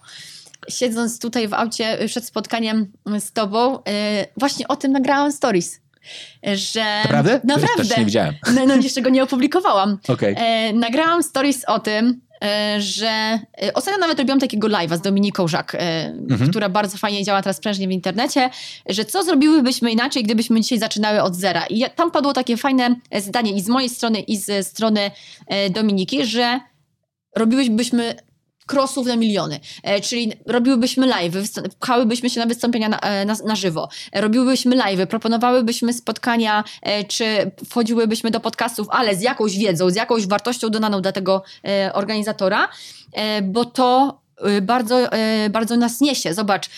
Siedząc 0.71 1.19
tutaj 1.19 1.49
w 1.49 1.55
aucie 1.55 1.99
przed 2.07 2.25
spotkaniem 2.25 2.93
z 3.19 3.33
tobą, 3.33 3.77
y, 3.77 3.81
właśnie 4.37 4.69
o 4.69 4.77
tym 4.77 4.93
nagrałam 4.93 5.33
stories. 5.33 5.81
Że. 6.55 7.01
Naprawdę? 7.03 7.41
Naprawdę. 7.45 7.85
Też 7.85 7.97
nie 7.97 8.05
widziałem. 8.05 8.35
No, 8.55 8.67
no 8.67 8.75
jeszcze 8.75 9.03
go 9.03 9.11
nie 9.11 9.23
opublikowałam. 9.23 9.99
Okay. 10.09 10.35
E, 10.37 10.73
nagrałam 10.73 11.23
stories 11.23 11.65
o 11.65 11.79
tym, 11.79 12.21
e, 12.45 12.81
że 12.81 13.09
e, 13.63 13.75
ostatnio 13.75 14.01
nawet 14.01 14.19
robiłam 14.19 14.41
takiego 14.41 14.69
live'a 14.69 14.97
z 14.97 15.01
Dominiką 15.01 15.49
Żak, 15.49 15.77
mhm. 16.31 16.51
która 16.51 16.69
bardzo 16.69 16.99
fajnie 16.99 17.25
działa 17.25 17.43
teraz 17.43 17.61
prężnie 17.61 17.89
w 17.89 17.91
internecie, 17.91 18.51
że 18.89 19.05
co 19.05 19.23
zrobiłybyśmy 19.23 19.91
inaczej, 19.91 20.25
gdybyśmy 20.25 20.61
dzisiaj 20.61 20.79
zaczynały 20.79 21.23
od 21.23 21.37
zera. 21.37 21.67
I 21.67 21.85
tam 21.97 22.11
padło 22.11 22.33
takie 22.33 22.57
fajne 22.57 22.95
zdanie 23.19 23.53
i 23.53 23.61
z 23.61 23.69
mojej 23.69 23.89
strony, 23.89 24.21
i 24.21 24.37
ze 24.37 24.63
strony 24.63 25.11
Dominiki, 25.71 26.27
że 26.27 26.61
robiłybyśmy 27.37 28.15
crossów 28.73 29.07
na 29.07 29.17
miliony. 29.17 29.61
E, 29.83 30.01
czyli 30.01 30.33
robiłybyśmy 30.47 31.07
live, 31.07 31.35
pchałybyśmy 31.81 32.31
się 32.31 32.41
na 32.41 32.47
wystąpienia 32.47 32.89
na, 32.89 32.99
e, 32.99 33.25
na, 33.25 33.37
na 33.45 33.57
żywo, 33.57 33.89
e, 34.13 34.21
robiłybyśmy 34.21 34.77
live, 34.77 35.09
proponowałybyśmy 35.09 35.93
spotkania, 35.93 36.65
czy 37.09 37.51
wchodziłybyśmy 37.71 38.31
do 38.31 38.41
podcastów, 38.41 38.87
ale 38.91 39.17
z 39.17 39.23
jakąś 39.23 39.59
wiedzą, 39.59 39.91
z 39.91 39.95
jakąś 39.95 40.27
wartością 40.27 40.69
dodaną 40.69 41.03
dla 41.03 41.13
tego 41.13 41.43
organizatora, 41.93 42.69
bo 43.43 43.65
to 43.65 44.21
bardzo, 44.63 45.09
bardzo 45.51 45.77
nas 45.77 46.01
niesie. 46.01 46.35
Zobacz, 46.35 46.71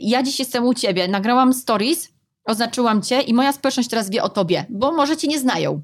ja 0.00 0.22
dziś 0.22 0.38
jestem 0.38 0.64
u 0.64 0.74
ciebie, 0.74 1.08
nagrałam 1.08 1.54
stories, 1.54 2.08
oznaczyłam 2.44 3.02
cię 3.02 3.20
i 3.20 3.34
moja 3.34 3.52
społeczność 3.52 3.88
teraz 3.88 4.10
wie 4.10 4.22
o 4.22 4.28
tobie, 4.28 4.66
bo 4.68 4.92
może 4.92 5.16
cię 5.16 5.28
nie 5.28 5.38
znają. 5.38 5.82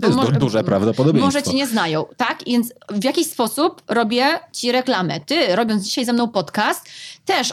To 0.00 0.06
jest 0.06 0.16
może, 0.16 0.32
duże 0.32 0.64
prawdopodobieństwo. 0.64 1.26
Może 1.26 1.42
cię 1.42 1.54
nie 1.54 1.66
znają, 1.66 2.04
tak? 2.16 2.38
Więc 2.46 2.72
w 2.90 3.04
jakiś 3.04 3.26
sposób 3.26 3.82
robię 3.88 4.40
ci 4.52 4.72
reklamę. 4.72 5.20
Ty, 5.20 5.56
robiąc 5.56 5.84
dzisiaj 5.84 6.04
ze 6.04 6.12
mną 6.12 6.28
podcast, 6.28 6.88
też 7.24 7.52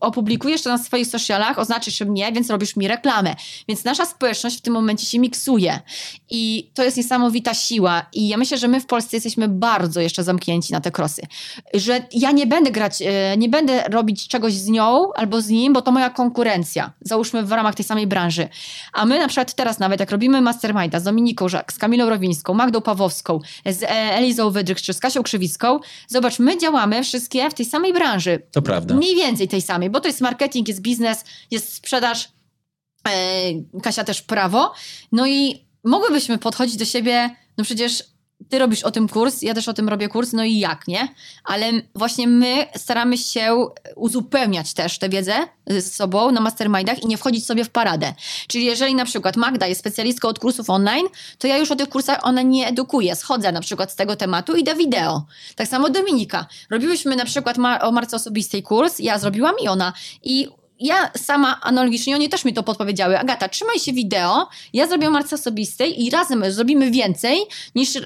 opublikujesz 0.00 0.62
to 0.62 0.70
na 0.70 0.78
swoich 0.78 1.06
socialach, 1.06 1.58
oznaczysz 1.58 2.00
mnie, 2.00 2.32
więc 2.32 2.50
robisz 2.50 2.76
mi 2.76 2.88
reklamę. 2.88 3.34
Więc 3.68 3.84
nasza 3.84 4.06
społeczność 4.06 4.58
w 4.58 4.60
tym 4.60 4.74
momencie 4.74 5.06
się 5.06 5.18
miksuje. 5.18 5.80
I 6.30 6.70
to 6.74 6.84
jest 6.84 6.96
niesamowita 6.96 7.54
siła. 7.54 8.06
I 8.12 8.28
ja 8.28 8.36
myślę, 8.36 8.58
że 8.58 8.68
my 8.68 8.80
w 8.80 8.86
Polsce 8.86 9.16
jesteśmy 9.16 9.48
bardzo 9.48 10.00
jeszcze 10.00 10.24
zamknięci 10.24 10.72
na 10.72 10.80
te 10.80 10.90
krosy. 10.90 11.22
Że 11.74 12.02
ja 12.12 12.30
nie 12.30 12.46
będę 12.46 12.70
grać, 12.70 13.02
e, 13.02 13.36
nie 13.36 13.48
będę 13.48 13.82
robić 13.82 14.28
czegoś 14.28 14.52
z 14.52 14.68
nią 14.68 15.12
albo 15.12 15.40
z 15.40 15.48
nim, 15.48 15.72
bo 15.72 15.82
to 15.82 15.92
moja 15.92 16.10
konkurencja. 16.10 16.92
Załóżmy 17.00 17.42
w 17.42 17.52
ramach 17.52 17.74
tej 17.74 17.84
samej 17.84 18.06
branży. 18.06 18.48
A 18.92 19.06
my 19.06 19.18
na 19.18 19.28
przykład 19.28 19.54
teraz 19.54 19.78
nawet, 19.78 20.00
jak 20.00 20.10
robimy 20.10 20.40
Masterminda 20.40 21.00
z 21.00 21.02
Dominiką 21.02 21.48
Żak, 21.48 21.72
z 21.72 21.78
Kamilą 21.78 22.10
Rowińską, 22.10 22.54
Magdą 22.54 22.80
Pawłowską, 22.80 23.40
z 23.66 23.82
e, 23.82 23.88
Elizą 23.90 24.50
Wydrych 24.50 24.82
czy 24.82 24.92
z 24.92 25.00
Kasią 25.00 25.22
Krzywicką, 25.22 25.80
zobacz, 26.08 26.38
my 26.38 26.58
działamy 26.58 27.04
wszystkie 27.04 27.50
w 27.50 27.54
tej 27.54 27.66
samej 27.66 27.92
branży. 27.92 28.42
To 28.52 28.62
prawda. 28.62 28.94
Mniej 29.08 29.26
więcej 29.26 29.48
tej 29.48 29.62
samej, 29.62 29.90
bo 29.90 30.00
to 30.00 30.08
jest 30.08 30.20
marketing, 30.20 30.68
jest 30.68 30.80
biznes, 30.80 31.24
jest 31.50 31.74
sprzedaż, 31.74 32.28
e, 33.08 33.80
Kasia 33.82 34.04
też 34.04 34.22
prawo. 34.22 34.72
No 35.12 35.26
i 35.26 35.64
mogłybyśmy 35.84 36.38
podchodzić 36.38 36.76
do 36.76 36.84
siebie, 36.84 37.36
no 37.58 37.64
przecież 37.64 38.04
ty 38.48 38.58
robisz 38.58 38.82
o 38.82 38.90
tym 38.90 39.08
kurs, 39.08 39.42
ja 39.42 39.54
też 39.54 39.68
o 39.68 39.74
tym 39.74 39.88
robię 39.88 40.08
kurs, 40.08 40.32
no 40.32 40.44
i 40.44 40.58
jak, 40.58 40.88
nie? 40.88 41.08
Ale 41.44 41.72
właśnie 41.94 42.28
my 42.28 42.66
staramy 42.76 43.18
się 43.18 43.66
uzupełniać 43.96 44.74
też 44.74 44.98
tę 44.98 45.08
wiedzę 45.08 45.34
z 45.66 45.94
sobą 45.94 46.30
na 46.30 46.40
mastermindach 46.40 47.02
i 47.02 47.06
nie 47.06 47.18
wchodzić 47.18 47.46
sobie 47.46 47.64
w 47.64 47.70
paradę. 47.70 48.14
Czyli 48.48 48.64
jeżeli 48.64 48.94
na 48.94 49.04
przykład 49.04 49.36
Magda 49.36 49.66
jest 49.66 49.80
specjalistką 49.80 50.28
od 50.28 50.38
kursów 50.38 50.70
online, 50.70 51.06
to 51.38 51.46
ja 51.46 51.58
już 51.58 51.70
o 51.70 51.76
tych 51.76 51.88
kursach 51.88 52.18
ona 52.22 52.42
nie 52.42 52.68
edukuję. 52.68 53.16
Schodzę 53.16 53.52
na 53.52 53.60
przykład 53.60 53.92
z 53.92 53.96
tego 53.96 54.16
tematu 54.16 54.56
i 54.56 54.60
idę 54.60 54.74
wideo. 54.74 55.26
Tak 55.56 55.68
samo 55.68 55.90
Dominika. 55.90 56.46
Robiłyśmy 56.70 57.16
na 57.16 57.24
przykład 57.24 57.58
ma 57.58 57.80
o 57.80 57.92
marce 57.92 58.16
osobistej 58.16 58.62
kurs, 58.62 58.98
ja 58.98 59.18
zrobiłam 59.18 59.54
i 59.64 59.68
ona. 59.68 59.92
I 60.22 60.48
ja 60.80 61.10
sama 61.16 61.60
analogicznie, 61.60 62.14
oni 62.14 62.28
też 62.28 62.44
mi 62.44 62.54
to 62.54 62.62
podpowiedziały. 62.62 63.18
Agata, 63.18 63.48
trzymaj 63.48 63.78
się 63.78 63.92
wideo, 63.92 64.48
ja 64.72 64.86
zrobię 64.86 65.10
marce 65.10 65.36
osobistej 65.36 66.04
i 66.04 66.10
razem 66.10 66.52
zrobimy 66.52 66.90
więcej 66.90 67.38
niż 67.74 67.94
yy, 67.94 68.02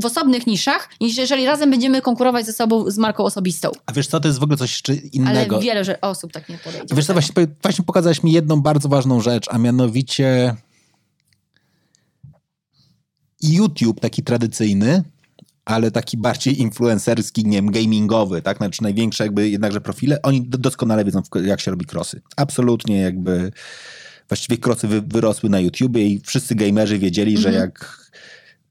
w 0.00 0.04
osobnych 0.04 0.46
niszach, 0.46 0.88
niż 1.00 1.16
jeżeli 1.16 1.46
razem 1.46 1.70
będziemy 1.70 2.02
konkurować 2.02 2.46
ze 2.46 2.52
sobą 2.52 2.90
z 2.90 2.98
marką 2.98 3.24
osobistą. 3.24 3.70
A 3.86 3.92
wiesz 3.92 4.06
co, 4.06 4.20
to 4.20 4.28
jest 4.28 4.40
w 4.40 4.42
ogóle 4.42 4.56
coś 4.56 4.72
jeszcze 4.72 4.94
innego. 4.94 5.56
Ale 5.56 5.64
wiele 5.64 5.84
że 5.84 6.00
osób 6.00 6.32
tak 6.32 6.48
nie 6.48 6.58
podejdzie. 6.58 6.94
Wiesz 6.94 7.06
co, 7.06 7.12
właśnie, 7.12 7.46
właśnie 7.62 7.84
pokazałeś 7.84 8.22
mi 8.22 8.32
jedną 8.32 8.60
bardzo 8.62 8.88
ważną 8.88 9.20
rzecz, 9.20 9.46
a 9.50 9.58
mianowicie 9.58 10.56
YouTube 13.42 14.00
taki 14.00 14.22
tradycyjny, 14.22 15.02
ale 15.66 15.90
taki 15.90 16.16
bardziej 16.16 16.60
influencerski, 16.60 17.44
nie 17.44 17.56
wiem, 17.56 17.70
gamingowy, 17.70 18.42
tak? 18.42 18.56
Znaczy 18.56 18.82
największe 18.82 19.24
jakby 19.24 19.48
jednakże 19.48 19.80
profile, 19.80 20.22
oni 20.22 20.48
doskonale 20.48 21.04
wiedzą, 21.04 21.22
jak 21.44 21.60
się 21.60 21.70
robi 21.70 21.86
krosy. 21.86 22.22
Absolutnie 22.36 23.00
jakby 23.00 23.52
właściwie 24.28 24.58
krosy 24.58 24.88
wy, 24.88 25.02
wyrosły 25.02 25.50
na 25.50 25.60
YouTubie 25.60 26.06
i 26.06 26.20
wszyscy 26.20 26.54
gamerzy 26.54 26.98
wiedzieli, 26.98 27.36
mhm. 27.36 27.52
że 27.52 27.58
jak 27.58 28.06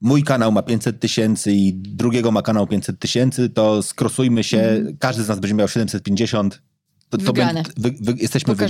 mój 0.01 0.23
kanał 0.23 0.51
ma 0.51 0.63
500 0.63 0.99
tysięcy 0.99 1.51
i 1.51 1.73
drugiego 1.73 2.31
ma 2.31 2.41
kanał 2.41 2.67
500 2.67 2.99
tysięcy, 2.99 3.49
to 3.49 3.83
skrosujmy 3.83 4.43
się, 4.43 4.59
mhm. 4.59 4.97
każdy 4.97 5.23
z 5.23 5.27
nas 5.27 5.39
będzie 5.39 5.55
miał 5.55 5.67
750, 5.67 6.61
to, 7.09 7.17
to 7.17 7.23
wygrane. 7.23 7.63
wy, 7.77 7.95
wy, 8.01 8.13
jesteśmy 8.17 8.55
wy, 8.55 8.67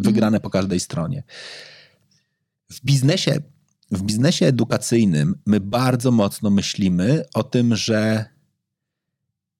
wygrane 0.00 0.36
mhm. 0.36 0.40
po 0.40 0.50
każdej 0.50 0.80
stronie. 0.80 1.22
W 2.70 2.84
biznesie 2.84 3.40
w 3.94 4.02
biznesie 4.02 4.46
edukacyjnym 4.46 5.34
my 5.46 5.60
bardzo 5.60 6.10
mocno 6.10 6.50
myślimy 6.50 7.24
o 7.34 7.42
tym, 7.42 7.76
że 7.76 8.24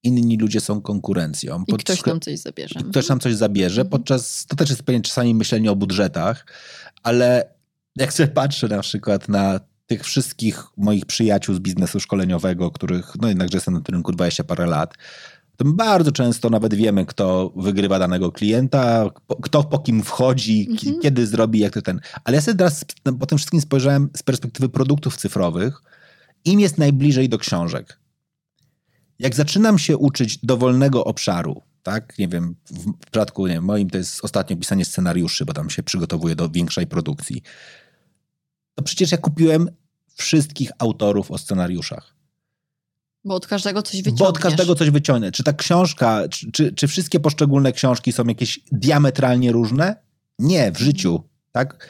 inni 0.02 0.38
ludzie 0.38 0.60
są 0.60 0.80
konkurencją. 0.80 1.64
I 1.68 1.70
Pod... 1.70 1.82
ktoś 1.82 2.04
nam 2.04 2.20
coś 2.20 2.38
zabierze. 2.38 2.80
Ktoś 2.90 3.08
nam 3.08 3.20
coś 3.20 3.34
zabierze, 3.34 3.80
mhm. 3.80 3.90
podczas, 3.90 4.46
to 4.46 4.56
też 4.56 4.70
jest 4.70 4.82
pewnie 4.82 5.02
czasami 5.02 5.34
myślenie 5.34 5.70
o 5.70 5.76
budżetach, 5.76 6.46
ale 7.02 7.54
jak 7.96 8.12
sobie 8.12 8.28
patrzę 8.28 8.68
na 8.68 8.80
przykład 8.80 9.28
na 9.28 9.60
tych 9.86 10.04
wszystkich 10.04 10.64
moich 10.76 11.06
przyjaciół 11.06 11.54
z 11.54 11.58
biznesu 11.58 12.00
szkoleniowego, 12.00 12.70
których, 12.70 13.12
no 13.20 13.28
jednakże 13.28 13.56
jestem 13.56 13.74
na 13.74 13.80
tym 13.80 13.94
rynku 13.94 14.12
20 14.12 14.44
parę 14.44 14.66
lat, 14.66 14.94
bardzo 15.64 16.12
często 16.12 16.50
nawet 16.50 16.74
wiemy, 16.74 17.06
kto 17.06 17.52
wygrywa 17.56 17.98
danego 17.98 18.32
klienta, 18.32 19.10
kto 19.42 19.64
po 19.64 19.78
kim 19.78 20.02
wchodzi, 20.02 20.66
mhm. 20.70 21.00
kiedy 21.00 21.26
zrobi, 21.26 21.58
jak 21.58 21.74
to 21.74 21.82
ten. 21.82 22.00
Ale 22.24 22.34
ja 22.36 22.40
sobie 22.40 22.58
teraz 22.58 22.84
po 23.20 23.26
tym 23.26 23.38
wszystkim 23.38 23.60
spojrzałem 23.60 24.10
z 24.16 24.22
perspektywy 24.22 24.68
produktów 24.68 25.16
cyfrowych. 25.16 25.82
Im 26.44 26.60
jest 26.60 26.78
najbliżej 26.78 27.28
do 27.28 27.38
książek. 27.38 27.98
Jak 29.18 29.34
zaczynam 29.34 29.78
się 29.78 29.96
uczyć 29.96 30.38
dowolnego 30.42 31.04
obszaru, 31.04 31.62
tak, 31.82 32.18
nie 32.18 32.28
wiem, 32.28 32.56
w 32.70 32.98
przypadku 32.98 33.46
nie 33.46 33.54
wiem, 33.54 33.64
moim 33.64 33.90
to 33.90 33.98
jest 33.98 34.24
ostatnio 34.24 34.56
pisanie 34.56 34.84
scenariuszy, 34.84 35.44
bo 35.44 35.52
tam 35.52 35.70
się 35.70 35.82
przygotowuję 35.82 36.36
do 36.36 36.50
większej 36.50 36.86
produkcji, 36.86 37.42
to 38.74 38.82
przecież 38.84 39.12
ja 39.12 39.18
kupiłem 39.18 39.70
wszystkich 40.14 40.70
autorów 40.78 41.30
o 41.30 41.38
scenariuszach. 41.38 42.14
Bo 43.24 43.34
od 43.34 43.46
każdego 43.46 43.82
coś 43.82 43.96
wyciągniesz. 43.96 44.18
Bo 44.18 44.28
od 44.28 44.38
każdego 44.38 44.74
coś 44.74 44.90
wyciągnę. 44.90 45.32
Czy 45.32 45.44
ta 45.44 45.52
książka, 45.52 46.28
czy, 46.28 46.52
czy, 46.52 46.72
czy 46.72 46.88
wszystkie 46.88 47.20
poszczególne 47.20 47.72
książki 47.72 48.12
są 48.12 48.24
jakieś 48.24 48.60
diametralnie 48.72 49.52
różne? 49.52 49.96
Nie, 50.38 50.72
w 50.72 50.78
życiu, 50.78 51.22
tak? 51.52 51.88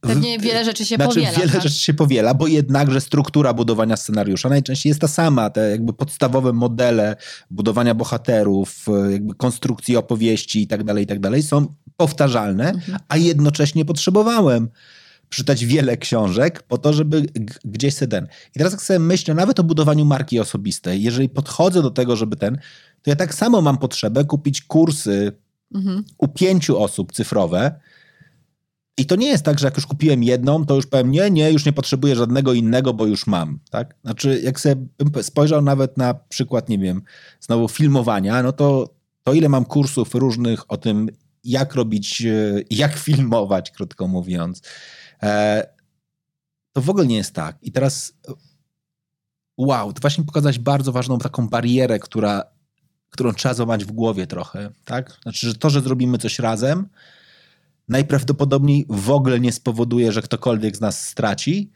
Pewnie 0.00 0.38
wiele 0.38 0.64
rzeczy 0.64 0.84
się 0.84 0.96
znaczy, 0.96 1.14
powiela. 1.14 1.38
Wiele 1.38 1.52
tak? 1.52 1.62
rzeczy 1.62 1.78
się 1.78 1.94
powiela, 1.94 2.34
bo 2.34 2.46
jednakże 2.46 3.00
struktura 3.00 3.54
budowania 3.54 3.96
scenariusza 3.96 4.48
najczęściej 4.48 4.90
jest 4.90 5.00
ta 5.00 5.08
sama. 5.08 5.50
Te 5.50 5.70
jakby 5.70 5.92
podstawowe 5.92 6.52
modele 6.52 7.16
budowania 7.50 7.94
bohaterów, 7.94 8.86
jakby 9.10 9.34
konstrukcji 9.34 9.96
opowieści 9.96 10.62
i 10.62 10.66
tak 10.66 10.84
dalej, 10.84 11.04
i 11.04 11.06
tak 11.06 11.20
dalej 11.20 11.42
są 11.42 11.74
powtarzalne, 11.96 12.68
mhm. 12.68 12.98
a 13.08 13.16
jednocześnie 13.16 13.84
potrzebowałem 13.84 14.68
przeczytać 15.28 15.64
wiele 15.64 15.96
książek 15.96 16.62
po 16.62 16.78
to, 16.78 16.92
żeby 16.92 17.22
gdzieś 17.64 17.94
sobie 17.94 18.08
ten. 18.08 18.26
I 18.54 18.58
teraz 18.58 18.72
jak 18.72 18.82
sobie 18.82 18.98
myślę 18.98 19.34
nawet 19.34 19.60
o 19.60 19.64
budowaniu 19.64 20.04
marki 20.04 20.40
osobistej, 20.40 21.02
jeżeli 21.02 21.28
podchodzę 21.28 21.82
do 21.82 21.90
tego, 21.90 22.16
żeby 22.16 22.36
ten, 22.36 22.58
to 23.02 23.10
ja 23.10 23.16
tak 23.16 23.34
samo 23.34 23.62
mam 23.62 23.78
potrzebę 23.78 24.24
kupić 24.24 24.62
kursy 24.62 25.32
mhm. 25.74 26.04
u 26.18 26.28
pięciu 26.28 26.82
osób 26.82 27.12
cyfrowe, 27.12 27.80
I 28.98 29.06
to 29.06 29.16
nie 29.16 29.28
jest 29.28 29.44
tak, 29.44 29.58
że 29.58 29.66
jak 29.66 29.76
już 29.76 29.86
kupiłem 29.86 30.22
jedną, 30.22 30.66
to 30.66 30.74
już 30.74 30.86
powiem, 30.86 31.10
nie, 31.10 31.30
nie, 31.30 31.52
już 31.52 31.64
nie 31.64 31.72
potrzebuję 31.72 32.16
żadnego 32.16 32.52
innego, 32.52 32.94
bo 32.94 33.06
już 33.06 33.26
mam, 33.26 33.58
tak? 33.70 33.94
Znaczy, 34.04 34.40
jak 34.44 34.60
sobie 34.60 34.86
bym 34.98 35.22
spojrzał 35.22 35.62
nawet 35.62 35.96
na 35.96 36.14
przykład, 36.14 36.68
nie 36.68 36.78
wiem, 36.78 37.02
znowu 37.40 37.68
filmowania, 37.68 38.42
no 38.42 38.52
to, 38.52 38.94
to 39.22 39.32
ile 39.32 39.48
mam 39.48 39.64
kursów 39.64 40.14
różnych 40.14 40.70
o 40.70 40.76
tym, 40.76 41.08
jak 41.44 41.74
robić, 41.74 42.22
e, 42.22 42.62
jak 42.70 42.96
filmować, 42.96 43.70
krótko 43.70 44.08
mówiąc, 44.08 44.62
to 46.72 46.82
w 46.82 46.90
ogóle 46.90 47.06
nie 47.06 47.16
jest 47.16 47.34
tak. 47.34 47.56
I 47.62 47.72
teraz, 47.72 48.12
wow, 49.56 49.92
to 49.92 50.00
właśnie 50.00 50.24
pokazać 50.24 50.58
bardzo 50.58 50.92
ważną 50.92 51.18
taką 51.18 51.48
barierę, 51.48 51.98
która, 51.98 52.44
którą 53.10 53.32
trzeba 53.32 53.54
złamać 53.54 53.84
w 53.84 53.92
głowie 53.92 54.26
trochę, 54.26 54.70
tak? 54.84 55.18
Znaczy, 55.22 55.46
że 55.46 55.54
to, 55.54 55.70
że 55.70 55.80
zrobimy 55.80 56.18
coś 56.18 56.38
razem, 56.38 56.88
najprawdopodobniej 57.88 58.86
w 58.88 59.10
ogóle 59.10 59.40
nie 59.40 59.52
spowoduje, 59.52 60.12
że 60.12 60.22
ktokolwiek 60.22 60.76
z 60.76 60.80
nas 60.80 61.08
straci, 61.08 61.70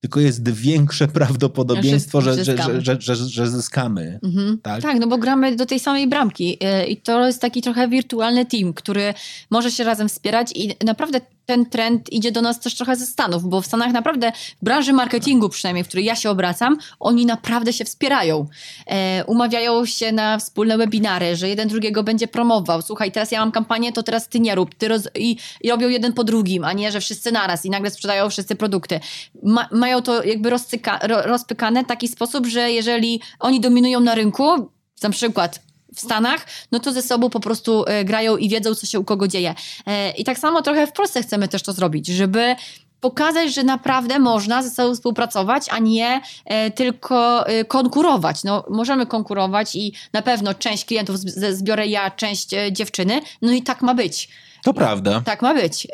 tylko 0.00 0.20
jest 0.20 0.48
większe 0.48 1.08
prawdopodobieństwo, 1.18 2.20
że, 2.20 2.44
że, 2.44 2.80
że, 2.80 2.96
że, 3.00 3.16
że, 3.16 3.50
zyskamy. 3.50 4.20
Mhm. 4.22 4.58
Tak? 4.62 4.82
tak, 4.82 5.00
no 5.00 5.06
bo 5.06 5.18
gramy 5.18 5.56
do 5.56 5.66
tej 5.66 5.80
samej 5.80 6.08
bramki 6.08 6.58
y, 6.82 6.86
i 6.86 6.96
to 6.96 7.26
jest 7.26 7.40
taki 7.40 7.62
trochę 7.62 7.88
wirtualny 7.88 8.46
team, 8.46 8.72
który 8.72 9.14
może 9.50 9.70
się 9.70 9.84
razem 9.84 10.08
wspierać 10.08 10.52
i 10.54 10.74
naprawdę 10.84 11.20
ten 11.46 11.66
trend 11.66 12.12
idzie 12.12 12.32
do 12.32 12.42
nas 12.42 12.60
też 12.60 12.74
trochę 12.74 12.96
ze 12.96 13.06
Stanów, 13.06 13.44
bo 13.44 13.60
w 13.60 13.66
Stanach 13.66 13.92
naprawdę 13.92 14.32
w 14.62 14.64
branży 14.64 14.92
marketingu 14.92 15.48
przynajmniej, 15.48 15.84
w 15.84 15.88
której 15.88 16.04
ja 16.04 16.16
się 16.16 16.30
obracam, 16.30 16.78
oni 17.00 17.26
naprawdę 17.26 17.72
się 17.72 17.84
wspierają. 17.84 18.46
E, 18.86 19.24
umawiają 19.24 19.86
się 19.86 20.12
na 20.12 20.38
wspólne 20.38 20.78
webinary, 20.78 21.36
że 21.36 21.48
jeden 21.48 21.68
drugiego 21.68 22.02
będzie 22.02 22.28
promował. 22.28 22.82
Słuchaj, 22.82 23.12
teraz 23.12 23.32
ja 23.32 23.40
mam 23.40 23.52
kampanię, 23.52 23.92
to 23.92 24.02
teraz 24.02 24.28
ty 24.28 24.40
nie 24.40 24.54
rób. 24.54 24.74
Ty 24.74 24.88
roz... 24.88 25.08
I, 25.14 25.36
I, 25.60 25.70
robią 25.70 25.88
jeden 25.88 26.12
po 26.12 26.24
drugim, 26.24 26.64
a 26.64 26.72
nie, 26.72 26.92
że 26.92 27.00
wszyscy 27.00 27.32
naraz 27.32 27.64
i 27.64 27.70
nagle 27.70 27.90
sprzedają 27.90 28.30
wszyscy 28.30 28.56
produkty. 28.56 29.00
Ma, 29.42 29.68
mają 29.72 30.02
to 30.02 30.24
jakby 30.24 30.50
rozpykane 31.24 31.84
w 31.84 31.86
taki 31.86 32.08
sposób, 32.08 32.46
że 32.46 32.70
jeżeli 32.70 33.20
oni 33.40 33.60
dominują 33.60 34.00
na 34.00 34.14
rynku, 34.14 34.70
na 35.02 35.10
przykład 35.10 35.65
w 35.96 36.00
Stanach, 36.00 36.46
no 36.72 36.80
to 36.80 36.92
ze 36.92 37.02
sobą 37.02 37.30
po 37.30 37.40
prostu 37.40 37.84
e, 37.86 38.04
grają 38.04 38.36
i 38.36 38.48
wiedzą, 38.48 38.74
co 38.74 38.86
się 38.86 39.00
u 39.00 39.04
kogo 39.04 39.28
dzieje. 39.28 39.54
E, 39.86 40.10
I 40.10 40.24
tak 40.24 40.38
samo 40.38 40.62
trochę 40.62 40.86
w 40.86 40.92
Polsce 40.92 41.22
chcemy 41.22 41.48
też 41.48 41.62
to 41.62 41.72
zrobić, 41.72 42.06
żeby 42.06 42.56
pokazać, 43.00 43.54
że 43.54 43.64
naprawdę 43.64 44.18
można 44.18 44.62
ze 44.62 44.70
sobą 44.70 44.94
współpracować, 44.94 45.66
a 45.70 45.78
nie 45.78 46.20
e, 46.44 46.70
tylko 46.70 47.46
e, 47.46 47.64
konkurować. 47.64 48.44
No, 48.44 48.64
możemy 48.70 49.06
konkurować 49.06 49.76
i 49.76 49.92
na 50.12 50.22
pewno 50.22 50.54
część 50.54 50.84
klientów 50.84 51.16
zbiorę 51.50 51.86
ja, 51.86 52.10
część 52.10 52.54
e, 52.54 52.72
dziewczyny, 52.72 53.20
no 53.42 53.52
i 53.52 53.62
tak 53.62 53.82
ma 53.82 53.94
być. 53.94 54.28
To 54.64 54.74
prawda. 54.74 55.22
Tak 55.24 55.42
ma 55.42 55.54
być. 55.54 55.86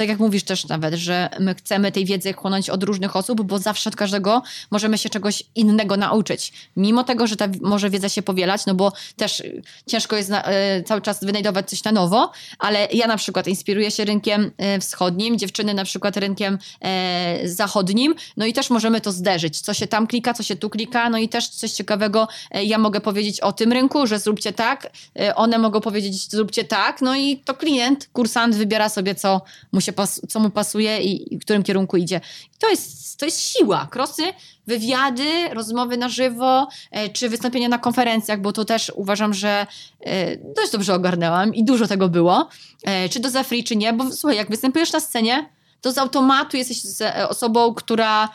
Tak 0.00 0.08
jak 0.08 0.18
mówisz 0.18 0.42
też 0.42 0.68
nawet, 0.68 0.94
że 0.94 1.28
my 1.40 1.54
chcemy 1.54 1.92
tej 1.92 2.04
wiedzy 2.04 2.32
chłonąć 2.32 2.70
od 2.70 2.82
różnych 2.82 3.16
osób, 3.16 3.42
bo 3.42 3.58
zawsze 3.58 3.90
od 3.90 3.96
każdego 3.96 4.42
możemy 4.70 4.98
się 4.98 5.08
czegoś 5.08 5.42
innego 5.54 5.96
nauczyć. 5.96 6.52
Mimo 6.76 7.04
tego, 7.04 7.26
że 7.26 7.36
ta 7.36 7.48
może 7.60 7.90
wiedza 7.90 8.08
się 8.08 8.22
powielać, 8.22 8.66
no 8.66 8.74
bo 8.74 8.92
też 9.16 9.42
ciężko 9.86 10.16
jest 10.16 10.28
na, 10.28 10.44
e, 10.44 10.82
cały 10.82 11.00
czas 11.00 11.24
wynajdować 11.24 11.70
coś 11.70 11.84
na 11.84 11.92
nowo, 11.92 12.32
ale 12.58 12.88
ja 12.92 13.06
na 13.06 13.16
przykład 13.16 13.48
inspiruję 13.48 13.90
się 13.90 14.04
rynkiem 14.04 14.50
e, 14.58 14.80
wschodnim, 14.80 15.38
dziewczyny 15.38 15.74
na 15.74 15.84
przykład 15.84 16.16
rynkiem 16.16 16.58
e, 16.80 17.48
zachodnim, 17.48 18.14
no 18.36 18.46
i 18.46 18.52
też 18.52 18.70
możemy 18.70 19.00
to 19.00 19.12
zderzyć. 19.12 19.60
Co 19.60 19.74
się 19.74 19.86
tam 19.86 20.06
klika, 20.06 20.34
co 20.34 20.42
się 20.42 20.56
tu 20.56 20.70
klika, 20.70 21.10
no 21.10 21.18
i 21.18 21.28
też 21.28 21.48
coś 21.48 21.72
ciekawego 21.72 22.28
e, 22.50 22.64
ja 22.64 22.78
mogę 22.78 23.00
powiedzieć 23.00 23.40
o 23.40 23.52
tym 23.52 23.72
rynku, 23.72 24.06
że 24.06 24.18
zróbcie 24.18 24.52
tak, 24.52 24.90
e, 25.20 25.34
one 25.34 25.58
mogą 25.58 25.80
powiedzieć 25.80 26.30
zróbcie 26.30 26.64
tak, 26.64 27.02
no 27.02 27.16
i 27.16 27.36
to 27.36 27.54
klient, 27.54 28.08
kursant 28.12 28.54
wybiera 28.54 28.88
sobie, 28.88 29.14
co 29.14 29.40
mu 29.72 29.80
się 29.80 29.89
się 29.90 29.92
pas, 29.92 30.20
co 30.28 30.40
mu 30.40 30.50
pasuje 30.50 31.02
i, 31.02 31.34
i, 31.34 31.38
w 31.38 31.40
którym 31.40 31.62
kierunku 31.62 31.96
idzie. 31.96 32.20
to 32.58 32.68
jest, 32.68 33.18
to 33.18 33.24
jest 33.24 33.40
siła. 33.40 33.88
Krosy, 33.90 34.22
wywiady, 34.66 35.48
rozmowy 35.52 35.96
na 35.96 36.08
żywo, 36.08 36.68
e, 36.90 37.08
czy 37.08 37.28
wystąpienia 37.28 37.68
na 37.68 37.78
konferencjach, 37.78 38.40
bo 38.40 38.52
to 38.52 38.64
też 38.64 38.92
uważam, 38.94 39.34
że 39.34 39.66
e, 40.00 40.36
dość 40.36 40.72
dobrze 40.72 40.94
ogarnęłam 40.94 41.54
i 41.54 41.64
dużo 41.64 41.86
tego 41.86 42.08
było. 42.08 42.48
E, 42.82 43.08
czy 43.08 43.20
to 43.20 43.30
za 43.30 43.42
free, 43.42 43.64
czy 43.64 43.76
nie, 43.76 43.92
bo 43.92 44.12
słuchaj, 44.12 44.36
jak 44.36 44.50
występujesz 44.50 44.92
na 44.92 45.00
scenie, 45.00 45.50
to 45.80 45.92
z 45.92 45.98
automatu 45.98 46.56
jesteś 46.56 46.82
osobą, 47.28 47.74
która 47.74 48.28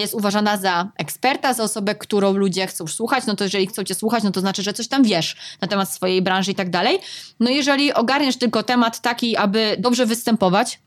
jest 0.00 0.14
uważana 0.14 0.56
za 0.56 0.92
eksperta, 0.96 1.54
za 1.54 1.62
osobę, 1.62 1.94
którą 1.94 2.32
ludzie 2.32 2.66
chcą 2.66 2.86
słuchać. 2.86 3.26
No 3.26 3.36
to 3.36 3.44
jeżeli 3.44 3.66
chcą 3.66 3.84
cię 3.84 3.94
słuchać, 3.94 4.24
no 4.24 4.30
to 4.30 4.40
znaczy, 4.40 4.62
że 4.62 4.72
coś 4.72 4.88
tam 4.88 5.02
wiesz 5.02 5.36
na 5.60 5.68
temat 5.68 5.92
swojej 5.92 6.22
branży 6.22 6.50
i 6.50 6.54
tak 6.54 6.70
dalej. 6.70 6.98
No 7.40 7.50
jeżeli 7.50 7.94
ogarniesz 7.94 8.36
tylko 8.36 8.62
temat 8.62 9.00
taki, 9.00 9.36
aby 9.36 9.76
dobrze 9.78 10.06
występować, 10.06 10.78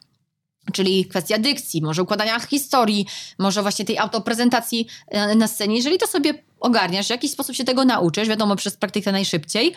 Czyli 0.73 1.05
kwestia 1.05 1.38
dykcji, 1.38 1.81
może 1.81 2.03
układania 2.03 2.39
historii, 2.39 3.05
może 3.39 3.61
właśnie 3.61 3.85
tej 3.85 3.97
autoprezentacji 3.97 4.88
na 5.35 5.47
scenie. 5.47 5.76
Jeżeli 5.76 5.97
to 5.97 6.07
sobie 6.07 6.34
ogarniasz, 6.59 7.07
w 7.07 7.09
jakiś 7.09 7.31
sposób 7.31 7.55
się 7.55 7.63
tego 7.63 7.85
nauczysz, 7.85 8.27
wiadomo, 8.27 8.55
przez 8.55 8.77
praktykę 8.77 9.11
najszybciej, 9.11 9.73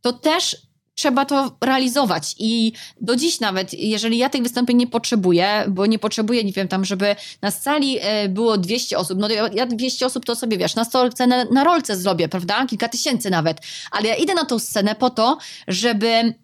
to 0.00 0.12
też 0.12 0.56
trzeba 0.94 1.24
to 1.24 1.56
realizować. 1.60 2.34
I 2.38 2.72
do 3.00 3.16
dziś 3.16 3.40
nawet, 3.40 3.74
jeżeli 3.74 4.18
ja 4.18 4.28
tych 4.28 4.42
wystąpień 4.42 4.76
nie 4.76 4.86
potrzebuję, 4.86 5.64
bo 5.68 5.86
nie 5.86 5.98
potrzebuję, 5.98 6.44
nie 6.44 6.52
wiem, 6.52 6.68
tam, 6.68 6.84
żeby 6.84 7.16
na 7.42 7.50
sali 7.50 7.98
e, 8.00 8.28
było 8.28 8.58
200 8.58 8.98
osób, 8.98 9.18
no 9.18 9.28
ja 9.52 9.66
200 9.66 10.06
osób 10.06 10.24
to 10.24 10.36
sobie, 10.36 10.58
wiesz, 10.58 10.74
na 10.74 10.84
stolce, 10.84 11.26
na, 11.26 11.44
na 11.44 11.64
rolce 11.64 11.96
zrobię, 11.96 12.28
prawda? 12.28 12.66
Kilka 12.66 12.88
tysięcy 12.88 13.30
nawet. 13.30 13.58
Ale 13.90 14.08
ja 14.08 14.14
idę 14.14 14.34
na 14.34 14.44
tą 14.44 14.58
scenę 14.58 14.94
po 14.94 15.10
to, 15.10 15.38
żeby 15.68 16.34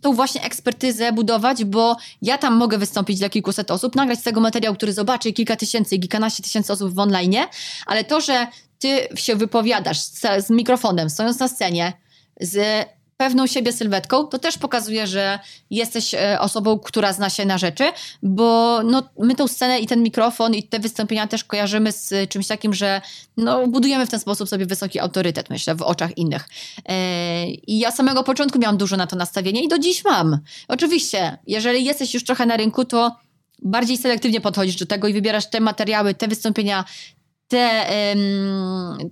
tą 0.00 0.12
właśnie 0.12 0.42
ekspertyzę 0.42 1.12
budować, 1.12 1.64
bo 1.64 1.96
ja 2.22 2.38
tam 2.38 2.54
mogę 2.54 2.78
wystąpić 2.78 3.18
dla 3.18 3.28
kilkuset 3.28 3.70
osób, 3.70 3.96
nagrać 3.96 4.18
z 4.18 4.22
tego 4.22 4.40
materiał, 4.40 4.74
który 4.74 4.92
zobaczy 4.92 5.32
kilka 5.32 5.56
tysięcy, 5.56 5.98
kilkanaście 5.98 6.42
tysięcy 6.42 6.72
osób 6.72 6.94
w 6.94 6.98
online, 6.98 7.36
ale 7.86 8.04
to, 8.04 8.20
że 8.20 8.46
ty 8.78 9.08
się 9.14 9.36
wypowiadasz 9.36 10.00
z, 10.00 10.20
z 10.46 10.50
mikrofonem, 10.50 11.10
stojąc 11.10 11.38
na 11.38 11.48
scenie, 11.48 11.92
z 12.40 12.86
pewną 13.16 13.46
siebie 13.46 13.72
sylwetką, 13.72 14.24
to 14.24 14.38
też 14.38 14.58
pokazuje, 14.58 15.06
że 15.06 15.38
jesteś 15.70 16.14
e, 16.14 16.40
osobą, 16.40 16.78
która 16.78 17.12
zna 17.12 17.30
się 17.30 17.44
na 17.44 17.58
rzeczy, 17.58 17.84
bo 18.22 18.80
no, 18.84 19.02
my 19.18 19.34
tą 19.34 19.48
scenę 19.48 19.80
i 19.80 19.86
ten 19.86 20.02
mikrofon 20.02 20.54
i 20.54 20.62
te 20.62 20.78
wystąpienia 20.78 21.26
też 21.26 21.44
kojarzymy 21.44 21.92
z 21.92 22.28
czymś 22.28 22.46
takim, 22.46 22.74
że 22.74 23.00
no, 23.36 23.66
budujemy 23.66 24.06
w 24.06 24.10
ten 24.10 24.20
sposób 24.20 24.48
sobie 24.48 24.66
wysoki 24.66 25.00
autorytet, 25.00 25.50
myślę, 25.50 25.74
w 25.74 25.82
oczach 25.82 26.18
innych. 26.18 26.48
E, 26.88 27.46
I 27.46 27.78
ja 27.78 27.90
samego 27.90 28.22
początku 28.22 28.58
miałam 28.58 28.76
dużo 28.76 28.96
na 28.96 29.06
to 29.06 29.16
nastawienie 29.16 29.64
i 29.64 29.68
do 29.68 29.78
dziś 29.78 30.04
mam. 30.04 30.38
Oczywiście, 30.68 31.38
jeżeli 31.46 31.84
jesteś 31.84 32.14
już 32.14 32.24
trochę 32.24 32.46
na 32.46 32.56
rynku, 32.56 32.84
to 32.84 33.16
bardziej 33.62 33.96
selektywnie 33.96 34.40
podchodzisz 34.40 34.76
do 34.76 34.86
tego 34.86 35.08
i 35.08 35.12
wybierasz 35.12 35.50
te 35.50 35.60
materiały, 35.60 36.14
te 36.14 36.28
wystąpienia, 36.28 36.84
te, 37.48 37.86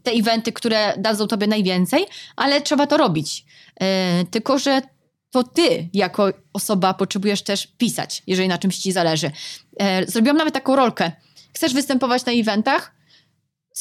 te 0.03 0.11
eventy, 0.11 0.53
które 0.53 0.95
dadzą 0.99 1.27
tobie 1.27 1.47
najwięcej, 1.47 2.07
ale 2.37 2.61
trzeba 2.61 2.87
to 2.87 2.97
robić. 2.97 3.45
E, 3.83 4.25
tylko, 4.31 4.59
że 4.59 4.83
to 5.31 5.43
ty 5.43 5.89
jako 5.93 6.29
osoba 6.53 6.95
potrzebujesz 6.95 7.43
też 7.43 7.67
pisać, 7.67 8.23
jeżeli 8.27 8.49
na 8.49 8.59
czymś 8.59 8.79
ci 8.79 8.93
zależy. 8.93 9.31
E, 9.79 10.07
zrobiłam 10.07 10.37
nawet 10.37 10.55
taką 10.55 10.77
rolkę. 10.77 11.13
Chcesz 11.55 11.75
występować 11.75 12.25
na 12.25 12.33
eventach? 12.33 13.00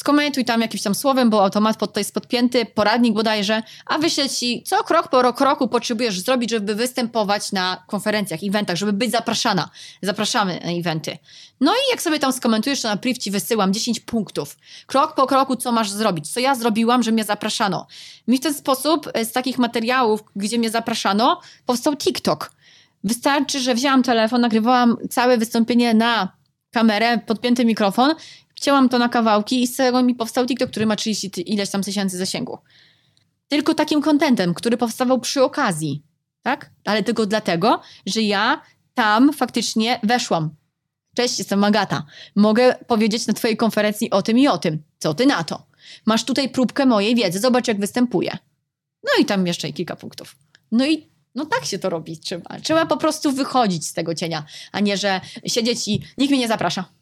Skomentuj 0.00 0.44
tam 0.44 0.60
jakimś 0.60 0.82
tam 0.82 0.94
słowem, 0.94 1.30
bo 1.30 1.42
automat 1.42 1.76
pod 1.76 1.92
to 1.92 2.00
jest 2.00 2.14
podpięty, 2.14 2.66
poradnik 2.66 3.14
bodajże, 3.14 3.62
a 3.86 3.98
wyślę 3.98 4.28
ci, 4.28 4.62
co 4.66 4.84
krok 4.84 5.08
po 5.08 5.32
kroku 5.32 5.68
potrzebujesz 5.68 6.20
zrobić, 6.20 6.50
żeby 6.50 6.74
występować 6.74 7.52
na 7.52 7.82
konferencjach, 7.86 8.40
eventach, 8.42 8.76
żeby 8.76 8.92
być 8.92 9.10
zapraszana. 9.10 9.70
Zapraszamy 10.02 10.60
na 10.64 10.70
eventy. 10.70 11.18
No 11.60 11.72
i 11.72 11.90
jak 11.90 12.02
sobie 12.02 12.18
tam 12.18 12.32
skomentujesz, 12.32 12.82
to 12.82 12.88
na 12.88 12.96
priv 12.96 13.18
ci 13.18 13.30
wysyłam 13.30 13.72
10 13.72 14.00
punktów. 14.00 14.56
Krok 14.86 15.14
po 15.14 15.26
kroku, 15.26 15.56
co 15.56 15.72
masz 15.72 15.90
zrobić, 15.90 16.32
co 16.32 16.40
ja 16.40 16.54
zrobiłam, 16.54 17.02
że 17.02 17.12
mnie 17.12 17.24
zapraszano. 17.24 17.86
Mi 18.28 18.38
w 18.38 18.40
ten 18.40 18.54
sposób 18.54 19.10
e, 19.14 19.24
z 19.24 19.32
takich 19.32 19.58
materiałów, 19.58 20.20
gdzie 20.36 20.58
mnie 20.58 20.70
zapraszano, 20.70 21.40
powstał 21.66 21.96
TikTok. 21.96 22.52
Wystarczy, 23.04 23.60
że 23.60 23.74
wzięłam 23.74 24.02
telefon, 24.02 24.40
nagrywałam 24.40 24.96
całe 25.10 25.38
wystąpienie 25.38 25.94
na 25.94 26.32
kamerę, 26.70 27.18
podpięty 27.26 27.64
mikrofon 27.64 28.14
Wcięłam 28.60 28.88
to 28.88 28.98
na 28.98 29.08
kawałki 29.08 29.62
i 29.62 29.66
z 29.66 29.76
tego 29.76 30.02
mi 30.02 30.14
powstał 30.14 30.46
TikTok, 30.46 30.70
który 30.70 30.86
ma 30.86 30.96
30 30.96 31.52
ileś 31.52 31.70
tam 31.70 31.82
tysięcy 31.82 32.18
zasięgu. 32.18 32.58
Tylko 33.48 33.74
takim 33.74 34.02
kontentem, 34.02 34.54
który 34.54 34.76
powstawał 34.76 35.20
przy 35.20 35.42
okazji, 35.42 36.02
tak? 36.42 36.70
Ale 36.84 37.02
tylko 37.02 37.26
dlatego, 37.26 37.80
że 38.06 38.22
ja 38.22 38.62
tam 38.94 39.32
faktycznie 39.32 40.00
weszłam. 40.02 40.50
Cześć, 41.16 41.38
jestem 41.38 41.58
Magata. 41.58 42.06
Mogę 42.36 42.74
powiedzieć 42.86 43.26
na 43.26 43.32
twojej 43.32 43.56
konferencji 43.56 44.10
o 44.10 44.22
tym 44.22 44.38
i 44.38 44.48
o 44.48 44.58
tym. 44.58 44.82
Co 44.98 45.14
ty 45.14 45.26
na 45.26 45.44
to? 45.44 45.66
Masz 46.06 46.24
tutaj 46.24 46.48
próbkę 46.48 46.86
mojej 46.86 47.14
wiedzy, 47.14 47.40
zobacz 47.40 47.68
jak 47.68 47.80
występuję. 47.80 48.38
No 49.02 49.10
i 49.20 49.24
tam 49.24 49.46
jeszcze 49.46 49.72
kilka 49.72 49.96
punktów. 49.96 50.36
No 50.72 50.86
i 50.86 51.06
no 51.34 51.46
tak 51.46 51.64
się 51.64 51.78
to 51.78 51.90
robić 51.90 52.24
trzeba. 52.24 52.60
Trzeba 52.60 52.86
po 52.86 52.96
prostu 52.96 53.32
wychodzić 53.32 53.86
z 53.86 53.92
tego 53.92 54.14
cienia, 54.14 54.44
a 54.72 54.80
nie, 54.80 54.96
że 54.96 55.20
siedzieć 55.46 55.88
i 55.88 56.02
nikt 56.18 56.30
mnie 56.30 56.38
nie 56.38 56.48
zaprasza. 56.48 56.99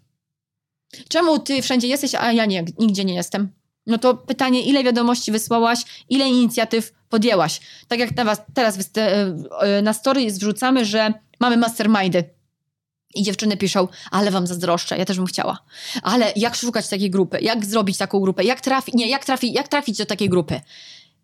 Czemu 1.09 1.39
ty 1.39 1.63
wszędzie 1.63 1.89
jesteś, 1.89 2.15
a 2.15 2.33
ja 2.33 2.47
nie, 2.47 2.65
nigdzie 2.79 3.05
nie 3.05 3.15
jestem? 3.15 3.53
No 3.87 3.99
to 3.99 4.15
pytanie, 4.15 4.63
ile 4.63 4.85
wiadomości 4.85 5.33
wysłałaś, 5.33 5.79
ile 6.09 6.29
inicjatyw 6.29 6.93
podjęłaś? 7.09 7.61
Tak 7.89 7.99
jak 7.99 8.11
teraz 8.55 8.79
e, 8.97 9.35
e, 9.61 9.83
na 9.83 9.93
story 9.93 10.27
wrzucamy, 10.33 10.85
że 10.85 11.13
mamy 11.41 11.57
mastermindy. 11.57 12.25
I 13.15 13.23
dziewczyny 13.23 13.57
piszą, 13.57 13.89
ale 14.11 14.31
wam 14.31 14.47
zazdroszczę, 14.47 14.99
ja 14.99 15.05
też 15.05 15.17
bym 15.17 15.27
chciała. 15.27 15.65
Ale 16.03 16.33
jak 16.37 16.57
szukać 16.57 16.89
takiej 16.89 17.11
grupy? 17.11 17.39
Jak 17.41 17.67
zrobić 17.67 17.97
taką 17.97 18.21
grupę? 18.21 18.45
Jak 18.45 18.61
trafić, 18.61 18.95
nie, 18.95 19.09
jak, 19.09 19.25
trafi, 19.25 19.53
jak 19.53 19.69
trafić 19.69 19.99
do 19.99 20.07
takiej 20.07 20.29
grupy? 20.29 20.61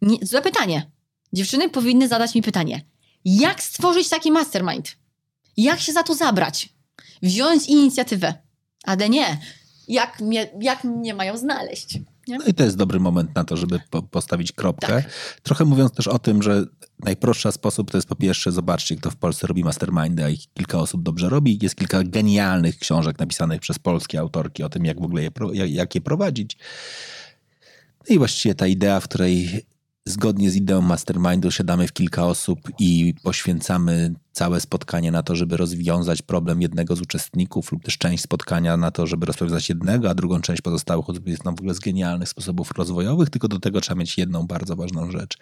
Nie, 0.02 0.18
złe 0.22 0.42
pytanie. 0.42 0.90
Dziewczyny 1.32 1.70
powinny 1.70 2.08
zadać 2.08 2.34
mi 2.34 2.42
pytanie. 2.42 2.84
Jak 3.24 3.62
stworzyć 3.62 4.08
taki 4.08 4.32
mastermind? 4.32 4.96
Jak 5.56 5.80
się 5.80 5.92
za 5.92 6.02
to 6.02 6.14
zabrać? 6.14 6.68
Wziąć 7.22 7.66
inicjatywę. 7.66 8.34
Ale 8.84 9.08
nie. 9.08 9.38
Jak 9.88 10.20
mnie, 10.20 10.50
jak 10.60 10.84
mnie 10.84 11.14
mają 11.14 11.36
znaleźć? 11.36 11.98
Nie? 12.28 12.38
No 12.38 12.44
i 12.44 12.54
to 12.54 12.64
jest 12.64 12.76
dobry 12.76 13.00
moment 13.00 13.34
na 13.34 13.44
to, 13.44 13.56
żeby 13.56 13.80
po 13.90 14.02
postawić 14.02 14.52
kropkę. 14.52 14.86
Tak. 14.86 15.12
Trochę 15.42 15.64
mówiąc 15.64 15.92
też 15.92 16.08
o 16.08 16.18
tym, 16.18 16.42
że 16.42 16.64
najprostszy 16.98 17.52
sposób 17.52 17.90
to 17.90 17.98
jest 17.98 18.08
po 18.08 18.16
pierwsze, 18.16 18.52
zobaczcie, 18.52 18.96
kto 18.96 19.10
w 19.10 19.16
Polsce 19.16 19.46
robi 19.46 19.64
mastermindy, 19.64 20.24
a 20.24 20.28
ich 20.28 20.52
kilka 20.54 20.78
osób 20.78 21.02
dobrze 21.02 21.28
robi. 21.28 21.58
Jest 21.62 21.76
kilka 21.76 22.04
genialnych 22.04 22.78
książek 22.78 23.18
napisanych 23.18 23.60
przez 23.60 23.78
polskie 23.78 24.20
autorki 24.20 24.62
o 24.62 24.68
tym, 24.68 24.84
jak 24.84 25.00
w 25.00 25.04
ogóle 25.04 25.22
je, 25.22 25.30
jak 25.66 25.94
je 25.94 26.00
prowadzić. 26.00 26.58
No 28.08 28.14
i 28.14 28.18
właściwie 28.18 28.54
ta 28.54 28.66
idea, 28.66 29.00
w 29.00 29.04
której 29.04 29.66
zgodnie 30.06 30.50
z 30.50 30.56
ideą 30.56 30.80
mastermindu 30.80 31.50
siadamy 31.50 31.88
w 31.88 31.92
kilka 31.92 32.26
osób 32.26 32.60
i 32.78 33.14
poświęcamy 33.22 34.14
całe 34.32 34.60
spotkanie 34.60 35.10
na 35.10 35.22
to, 35.22 35.36
żeby 35.36 35.56
rozwiązać 35.56 36.22
problem 36.22 36.62
jednego 36.62 36.96
z 36.96 37.00
uczestników 37.00 37.72
lub 37.72 37.84
też 37.84 37.98
część 37.98 38.22
spotkania 38.22 38.76
na 38.76 38.90
to, 38.90 39.06
żeby 39.06 39.26
rozwiązać 39.26 39.68
jednego, 39.68 40.10
a 40.10 40.14
drugą 40.14 40.40
część 40.40 40.62
pozostałych 40.62 41.10
osób 41.10 41.28
jest 41.28 41.44
nam 41.44 41.56
w 41.56 41.58
ogóle 41.60 41.74
z 41.74 41.78
genialnych 41.78 42.28
sposobów 42.28 42.70
rozwojowych, 42.70 43.30
tylko 43.30 43.48
do 43.48 43.60
tego 43.60 43.80
trzeba 43.80 44.00
mieć 44.00 44.18
jedną 44.18 44.46
bardzo 44.46 44.76
ważną 44.76 45.10
rzecz. 45.10 45.38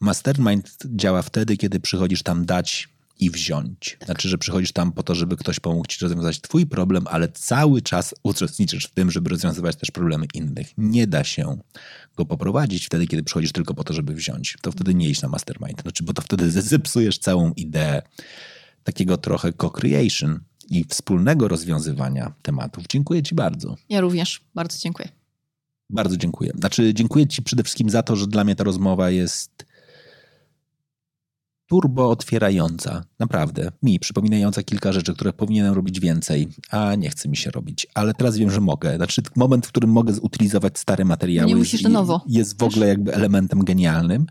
Mastermind 0.00 0.78
działa 0.86 1.22
wtedy, 1.22 1.56
kiedy 1.56 1.80
przychodzisz 1.80 2.22
tam 2.22 2.46
dać 2.46 2.88
i 3.20 3.30
wziąć. 3.30 3.98
Znaczy, 4.04 4.28
że 4.28 4.38
przychodzisz 4.38 4.72
tam 4.72 4.92
po 4.92 5.02
to, 5.02 5.14
żeby 5.14 5.36
ktoś 5.36 5.60
pomógł 5.60 5.86
ci 5.86 5.98
rozwiązać 6.00 6.40
twój 6.40 6.66
problem, 6.66 7.04
ale 7.10 7.28
cały 7.28 7.82
czas 7.82 8.14
uczestniczysz 8.22 8.86
w 8.86 8.90
tym, 8.90 9.10
żeby 9.10 9.30
rozwiązywać 9.30 9.76
też 9.76 9.90
problemy 9.90 10.26
innych. 10.34 10.68
Nie 10.78 11.06
da 11.06 11.24
się 11.24 11.58
go 12.16 12.26
poprowadzić 12.26 12.86
wtedy, 12.86 13.06
kiedy 13.06 13.22
przychodzisz 13.22 13.52
tylko 13.52 13.74
po 13.74 13.84
to, 13.84 13.94
żeby 13.94 14.14
wziąć. 14.14 14.56
To 14.62 14.72
wtedy 14.72 14.94
nie 14.94 15.08
iść 15.08 15.22
na 15.22 15.28
mastermind. 15.28 15.82
Znaczy, 15.82 16.04
bo 16.04 16.12
to 16.12 16.22
wtedy 16.22 16.50
zepsujesz 16.50 17.18
całą 17.18 17.52
ideę 17.52 18.02
takiego 18.84 19.16
trochę 19.16 19.52
co-creation 19.52 20.40
i 20.70 20.84
wspólnego 20.84 21.48
rozwiązywania 21.48 22.34
tematów. 22.42 22.84
Dziękuję 22.88 23.22
ci 23.22 23.34
bardzo. 23.34 23.76
Ja 23.88 24.00
również. 24.00 24.40
Bardzo 24.54 24.78
dziękuję. 24.78 25.08
Bardzo 25.90 26.16
dziękuję. 26.16 26.52
Znaczy, 26.58 26.94
dziękuję 26.94 27.26
Ci 27.26 27.42
przede 27.42 27.62
wszystkim 27.62 27.90
za 27.90 28.02
to, 28.02 28.16
że 28.16 28.26
dla 28.26 28.44
mnie 28.44 28.56
ta 28.56 28.64
rozmowa 28.64 29.10
jest 29.10 29.66
turbo 31.72 32.10
otwierająca. 32.10 33.04
Naprawdę. 33.18 33.72
Mi 33.82 33.98
przypominająca 33.98 34.62
kilka 34.62 34.92
rzeczy, 34.92 35.14
które 35.14 35.32
powinienem 35.32 35.74
robić 35.74 36.00
więcej, 36.00 36.48
a 36.70 36.94
nie 36.94 37.10
chce 37.10 37.28
mi 37.28 37.36
się 37.36 37.50
robić. 37.50 37.86
Ale 37.94 38.14
teraz 38.14 38.36
wiem, 38.36 38.50
że 38.50 38.60
mogę. 38.60 38.96
Znaczy, 38.96 39.22
moment, 39.36 39.66
w 39.66 39.68
którym 39.68 39.90
mogę 39.90 40.12
zutylizować 40.12 40.78
stare 40.78 41.04
materiały, 41.04 41.48
Nie 41.48 41.56
musisz 41.56 41.82
jest, 41.82 41.92
nowo. 41.92 42.24
jest 42.28 42.58
w 42.58 42.62
ogóle 42.62 42.88
jakby 42.88 43.14
elementem 43.14 43.64
genialnym. 43.64 44.26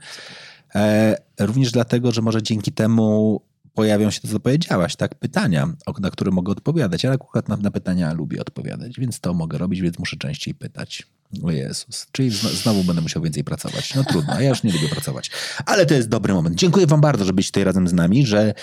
E, 0.76 1.16
również 1.40 1.72
dlatego, 1.72 2.12
że 2.12 2.22
może 2.22 2.44
dzięki 2.44 2.72
temu 2.72 3.42
pojawią 3.74 4.10
się 4.10 4.22
to, 4.22 4.28
co 4.28 4.40
powiedziałaś, 4.40 4.96
tak? 4.96 5.16
Pytania, 5.16 5.74
na 6.00 6.12
które 6.12 6.32
mogę 6.32 6.52
odpowiadać. 6.52 7.04
Ja 7.04 7.12
akurat 7.12 7.50
na, 7.50 7.58
na 7.58 7.72
pytania 7.72 8.14
lubię 8.14 8.42
odpowiadać, 8.42 9.00
więc 9.00 9.20
to 9.20 9.34
mogę 9.34 9.58
robić, 9.58 9.82
więc 9.82 10.00
muszę 10.00 10.18
częściej 10.18 10.56
pytać. 10.56 11.08
O 11.44 11.52
Jezus. 11.52 12.08
Czyli 12.12 12.30
zno, 12.30 12.50
znowu 12.50 12.84
będę 12.84 13.02
musiał 13.02 13.24
więcej 13.24 13.44
pracować. 13.44 13.96
No 13.96 14.04
trudno, 14.04 14.42
ja 14.42 14.50
już 14.50 14.64
nie 14.64 14.72
lubię 14.72 14.90
pracować. 14.90 15.32
Ale 15.66 15.86
to 15.86 15.94
jest 15.94 16.10
dobry 16.10 16.34
moment. 16.34 16.56
Dziękuję 16.56 16.88
wam 16.88 17.02
bardzo, 17.02 17.26
że 17.26 17.34
byliście 17.34 17.52
tutaj 17.52 17.64
razem 17.64 17.88
z 17.88 17.94
nami, 17.94 18.26
że 18.26 18.54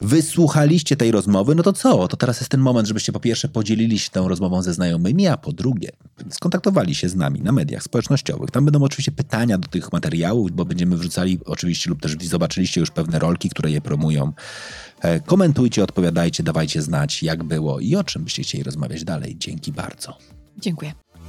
wysłuchaliście 0.00 0.96
tej 0.96 1.10
rozmowy. 1.10 1.54
No 1.54 1.62
to 1.62 1.72
co? 1.72 2.08
To 2.08 2.16
teraz 2.16 2.40
jest 2.40 2.50
ten 2.50 2.60
moment, 2.60 2.88
żebyście 2.88 3.12
po 3.12 3.20
pierwsze 3.20 3.48
podzielili 3.48 3.98
się 3.98 4.10
tą 4.10 4.28
rozmową 4.28 4.62
ze 4.62 4.74
znajomymi, 4.74 5.26
a 5.26 5.36
po 5.36 5.52
drugie 5.52 5.90
skontaktowali 6.30 6.94
się 6.94 7.08
z 7.08 7.16
nami 7.16 7.40
na 7.40 7.52
mediach 7.52 7.82
społecznościowych. 7.82 8.50
Tam 8.50 8.64
będą 8.64 8.82
oczywiście 8.82 9.12
pytania 9.12 9.58
do 9.58 9.68
tych 9.68 9.92
materiałów, 9.92 10.50
bo 10.50 10.64
będziemy 10.64 10.96
wrzucali 10.96 11.38
oczywiście 11.44 11.90
lub 11.90 12.00
też 12.02 12.16
zobaczyliście 12.22 12.80
już 12.80 12.90
pewne 12.90 13.18
rolki, 13.18 13.50
które 13.50 13.70
je 13.70 13.80
promują. 13.80 14.32
E, 15.00 15.20
Komentujcie, 15.20 15.84
odpowiadajcie, 15.84 16.42
dawajcie 16.42 16.82
znać, 16.82 17.22
jak 17.22 17.44
było 17.44 17.80
i 17.80 17.96
o 17.96 18.04
czym 18.04 18.24
byście 18.24 18.42
chcieli 18.42 18.64
rozmawiać 18.64 19.04
dalej. 19.04 19.36
Dzięki 19.38 19.72
bardzo. 19.72 20.18
Dziękuję. 20.58 20.92